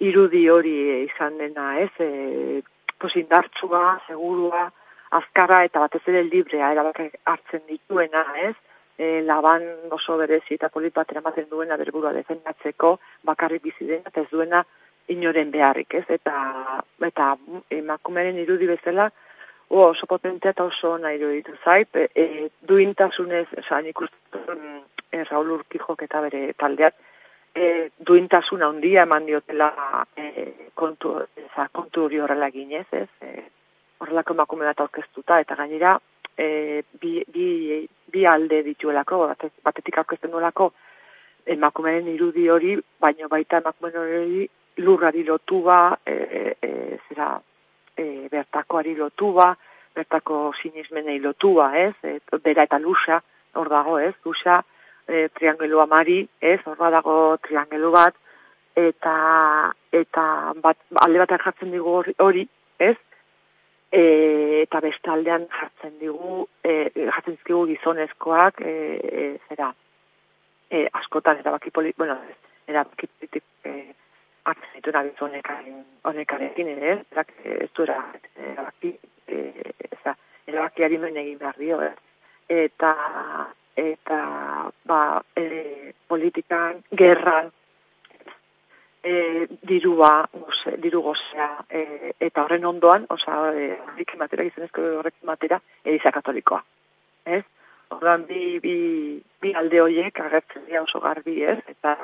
irudi 0.00 0.48
hori 0.50 1.04
izan 1.04 1.38
dena, 1.38 1.76
ez, 1.78 1.92
e, 2.00 2.62
pues 2.98 3.14
indartsua, 3.14 4.00
segurua, 4.08 4.66
azkarra 5.10 5.62
eta 5.64 5.80
batez 5.80 6.02
ere 6.06 6.22
librea 6.24 6.72
erabak 6.72 7.00
hartzen 7.24 7.62
dituena, 7.68 8.24
ez? 8.48 8.54
E, 8.98 9.22
laban 9.22 9.62
oso 9.94 10.16
berezi 10.18 10.56
eta 10.56 10.68
polit 10.74 10.94
bat 10.94 11.10
eramaten 11.12 11.46
duena 11.50 11.76
berburua 11.78 12.12
defendatzeko 12.16 12.98
bakarrik 13.24 13.62
bizi 13.62 13.86
dena 13.86 14.10
ez 14.14 14.26
duena 14.30 14.64
inoren 15.08 15.50
beharrik, 15.50 15.94
ez? 15.94 16.04
Eta 16.08 16.34
eta 17.06 17.36
emakumearen 17.70 18.38
irudi 18.42 18.66
bezala 18.66 19.10
o, 19.68 19.84
oso 19.90 20.06
potentea 20.06 20.50
eta 20.50 20.64
oso 20.64 20.94
ona 20.96 21.12
iruditu 21.14 21.54
zait, 21.64 21.94
e, 21.96 22.08
e, 22.14 22.48
duintasunez, 22.68 23.46
oza, 23.62 23.80
nik 23.84 24.00
uste 24.00 24.42
e, 25.12 25.24
Raul 25.24 25.52
Urkijok 25.58 26.02
eta 26.08 26.20
bere 26.24 26.52
taldeak, 26.58 26.96
e, 27.54 27.90
duintasun 27.98 28.62
handia 28.62 29.04
eman 29.06 29.26
diotela 29.26 29.70
e, 30.16 30.70
kontu, 30.74 31.14
eza, 31.36 31.68
kontu 31.72 32.06
hori 32.06 32.20
horrela 32.20 32.50
ginez, 32.54 32.86
ez? 32.92 33.08
E, 33.20 33.44
horrelako 34.00 34.34
emakume 34.34 34.68
bat 34.68 34.80
aurkeztuta, 34.80 35.40
eta 35.40 35.56
gainera 35.58 35.96
e, 36.36 36.82
bi, 37.00 37.22
bi, 37.34 37.48
bi 38.12 38.26
alde 38.26 38.62
dituelako, 38.66 39.24
bate- 39.32 39.52
batetik 39.64 39.98
aurkezten 39.98 40.30
duelako 40.30 40.72
emakumeen 41.48 42.08
irudi 42.12 42.48
hori, 42.52 42.76
baino 43.00 43.28
baita 43.28 43.62
emakumeen 43.62 43.98
hori 44.02 44.48
lurrari 44.84 45.24
lotu 45.24 45.62
ba, 45.64 45.80
e, 46.06 46.12
e, 46.12 46.56
e, 46.62 46.98
zera, 47.08 47.32
e, 47.96 48.28
bertakoari 48.30 48.94
lotu 48.96 49.32
ba, 49.34 49.50
bertako 49.96 50.52
sinismenei 50.60 51.18
lotu 51.18 51.54
ba, 51.58 51.72
ez? 51.78 51.94
E, 52.04 52.18
bera 52.44 52.68
eta 52.68 52.78
lusa, 52.78 53.22
hor 53.58 53.68
dago, 53.72 53.98
ez? 53.98 54.14
Lusa, 54.24 54.60
e, 55.08 55.26
triangelu 55.34 55.80
amari, 55.82 56.20
ez? 56.40 56.60
Hor 56.66 56.78
dago 56.78 57.18
triangelu 57.42 57.90
bat, 57.90 58.14
eta 58.78 59.72
eta 59.92 60.24
bat, 60.62 60.78
alde 61.02 61.22
batean 61.22 61.42
jartzen 61.42 61.72
digu 61.74 61.98
hori 62.22 62.44
ez? 62.78 62.96
E, 63.90 64.00
eta 64.66 64.80
bestaldean 64.84 65.46
jartzen 65.48 65.94
digu, 66.00 66.42
e, 66.60 66.90
jartzen 66.94 67.38
dizkigu 67.38 67.64
gizonezkoak, 67.70 68.60
e, 68.60 68.74
e, 69.00 69.28
zera, 69.48 69.70
e, 70.70 70.84
askotan 71.00 71.40
erabaki 71.40 71.72
poli, 71.72 71.94
bueno, 71.96 72.18
ez, 72.28 72.36
erabaki 72.68 73.08
politik 73.08 73.44
e, 73.64 73.72
hartzen 74.44 74.74
dituen 74.76 75.08
gizonekaren 75.10 75.78
honekarekin 76.10 76.72
ere, 76.74 76.92
ez, 76.92 76.98
Berak, 77.10 77.32
e, 77.44 77.56
ez 77.64 77.70
du 77.74 77.86
era- 77.86 78.04
erabaki, 78.50 78.92
e, 79.26 79.38
eza, 79.90 80.14
erabakiari 80.46 80.98
men 80.98 81.16
egin 81.16 81.38
behar 81.38 81.56
dio, 81.56 81.80
ez. 81.80 81.96
Eta, 82.48 82.92
eta, 83.76 84.20
ba, 84.84 85.00
e, 85.36 85.94
politikan, 86.08 86.82
gerran, 86.92 87.50
e, 89.02 89.46
dirua, 89.62 90.28
diru 90.82 91.02
gozea, 91.02 91.48
e, 91.70 92.12
eta 92.28 92.44
horren 92.44 92.66
ondoan, 92.68 93.06
oza, 93.10 93.36
e, 93.52 93.70
horrekin 93.84 94.22
batera, 94.22 94.46
gizonezko 94.48 94.84
horrekin 95.00 95.30
batera, 95.30 95.60
Eliza 95.84 96.12
Katolikoa. 96.14 96.62
Ez? 97.26 97.44
Orduan 97.94 98.26
bi, 98.28 98.58
bi, 98.62 98.76
bi 99.42 99.52
alde 99.56 99.80
horiek 99.82 100.20
agertzen 100.20 100.66
dira 100.68 100.82
oso 100.84 101.00
garbi, 101.00 101.40
ez? 101.42 101.58
Eta, 101.72 101.94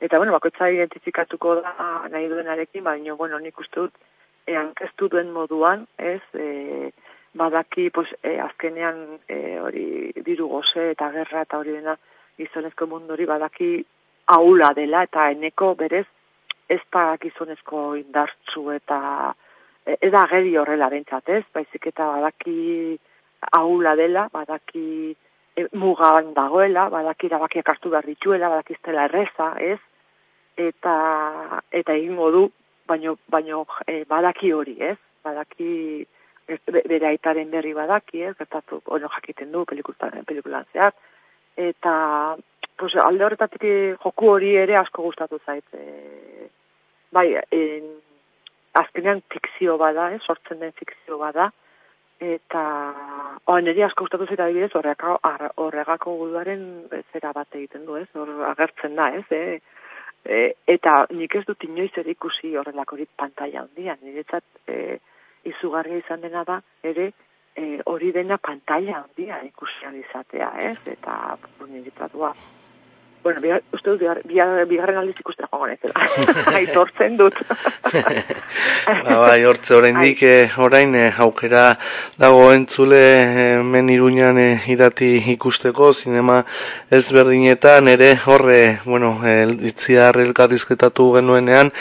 eta 0.00 0.20
bueno, 0.20 0.34
bakoitza 0.36 0.68
identifikatuko 0.70 1.60
da 1.62 1.74
nahi 2.12 2.28
duenarekin, 2.32 2.84
baina, 2.84 3.16
bueno, 3.18 3.40
nik 3.42 3.58
uste 3.60 3.86
dut, 3.86 3.98
e, 4.46 4.54
hankeztu 4.54 5.10
duen 5.12 5.32
moduan, 5.34 5.86
ez? 5.98 6.22
E, 6.34 6.92
badaki, 7.36 7.90
pues, 7.90 8.08
e, 8.22 8.38
azkenean 8.40 9.20
e, 9.28 9.58
hori 9.60 9.86
diru 10.24 10.48
goze 10.48 10.90
eta 10.92 11.10
gerra 11.12 11.42
eta 11.44 11.58
hori 11.60 11.74
dena 11.76 11.96
gizonezko 12.38 12.86
mundu 12.88 13.12
hori 13.16 13.26
badaki 13.28 13.70
aula 14.36 14.72
dela 14.76 15.02
eta 15.06 15.30
eneko 15.30 15.74
berez 15.74 16.06
ez 16.68 16.80
da 16.92 17.16
gizonezko 17.22 17.94
indartzu 18.00 18.70
eta 18.74 18.98
e, 19.84 19.96
ez 20.00 20.10
da 20.12 20.24
ageri 20.24 20.56
horrela 20.56 20.88
bentsat, 20.92 21.28
ez? 21.28 21.44
Baizik 21.54 21.86
eta 21.92 22.08
badaki 22.16 22.98
aula 23.58 23.94
dela, 23.96 24.26
badaki 24.32 25.14
e, 25.56 25.66
mugan 25.78 26.32
dagoela, 26.34 26.88
badaki 26.90 27.30
erabakiak 27.30 27.70
hartu 27.74 27.92
behar 27.94 28.06
dituela, 28.06 28.50
badaki 28.54 28.76
ez 28.76 28.96
erreza, 29.06 29.52
ez? 29.60 29.78
Eta, 30.56 30.96
eta 31.70 31.92
egingo 31.92 32.30
du, 32.30 32.44
baino, 32.88 33.16
baino 33.28 33.66
e, 33.86 34.04
badaki 34.08 34.52
hori, 34.52 34.76
ez? 34.80 34.96
Badaki 35.24 36.06
ez, 36.48 36.60
be- 36.72 36.84
bere 36.86 37.06
aitaren 37.12 37.50
berri 37.50 37.74
badaki, 37.74 38.22
ez? 38.22 38.34
Gertatu, 38.38 38.80
ono 38.86 39.08
jakiten 39.08 39.52
du 39.52 39.64
pelikulan, 39.64 40.24
pelikulan 40.26 40.66
zehar. 40.72 40.94
Eta, 41.56 42.36
pues, 42.76 42.94
alde 43.02 43.24
horretatik 43.24 43.64
eh, 43.64 43.94
joku 44.02 44.32
hori 44.34 44.54
ere 44.56 44.76
asko 44.76 45.02
gustatu 45.02 45.38
zait. 45.46 45.64
E, 45.74 46.48
bai, 47.12 47.28
en, 47.50 47.94
azkenean 48.76 49.22
fikzio 49.32 49.78
bada, 49.78 50.10
eh, 50.12 50.20
sortzen 50.26 50.60
den 50.60 50.72
fikzio 50.72 51.18
bada, 51.18 51.50
eta 52.20 52.62
oh, 53.44 53.58
niri 53.60 53.84
asko 53.84 54.04
gustatu 54.06 54.26
zait 54.26 54.40
adibidez 54.40 54.72
horregako, 54.74 55.18
horregako 55.64 56.16
guduaren 56.20 56.62
eh, 56.92 57.02
zera 57.12 57.32
bat 57.36 57.58
egiten 57.58 57.84
du, 57.88 57.96
ez? 58.00 58.08
Hor 58.14 58.32
agertzen 58.52 58.96
da, 58.96 59.10
ez? 59.16 59.26
E, 60.26 60.40
eta 60.66 61.04
nik 61.14 61.36
ez 61.38 61.44
dut 61.46 61.64
inoiz 61.64 61.92
ere 61.96 62.10
ikusi 62.16 62.56
horrelakorik 62.56 63.12
pantalla 63.16 63.62
handian, 63.62 64.00
niretzat 64.02 64.44
e, 64.66 64.98
izugarria 65.46 66.02
izan 66.02 66.24
dena 66.24 66.42
da, 66.48 66.60
ere, 66.82 67.12
e, 67.54 67.80
hori 67.86 68.12
dena 68.12 68.38
pantalla 68.38 69.02
handia 69.02 69.40
ikusi 69.46 69.84
ahal 69.84 70.00
izatea, 70.00 70.50
ez? 70.72 70.78
Eta 70.96 71.36
niretzat, 71.68 72.16
bueno, 73.26 73.40
bigar, 73.40 73.62
uste 73.74 73.90
dut, 73.90 73.98
bigar, 73.98 74.20
bigar, 74.22 74.50
bigarren 74.70 74.98
aldiz 75.00 75.16
ikustera 75.18 75.48
joan 75.50 75.72
ezela. 75.72 76.04
Aitortzen 76.60 77.16
dut. 77.18 77.40
Ba, 77.90 79.16
bai, 79.24 79.40
hortze 79.48 79.74
oraindik 79.74 80.22
eh, 80.22 80.54
orain 80.62 80.94
eh, 80.94 81.08
aukera 81.26 81.64
dago 82.22 82.44
entzule 82.54 83.00
eh, 83.02 83.48
hemen 83.56 83.90
Iruñan 83.90 84.38
eh, 84.38 84.68
irati 84.70 85.10
ikusteko 85.34 85.90
zinema 85.92 86.44
ezberdinetan 87.00 87.90
ere 87.90 88.12
horre, 88.26 88.60
bueno, 88.84 89.16
eh, 89.26 89.42
itziar 89.72 90.22
elkarrizketatu 90.22 91.10
genuenean 91.18 91.74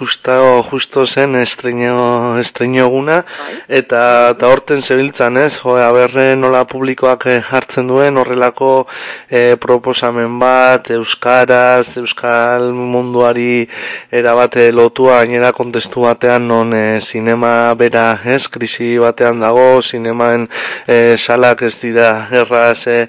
justo, 0.00 0.62
justo 0.62 1.06
zen 1.06 1.36
estreño, 1.36 2.38
estreño 2.40 2.86
eguna, 2.86 3.24
eta, 3.68 4.30
eta 4.32 4.48
horten 4.48 4.80
zebiltzan 4.80 5.36
ez, 5.36 5.58
jo, 5.60 5.74
aberre 5.76 6.36
nola 6.40 6.64
publikoak 6.64 7.26
eh, 7.28 7.42
hartzen 7.44 7.90
duen 7.90 8.16
horrelako 8.16 8.86
eh, 9.28 9.58
proposamen 9.60 10.38
bat, 10.40 10.88
euskaraz, 10.96 11.98
euskal 12.00 12.70
munduari 12.72 13.68
erabate 14.10 14.70
lotua, 14.72 15.18
gainera 15.20 15.52
kontestu 15.52 16.06
batean 16.06 16.48
non 16.48 16.72
eh, 16.72 17.00
sinema 17.04 17.74
bera 17.76 18.06
ez, 18.24 18.46
krisi 18.48 18.94
batean 19.02 19.44
dago, 19.44 19.82
sinemaen 19.84 20.48
eh, 20.86 21.16
salak 21.18 21.66
ez 21.68 21.74
dira 21.82 22.28
erraz 22.32 22.86
eh, 22.88 23.04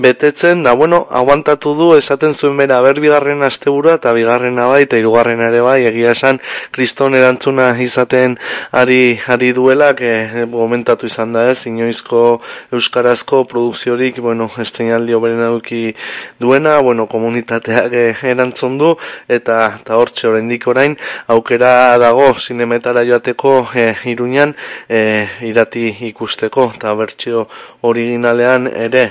betetzen, 0.00 0.64
da 0.64 0.72
bueno, 0.72 1.04
aguantatu 1.10 1.74
du, 1.76 1.92
esaten 1.98 2.32
zuen 2.32 2.56
bera, 2.56 2.80
ber 2.80 3.00
bigarren 3.02 3.44
asteburua 3.44 3.98
eta 4.00 4.14
bigarrena 4.16 4.70
bai, 4.72 4.84
eta 4.86 4.96
hirugarrena 4.96 5.50
ere 5.50 5.60
bai, 5.66 5.80
egia 5.90 6.14
esan, 6.16 6.29
kriston 6.70 7.16
erantzuna 7.18 7.72
izaten 7.82 8.36
ari, 8.70 9.18
ari 9.26 9.52
duela, 9.56 9.94
que 9.96 10.46
momentatu 10.46 11.08
izan 11.10 11.32
da 11.34 11.48
ez, 11.50 11.64
inoizko 11.66 12.40
euskarazko 12.72 13.42
produkziorik, 13.50 14.20
bueno, 14.22 14.50
estrenaldi 14.62 15.16
oberen 15.16 15.42
eduki 15.48 15.94
duena, 16.38 16.78
bueno, 16.84 17.08
komunitateak 17.10 17.92
eh, 17.92 18.14
erantzun 18.30 18.78
du, 18.78 18.94
eta, 19.28 19.58
eta 19.80 19.98
hortxe 19.98 20.28
oraindik 20.30 20.68
orain, 20.70 20.96
aukera 21.26 21.98
dago 21.98 22.30
zinemetara 22.38 23.04
joateko 23.08 23.56
eh, 23.74 23.96
iruñan 24.12 24.54
eh, 24.88 25.26
irati 25.48 25.88
ikusteko, 26.12 26.70
eta 26.76 26.94
bertsio 26.94 27.48
originalean 27.82 28.68
ere. 28.70 29.10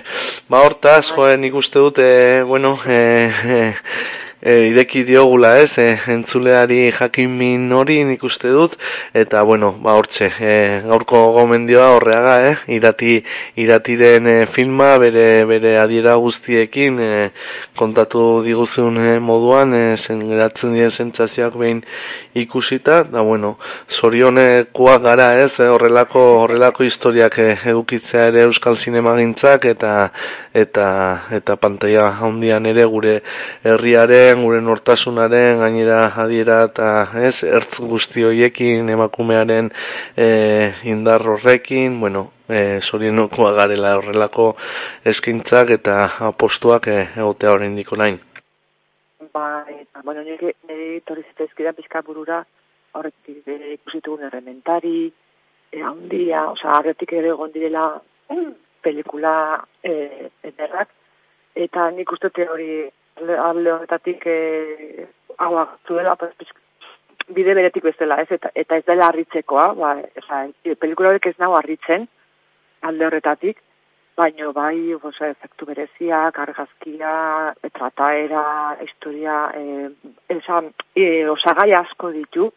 Ba 0.49 0.63
hortaz, 0.65 1.09
joen 1.15 1.43
ikuste 1.49 1.79
dut, 1.81 1.99
bueno, 2.47 2.79
eh, 2.87 3.31
eh, 3.45 3.73
e, 4.41 4.69
ireki 4.69 5.03
diogula 5.03 5.57
ez, 5.59 5.77
e, 5.77 5.97
entzuleari 6.07 6.91
jakin 6.95 7.31
min 7.37 7.71
hori 7.75 7.99
nik 8.07 8.23
uste 8.23 8.51
dut, 8.53 8.77
eta 9.13 9.43
bueno, 9.43 9.71
ba 9.83 9.95
hortxe, 9.99 10.29
e, 10.39 10.53
gaurko 10.87 11.21
gomendioa 11.35 11.89
horreaga, 11.95 12.35
eh? 12.47 12.55
irati, 12.79 13.19
iratiren 13.59 14.27
e, 14.27 14.35
filma, 14.47 14.93
bere, 15.01 15.43
bere 15.49 15.75
adiera 15.81 16.15
guztiekin, 16.21 16.99
e, 16.99 17.11
kontatu 17.79 18.41
diguzun 18.45 18.99
e, 19.03 19.17
moduan, 19.19 19.75
e, 19.75 19.83
zen 19.97 20.23
geratzen 20.29 20.75
dien 20.77 20.91
sentsazioak 20.91 21.57
behin 21.59 21.83
ikusita, 22.39 23.03
da 23.11 23.23
bueno, 23.25 23.57
zorionekoak 23.91 25.03
gara 25.03 25.33
ez, 25.43 25.51
e, 25.59 25.67
horrelako, 25.67 26.25
horrelako 26.45 26.87
historiak 26.87 27.39
e, 27.43 27.49
edukitzea 27.73 28.29
ere 28.31 28.47
euskal 28.47 28.79
zinemagintzak, 28.79 29.67
eta, 29.73 29.93
eta, 30.55 30.87
eta 31.35 31.55
pantaila 31.59 32.09
handian 32.23 32.65
ere 32.69 32.85
gure 32.89 33.19
herriaren, 34.29 34.43
gure 34.43 34.61
nortasunaren, 34.61 35.59
gainera 35.59 36.13
adiera 36.15 36.65
eta 36.65 37.09
ez, 37.17 37.43
ertz 37.43 37.79
guzti 37.79 38.23
hoiekin, 38.23 38.89
emakumearen 38.89 39.71
e, 40.15 40.73
indar 40.83 41.21
horrekin, 41.21 41.99
bueno, 41.99 42.31
e, 42.47 42.79
zorienukoa 42.81 43.53
garela 43.53 43.97
horrelako 43.97 44.55
eskintzak 45.05 45.71
eta 45.71 46.09
apostuak 46.29 46.87
e, 46.87 47.07
egotea 47.17 47.53
oraindik 47.53 47.91
orain. 47.91 48.19
Ba, 49.33 49.65
eta, 49.67 50.01
bueno, 50.03 50.21
nire, 50.23 50.55
nire 50.67 51.01
torri 51.05 51.23
zitezkida 51.23 51.73
pizka 51.73 52.01
burura, 52.01 52.43
horretik 52.93 53.47
ere 53.47 53.73
ikusitugun 53.73 54.25
errementari, 54.29 55.11
e, 55.71 55.81
handia, 55.81 56.49
osea, 56.51 56.77
horretik 56.79 57.13
ere 57.13 57.33
egon 57.33 57.51
direla 57.53 57.99
mm, 58.29 58.53
pelikula 58.81 59.33
e, 59.83 60.29
ederrak, 60.43 60.93
eta 61.55 61.89
nik 61.91 62.11
uste 62.13 62.29
hori 62.45 62.87
alde 63.21 63.71
horretatik 63.73 64.25
e, 64.25 65.07
hau 65.37 65.55
aktuela, 65.57 66.15
bide 67.29 67.55
beretik 67.55 67.83
bezala, 67.83 68.19
ez, 68.23 68.29
eta, 68.31 68.51
eta 68.55 68.79
ez 68.79 68.85
dela 68.87 69.09
harritzekoa, 69.09 69.73
ba, 69.79 69.95
oza, 70.21 70.43
pelikula 70.81 71.13
horiek 71.13 71.29
ez 71.31 71.35
nago 71.39 71.57
harritzen, 71.59 72.07
alde 72.81 73.05
horretatik, 73.05 73.59
baino 74.19 74.51
bai, 74.53 74.93
oza, 74.95 75.29
efektu 75.29 75.67
bereziak, 75.69 76.39
argazkia, 76.43 77.13
trataera, 77.75 78.45
historia, 78.83 79.37
e, 79.55 79.89
esan, 80.35 80.73
e, 80.95 81.27
osagai 81.35 81.71
asko 81.77 82.11
ditu, 82.15 82.49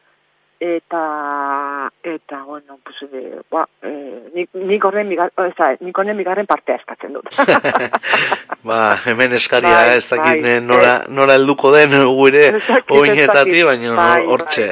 eta, 0.62 1.90
eta, 2.04 2.42
bueno, 2.46 2.78
pues, 2.84 2.96
e, 3.12 3.40
ba, 3.50 3.64
e, 3.82 3.90
nik, 4.34 4.50
nik 4.54 4.84
horren, 4.84 5.08
bigar, 5.10 5.32
oza, 5.34 5.72
nik 5.82 5.98
horren 5.98 6.20
bigarren 6.20 6.46
partea 6.46 6.76
eskatzen 6.78 7.16
dut. 7.16 7.26
Ba, 8.68 8.78
hemen 9.10 9.34
eskaria 9.34 9.74
Bai, 9.74 9.96
ez 9.96 10.06
dakit 10.06 10.44
bai, 10.44 10.52
eh, 10.52 10.60
nora, 10.62 10.92
nora 11.10 11.34
helduko 11.34 11.72
den 11.74 11.96
gure 12.06 12.44
dakit. 12.52 13.64
baina 13.66 13.96
Bai, 13.98 14.22
hortxe. 14.30 14.68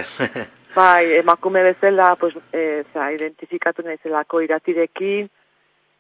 Bai, 0.77 1.17
emakume 1.19 1.65
bezala, 1.67 2.15
pues, 2.21 2.39
e, 2.55 2.85
za, 2.95 3.11
identifikatu 3.11 3.83
naizelako 3.83 4.45
iratirekin, 4.47 5.27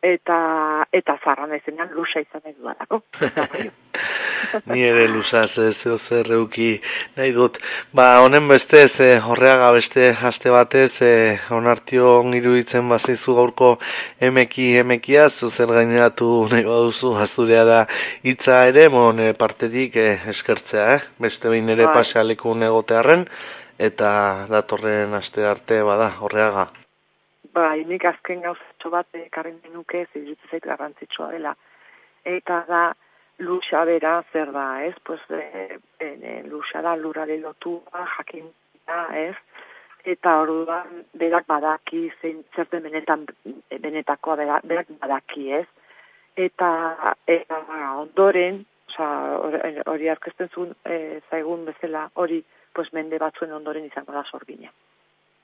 eta, 0.02 0.86
eta 0.93 1.16
zarra 1.24 1.47
naizenean 1.47 1.90
lusa 1.93 2.22
izan 2.22 2.43
nahi 2.44 2.55
dudalako. 2.56 3.02
Ni 4.72 4.82
ere 4.82 5.06
lusaz 5.09 5.59
ez 5.60 5.74
zeo 5.77 5.97
zer 5.98 6.31
euki 6.32 6.70
nahi 7.16 7.32
dut. 7.36 7.59
Ba, 7.93 8.06
honen 8.24 8.48
bestez, 8.48 9.01
eh, 9.05 9.20
horreaga 9.20 9.70
beste 9.77 10.09
aste 10.31 10.51
batez, 10.51 11.02
eh, 11.05 11.39
onartio 11.52 12.14
iruditzen 12.40 12.89
bazaizu 12.89 13.36
gaurko 13.36 13.70
emeki 14.20 14.70
emekia, 14.81 15.28
zuzer 15.28 15.70
gaineratu 15.77 16.48
nahi 16.51 16.64
baduzu, 16.64 17.14
azurea 17.20 17.64
da 17.68 17.81
hitza 18.24 18.64
ere, 18.72 18.89
mon 18.89 19.20
eh, 19.20 19.32
partetik 19.35 19.97
eh, 19.97 20.18
eskertzea, 20.32 20.90
eh? 20.97 21.01
Beste 21.18 21.52
behin 21.52 21.68
ere 21.68 21.86
Bai. 21.86 22.01
pasealekun 22.01 22.64
egotearren, 22.70 23.28
eta 23.78 24.10
datorren 24.48 25.14
aste 25.20 25.44
arte 25.47 25.82
bada, 25.85 26.14
horreaga. 26.20 26.70
Bai, 27.55 27.85
nik 27.85 28.05
azken 28.06 28.43
gauzatxo 28.81 28.90
bat 28.90 29.07
ekarri 29.15 29.52
nuke, 29.73 30.07
zirutzen 30.12 30.51
zait 30.51 30.65
garrantzitsua 30.65 31.31
dela. 31.32 31.55
Eta 32.24 32.65
da, 32.69 32.94
luxa 33.39 33.85
bera 33.85 34.23
zer 34.32 34.52
da, 34.52 34.85
ez? 34.85 34.94
Pues, 35.05 35.20
e, 35.31 35.78
e, 35.98 36.43
luxa 36.48 36.82
da 36.82 36.97
lurrari 36.97 37.40
lotua, 37.40 38.07
jakin 38.16 38.51
da, 38.86 39.09
ez? 39.12 39.36
Eta 40.05 40.40
orduan 40.40 41.05
berak 41.12 41.47
badaki 41.47 42.11
zein 42.20 42.44
zer 42.55 42.66
den 42.70 42.82
benetan 42.82 43.27
benetakoa 43.69 44.36
berak, 44.36 44.65
berak 44.65 44.86
badaki, 45.01 45.52
ez? 45.52 45.66
Eta 46.36 47.15
eta 47.27 47.59
ondoren, 47.98 48.65
osea, 48.89 49.36
hori- 49.36 49.82
hori 49.86 50.09
aurkezten 50.09 50.48
zuen 50.48 50.74
e, 50.85 51.20
zaigun 51.31 51.66
bezala, 51.66 52.11
hori 52.15 52.44
pues 52.73 52.93
mende 52.93 53.19
batzuen 53.19 53.52
ondoren 53.52 53.85
izango 53.85 54.12
da 54.12 54.24
sorbina. 54.24 54.70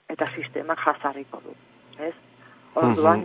Eta 0.08 0.26
sistemak 0.36 0.78
jazarriko 0.78 1.40
du, 1.44 1.52
ez? 1.98 2.14
Orduan, 2.76 3.24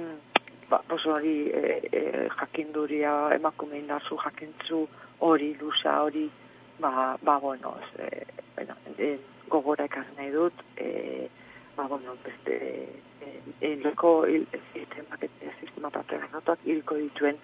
ba, 0.69 0.81
pues 0.87 1.05
hori 1.05 1.51
e, 1.51 1.81
e, 1.91 2.29
jakinduria 2.39 3.35
emakume 3.35 3.79
indarzu 3.81 4.15
jakintzu 4.23 4.85
hori, 5.19 5.53
lusa 5.59 5.97
hori, 6.03 6.29
ba, 6.79 7.17
ba 7.21 7.37
bueno, 7.39 7.75
ez, 7.81 7.99
e, 7.99 8.25
bueno, 8.55 8.75
e, 8.97 9.19
gogora 9.49 9.85
ekarri 9.89 10.15
nahi 10.15 10.31
dut, 10.31 10.63
e, 10.77 11.27
ba, 11.75 11.83
bueno, 11.91 12.15
beste, 12.23 12.55
e, 13.19 13.31
hilko, 13.59 14.25
hil, 14.25 14.47
sistemak, 14.71 15.27
e, 15.27 15.51
sistema 15.59 15.91
patriarkatuak 15.91 16.63
hilko 16.65 16.95
dituen, 17.03 17.37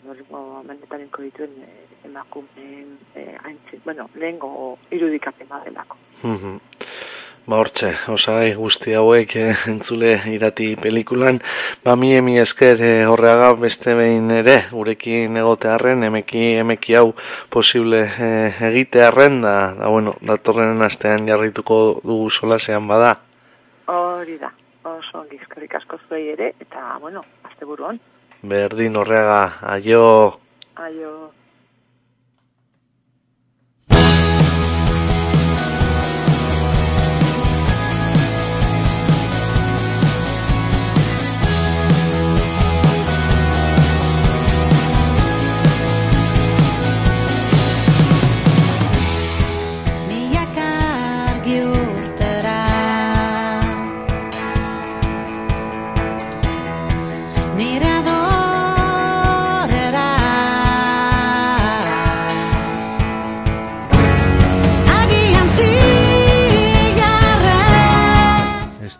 Norgo 0.00 0.62
mendetan 0.64 1.02
hilko 1.02 1.26
dituen 1.26 1.58
e, 1.66 1.72
emakumeen 2.08 2.94
e, 3.14 3.26
haintzi, 3.42 3.82
bueno, 3.84 4.08
lehengo 4.14 4.78
irudikapen 4.90 5.48
badelako. 5.50 5.98
Mhm. 6.22 6.60
Ba 7.48 7.56
hortxe, 7.56 7.94
osagai 8.12 8.52
guzti 8.54 8.92
hauek 8.94 9.32
eh, 9.40 9.54
entzule 9.70 10.10
irati 10.28 10.74
pelikulan, 10.76 11.40
ba 11.84 11.94
mi 11.96 12.12
emi 12.14 12.36
esker 12.38 12.82
eh, 12.84 13.06
horreaga 13.08 13.54
beste 13.56 13.94
behin 13.96 14.28
ere, 14.34 14.56
gurekin 14.70 15.40
egotearren, 15.40 16.04
emeki, 16.04 16.44
emeki 16.60 16.98
hau 17.00 17.06
posible 17.48 18.02
eh, 18.04 18.60
egitearren, 18.70 19.40
da, 19.46 19.56
da 19.80 19.88
bueno, 19.88 20.14
datorren 20.20 20.84
astean 20.84 21.26
jarrituko 21.32 21.80
dugu 22.04 22.28
solasean 22.30 22.86
bada. 22.92 23.16
Hori 23.88 24.36
da, 24.38 24.52
oso 24.84 25.24
ongi 25.24 25.40
eskerrik 25.40 25.80
asko 25.80 25.98
zuei 26.06 26.28
ere, 26.36 26.52
eta, 26.60 26.98
bueno, 27.00 27.24
asteburu 27.48 27.88
on. 27.94 28.00
Berdin 28.54 29.00
horreaga, 29.00 29.42
aio... 29.74 30.06
Aio. 30.76 31.39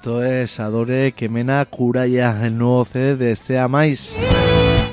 Esto 0.00 0.24
es 0.24 0.58
Adore 0.60 1.12
Quemena 1.12 1.62
Curaya, 1.66 2.46
el 2.46 2.56
nuevo 2.56 2.86
CD 2.86 3.16
de 3.16 3.36
Sea 3.36 3.68
Mais. 3.68 4.16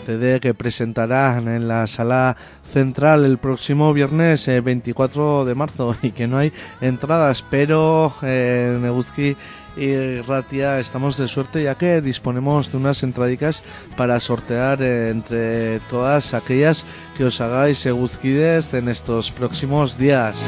CD 0.05 0.41
que 0.41 0.53
presentarán 0.53 1.47
en 1.47 1.69
la 1.69 1.87
sala 1.87 2.35
central 2.65 3.23
el 3.23 3.37
próximo 3.37 3.93
viernes 3.93 4.45
eh, 4.49 4.59
24 4.59 5.45
de 5.45 5.55
marzo 5.55 5.95
y 6.01 6.11
que 6.11 6.27
no 6.27 6.39
hay 6.39 6.51
entradas, 6.81 7.45
pero 7.49 8.13
eh, 8.21 8.75
en 8.75 8.85
Eguzki 8.85 9.37
y 9.77 10.19
Ratia 10.23 10.77
estamos 10.77 11.15
de 11.15 11.29
suerte 11.29 11.63
ya 11.63 11.75
que 11.75 12.01
disponemos 12.01 12.69
de 12.73 12.77
unas 12.77 13.01
entradicas 13.01 13.63
para 13.95 14.19
sortear 14.19 14.81
eh, 14.81 15.09
entre 15.09 15.79
todas 15.89 16.33
aquellas 16.33 16.83
que 17.15 17.23
os 17.23 17.39
hagáis 17.39 17.85
Eguzkides 17.85 18.73
en 18.73 18.89
estos 18.89 19.31
próximos 19.31 19.97
días. 19.97 20.43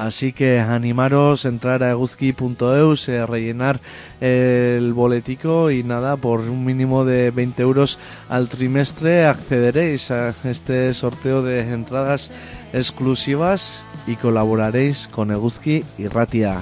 Así 0.00 0.32
que 0.32 0.60
animaros, 0.60 1.44
entrar 1.44 1.82
a 1.82 1.90
eguzki.eus, 1.90 3.08
eh, 3.08 3.24
rellenar 3.26 3.80
eh, 4.20 4.76
el 4.78 4.92
boletico 4.92 5.70
y 5.70 5.82
nada, 5.82 6.16
por 6.16 6.40
un 6.40 6.64
mínimo 6.64 7.04
de 7.04 7.30
20 7.30 7.62
euros 7.62 7.98
al 8.28 8.48
trimestre 8.48 9.26
accederéis 9.26 10.10
a 10.10 10.34
este 10.44 10.92
sorteo 10.94 11.42
de 11.42 11.72
entradas 11.72 12.30
exclusivas 12.72 13.84
y 14.06 14.16
colaboraréis 14.16 15.08
con 15.08 15.30
Eguzki 15.30 15.84
y 15.96 16.08
Ratia. 16.08 16.60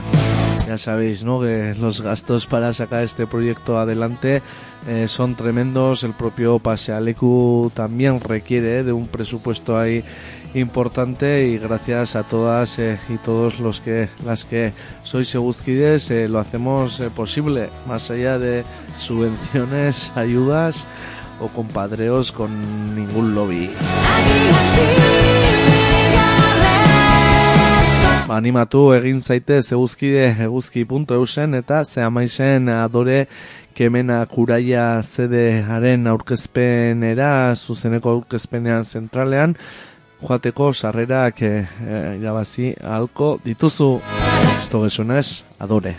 Ya 0.67 0.79
sabéis, 0.79 1.25
¿no? 1.25 1.41
Que 1.41 1.75
los 1.79 2.03
gastos 2.03 2.47
para 2.47 2.73
sacar 2.73 3.03
este 3.03 3.27
proyecto 3.27 3.79
adelante 3.79 4.43
eh, 4.87 5.07
son 5.09 5.35
tremendos. 5.35 6.05
El 6.05 6.15
propio 6.15 6.61
Pasealecu 6.61 7.73
también 7.75 8.21
requiere 8.21 8.79
eh, 8.79 8.83
de 8.85 8.93
un 8.93 9.07
presupuesto 9.09 9.79
ahí 9.79 10.05
importante 10.55 11.47
y 11.47 11.59
gracias 11.59 12.15
a 12.15 12.25
todas 12.25 12.79
eh, 12.79 12.99
y 13.09 13.17
todos 13.19 13.59
los 13.59 13.81
que 13.81 14.09
las 14.25 14.45
que 14.45 14.73
sois 15.03 15.35
eguzkides 15.35 16.11
eh, 16.11 16.29
lo 16.29 16.39
hacemos 16.39 17.01
posible 17.17 17.71
más 17.87 18.11
allá 18.11 18.39
de 18.39 18.65
subvenciones 18.99 20.13
ayudas 20.15 20.87
o 21.41 21.49
compadreos 21.49 22.33
con 22.33 22.95
ningún 22.95 23.35
lobby 23.35 23.71
animatu 28.31 28.93
egin 28.95 29.21
zaitez 29.21 29.73
eguzkide 29.73 30.29
eguzki.eusen 30.45 31.55
eta 31.55 31.83
ze 31.85 32.03
amaizen 32.03 32.69
adore 32.69 33.27
kemena 33.75 34.25
kuraia 34.27 35.03
zedearen 35.03 36.07
aurkezpenera 36.07 37.55
zuzeneko 37.57 38.11
aurkezpenean 38.11 38.85
zentralean 38.85 39.57
joateko 40.23 40.73
sarrerak 40.73 41.43
eh, 41.43 41.67
eh, 41.87 42.19
irabazi 42.21 42.75
ahalko 42.83 43.39
dituzu. 43.45 43.93
Esto 44.61 44.83
gezunez 44.83 45.43
adore 45.59 45.97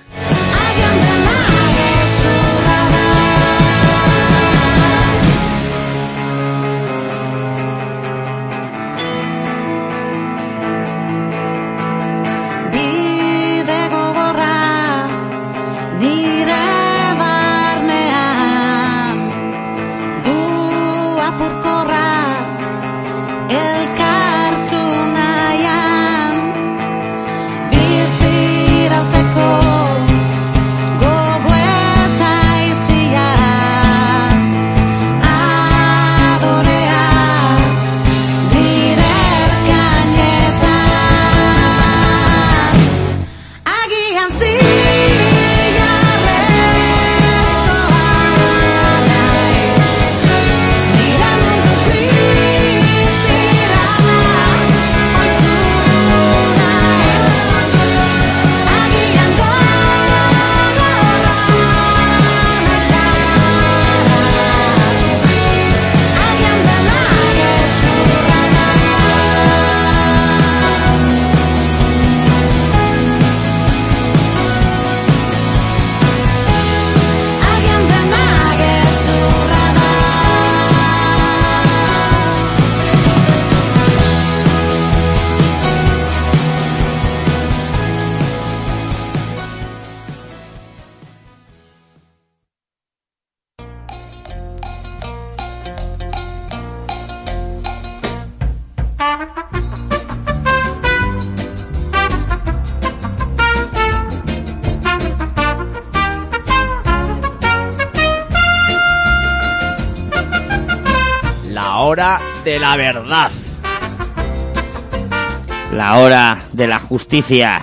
justicia. 116.93 117.59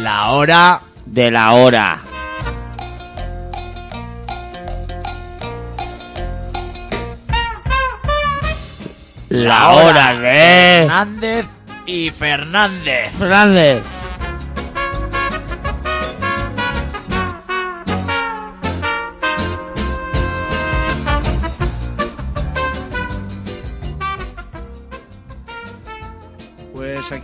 La 0.00 0.32
hora 0.32 0.82
de 1.06 1.30
la 1.30 1.52
hora. 1.52 2.02
La 9.30 9.70
hora 9.70 10.14
de 10.18 10.82
Hernández 10.82 11.46
y 11.86 12.10
Fernández. 12.10 13.12
Fernández. 13.18 13.95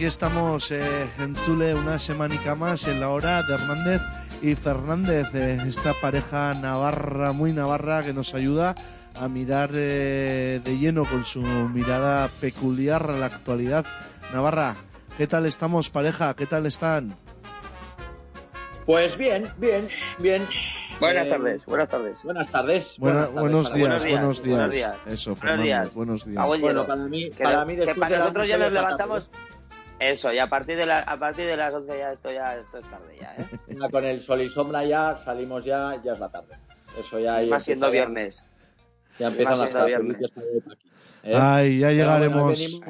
Aquí 0.02 0.08
estamos 0.08 0.72
eh, 0.72 1.06
en 1.20 1.32
Chule 1.44 1.76
una 1.76 1.96
semanica 1.96 2.56
más 2.56 2.88
en 2.88 2.98
la 2.98 3.10
hora 3.10 3.40
de 3.44 3.54
Hernández 3.54 4.02
y 4.42 4.56
Fernández, 4.56 5.28
eh, 5.32 5.60
esta 5.64 5.94
pareja 5.94 6.54
navarra, 6.54 7.30
muy 7.30 7.52
navarra, 7.52 8.02
que 8.02 8.12
nos 8.12 8.34
ayuda 8.34 8.74
a 9.14 9.28
mirar 9.28 9.70
eh, 9.74 10.60
de 10.64 10.76
lleno 10.78 11.04
con 11.04 11.24
su 11.24 11.40
mirada 11.42 12.28
peculiar 12.40 13.08
a 13.10 13.16
la 13.16 13.26
actualidad. 13.26 13.84
Navarra, 14.32 14.74
¿qué 15.16 15.28
tal 15.28 15.46
estamos 15.46 15.88
pareja? 15.88 16.34
¿Qué 16.34 16.46
tal 16.46 16.66
están? 16.66 17.14
Pues 18.84 19.16
bien, 19.16 19.44
bien, 19.58 19.88
bien. 20.18 20.48
Buenas 20.98 21.28
Eh, 21.28 21.30
tardes, 21.30 21.64
buenas 21.64 21.88
tardes. 21.88 22.16
Buenas 22.24 22.50
tardes. 22.50 22.86
Buena- 22.98 23.26
buenas 23.26 23.30
tardes. 23.30 23.40
buenos, 23.40 23.74
días, 23.74 24.02
buenos 24.08 24.42
días, 24.42 24.58
buenos 24.58 24.74
días. 24.74 24.96
Eso, 25.06 25.36
Buenos 25.36 25.62
días. 25.64 25.94
buenos 25.94 26.24
días. 26.26 26.44
Bueno, 26.60 26.86
para 26.88 27.02
mí- 27.04 27.30
que, 27.30 27.44
para 27.44 27.64
mí 27.64 27.76
que 27.76 27.94
para 27.94 28.18
nosotros 28.18 28.48
ya 28.48 28.56
11 28.56 28.64
nos 28.64 28.72
levantamos. 28.72 29.30
Eso, 30.02 30.32
y 30.32 30.38
a 30.38 30.48
partir 30.48 30.76
de 30.76 30.84
la, 30.86 31.00
a 31.00 31.16
partir 31.18 31.46
de 31.46 31.56
las 31.56 31.72
11 31.74 31.96
ya 31.98 32.10
esto 32.10 32.32
ya 32.32 32.56
esto 32.56 32.78
es 32.78 32.90
tarde 32.90 33.16
ya, 33.20 33.34
¿eh? 33.38 33.46
Ya 33.80 33.88
con 33.88 34.04
el 34.04 34.20
sol 34.20 34.40
y 34.40 34.48
sombra 34.48 34.84
ya 34.84 35.16
salimos 35.16 35.64
ya, 35.64 36.00
ya 36.02 36.14
es 36.14 36.18
la 36.20 36.28
tarde. 36.28 36.56
Eso 36.98 37.18
ya 37.20 37.40
Más 37.48 37.64
siendo 37.64 37.86
ya- 37.86 37.92
viernes. 37.92 38.44
Ya 39.18 39.28
empiezan 39.28 39.58
las 39.58 39.74
aquí, 39.74 39.92
¿eh? 41.24 41.34
Ay, 41.36 41.78
ya 41.78 41.86
bueno, 41.88 42.02
llegaremos, 42.02 42.80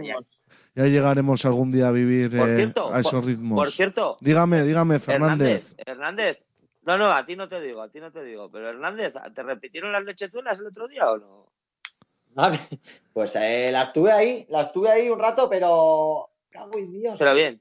ya 0.74 0.84
llegaremos 0.86 1.44
algún 1.44 1.70
día 1.70 1.88
a 1.88 1.90
vivir 1.90 2.34
eh, 2.34 2.72
a 2.92 3.00
esos 3.00 3.12
por- 3.12 3.26
ritmos. 3.26 3.56
por 3.58 3.70
cierto, 3.70 4.16
dígame, 4.20 4.62
dígame, 4.62 4.98
Fernández. 4.98 5.74
Hernández, 5.76 5.84
Hernández. 5.86 6.44
No, 6.84 6.96
no, 6.96 7.12
a 7.12 7.26
ti 7.26 7.36
no 7.36 7.48
te 7.48 7.60
digo, 7.60 7.82
a 7.82 7.90
ti 7.90 8.00
no 8.00 8.10
te 8.10 8.24
digo. 8.24 8.50
Pero 8.50 8.70
Hernández, 8.70 9.12
¿te 9.34 9.42
repitieron 9.42 9.92
las 9.92 10.04
lechezuelas 10.04 10.58
el 10.60 10.66
otro 10.68 10.88
día 10.88 11.10
o 11.10 11.18
no? 11.18 11.52
Vale. 12.34 12.68
Pues 13.12 13.36
eh, 13.36 13.68
las 13.70 13.92
tuve 13.92 14.10
ahí, 14.12 14.46
las 14.48 14.72
tuve 14.72 14.90
ahí 14.90 15.10
un 15.10 15.18
rato, 15.18 15.48
pero. 15.50 16.30
Cago 16.52 16.70
en 16.78 16.92
Dios. 16.92 17.16
Pero 17.18 17.34
bien. 17.34 17.60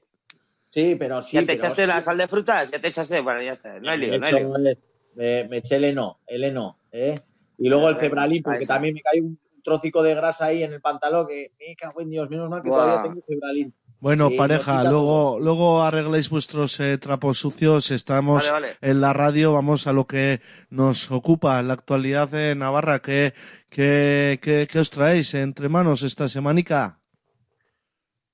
Sí, 0.70 0.94
pero 0.98 1.20
sí. 1.22 1.36
¿Ya 1.36 1.44
te 1.46 1.52
echaste 1.54 1.82
hostia. 1.82 1.86
la 1.86 2.02
sal 2.02 2.16
de 2.18 2.28
frutas? 2.28 2.70
¿Ya 2.70 2.80
te 2.80 2.88
echaste? 2.88 3.20
Bueno, 3.20 3.42
ya 3.42 3.50
está. 3.52 3.78
No 3.80 3.90
hay 3.90 3.98
lío, 3.98 4.18
no 4.18 4.26
hay 4.26 4.32
lío. 4.32 4.56
es- 4.68 4.78
Me, 5.14 5.44
me 5.48 5.58
eché 5.58 5.76
el 5.76 5.84
heno, 5.84 6.20
el 6.26 6.44
heno, 6.44 6.78
¿eh? 6.90 7.14
Y 7.58 7.68
luego 7.68 7.90
el 7.90 7.98
cebralín, 7.98 8.42
porque 8.42 8.64
también 8.64 8.94
me 8.94 9.02
cae 9.02 9.20
un 9.20 9.38
trocico 9.62 10.02
de 10.02 10.14
grasa 10.14 10.46
ahí 10.46 10.62
en 10.62 10.72
el 10.72 10.80
pantalón 10.80 11.26
que 11.28 11.52
me 11.60 11.76
cago 11.76 12.00
en 12.00 12.08
Dios, 12.10 12.30
menos 12.30 12.48
mal 12.48 12.62
que 12.62 12.70
Buah. 12.70 12.80
todavía 12.80 13.02
tengo 13.10 13.22
cebralín. 13.28 13.74
Bueno, 14.00 14.30
Sí, 14.30 14.36
pareja, 14.38 14.72
nos 14.72 14.78
quita 14.80 14.90
luego, 14.90 15.38
luego 15.38 15.82
arregláis 15.82 16.30
vuestros 16.30 16.80
eh, 16.80 16.96
trapos 16.98 17.38
sucios. 17.38 17.90
Estamos 17.90 18.50
Vale, 18.50 18.66
vale. 18.66 18.76
en 18.80 19.00
la 19.02 19.12
radio, 19.12 19.52
vamos 19.52 19.86
a 19.86 19.92
lo 19.92 20.06
que 20.06 20.40
nos 20.70 21.10
ocupa, 21.12 21.60
la 21.62 21.74
actualidad 21.74 22.28
de 22.30 22.54
Navarra. 22.54 23.00
¿Qué, 23.00 23.34
qué, 23.68 24.40
qué, 24.42 24.66
qué 24.68 24.78
os 24.78 24.88
traéis 24.90 25.34
entre 25.34 25.68
manos 25.68 26.02
esta 26.02 26.26
semanica? 26.26 26.98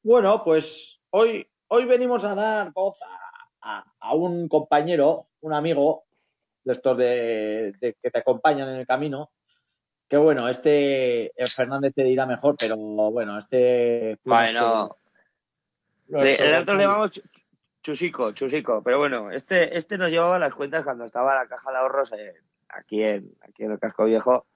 Bueno, 0.02 0.42
pues 0.44 1.00
hoy, 1.10 1.46
hoy 1.68 1.84
venimos 1.84 2.24
a 2.24 2.34
dar 2.34 2.72
voz 2.72 2.96
a, 3.02 3.78
a- 3.78 3.92
a 4.00 4.14
un 4.14 4.48
compañero, 4.48 5.26
un 5.40 5.52
amigo 5.54 6.04
de 6.64 6.72
estos 6.72 6.96
de, 6.96 7.72
de 7.80 7.96
que 8.00 8.10
te 8.10 8.18
acompañan 8.18 8.68
en 8.68 8.76
el 8.76 8.86
camino. 8.86 9.30
Que 10.08 10.16
bueno, 10.16 10.48
este 10.48 11.26
eh, 11.26 11.46
Fernández 11.54 11.92
te 11.94 12.02
dirá 12.04 12.24
mejor, 12.24 12.56
pero 12.58 12.76
bueno, 12.76 13.38
este. 13.38 14.18
Bueno. 14.24 14.96
el 16.08 16.54
otro 16.62 16.74
le 16.74 16.84
llamamos 16.84 17.10
Chu- 17.10 17.22
Chusico, 17.82 18.32
Chusico. 18.32 18.82
Pero 18.82 18.98
bueno, 18.98 19.30
este, 19.30 19.76
este 19.76 19.98
nos 19.98 20.10
llevaba 20.10 20.38
las 20.38 20.54
cuentas 20.54 20.84
cuando 20.84 21.04
estaba 21.04 21.34
la 21.34 21.46
caja 21.46 21.70
de 21.70 21.76
ahorros 21.76 22.12
eh, 22.12 22.34
aquí, 22.70 23.02
en, 23.02 23.30
aquí 23.42 23.64
en 23.64 23.72
el 23.72 23.78
casco 23.78 24.04
viejo. 24.04 24.46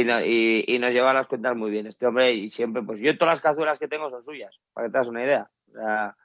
Y, 0.00 0.04
no- 0.04 0.24
y, 0.24 0.64
y 0.66 0.78
nos 0.78 0.92
lleva 0.92 1.12
las 1.12 1.26
cuentas 1.26 1.54
muy 1.56 1.70
bien. 1.70 1.86
Este 1.86 2.06
hombre, 2.06 2.32
y 2.32 2.48
siempre, 2.50 2.82
pues 2.82 3.00
yo 3.00 3.16
todas 3.18 3.34
las 3.34 3.40
cazuelas 3.42 3.78
que 3.78 3.88
tengo 3.88 4.08
son 4.10 4.22
suyas, 4.24 4.58
para 4.72 4.86
que 4.86 4.92
te 4.92 4.98
hagas 4.98 5.08
una 5.08 5.22
idea. 5.24 5.50
O 5.68 5.72
sea, 5.72 6.16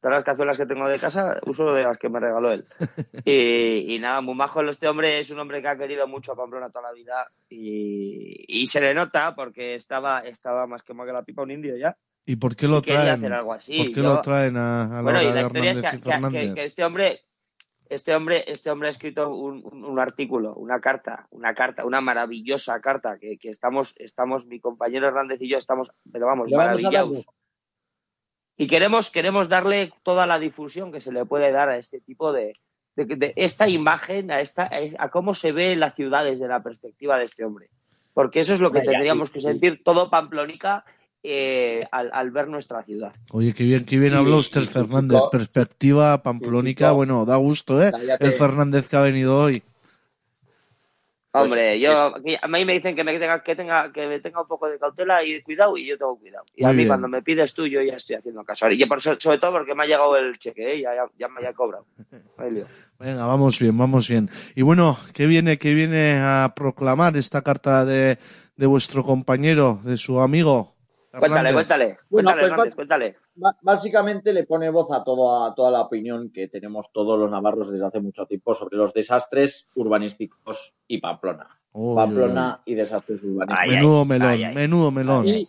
todas 0.00 0.16
las 0.18 0.24
cazuelas 0.24 0.56
que 0.58 0.66
tengo 0.66 0.88
de 0.88 0.98
casa 0.98 1.38
uso 1.46 1.72
de 1.72 1.84
las 1.84 1.96
que 1.98 2.08
me 2.08 2.18
regaló 2.20 2.52
él. 2.52 2.64
Y, 3.24 3.94
y 3.94 3.98
nada, 4.00 4.20
muy 4.20 4.34
majo 4.34 4.60
este 4.62 4.88
hombre, 4.88 5.18
es 5.20 5.30
un 5.30 5.38
hombre 5.38 5.62
que 5.62 5.68
ha 5.68 5.78
querido 5.78 6.06
mucho 6.08 6.32
a 6.32 6.36
Pamplona 6.36 6.68
toda 6.70 6.88
la 6.88 6.92
vida 6.92 7.26
y, 7.48 8.44
y 8.62 8.66
se 8.66 8.80
le 8.80 8.94
nota 8.94 9.34
porque 9.34 9.74
estaba, 9.74 10.20
estaba 10.20 10.66
más 10.66 10.82
quemado 10.82 11.06
que 11.06 11.12
la 11.12 11.22
pipa 11.22 11.42
un 11.42 11.50
indio 11.52 11.76
ya. 11.76 11.96
¿Y 12.26 12.36
por 12.36 12.56
qué 12.56 12.66
lo 12.68 12.80
traen? 12.82 13.08
hacer 13.14 13.32
algo 13.32 13.52
así. 13.52 13.76
¿Por 13.76 13.86
qué 13.88 13.92
Yo- 14.00 14.02
lo 14.02 14.20
traen 14.20 14.56
a, 14.56 14.84
a 14.84 14.88
la 14.96 15.02
bueno, 15.02 15.22
y 15.22 15.32
la 15.32 15.42
historia 15.42 15.70
es 15.72 15.80
que, 15.82 15.98
que- 16.00 16.54
que 16.54 16.64
este 16.64 16.84
hombre, 16.84 17.20
este 17.94 18.14
hombre, 18.14 18.44
este 18.46 18.70
hombre 18.70 18.88
ha 18.88 18.90
escrito 18.90 19.28
un, 19.34 19.62
un- 19.64 19.84
un 19.84 19.98
artículo, 19.98 20.54
una 20.54 20.80
carta, 20.80 21.26
una 21.30 21.54
carta, 21.54 21.84
una 21.84 22.00
maravillosa 22.00 22.80
carta 22.80 23.18
que, 23.18 23.38
que 23.38 23.48
estamos, 23.48 23.94
estamos, 23.98 24.46
mi 24.46 24.60
compañero 24.60 25.08
Hernández 25.08 25.40
y 25.40 25.48
yo 25.48 25.58
estamos, 25.58 25.90
pero 26.12 26.26
vamos, 26.26 26.50
Le 26.50 26.56
maravillados. 26.56 27.26
Y 28.56 28.66
queremos, 28.68 29.10
queremos 29.10 29.48
darle 29.48 29.92
toda 30.02 30.26
la 30.26 30.38
difusión 30.38 30.92
que 30.92 31.00
se 31.00 31.12
le 31.12 31.24
puede 31.26 31.50
dar 31.50 31.68
a 31.70 31.76
este 31.76 32.00
tipo 32.00 32.32
de, 32.32 32.52
de, 32.94 33.04
de 33.04 33.32
esta 33.36 33.68
imagen, 33.68 34.30
a 34.30 34.40
esta, 34.40 34.70
a 34.98 35.08
cómo 35.10 35.34
se 35.34 35.50
ve 35.52 35.74
la 35.74 35.90
ciudad 35.90 36.24
desde 36.24 36.46
la 36.46 36.62
perspectiva 36.62 37.18
de 37.18 37.24
este 37.24 37.44
hombre. 37.44 37.68
Porque 38.12 38.38
eso 38.40 38.54
es 38.54 38.60
lo 38.60 38.70
que 38.70 38.78
ya, 38.78 38.92
tendríamos 38.92 39.30
que 39.32 39.40
sentir 39.40 39.82
todo 39.82 40.08
Pamplónica 40.08 40.84
eh, 41.26 41.86
al, 41.90 42.10
al 42.12 42.30
ver 42.30 42.48
nuestra 42.48 42.82
ciudad. 42.82 43.10
Oye, 43.32 43.54
qué 43.54 43.64
bien, 43.64 43.84
qué 43.86 43.98
bien 43.98 44.14
habló 44.14 44.36
usted, 44.36 44.60
y- 44.60 44.66
Fernández. 44.66 45.18
y- 45.26 45.30
Perspectiva 45.32 46.22
pamplónica, 46.22 46.90
y- 46.90 46.94
bueno, 46.94 47.24
da 47.24 47.36
gusto, 47.36 47.82
¿eh? 47.82 47.90
Cállate. 47.90 48.24
El 48.26 48.32
Fernández 48.32 48.88
que 48.88 48.96
ha 48.96 49.00
venido 49.00 49.36
hoy. 49.38 49.62
Hombre, 51.36 51.80
yo 51.80 52.14
aquí- 52.14 52.36
a 52.40 52.46
mí 52.46 52.64
me 52.64 52.74
dicen 52.74 52.94
que 52.94 53.02
me 53.02 53.18
tenga 53.18 53.42
que 53.42 53.56
tenga 53.56 53.92
que 53.92 54.06
me 54.06 54.20
tenga 54.20 54.42
un 54.42 54.46
poco 54.46 54.68
de 54.68 54.78
cautela 54.78 55.24
y 55.24 55.42
cuidado 55.42 55.76
y 55.76 55.84
yo 55.84 55.98
tengo 55.98 56.16
cuidado. 56.16 56.44
Y 56.54 56.64
a 56.64 56.68
mí 56.68 56.76
bien. 56.76 56.88
cuando 56.88 57.08
me 57.08 57.22
pides 57.22 57.54
tú 57.54 57.66
yo 57.66 57.82
ya 57.82 57.94
estoy 57.96 58.14
haciendo 58.14 58.44
caso. 58.44 58.70
Y 58.70 58.84
por 58.84 59.02
so- 59.02 59.18
sobre 59.18 59.38
todo 59.38 59.50
porque 59.50 59.74
me 59.74 59.82
ha 59.82 59.86
llegado 59.86 60.16
el 60.16 60.38
cheque, 60.38 60.74
¿eh? 60.74 60.80
ya, 60.82 60.94
ya, 60.94 61.06
ya 61.18 61.26
me 61.28 61.40
haya 61.40 61.52
cobrado. 61.52 61.86
Venga, 63.00 63.26
vamos 63.26 63.58
bien, 63.58 63.76
vamos 63.76 64.08
bien. 64.08 64.30
Y 64.54 64.62
bueno, 64.62 64.96
¿qué 65.12 65.26
viene, 65.26 65.58
qué 65.58 65.74
viene 65.74 66.18
a 66.20 66.52
proclamar 66.54 67.16
esta 67.16 67.42
carta 67.42 67.84
de, 67.84 68.16
de 68.56 68.66
vuestro 68.66 69.02
compañero, 69.02 69.80
de 69.82 69.96
su 69.96 70.20
amigo? 70.20 70.73
Cuéntale, 71.18 71.52
cuéntale, 71.52 71.98
Bueno, 72.08 72.30
cuéntale, 72.30 72.34
pues, 72.40 72.50
Hernández, 72.50 72.74
cuéntale. 72.74 73.16
Básicamente 73.62 74.32
le 74.32 74.44
pone 74.44 74.70
voz 74.70 74.88
a, 74.92 75.02
todo, 75.04 75.44
a 75.44 75.54
toda 75.54 75.70
la 75.70 75.82
opinión 75.82 76.30
que 76.32 76.48
tenemos 76.48 76.86
todos 76.92 77.18
los 77.18 77.30
navarros 77.30 77.70
desde 77.70 77.86
hace 77.86 78.00
mucho 78.00 78.26
tiempo 78.26 78.54
sobre 78.54 78.76
los 78.76 78.92
desastres 78.92 79.68
urbanísticos 79.74 80.74
y 80.86 80.98
Pamplona. 80.98 81.48
Pamplona 81.72 82.62
y 82.64 82.74
desastres 82.74 83.20
urbanísticos. 83.22 83.74
menudo 83.74 84.04
melón, 84.04 84.54
menudo 84.54 84.90
melón. 84.90 85.26
Y, 85.28 85.46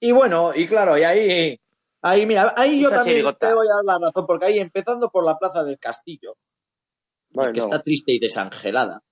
y 0.00 0.12
bueno, 0.12 0.52
y 0.54 0.66
claro, 0.66 0.98
y 0.98 1.04
ahí, 1.04 1.60
ahí 2.02 2.26
mira, 2.26 2.52
ahí 2.56 2.80
yo 2.80 2.84
Mucha 2.88 2.96
también 2.96 3.14
chirigota. 3.16 3.48
te 3.48 3.54
voy 3.54 3.66
a 3.68 3.74
dar 3.76 3.84
la 4.00 4.06
razón, 4.06 4.26
porque 4.26 4.46
ahí 4.46 4.58
empezando 4.58 5.08
por 5.10 5.24
la 5.24 5.38
Plaza 5.38 5.62
del 5.64 5.78
Castillo, 5.78 6.36
Bueno. 7.30 7.52
que 7.52 7.60
está 7.60 7.82
triste 7.82 8.12
y 8.12 8.18
desangelada, 8.18 9.02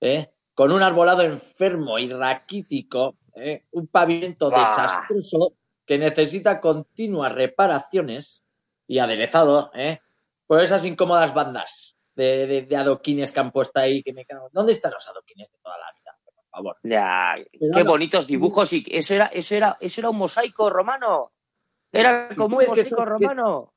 ¿eh? 0.00 0.30
con 0.54 0.72
un 0.72 0.82
arbolado 0.82 1.22
enfermo 1.22 1.98
y 2.00 2.08
raquítico, 2.12 3.14
¿eh? 3.38 3.66
un 3.72 3.86
pavimento 3.86 4.50
Bah. 4.50 4.60
desastroso 4.60 5.54
que 5.86 5.98
necesita 5.98 6.60
continuas 6.60 7.32
reparaciones 7.34 8.44
y 8.86 8.98
aderezado 8.98 9.70
¿eh? 9.74 10.00
por 10.46 10.60
esas 10.62 10.84
incómodas 10.84 11.32
bandas 11.34 11.96
de, 12.14 12.46
de- 12.46 12.62
de 12.62 12.76
adoquines 12.76 13.32
que 13.32 13.40
han 13.40 13.52
puesto 13.52 13.78
ahí. 13.80 14.02
Que 14.02 14.12
me 14.12 14.24
cago. 14.26 14.48
¿Dónde 14.52 14.72
están 14.72 14.92
los 14.92 15.06
adoquines 15.08 15.50
de 15.50 15.58
toda 15.62 15.76
la 15.78 15.86
vida? 15.98 16.16
Por 16.24 16.44
favor. 16.50 16.76
Ya, 16.82 17.34
Pero 17.58 17.72
qué 17.74 17.84
no. 17.84 17.90
bonitos 17.90 18.26
dibujos 18.26 18.72
y 18.72 18.84
eso 18.90 19.14
era, 19.14 19.26
eso 19.26 19.54
era, 19.54 19.76
eso 19.80 20.00
era 20.00 20.10
un 20.10 20.18
mosaico 20.18 20.68
romano. 20.70 21.32
Era 21.92 22.28
como 22.36 22.56
un 22.58 22.62
que 22.64 22.68
mosaico 22.68 23.04
romano. 23.04 23.72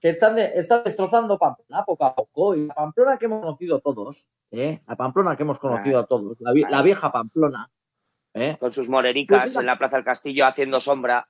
que 0.00 0.10
están, 0.10 0.36
de- 0.36 0.52
están 0.54 0.84
destrozando 0.84 1.38
Pamplona 1.38 1.84
poco 1.84 2.04
a 2.04 2.14
poco. 2.14 2.54
Y 2.54 2.66
la 2.66 2.74
Pamplona 2.74 3.16
que 3.18 3.24
hemos 3.24 3.40
conocido 3.40 3.80
todos, 3.80 4.28
¿eh? 4.50 4.82
la 4.86 4.94
Pamplona 4.96 5.36
que 5.36 5.42
hemos 5.42 5.58
conocido 5.58 5.98
a 6.00 6.06
todos, 6.06 6.36
la 6.40 6.82
vieja 6.82 7.10
Pamplona, 7.10 7.70
¿eh? 8.36 8.56
Con 8.60 8.72
sus 8.72 8.88
morenicas 8.88 9.48
mira. 9.50 9.60
en 9.60 9.66
la 9.66 9.78
Plaza 9.78 9.96
del 9.96 10.04
Castillo 10.04 10.46
haciendo 10.46 10.78
sombra. 10.80 11.26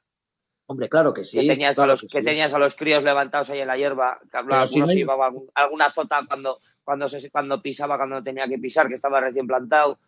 Hombre, 0.68 0.88
claro 0.88 1.14
que 1.14 1.24
sí. 1.24 1.40
que 1.40 1.46
tenías, 1.46 1.76
claro 1.76 1.90
a 1.90 1.92
los, 1.92 2.00
que 2.02 2.08
que 2.08 2.18
sí. 2.18 2.24
tenías 2.24 2.52
a 2.52 2.58
los 2.58 2.74
críos 2.76 3.04
levantados 3.04 3.50
ahí 3.50 3.60
en 3.60 3.68
la 3.68 3.76
hierba, 3.76 4.18
que 4.30 4.36
hablaba, 4.36 4.66
si 4.68 4.76
no 4.80 4.86
hay- 4.86 5.02
algún- 5.02 5.48
alguna 5.54 5.88
zota 5.90 6.24
cuando, 6.26 6.56
cuando, 6.82 7.08
se, 7.08 7.30
cuando 7.30 7.62
pisaba, 7.62 7.96
cuando 7.96 8.22
tenía 8.22 8.48
que 8.48 8.58
pisar, 8.58 8.88
que 8.88 8.94
estaba 8.94 9.20
recién 9.20 9.46
plantado. 9.46 9.98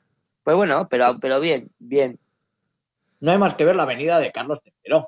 Pues 0.43 0.57
bueno, 0.57 0.89
pero, 0.91 1.17
pero 1.21 1.39
bien, 1.41 1.71
bien. 1.79 2.19
No 3.21 3.31
hay 3.33 3.39
más 3.39 3.55
que 3.55 3.65
ver 3.65 3.77
la 3.77 3.85
avenida 3.85 4.19
de 4.19 4.33
Carlos 4.33 4.61
III, 4.65 5.05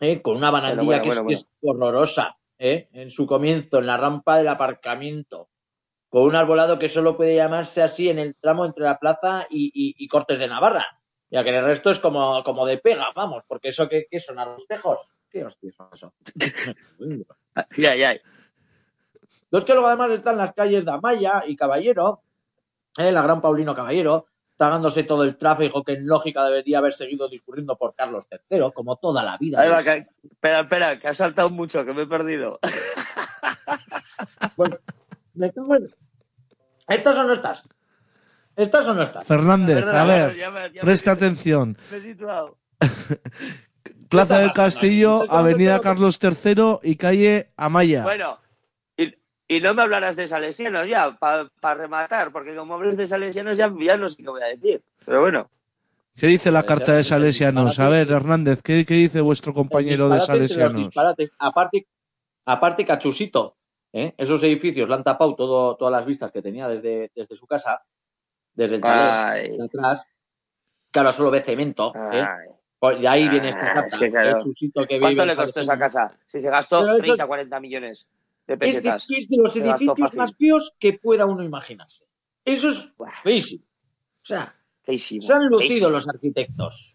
¿eh? 0.00 0.20
con 0.20 0.36
una 0.36 0.50
banandilla 0.50 0.84
Bueno, 0.84 1.02
que 1.02 1.08
bueno, 1.08 1.22
es- 1.22 1.26
que 1.26 1.34
es 1.34 1.46
horrorosa, 1.62 2.36
¿eh? 2.58 2.88
en 2.92 3.10
su 3.10 3.26
comienzo, 3.26 3.78
en 3.78 3.86
la 3.86 3.96
rampa 3.96 4.36
del 4.36 4.48
aparcamiento, 4.48 5.48
con 6.12 6.24
un 6.24 6.36
arbolado 6.36 6.78
que 6.78 6.90
solo 6.90 7.16
puede 7.16 7.34
llamarse 7.36 7.80
así 7.82 8.10
en 8.10 8.18
el 8.18 8.36
tramo 8.36 8.66
entre 8.66 8.84
la 8.84 8.98
plaza 8.98 9.46
y, 9.48 9.68
y- 9.74 9.94
y 9.96 10.08
Cortes 10.08 10.38
de 10.38 10.46
Navarra, 10.46 10.86
ya 11.30 11.42
que 11.42 11.56
el 11.56 11.64
resto 11.64 11.90
es 11.90 11.98
como, 12.00 12.44
como 12.44 12.66
de 12.66 12.76
pega, 12.76 13.06
vamos, 13.16 13.44
porque 13.48 13.68
eso 13.70 13.88
que, 13.88 14.06
que 14.10 14.20
son 14.20 14.38
a 14.38 14.44
los 14.44 14.66
tejos. 14.66 15.00
¿Qué 15.30 15.42
hostias 15.42 15.74
son 15.74 15.88
eso? 15.90 16.12
Ya, 17.78 17.94
ya. 17.96 18.14
Lo 19.50 19.58
es 19.60 19.64
que 19.64 19.72
luego 19.72 19.88
además 19.88 20.10
están 20.10 20.36
las 20.36 20.52
calles 20.52 20.84
de 20.84 20.90
Amaya 20.90 21.44
y 21.46 21.56
Caballero, 21.56 22.20
¿eh? 22.98 23.10
la 23.10 23.22
gran 23.22 23.40
Paulino 23.40 23.74
Caballero, 23.74 24.26
tragándose 24.58 25.04
todo 25.04 25.24
el 25.24 25.38
tráfico 25.38 25.82
que 25.82 25.92
en 25.94 26.06
lógica 26.06 26.44
debería 26.44 26.76
haber 26.78 26.92
seguido 26.92 27.26
discurriendo 27.30 27.78
por 27.78 27.94
Carlos 27.94 28.26
III, 28.50 28.70
como 28.74 28.96
toda 28.96 29.24
la 29.24 29.38
vida. 29.38 29.62
Ahí 29.62 29.70
va, 29.70 29.82
que- 29.82 30.06
espera, 30.30 30.60
espera, 30.60 30.98
que 30.98 31.08
ha 31.08 31.14
saltado 31.14 31.48
mucho, 31.48 31.86
que 31.86 31.94
me 31.94 32.02
he 32.02 32.06
perdido. 32.06 32.58
Me 35.34 35.50
cago 35.52 35.74
en- 35.76 35.94
¿Estas 36.88 37.16
o 37.16 37.24
no 37.24 37.32
estas? 37.32 37.62
¿Estas 38.56 38.86
o 38.86 38.94
no 38.94 39.02
estas? 39.02 39.26
Fernández, 39.26 39.76
Perdona, 39.84 40.02
a 40.02 40.06
ver, 40.06 40.36
ya 40.36 40.50
me- 40.50 40.60
ya 40.60 40.68
me- 40.74 40.80
presta 40.80 41.12
atención. 41.12 41.76
Me 41.90 41.96
he 41.96 42.00
situado. 42.00 42.58
Plaza 44.08 44.38
del 44.38 44.52
Castillo, 44.52 45.24
Avenida 45.30 45.80
Carlos 45.80 46.18
III 46.22 46.78
y 46.82 46.96
calle 46.96 47.48
Amaya. 47.56 48.02
Bueno, 48.02 48.38
y, 48.96 49.14
y 49.48 49.60
no 49.60 49.72
me 49.74 49.82
hablarás 49.82 50.16
de 50.16 50.28
salesianos 50.28 50.86
ya, 50.88 51.16
para 51.18 51.48
rematar, 51.74 52.30
porque 52.30 52.54
como 52.54 52.74
hables 52.74 52.96
de 52.96 53.06
salesianos 53.06 53.56
ya, 53.56 53.72
ya 53.80 53.96
no 53.96 54.08
sé 54.08 54.22
qué 54.22 54.28
voy 54.28 54.42
a 54.42 54.46
decir. 54.46 54.82
Pero 55.06 55.20
bueno, 55.22 55.48
¿Qué 56.14 56.26
dice 56.26 56.50
la 56.52 56.64
carta 56.64 56.92
de 56.94 57.04
Salesianos? 57.04 57.78
A 57.80 57.88
ver, 57.88 58.10
Hernández, 58.10 58.60
¿qué, 58.62 58.84
qué 58.84 58.94
dice 58.94 59.22
vuestro 59.22 59.54
compañero 59.54 60.10
de 60.10 60.20
Salesianos? 60.20 60.84
disparates. 60.88 61.30
Aparte, 61.38 61.86
aparte 62.44 62.84
Cachusito, 62.84 63.56
¿eh? 63.92 64.14
esos 64.16 64.42
edificios 64.42 64.88
le 64.88 64.94
han 64.94 65.04
tapado 65.04 65.34
todo, 65.34 65.76
todas 65.76 65.92
las 65.92 66.06
vistas 66.06 66.30
que 66.32 66.42
tenía 66.42 66.68
desde, 66.68 67.10
desde 67.14 67.36
su 67.36 67.46
casa, 67.46 67.82
desde 68.54 68.76
el 68.76 68.82
chalet, 68.82 69.50
Ay. 69.52 69.56
de 69.58 69.64
atrás, 69.64 70.02
que 70.90 70.98
ahora 70.98 71.12
solo 71.12 71.30
ve 71.30 71.42
cemento. 71.42 71.92
¿eh? 72.12 72.22
Ay. 72.22 72.48
Pues 72.78 73.00
de 73.00 73.06
ahí 73.08 73.28
viene 73.28 73.50
esta 73.50 73.60
Ah, 73.70 73.74
carta. 73.74 73.86
es 73.86 73.96
que 73.96 74.10
claro. 74.10 74.44
que 74.88 75.00
¿cuánto 75.00 75.24
le 75.24 75.36
costó 75.36 75.60
esa 75.60 75.78
casa? 75.78 76.18
Si 76.26 76.40
se 76.40 76.50
gastó 76.50 76.80
Pero 76.80 76.94
eso- 76.94 77.02
30, 77.04 77.26
40 77.26 77.60
millones 77.60 78.08
de 78.46 78.54
Es 78.54 78.58
de, 78.58 78.66
pesetas. 78.66 79.06
es 79.08 79.28
de 79.28 79.36
los 79.36 79.52
Se 79.52 79.60
edificios 79.60 80.16
más 80.16 80.36
feos 80.36 80.72
que 80.80 80.94
pueda 80.94 81.24
uno 81.26 81.44
imaginarse. 81.44 82.06
Eso 82.44 82.70
es 82.70 82.92
feísimo. 83.22 83.62
O 83.64 84.24
sea, 84.24 84.54
Feísimo, 84.82 85.22
se 85.22 85.32
han 85.32 85.46
lucido 85.46 85.58
feísimo. 85.68 85.90
los 85.90 86.08
arquitectos. 86.08 86.91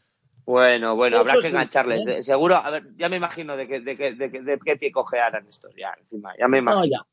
Bueno, 0.48 0.96
bueno, 0.96 1.18
habrá 1.20 1.40
que 1.42 1.50
engancharles. 1.50 2.04
¿eh? 2.08 2.10
De- 2.10 2.24
seguro, 2.24 2.56
a 2.56 2.70
ver, 2.72 2.96
ya 2.96 3.10
me 3.10 3.18
imagino 3.18 3.58
de, 3.58 3.68
que, 3.68 3.82
de, 3.82 3.98
que, 3.98 4.14
de, 4.14 4.32
que- 4.32 4.42
de 4.42 4.58
qué 4.64 4.78
pie 4.78 4.92
cojearan 4.94 5.46
estos 5.46 5.76
ya, 5.76 5.94
encima. 6.00 6.34
Ya 6.40 6.48
me 6.48 6.62
No, 6.62 6.72
imagino. 6.72 6.86
ya. 7.00 7.06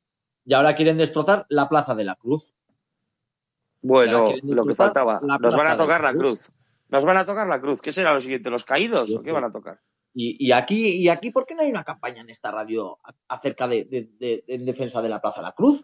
Y 0.46 0.54
ahora 0.54 0.74
quieren 0.76 0.96
destrozar 0.96 1.44
la 1.48 1.68
Plaza 1.68 1.96
de 1.96 2.04
la 2.04 2.14
Cruz. 2.14 2.54
Bueno, 3.82 4.30
lo 4.42 4.64
que 4.64 4.74
faltaba. 4.76 5.20
Nos 5.20 5.56
van 5.56 5.66
a 5.66 5.76
tocar 5.76 6.00
la 6.02 6.12
Cruz. 6.12 6.22
cruz. 6.46 6.50
Nos 6.90 7.04
van 7.04 7.16
a 7.18 7.26
tocar 7.26 7.46
la 7.48 7.60
cruz. 7.60 7.80
¿Qué 7.82 7.90
será 7.90 8.14
lo 8.14 8.20
siguiente? 8.20 8.50
¿Los 8.50 8.64
caídos 8.64 9.12
o 9.16 9.22
qué 9.22 9.32
van 9.32 9.44
a 9.44 9.50
tocar? 9.52 9.80
Y, 10.14 10.36
y 10.46 10.52
aquí, 10.52 10.86
y 10.98 11.08
aquí, 11.08 11.30
¿por 11.30 11.44
qué 11.44 11.56
no 11.56 11.62
hay 11.62 11.70
una 11.70 11.82
campaña 11.82 12.20
en 12.20 12.30
esta 12.30 12.52
radio 12.52 12.98
acerca 13.26 13.66
de, 13.66 13.84
de- 13.84 14.08
de- 14.16 14.44
en 14.46 14.64
defensa 14.64 15.02
de 15.02 15.08
la 15.08 15.20
Plaza 15.20 15.40
de 15.40 15.46
la 15.46 15.52
Cruz? 15.52 15.82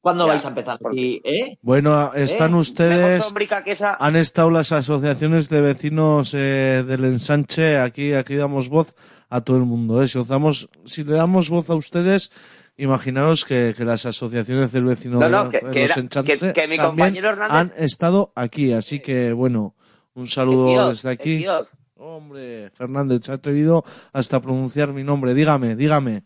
¿Cuándo 0.00 0.24
Ya, 0.26 0.32
vais 0.32 0.44
a 0.44 0.48
empezar 0.48 0.78
eh? 1.24 1.58
Bueno, 1.60 2.12
están 2.14 2.54
¿Eh? 2.54 2.56
ustedes, 2.58 3.32
que 3.64 3.72
esa. 3.72 3.96
han 4.00 4.16
estado 4.16 4.50
las 4.50 4.72
asociaciones 4.72 5.48
de 5.50 5.60
vecinos 5.60 6.32
eh, 6.34 6.82
del 6.86 7.04
ensanche, 7.04 7.78
aquí, 7.78 8.14
aquí 8.14 8.34
damos 8.34 8.70
voz 8.70 8.94
a 9.28 9.42
todo 9.42 9.58
el 9.58 9.64
mundo. 9.64 10.02
¿eh? 10.02 10.08
Si, 10.08 10.16
os 10.18 10.28
damos, 10.28 10.70
si 10.86 11.04
le 11.04 11.12
damos 11.12 11.50
voz 11.50 11.68
a 11.68 11.74
ustedes, 11.74 12.32
imaginaros 12.78 13.44
que, 13.44 13.74
que 13.76 13.84
las 13.84 14.06
asociaciones 14.06 14.72
del 14.72 14.84
vecino 14.84 15.18
No, 15.18 15.26
de 15.26 15.30
no, 15.30 15.50
que- 15.50 15.60
de 15.60 15.70
que 15.70 15.88
los 15.88 15.96
Enchantes 15.98 16.38
que- 16.40 16.52
que 16.54 16.66
mi 16.68 16.76
también 16.78 17.08
compañero 17.14 17.28
Hernández- 17.30 17.50
han 17.50 17.72
estado 17.76 18.32
aquí. 18.34 18.72
Así 18.72 19.00
que, 19.00 19.32
bueno, 19.34 19.74
un 20.14 20.26
saludo 20.28 20.68
Dios, 20.70 20.88
desde 21.02 21.10
aquí. 21.10 21.36
Dios. 21.36 21.68
Hombre, 21.96 22.70
Fernández, 22.72 23.24
se 23.26 23.32
ha 23.32 23.34
atrevido 23.34 23.84
hasta 24.14 24.40
pronunciar 24.40 24.94
mi 24.94 25.04
nombre. 25.04 25.34
Dígame, 25.34 25.76
dígame. 25.76 26.22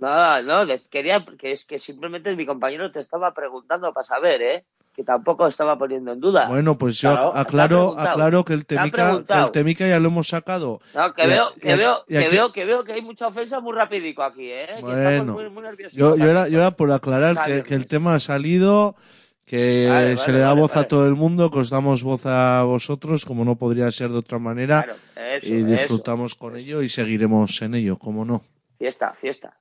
Nada, 0.00 0.42
no, 0.42 0.64
les 0.64 0.86
quería, 0.88 1.24
que 1.38 1.52
es 1.52 1.64
que 1.64 1.78
simplemente 1.78 2.34
mi 2.36 2.46
compañero 2.46 2.90
te 2.90 3.00
estaba 3.00 3.32
preguntando 3.34 3.92
para 3.92 4.04
saber, 4.06 4.42
¿eh? 4.42 4.64
Que 4.94 5.04
tampoco 5.04 5.46
estaba 5.46 5.78
poniendo 5.78 6.12
en 6.12 6.20
duda. 6.20 6.48
Bueno, 6.48 6.76
pues 6.76 7.00
yo 7.00 7.10
Claro, 7.12 7.32
te 7.32 7.38
aclaro, 7.38 7.98
aclaro 7.98 8.44
que 8.44 8.52
el 8.52 8.66
Te 8.66 8.76
Temica, 8.76 9.04
preguntado. 9.06 9.46
el 9.46 9.52
Temica 9.52 9.86
ya 9.86 9.98
lo 10.00 10.08
hemos 10.08 10.28
sacado. 10.28 10.80
No, 10.94 11.14
que 11.14 11.24
Y 11.24 11.26
veo, 11.28 11.52
que 11.60 11.76
veo, 11.76 12.04
y 12.08 12.18
que 12.18 12.28
veo, 12.28 12.52
que 12.52 12.64
veo 12.64 12.84
que 12.84 12.92
hay 12.94 13.02
mucha 13.02 13.28
ofensa 13.28 13.60
muy 13.60 13.74
rapidico 13.74 14.22
aquí, 14.22 14.50
¿eh? 14.50 14.66
Que 14.84 15.22
muy, 15.22 15.50
muy 15.50 15.64
yo, 15.92 16.16
yo, 16.16 16.24
era, 16.26 16.48
yo 16.48 16.58
era 16.58 16.72
por 16.72 16.90
aclarar 16.90 17.62
que, 17.64 17.74
el 17.74 17.86
tema 17.86 18.14
ha 18.14 18.20
salido, 18.20 18.96
que 19.44 19.86
Vale, 19.88 20.16
se 20.16 20.30
vale, 20.32 20.32
le 20.32 20.38
da 20.40 20.48
vale, 20.50 20.60
voz 20.62 20.76
a 20.76 20.84
todo 20.88 21.06
el 21.06 21.14
mundo, 21.14 21.50
que 21.50 21.60
os 21.60 21.70
damos 21.70 22.02
voz 22.02 22.26
a 22.26 22.62
vosotros, 22.64 23.24
como 23.24 23.44
no 23.44 23.54
podría 23.56 23.90
ser 23.92 24.10
de 24.10 24.18
otra 24.18 24.38
manera, 24.40 24.82
Claro, 24.82 24.98
eso, 25.36 25.48
y 25.48 25.58
eso. 25.58 25.66
disfrutamos 25.66 26.34
con 26.34 26.56
ello 26.56 26.82
y 26.82 26.88
seguiremos 26.88 27.62
en 27.62 27.74
ello, 27.76 27.96
como 27.98 28.24
no. 28.24 28.42
Fiesta, 28.78 29.14
fiesta. 29.20 29.56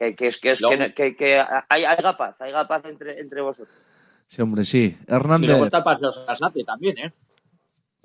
Que, 0.00 0.16
que, 0.16 0.28
es- 0.28 0.40
que, 0.40 0.50
es- 0.52 0.62
que, 0.66 0.94
que, 0.94 1.14
que 1.16 1.44
hay, 1.68 1.84
haya 1.84 2.16
paz, 2.16 2.34
haya 2.40 2.66
paz 2.66 2.82
entre, 2.86 3.20
entre 3.20 3.42
vosotros. 3.42 3.76
Sí, 4.26 4.40
hombre, 4.40 4.64
sí. 4.64 4.96
Hernández, 5.06 5.50
está 5.64 5.78
el 5.78 5.84
Paseo 5.84 6.12
Sarasate 6.12 6.64
también, 6.64 6.96
¿eh? 6.98 7.12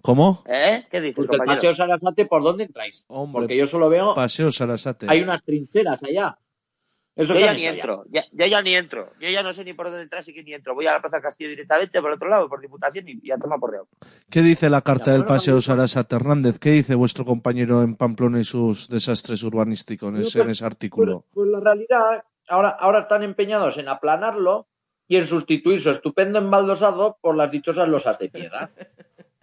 ¿cómo? 0.02 0.44
¿Eh? 0.46 0.86
¿Qué 0.92 1.00
dices, 1.00 1.16
Porque 1.16 1.36
el 1.36 1.40
compañero? 1.40 1.62
Paseo 1.62 1.76
Sarasate, 1.78 2.26
¿por 2.26 2.44
dónde 2.44 2.66
entráis? 2.66 3.06
Hombre, 3.08 3.40
Porque 3.42 3.56
yo 3.58 3.66
solo 3.66 3.88
veo, 3.90 4.14
Paseo 4.14 4.52
Sarasate. 4.52 5.06
hay 5.10 5.22
unas 5.22 5.42
trincheras 5.44 6.04
allá. 6.04 6.38
Eso 7.16 7.34
Yo 7.34 7.40
ya 7.40 7.54
ni 7.54 7.62
ya. 7.62 7.70
entro, 7.72 8.04
ya, 8.10 8.26
yo 8.34 8.46
ya 8.46 8.62
ni 8.62 8.76
entro. 8.76 9.14
Yo 9.22 9.30
ya 9.30 9.42
no 9.42 9.54
sé 9.54 9.64
ni 9.64 9.74
por 9.74 9.86
dónde 9.88 10.02
entrar, 10.04 10.20
así 10.20 10.34
que 10.34 10.44
ni 10.44 10.54
entro. 10.54 10.76
Voy 10.76 10.86
a 10.86 10.92
la 10.94 11.00
Plaza 11.00 11.22
Castillo 11.22 11.50
directamente, 11.50 12.02
por 12.02 12.12
otro 12.12 12.28
lado, 12.28 12.50
por 12.50 12.60
Diputación 12.60 13.08
y, 13.08 13.20
y 13.24 13.32
a 13.32 13.38
tomar 13.38 13.58
por 13.60 13.72
dedo. 13.72 13.88
¿Qué 14.30 14.42
dice 14.42 14.70
la 14.70 14.82
carta 14.82 15.06
Ya, 15.08 15.14
del 15.14 15.26
Paseo. 15.26 15.62
Sarasate, 15.62 16.14
Hernández? 16.16 16.60
¿Qué 16.60 16.72
dice 16.72 16.94
vuestro 16.96 17.24
compañero 17.24 17.84
en 17.84 17.96
Pamplona 17.96 18.42
y 18.42 18.44
sus 18.44 18.90
desastres 18.90 19.44
urbanísticos 19.44 20.10
en 20.10 20.16
ese, 20.22 20.40
pues- 20.40 20.46
en 20.46 20.52
ese 20.52 20.66
artículo? 20.66 21.22
Pues, 21.22 21.32
pues 21.34 21.50
la 21.52 21.60
realidad, 21.62 22.24
ahora, 22.50 22.70
ahora 22.70 23.00
están 23.00 23.24
empeñados 23.24 23.78
en 23.78 23.88
aplanarlo 23.88 24.68
y 25.08 25.16
en 25.16 25.26
sustituir 25.26 25.80
su 25.80 25.92
estupendo 25.92 26.40
embaldosado 26.40 27.18
por 27.22 27.38
las 27.38 27.50
dichosas 27.50 27.88
losas 27.88 28.20
de 28.20 28.28
piedra. 28.30 28.72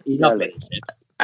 Y 0.05 0.17
no. 0.17 0.33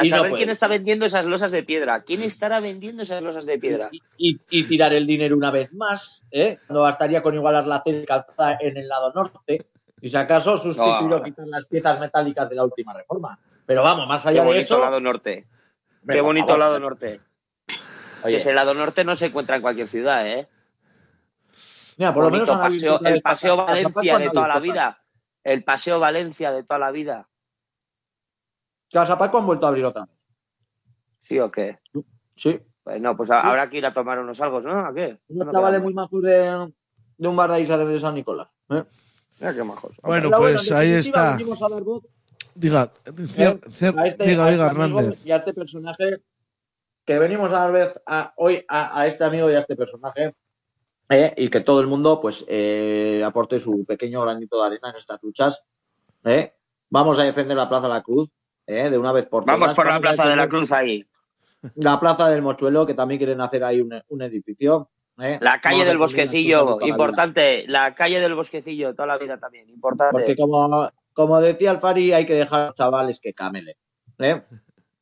A 0.00 0.04
Y 0.04 0.08
saber 0.08 0.32
quién 0.32 0.48
está 0.48 0.66
vendiendo 0.66 1.04
esas 1.04 1.26
losas 1.26 1.50
de 1.50 1.62
piedra. 1.62 2.02
¿Quién 2.02 2.22
estará 2.22 2.60
vendiendo 2.60 3.02
esas 3.02 3.22
losas 3.22 3.44
de 3.44 3.58
piedra? 3.58 3.90
y, 4.16 4.40
y 4.48 4.64
tirar 4.64 4.94
el 4.94 5.06
dinero 5.06 5.36
una 5.36 5.50
vez 5.50 5.72
más, 5.74 6.22
¿eh? 6.30 6.58
No 6.70 6.80
bastaría 6.80 7.22
con 7.22 7.34
igualar 7.34 7.66
la 7.66 7.82
calzada 8.06 8.56
en 8.60 8.76
el 8.78 8.88
lado 8.88 9.12
norte, 9.12 9.66
y 10.00 10.08
si 10.08 10.16
acaso 10.16 10.56
sustituir 10.56 11.12
o 11.12 11.22
quitar 11.22 11.46
las 11.46 11.66
piezas 11.66 12.00
metálicas 12.00 12.48
de 12.48 12.56
la 12.56 12.64
última 12.64 12.94
reforma. 12.94 13.38
Pero 13.66 13.82
vamos, 13.82 14.08
más 14.08 14.22
Qué 14.22 14.30
allá 14.30 14.40
de 14.40 14.46
bonito 14.46 14.64
eso, 14.64 14.80
lado 14.80 15.00
norte. 15.00 15.44
Qué 15.44 15.96
Venga, 16.02 16.22
bonito 16.22 16.56
lado 16.56 16.80
norte. 16.80 17.20
Oye. 18.22 18.36
Ese 18.36 18.54
lado 18.54 18.72
norte 18.72 19.04
no 19.04 19.14
se 19.14 19.26
encuentra 19.26 19.56
en 19.56 19.62
cualquier 19.62 19.88
ciudad, 19.88 20.26
¿eh? 20.26 20.48
mira, 21.98 22.14
por 22.14 22.24
lo 22.24 22.30
menos 22.30 22.48
Bonito 22.48 22.62
paseo, 22.62 23.00
el 23.04 23.20
paseo 23.20 23.56
Valencia 23.58 24.18
de 24.18 24.30
toda 24.30 24.48
la 24.48 24.58
vida. 24.58 25.02
El 25.44 25.64
paseo 25.64 26.00
Valencia 26.00 26.52
de 26.52 26.62
toda 26.64 26.78
la 26.78 26.90
vida. 26.90 27.28
Casa 28.92 29.16
Paco 29.18 29.38
han 29.38 29.46
vuelto 29.46 29.66
a 29.66 29.68
abrir 29.68 29.84
otra 29.84 30.04
vez. 30.06 30.14
¿Sí 31.22 31.38
o 31.38 31.50
qué? 31.50 31.78
Sí. 32.36 32.58
Bueno, 32.84 33.16
pues 33.16 33.30
habrá 33.30 33.68
que 33.70 33.78
ir 33.78 33.86
a 33.86 33.92
tomar 33.92 34.18
unos 34.18 34.40
algo, 34.40 34.60
¿no? 34.62 34.86
¿A 34.86 34.92
qué? 34.94 35.18
Unos 35.28 35.46
No 35.46 35.52
chavales 35.52 35.78
quedamos. 35.80 35.84
muy 35.84 35.94
majos 35.94 36.22
de, 36.22 36.72
de 37.18 37.28
un 37.28 37.36
bar 37.36 37.52
de 37.52 37.60
Isa 37.60 37.76
de 37.78 38.00
San 38.00 38.14
Nicolás. 38.14 38.48
¿eh? 38.70 38.82
Mira 39.38 39.54
qué 39.54 39.62
majos. 39.62 40.00
Bueno, 40.02 40.28
Pero 40.30 40.38
pues 40.40 40.72
ahí 40.72 40.92
está. 40.92 41.36
Diga, 42.54 42.92
cier- 43.04 43.60
cier- 43.70 43.98
a 43.98 44.08
este, 44.08 44.24
diga, 44.26 44.46
a 44.46 44.50
diga, 44.50 44.66
este 44.66 44.80
amigo 44.80 44.98
Hernández. 44.98 45.24
y 45.26 45.30
a 45.30 45.36
este 45.36 45.54
personaje 45.54 46.22
que 47.04 47.18
venimos 47.18 47.50
a 47.52 47.58
dar 47.60 47.72
vez 47.72 48.00
a, 48.06 48.32
hoy 48.36 48.64
a, 48.68 49.00
a 49.00 49.06
este 49.06 49.24
amigo 49.24 49.48
y 49.50 49.54
a 49.54 49.60
este 49.60 49.76
personaje 49.76 50.34
eh, 51.08 51.32
y 51.36 51.48
que 51.48 51.60
todo 51.60 51.80
el 51.80 51.86
mundo 51.86 52.20
pues 52.20 52.44
eh, 52.48 53.22
aporte 53.24 53.60
su 53.60 53.84
pequeño 53.84 54.20
granito 54.22 54.60
de 54.60 54.66
arena 54.66 54.90
en 54.90 54.96
estas 54.96 55.22
luchas. 55.22 55.64
eh. 56.24 56.54
Vamos 56.90 57.18
a 57.20 57.22
defender 57.22 57.56
la 57.56 57.68
Plaza 57.68 57.86
de 57.86 57.94
la 57.94 58.02
Cruz 58.02 58.28
eh, 58.66 58.90
de 58.90 58.98
una 58.98 59.12
vez 59.12 59.26
por 59.26 59.44
todas. 59.44 59.58
Vamos 59.58 59.74
por 59.74 59.86
la 59.86 60.00
Plaza 60.00 60.28
de 60.28 60.36
la 60.36 60.48
Cruz 60.48 60.72
ahí. 60.72 61.04
La 61.76 62.00
Plaza 62.00 62.28
del 62.28 62.42
Mochuelo, 62.42 62.86
que 62.86 62.94
también 62.94 63.18
quieren 63.18 63.40
hacer 63.40 63.62
ahí 63.64 63.80
un, 63.80 63.92
un 64.08 64.22
edificio. 64.22 64.88
eh. 65.20 65.38
La 65.40 65.60
calle 65.60 65.76
Vamos 65.76 65.86
del 65.88 65.98
Bosquecillo, 65.98 66.78
la 66.80 66.86
importante. 66.86 67.64
La 67.68 67.94
calle 67.94 68.20
del 68.20 68.34
Bosquecillo, 68.34 68.94
toda 68.94 69.08
la 69.08 69.18
vida 69.18 69.38
también, 69.38 69.68
importante. 69.68 70.12
Porque 70.12 70.36
como, 70.36 70.90
como 71.12 71.40
decía 71.40 71.72
Alfari, 71.72 72.12
hay 72.12 72.24
que 72.24 72.34
dejar 72.34 72.60
a 72.62 72.66
los 72.68 72.74
chavales 72.76 73.20
que 73.20 73.34
camelen. 73.34 73.74
¿eh? 74.18 74.42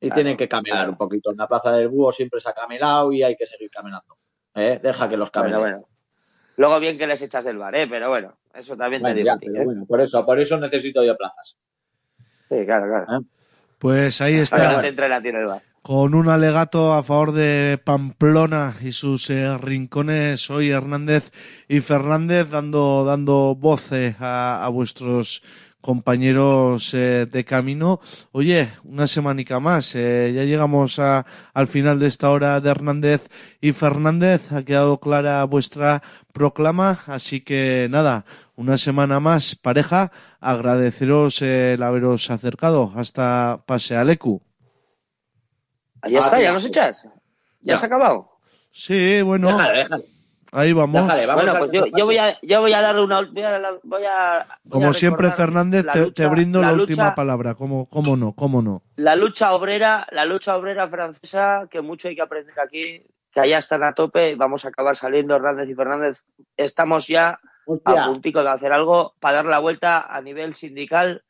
Y 0.01 0.07
Claro, 0.09 0.15
tienen 0.15 0.37
que 0.37 0.49
camelar 0.49 0.79
claro. 0.79 0.91
un 0.93 0.97
poquito. 0.99 1.31
En 1.33 1.37
la 1.37 1.47
Plaza 1.49 1.73
del 1.73 1.89
Búho 1.89 2.13
siempre 2.13 2.41
se 2.41 2.49
ha 2.49 2.53
camelado 2.53 3.13
y 3.13 3.23
hay 3.23 3.37
que 3.37 3.47
seguir 3.47 3.69
camelando. 3.71 4.17
¿eh? 4.55 4.79
Deja 4.83 5.09
que 5.09 5.17
los 5.17 5.31
camelen. 5.31 5.59
Bueno, 5.61 5.77
bueno. 5.79 5.89
Luego 6.57 6.81
bien 6.81 6.99
que 6.99 7.07
les 7.07 7.23
echas 7.23 7.45
del 7.45 7.59
bar, 7.59 7.75
¿eh? 7.77 7.87
Pero 7.89 8.09
bueno, 8.09 8.37
eso 8.55 8.77
también 8.77 9.01
Bueno, 9.03 9.15
te 9.17 9.23
ya, 9.25 9.33
digo. 9.33 9.37
a 9.37 9.39
ti, 9.39 9.47
pero 9.47 9.63
¿eh? 9.63 9.65
bueno, 9.65 9.87
por 9.87 10.01
eso, 10.01 10.27
por 10.27 10.41
eso 10.41 10.59
necesito 10.59 11.05
yo 11.05 11.17
plazas. 11.17 11.57
Sí, 12.49 12.65
claro, 12.65 12.87
claro. 12.87 13.23
Pues 13.79 14.21
ahí 14.21 14.35
está. 14.35 14.83
Con 15.83 16.15
un 16.15 16.29
alegato 16.29 16.93
a 16.93 17.03
favor 17.03 17.33
de 17.33 17.81
Pamplona 17.83 18.75
y 18.83 18.93
sus 18.93 19.31
eh, 19.31 19.57
rincones, 19.57 20.51
hoy 20.51 20.71
Hernández 20.71 21.31
y 21.69 21.81
Fernández 21.81 22.51
dando, 22.51 23.05
dando 23.05 23.55
voz 23.55 23.93
eh, 23.93 24.15
a, 24.19 24.65
a 24.65 24.69
vuestros 24.69 25.43
compañeros 25.81 26.93
eh, 26.93 27.27
de 27.31 27.45
camino. 27.45 28.01
Oye, 28.33 28.69
una 28.85 29.07
semanica 29.07 29.61
más, 29.61 29.95
eh, 29.95 30.33
ya 30.35 30.45
llegamos 30.45 30.99
a, 30.99 31.25
al 31.55 31.69
final 31.69 31.99
de 31.99 32.09
esta 32.09 32.31
hora 32.31 32.61
de 32.61 32.71
Hernández 32.71 33.29
y 33.61 33.73
Fernández. 33.73 34.53
Ha 34.53 34.65
quedado 34.65 34.99
clara 34.99 35.45
vuestra 35.45 36.03
proclama, 36.33 36.99
así 37.07 37.41
que 37.41 37.87
nada, 37.91 38.25
una 38.59 38.77
semana 38.77 39.21
más, 39.21 39.55
pareja, 39.55 40.11
agradeceros 40.41 41.43
el 41.43 41.81
haberos 41.81 42.29
acercado 42.29 42.93
hasta 42.97 43.63
Pase 43.67 43.97
Alecu. 43.97 44.43
Ahí 46.03 46.17
está, 46.17 46.41
ya 46.41 46.53
nos 46.53 46.65
echas. 46.65 47.05
¿Ya, 47.61 47.75
Ya. 47.75 47.77
se 47.77 47.85
ha 47.85 47.87
acabado? 47.87 48.33
Sí, 48.73 49.23
bueno. 49.23 49.47
Déjale, 49.57 49.79
déjale. 49.79 50.05
Ahí 50.51 50.73
vamos. 50.73 51.13
bueno, 51.35 51.55
pues 51.59 51.71
yo, 51.71 51.85
yo 51.97 52.05
voy 52.07 52.17
a 52.19 52.37
yo 52.43 52.61
voy 52.61 52.73
a 52.73 52.81
darle 52.81 53.03
una 53.03 53.21
voy 53.21 53.43
a, 53.45 53.61
voy 53.85 54.05
a- 54.07 54.47
voy 54.65 54.71
Como 54.71 54.89
a 54.89 54.93
siempre, 54.93 55.31
Fernández, 55.31 55.87
te, 55.93 56.01
lucha- 56.01 56.15
te 56.15 56.27
brindo 56.27 56.61
la, 56.61 56.73
última 56.73 57.15
palabra. 57.15 57.55
¿Cómo, 57.55 57.87
¿Cómo 57.89 58.17
no? 58.17 58.33
¿Cómo 58.33 58.61
no? 58.61 58.83
La 58.97 59.15
lucha 59.15 59.53
obrera, 59.53 60.05
la 60.11 60.25
lucha 60.25 60.57
obrera 60.57 60.89
francesa, 60.89 61.69
que 61.71 61.81
mucho 61.81 62.09
hay 62.09 62.17
que 62.17 62.23
aprender 62.23 62.59
aquí, 62.59 63.05
que 63.31 63.41
allá 63.41 63.59
están 63.59 63.85
a 63.85 63.93
tope, 63.93 64.35
vamos 64.37 64.65
a 64.65 64.69
acabar 64.71 64.97
saliendo 64.97 65.37
Hernández 65.37 65.69
y 65.69 65.75
Fernández. 65.75 66.25
Estamos 66.57 67.07
ya 67.07 67.39
Hostia. 67.71 68.05
a 68.05 68.07
puntico 68.09 68.43
de 68.43 68.49
hacer 68.51 68.73
algo 68.73 69.15
para 69.21 69.37
dar 69.37 69.45
la 69.45 69.59
vuelta 69.59 70.01
a 70.01 70.21
nivel 70.23 70.55
sindical 70.55 71.23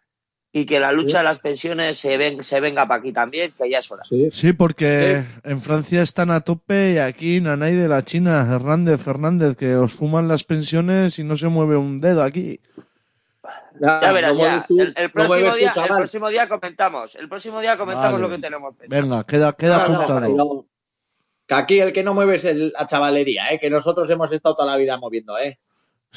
y 0.53 0.65
que 0.67 0.81
la 0.81 0.93
lucha 0.93 1.19
de 1.19 1.25
las 1.25 1.41
pensiones 1.41 1.99
se, 1.99 2.17
ven, 2.17 2.43
se 2.43 2.61
venga 2.61 2.87
para 2.87 3.01
aquí 3.01 3.13
también, 3.13 3.53
que 3.59 3.69
ya 3.69 3.81
es 3.81 3.91
hora. 3.93 4.03
Sí, 4.31 4.53
porque 4.55 5.23
en 5.45 5.61
Francia 5.61 6.01
están 6.01 6.31
a 6.31 6.41
tope 6.41 6.93
y 6.95 6.99
aquí 6.99 7.41
Nanay 7.41 7.75
de 7.75 7.89
la 7.89 8.03
China, 8.05 8.47
Hernández, 8.51 9.01
Fernández, 9.03 9.57
que 9.57 9.75
os 9.77 9.93
fuman 9.93 10.27
las 10.29 10.45
pensiones 10.45 11.19
y 11.19 11.25
no 11.25 11.37
se 11.37 11.49
mueve 11.49 11.77
un 11.77 12.01
dedo 12.01 12.23
aquí. 12.23 12.61
Ya 13.81 14.13
verás, 14.13 14.35
no 14.35 14.41
ya. 14.41 14.65
tú, 14.67 14.81
el, 14.81 14.93
el 14.97 15.05
no 15.07 15.13
próximo 15.13 15.51
tú, 15.51 15.57
día, 15.57 15.73
el 15.77 15.87
próximo 15.97 16.29
día 16.31 16.49
comentamos. 16.49 17.15
El 17.15 17.29
próximo 17.29 17.61
día 17.61 17.77
comentamos 17.77 18.13
Vale. 18.21 18.23
lo 18.23 18.29
que 18.37 18.43
tenemos 18.43 18.75
pensado. 18.77 19.03
Venga, 19.03 19.25
queda, 19.25 19.53
queda 19.53 19.79
No, 19.79 19.89
no, 19.89 19.95
apuntado. 19.95 20.29
no. 20.37 20.65
Que 21.47 21.55
aquí 21.55 21.81
el 21.81 21.93
que 21.93 22.03
no 22.03 22.13
mueve 22.15 22.37
es 22.37 22.45
el- 22.45 22.73
la 22.77 22.87
chavalería, 22.87 23.53
¿eh? 23.53 23.59
que 23.59 23.71
nosotros 23.71 24.09
hemos 24.11 24.33
estado 24.33 24.57
toda 24.57 24.73
la 24.73 24.77
vida 24.77 24.97
moviendo. 24.97 25.39
¿eh? 25.39 25.59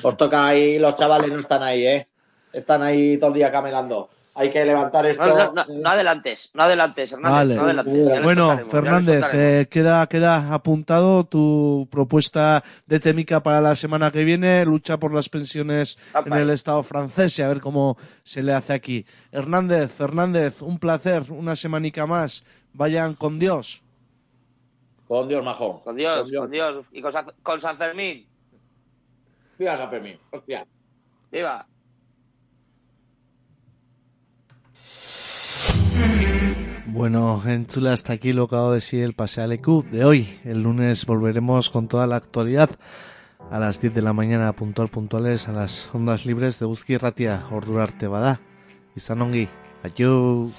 Os 0.01 0.17
toca 0.17 0.47
ahí, 0.47 0.79
los 0.79 0.95
chavales 0.97 1.29
no 1.29 1.39
están 1.39 1.63
ahí, 1.63 1.85
¿eh? 1.85 2.07
están 2.53 2.81
ahí 2.81 3.17
todo 3.17 3.29
el 3.29 3.35
día 3.35 3.51
camelando. 3.51 4.09
Hay 4.33 4.49
que 4.49 4.63
levantar 4.63 5.05
esto. 5.05 5.25
No, 5.25 5.35
no, 5.35 5.53
no, 5.53 5.65
no 5.67 5.89
adelantes, 5.89 6.51
no 6.53 6.63
adelantes, 6.63 7.11
Hernández, 7.11 7.37
Vale. 7.37 7.55
no 7.55 7.61
adelantes. 7.63 8.07
ya 8.07 8.15
les 8.15 8.23
Bueno, 8.23 8.57
Fernández, 8.59 9.25
eh, 9.33 9.67
queda, 9.69 10.07
queda 10.07 10.53
apuntado 10.53 11.25
tu 11.25 11.89
propuesta 11.91 12.63
de 12.85 13.01
técnica 13.01 13.43
para 13.43 13.59
la 13.59 13.75
semana 13.75 14.09
que 14.09 14.23
viene, 14.23 14.63
lucha 14.63 14.97
por 14.97 15.13
las 15.13 15.27
pensiones 15.27 15.99
en 16.25 16.31
el 16.31 16.49
Estado 16.49 16.81
francés 16.81 17.37
y 17.39 17.41
a 17.41 17.49
ver 17.49 17.59
cómo 17.59 17.97
se 18.23 18.41
le 18.41 18.53
hace 18.53 18.71
aquí. 18.71 19.05
Hernández, 19.33 19.91
Fernández, 19.91 20.61
un 20.61 20.79
placer, 20.79 21.23
una 21.29 21.57
semanica 21.57 22.07
más. 22.07 22.45
Vayan 22.73 23.15
con 23.15 23.37
Dios. 23.37 23.83
Con 25.09 25.27
Dios, 25.27 25.43
majón. 25.43 25.81
Con 25.81 25.97
Dios, 25.97 26.31
con 26.31 26.49
Dios. 26.49 26.85
Y 26.93 27.01
con 27.01 27.11
San, 27.11 27.25
con 27.43 27.59
San 27.59 27.77
Fermín. 27.77 28.30
Viva 29.61 29.77
San 29.77 29.91
Fermín. 29.91 30.17
Hostia. 30.31 30.65
Viva. 31.31 31.67
Bueno, 36.87 37.39
en 37.45 37.67
Chula 37.67 37.93
hasta 37.93 38.13
aquí 38.13 38.33
lo 38.33 38.47
dado 38.47 38.73
de 38.73 38.81
sí 38.81 38.99
el 38.99 39.13
Pase 39.13 39.39
Alecu 39.39 39.83
de 39.83 40.03
hoy. 40.03 40.39
El 40.43 40.63
lunes 40.63 41.05
volveremos 41.05 41.69
con 41.69 41.87
toda 41.87 42.07
la 42.07 42.15
actualidad 42.15 42.71
a 43.51 43.59
las 43.59 43.79
10 43.79 43.93
de 43.93 44.01
la 44.01 44.13
mañana, 44.13 44.51
puntual, 44.53 44.87
puntuales, 44.87 45.47
a 45.47 45.51
las 45.51 45.93
ondas 45.93 46.25
libres 46.25 46.57
de 46.57 46.65
Uzki 46.65 46.97
Ratia, 46.97 47.45
Ordurarte 47.51 48.07
Bada. 48.07 48.41
Izan 48.95 49.21
ongi. 49.21 49.47
Adiós. 49.83 50.57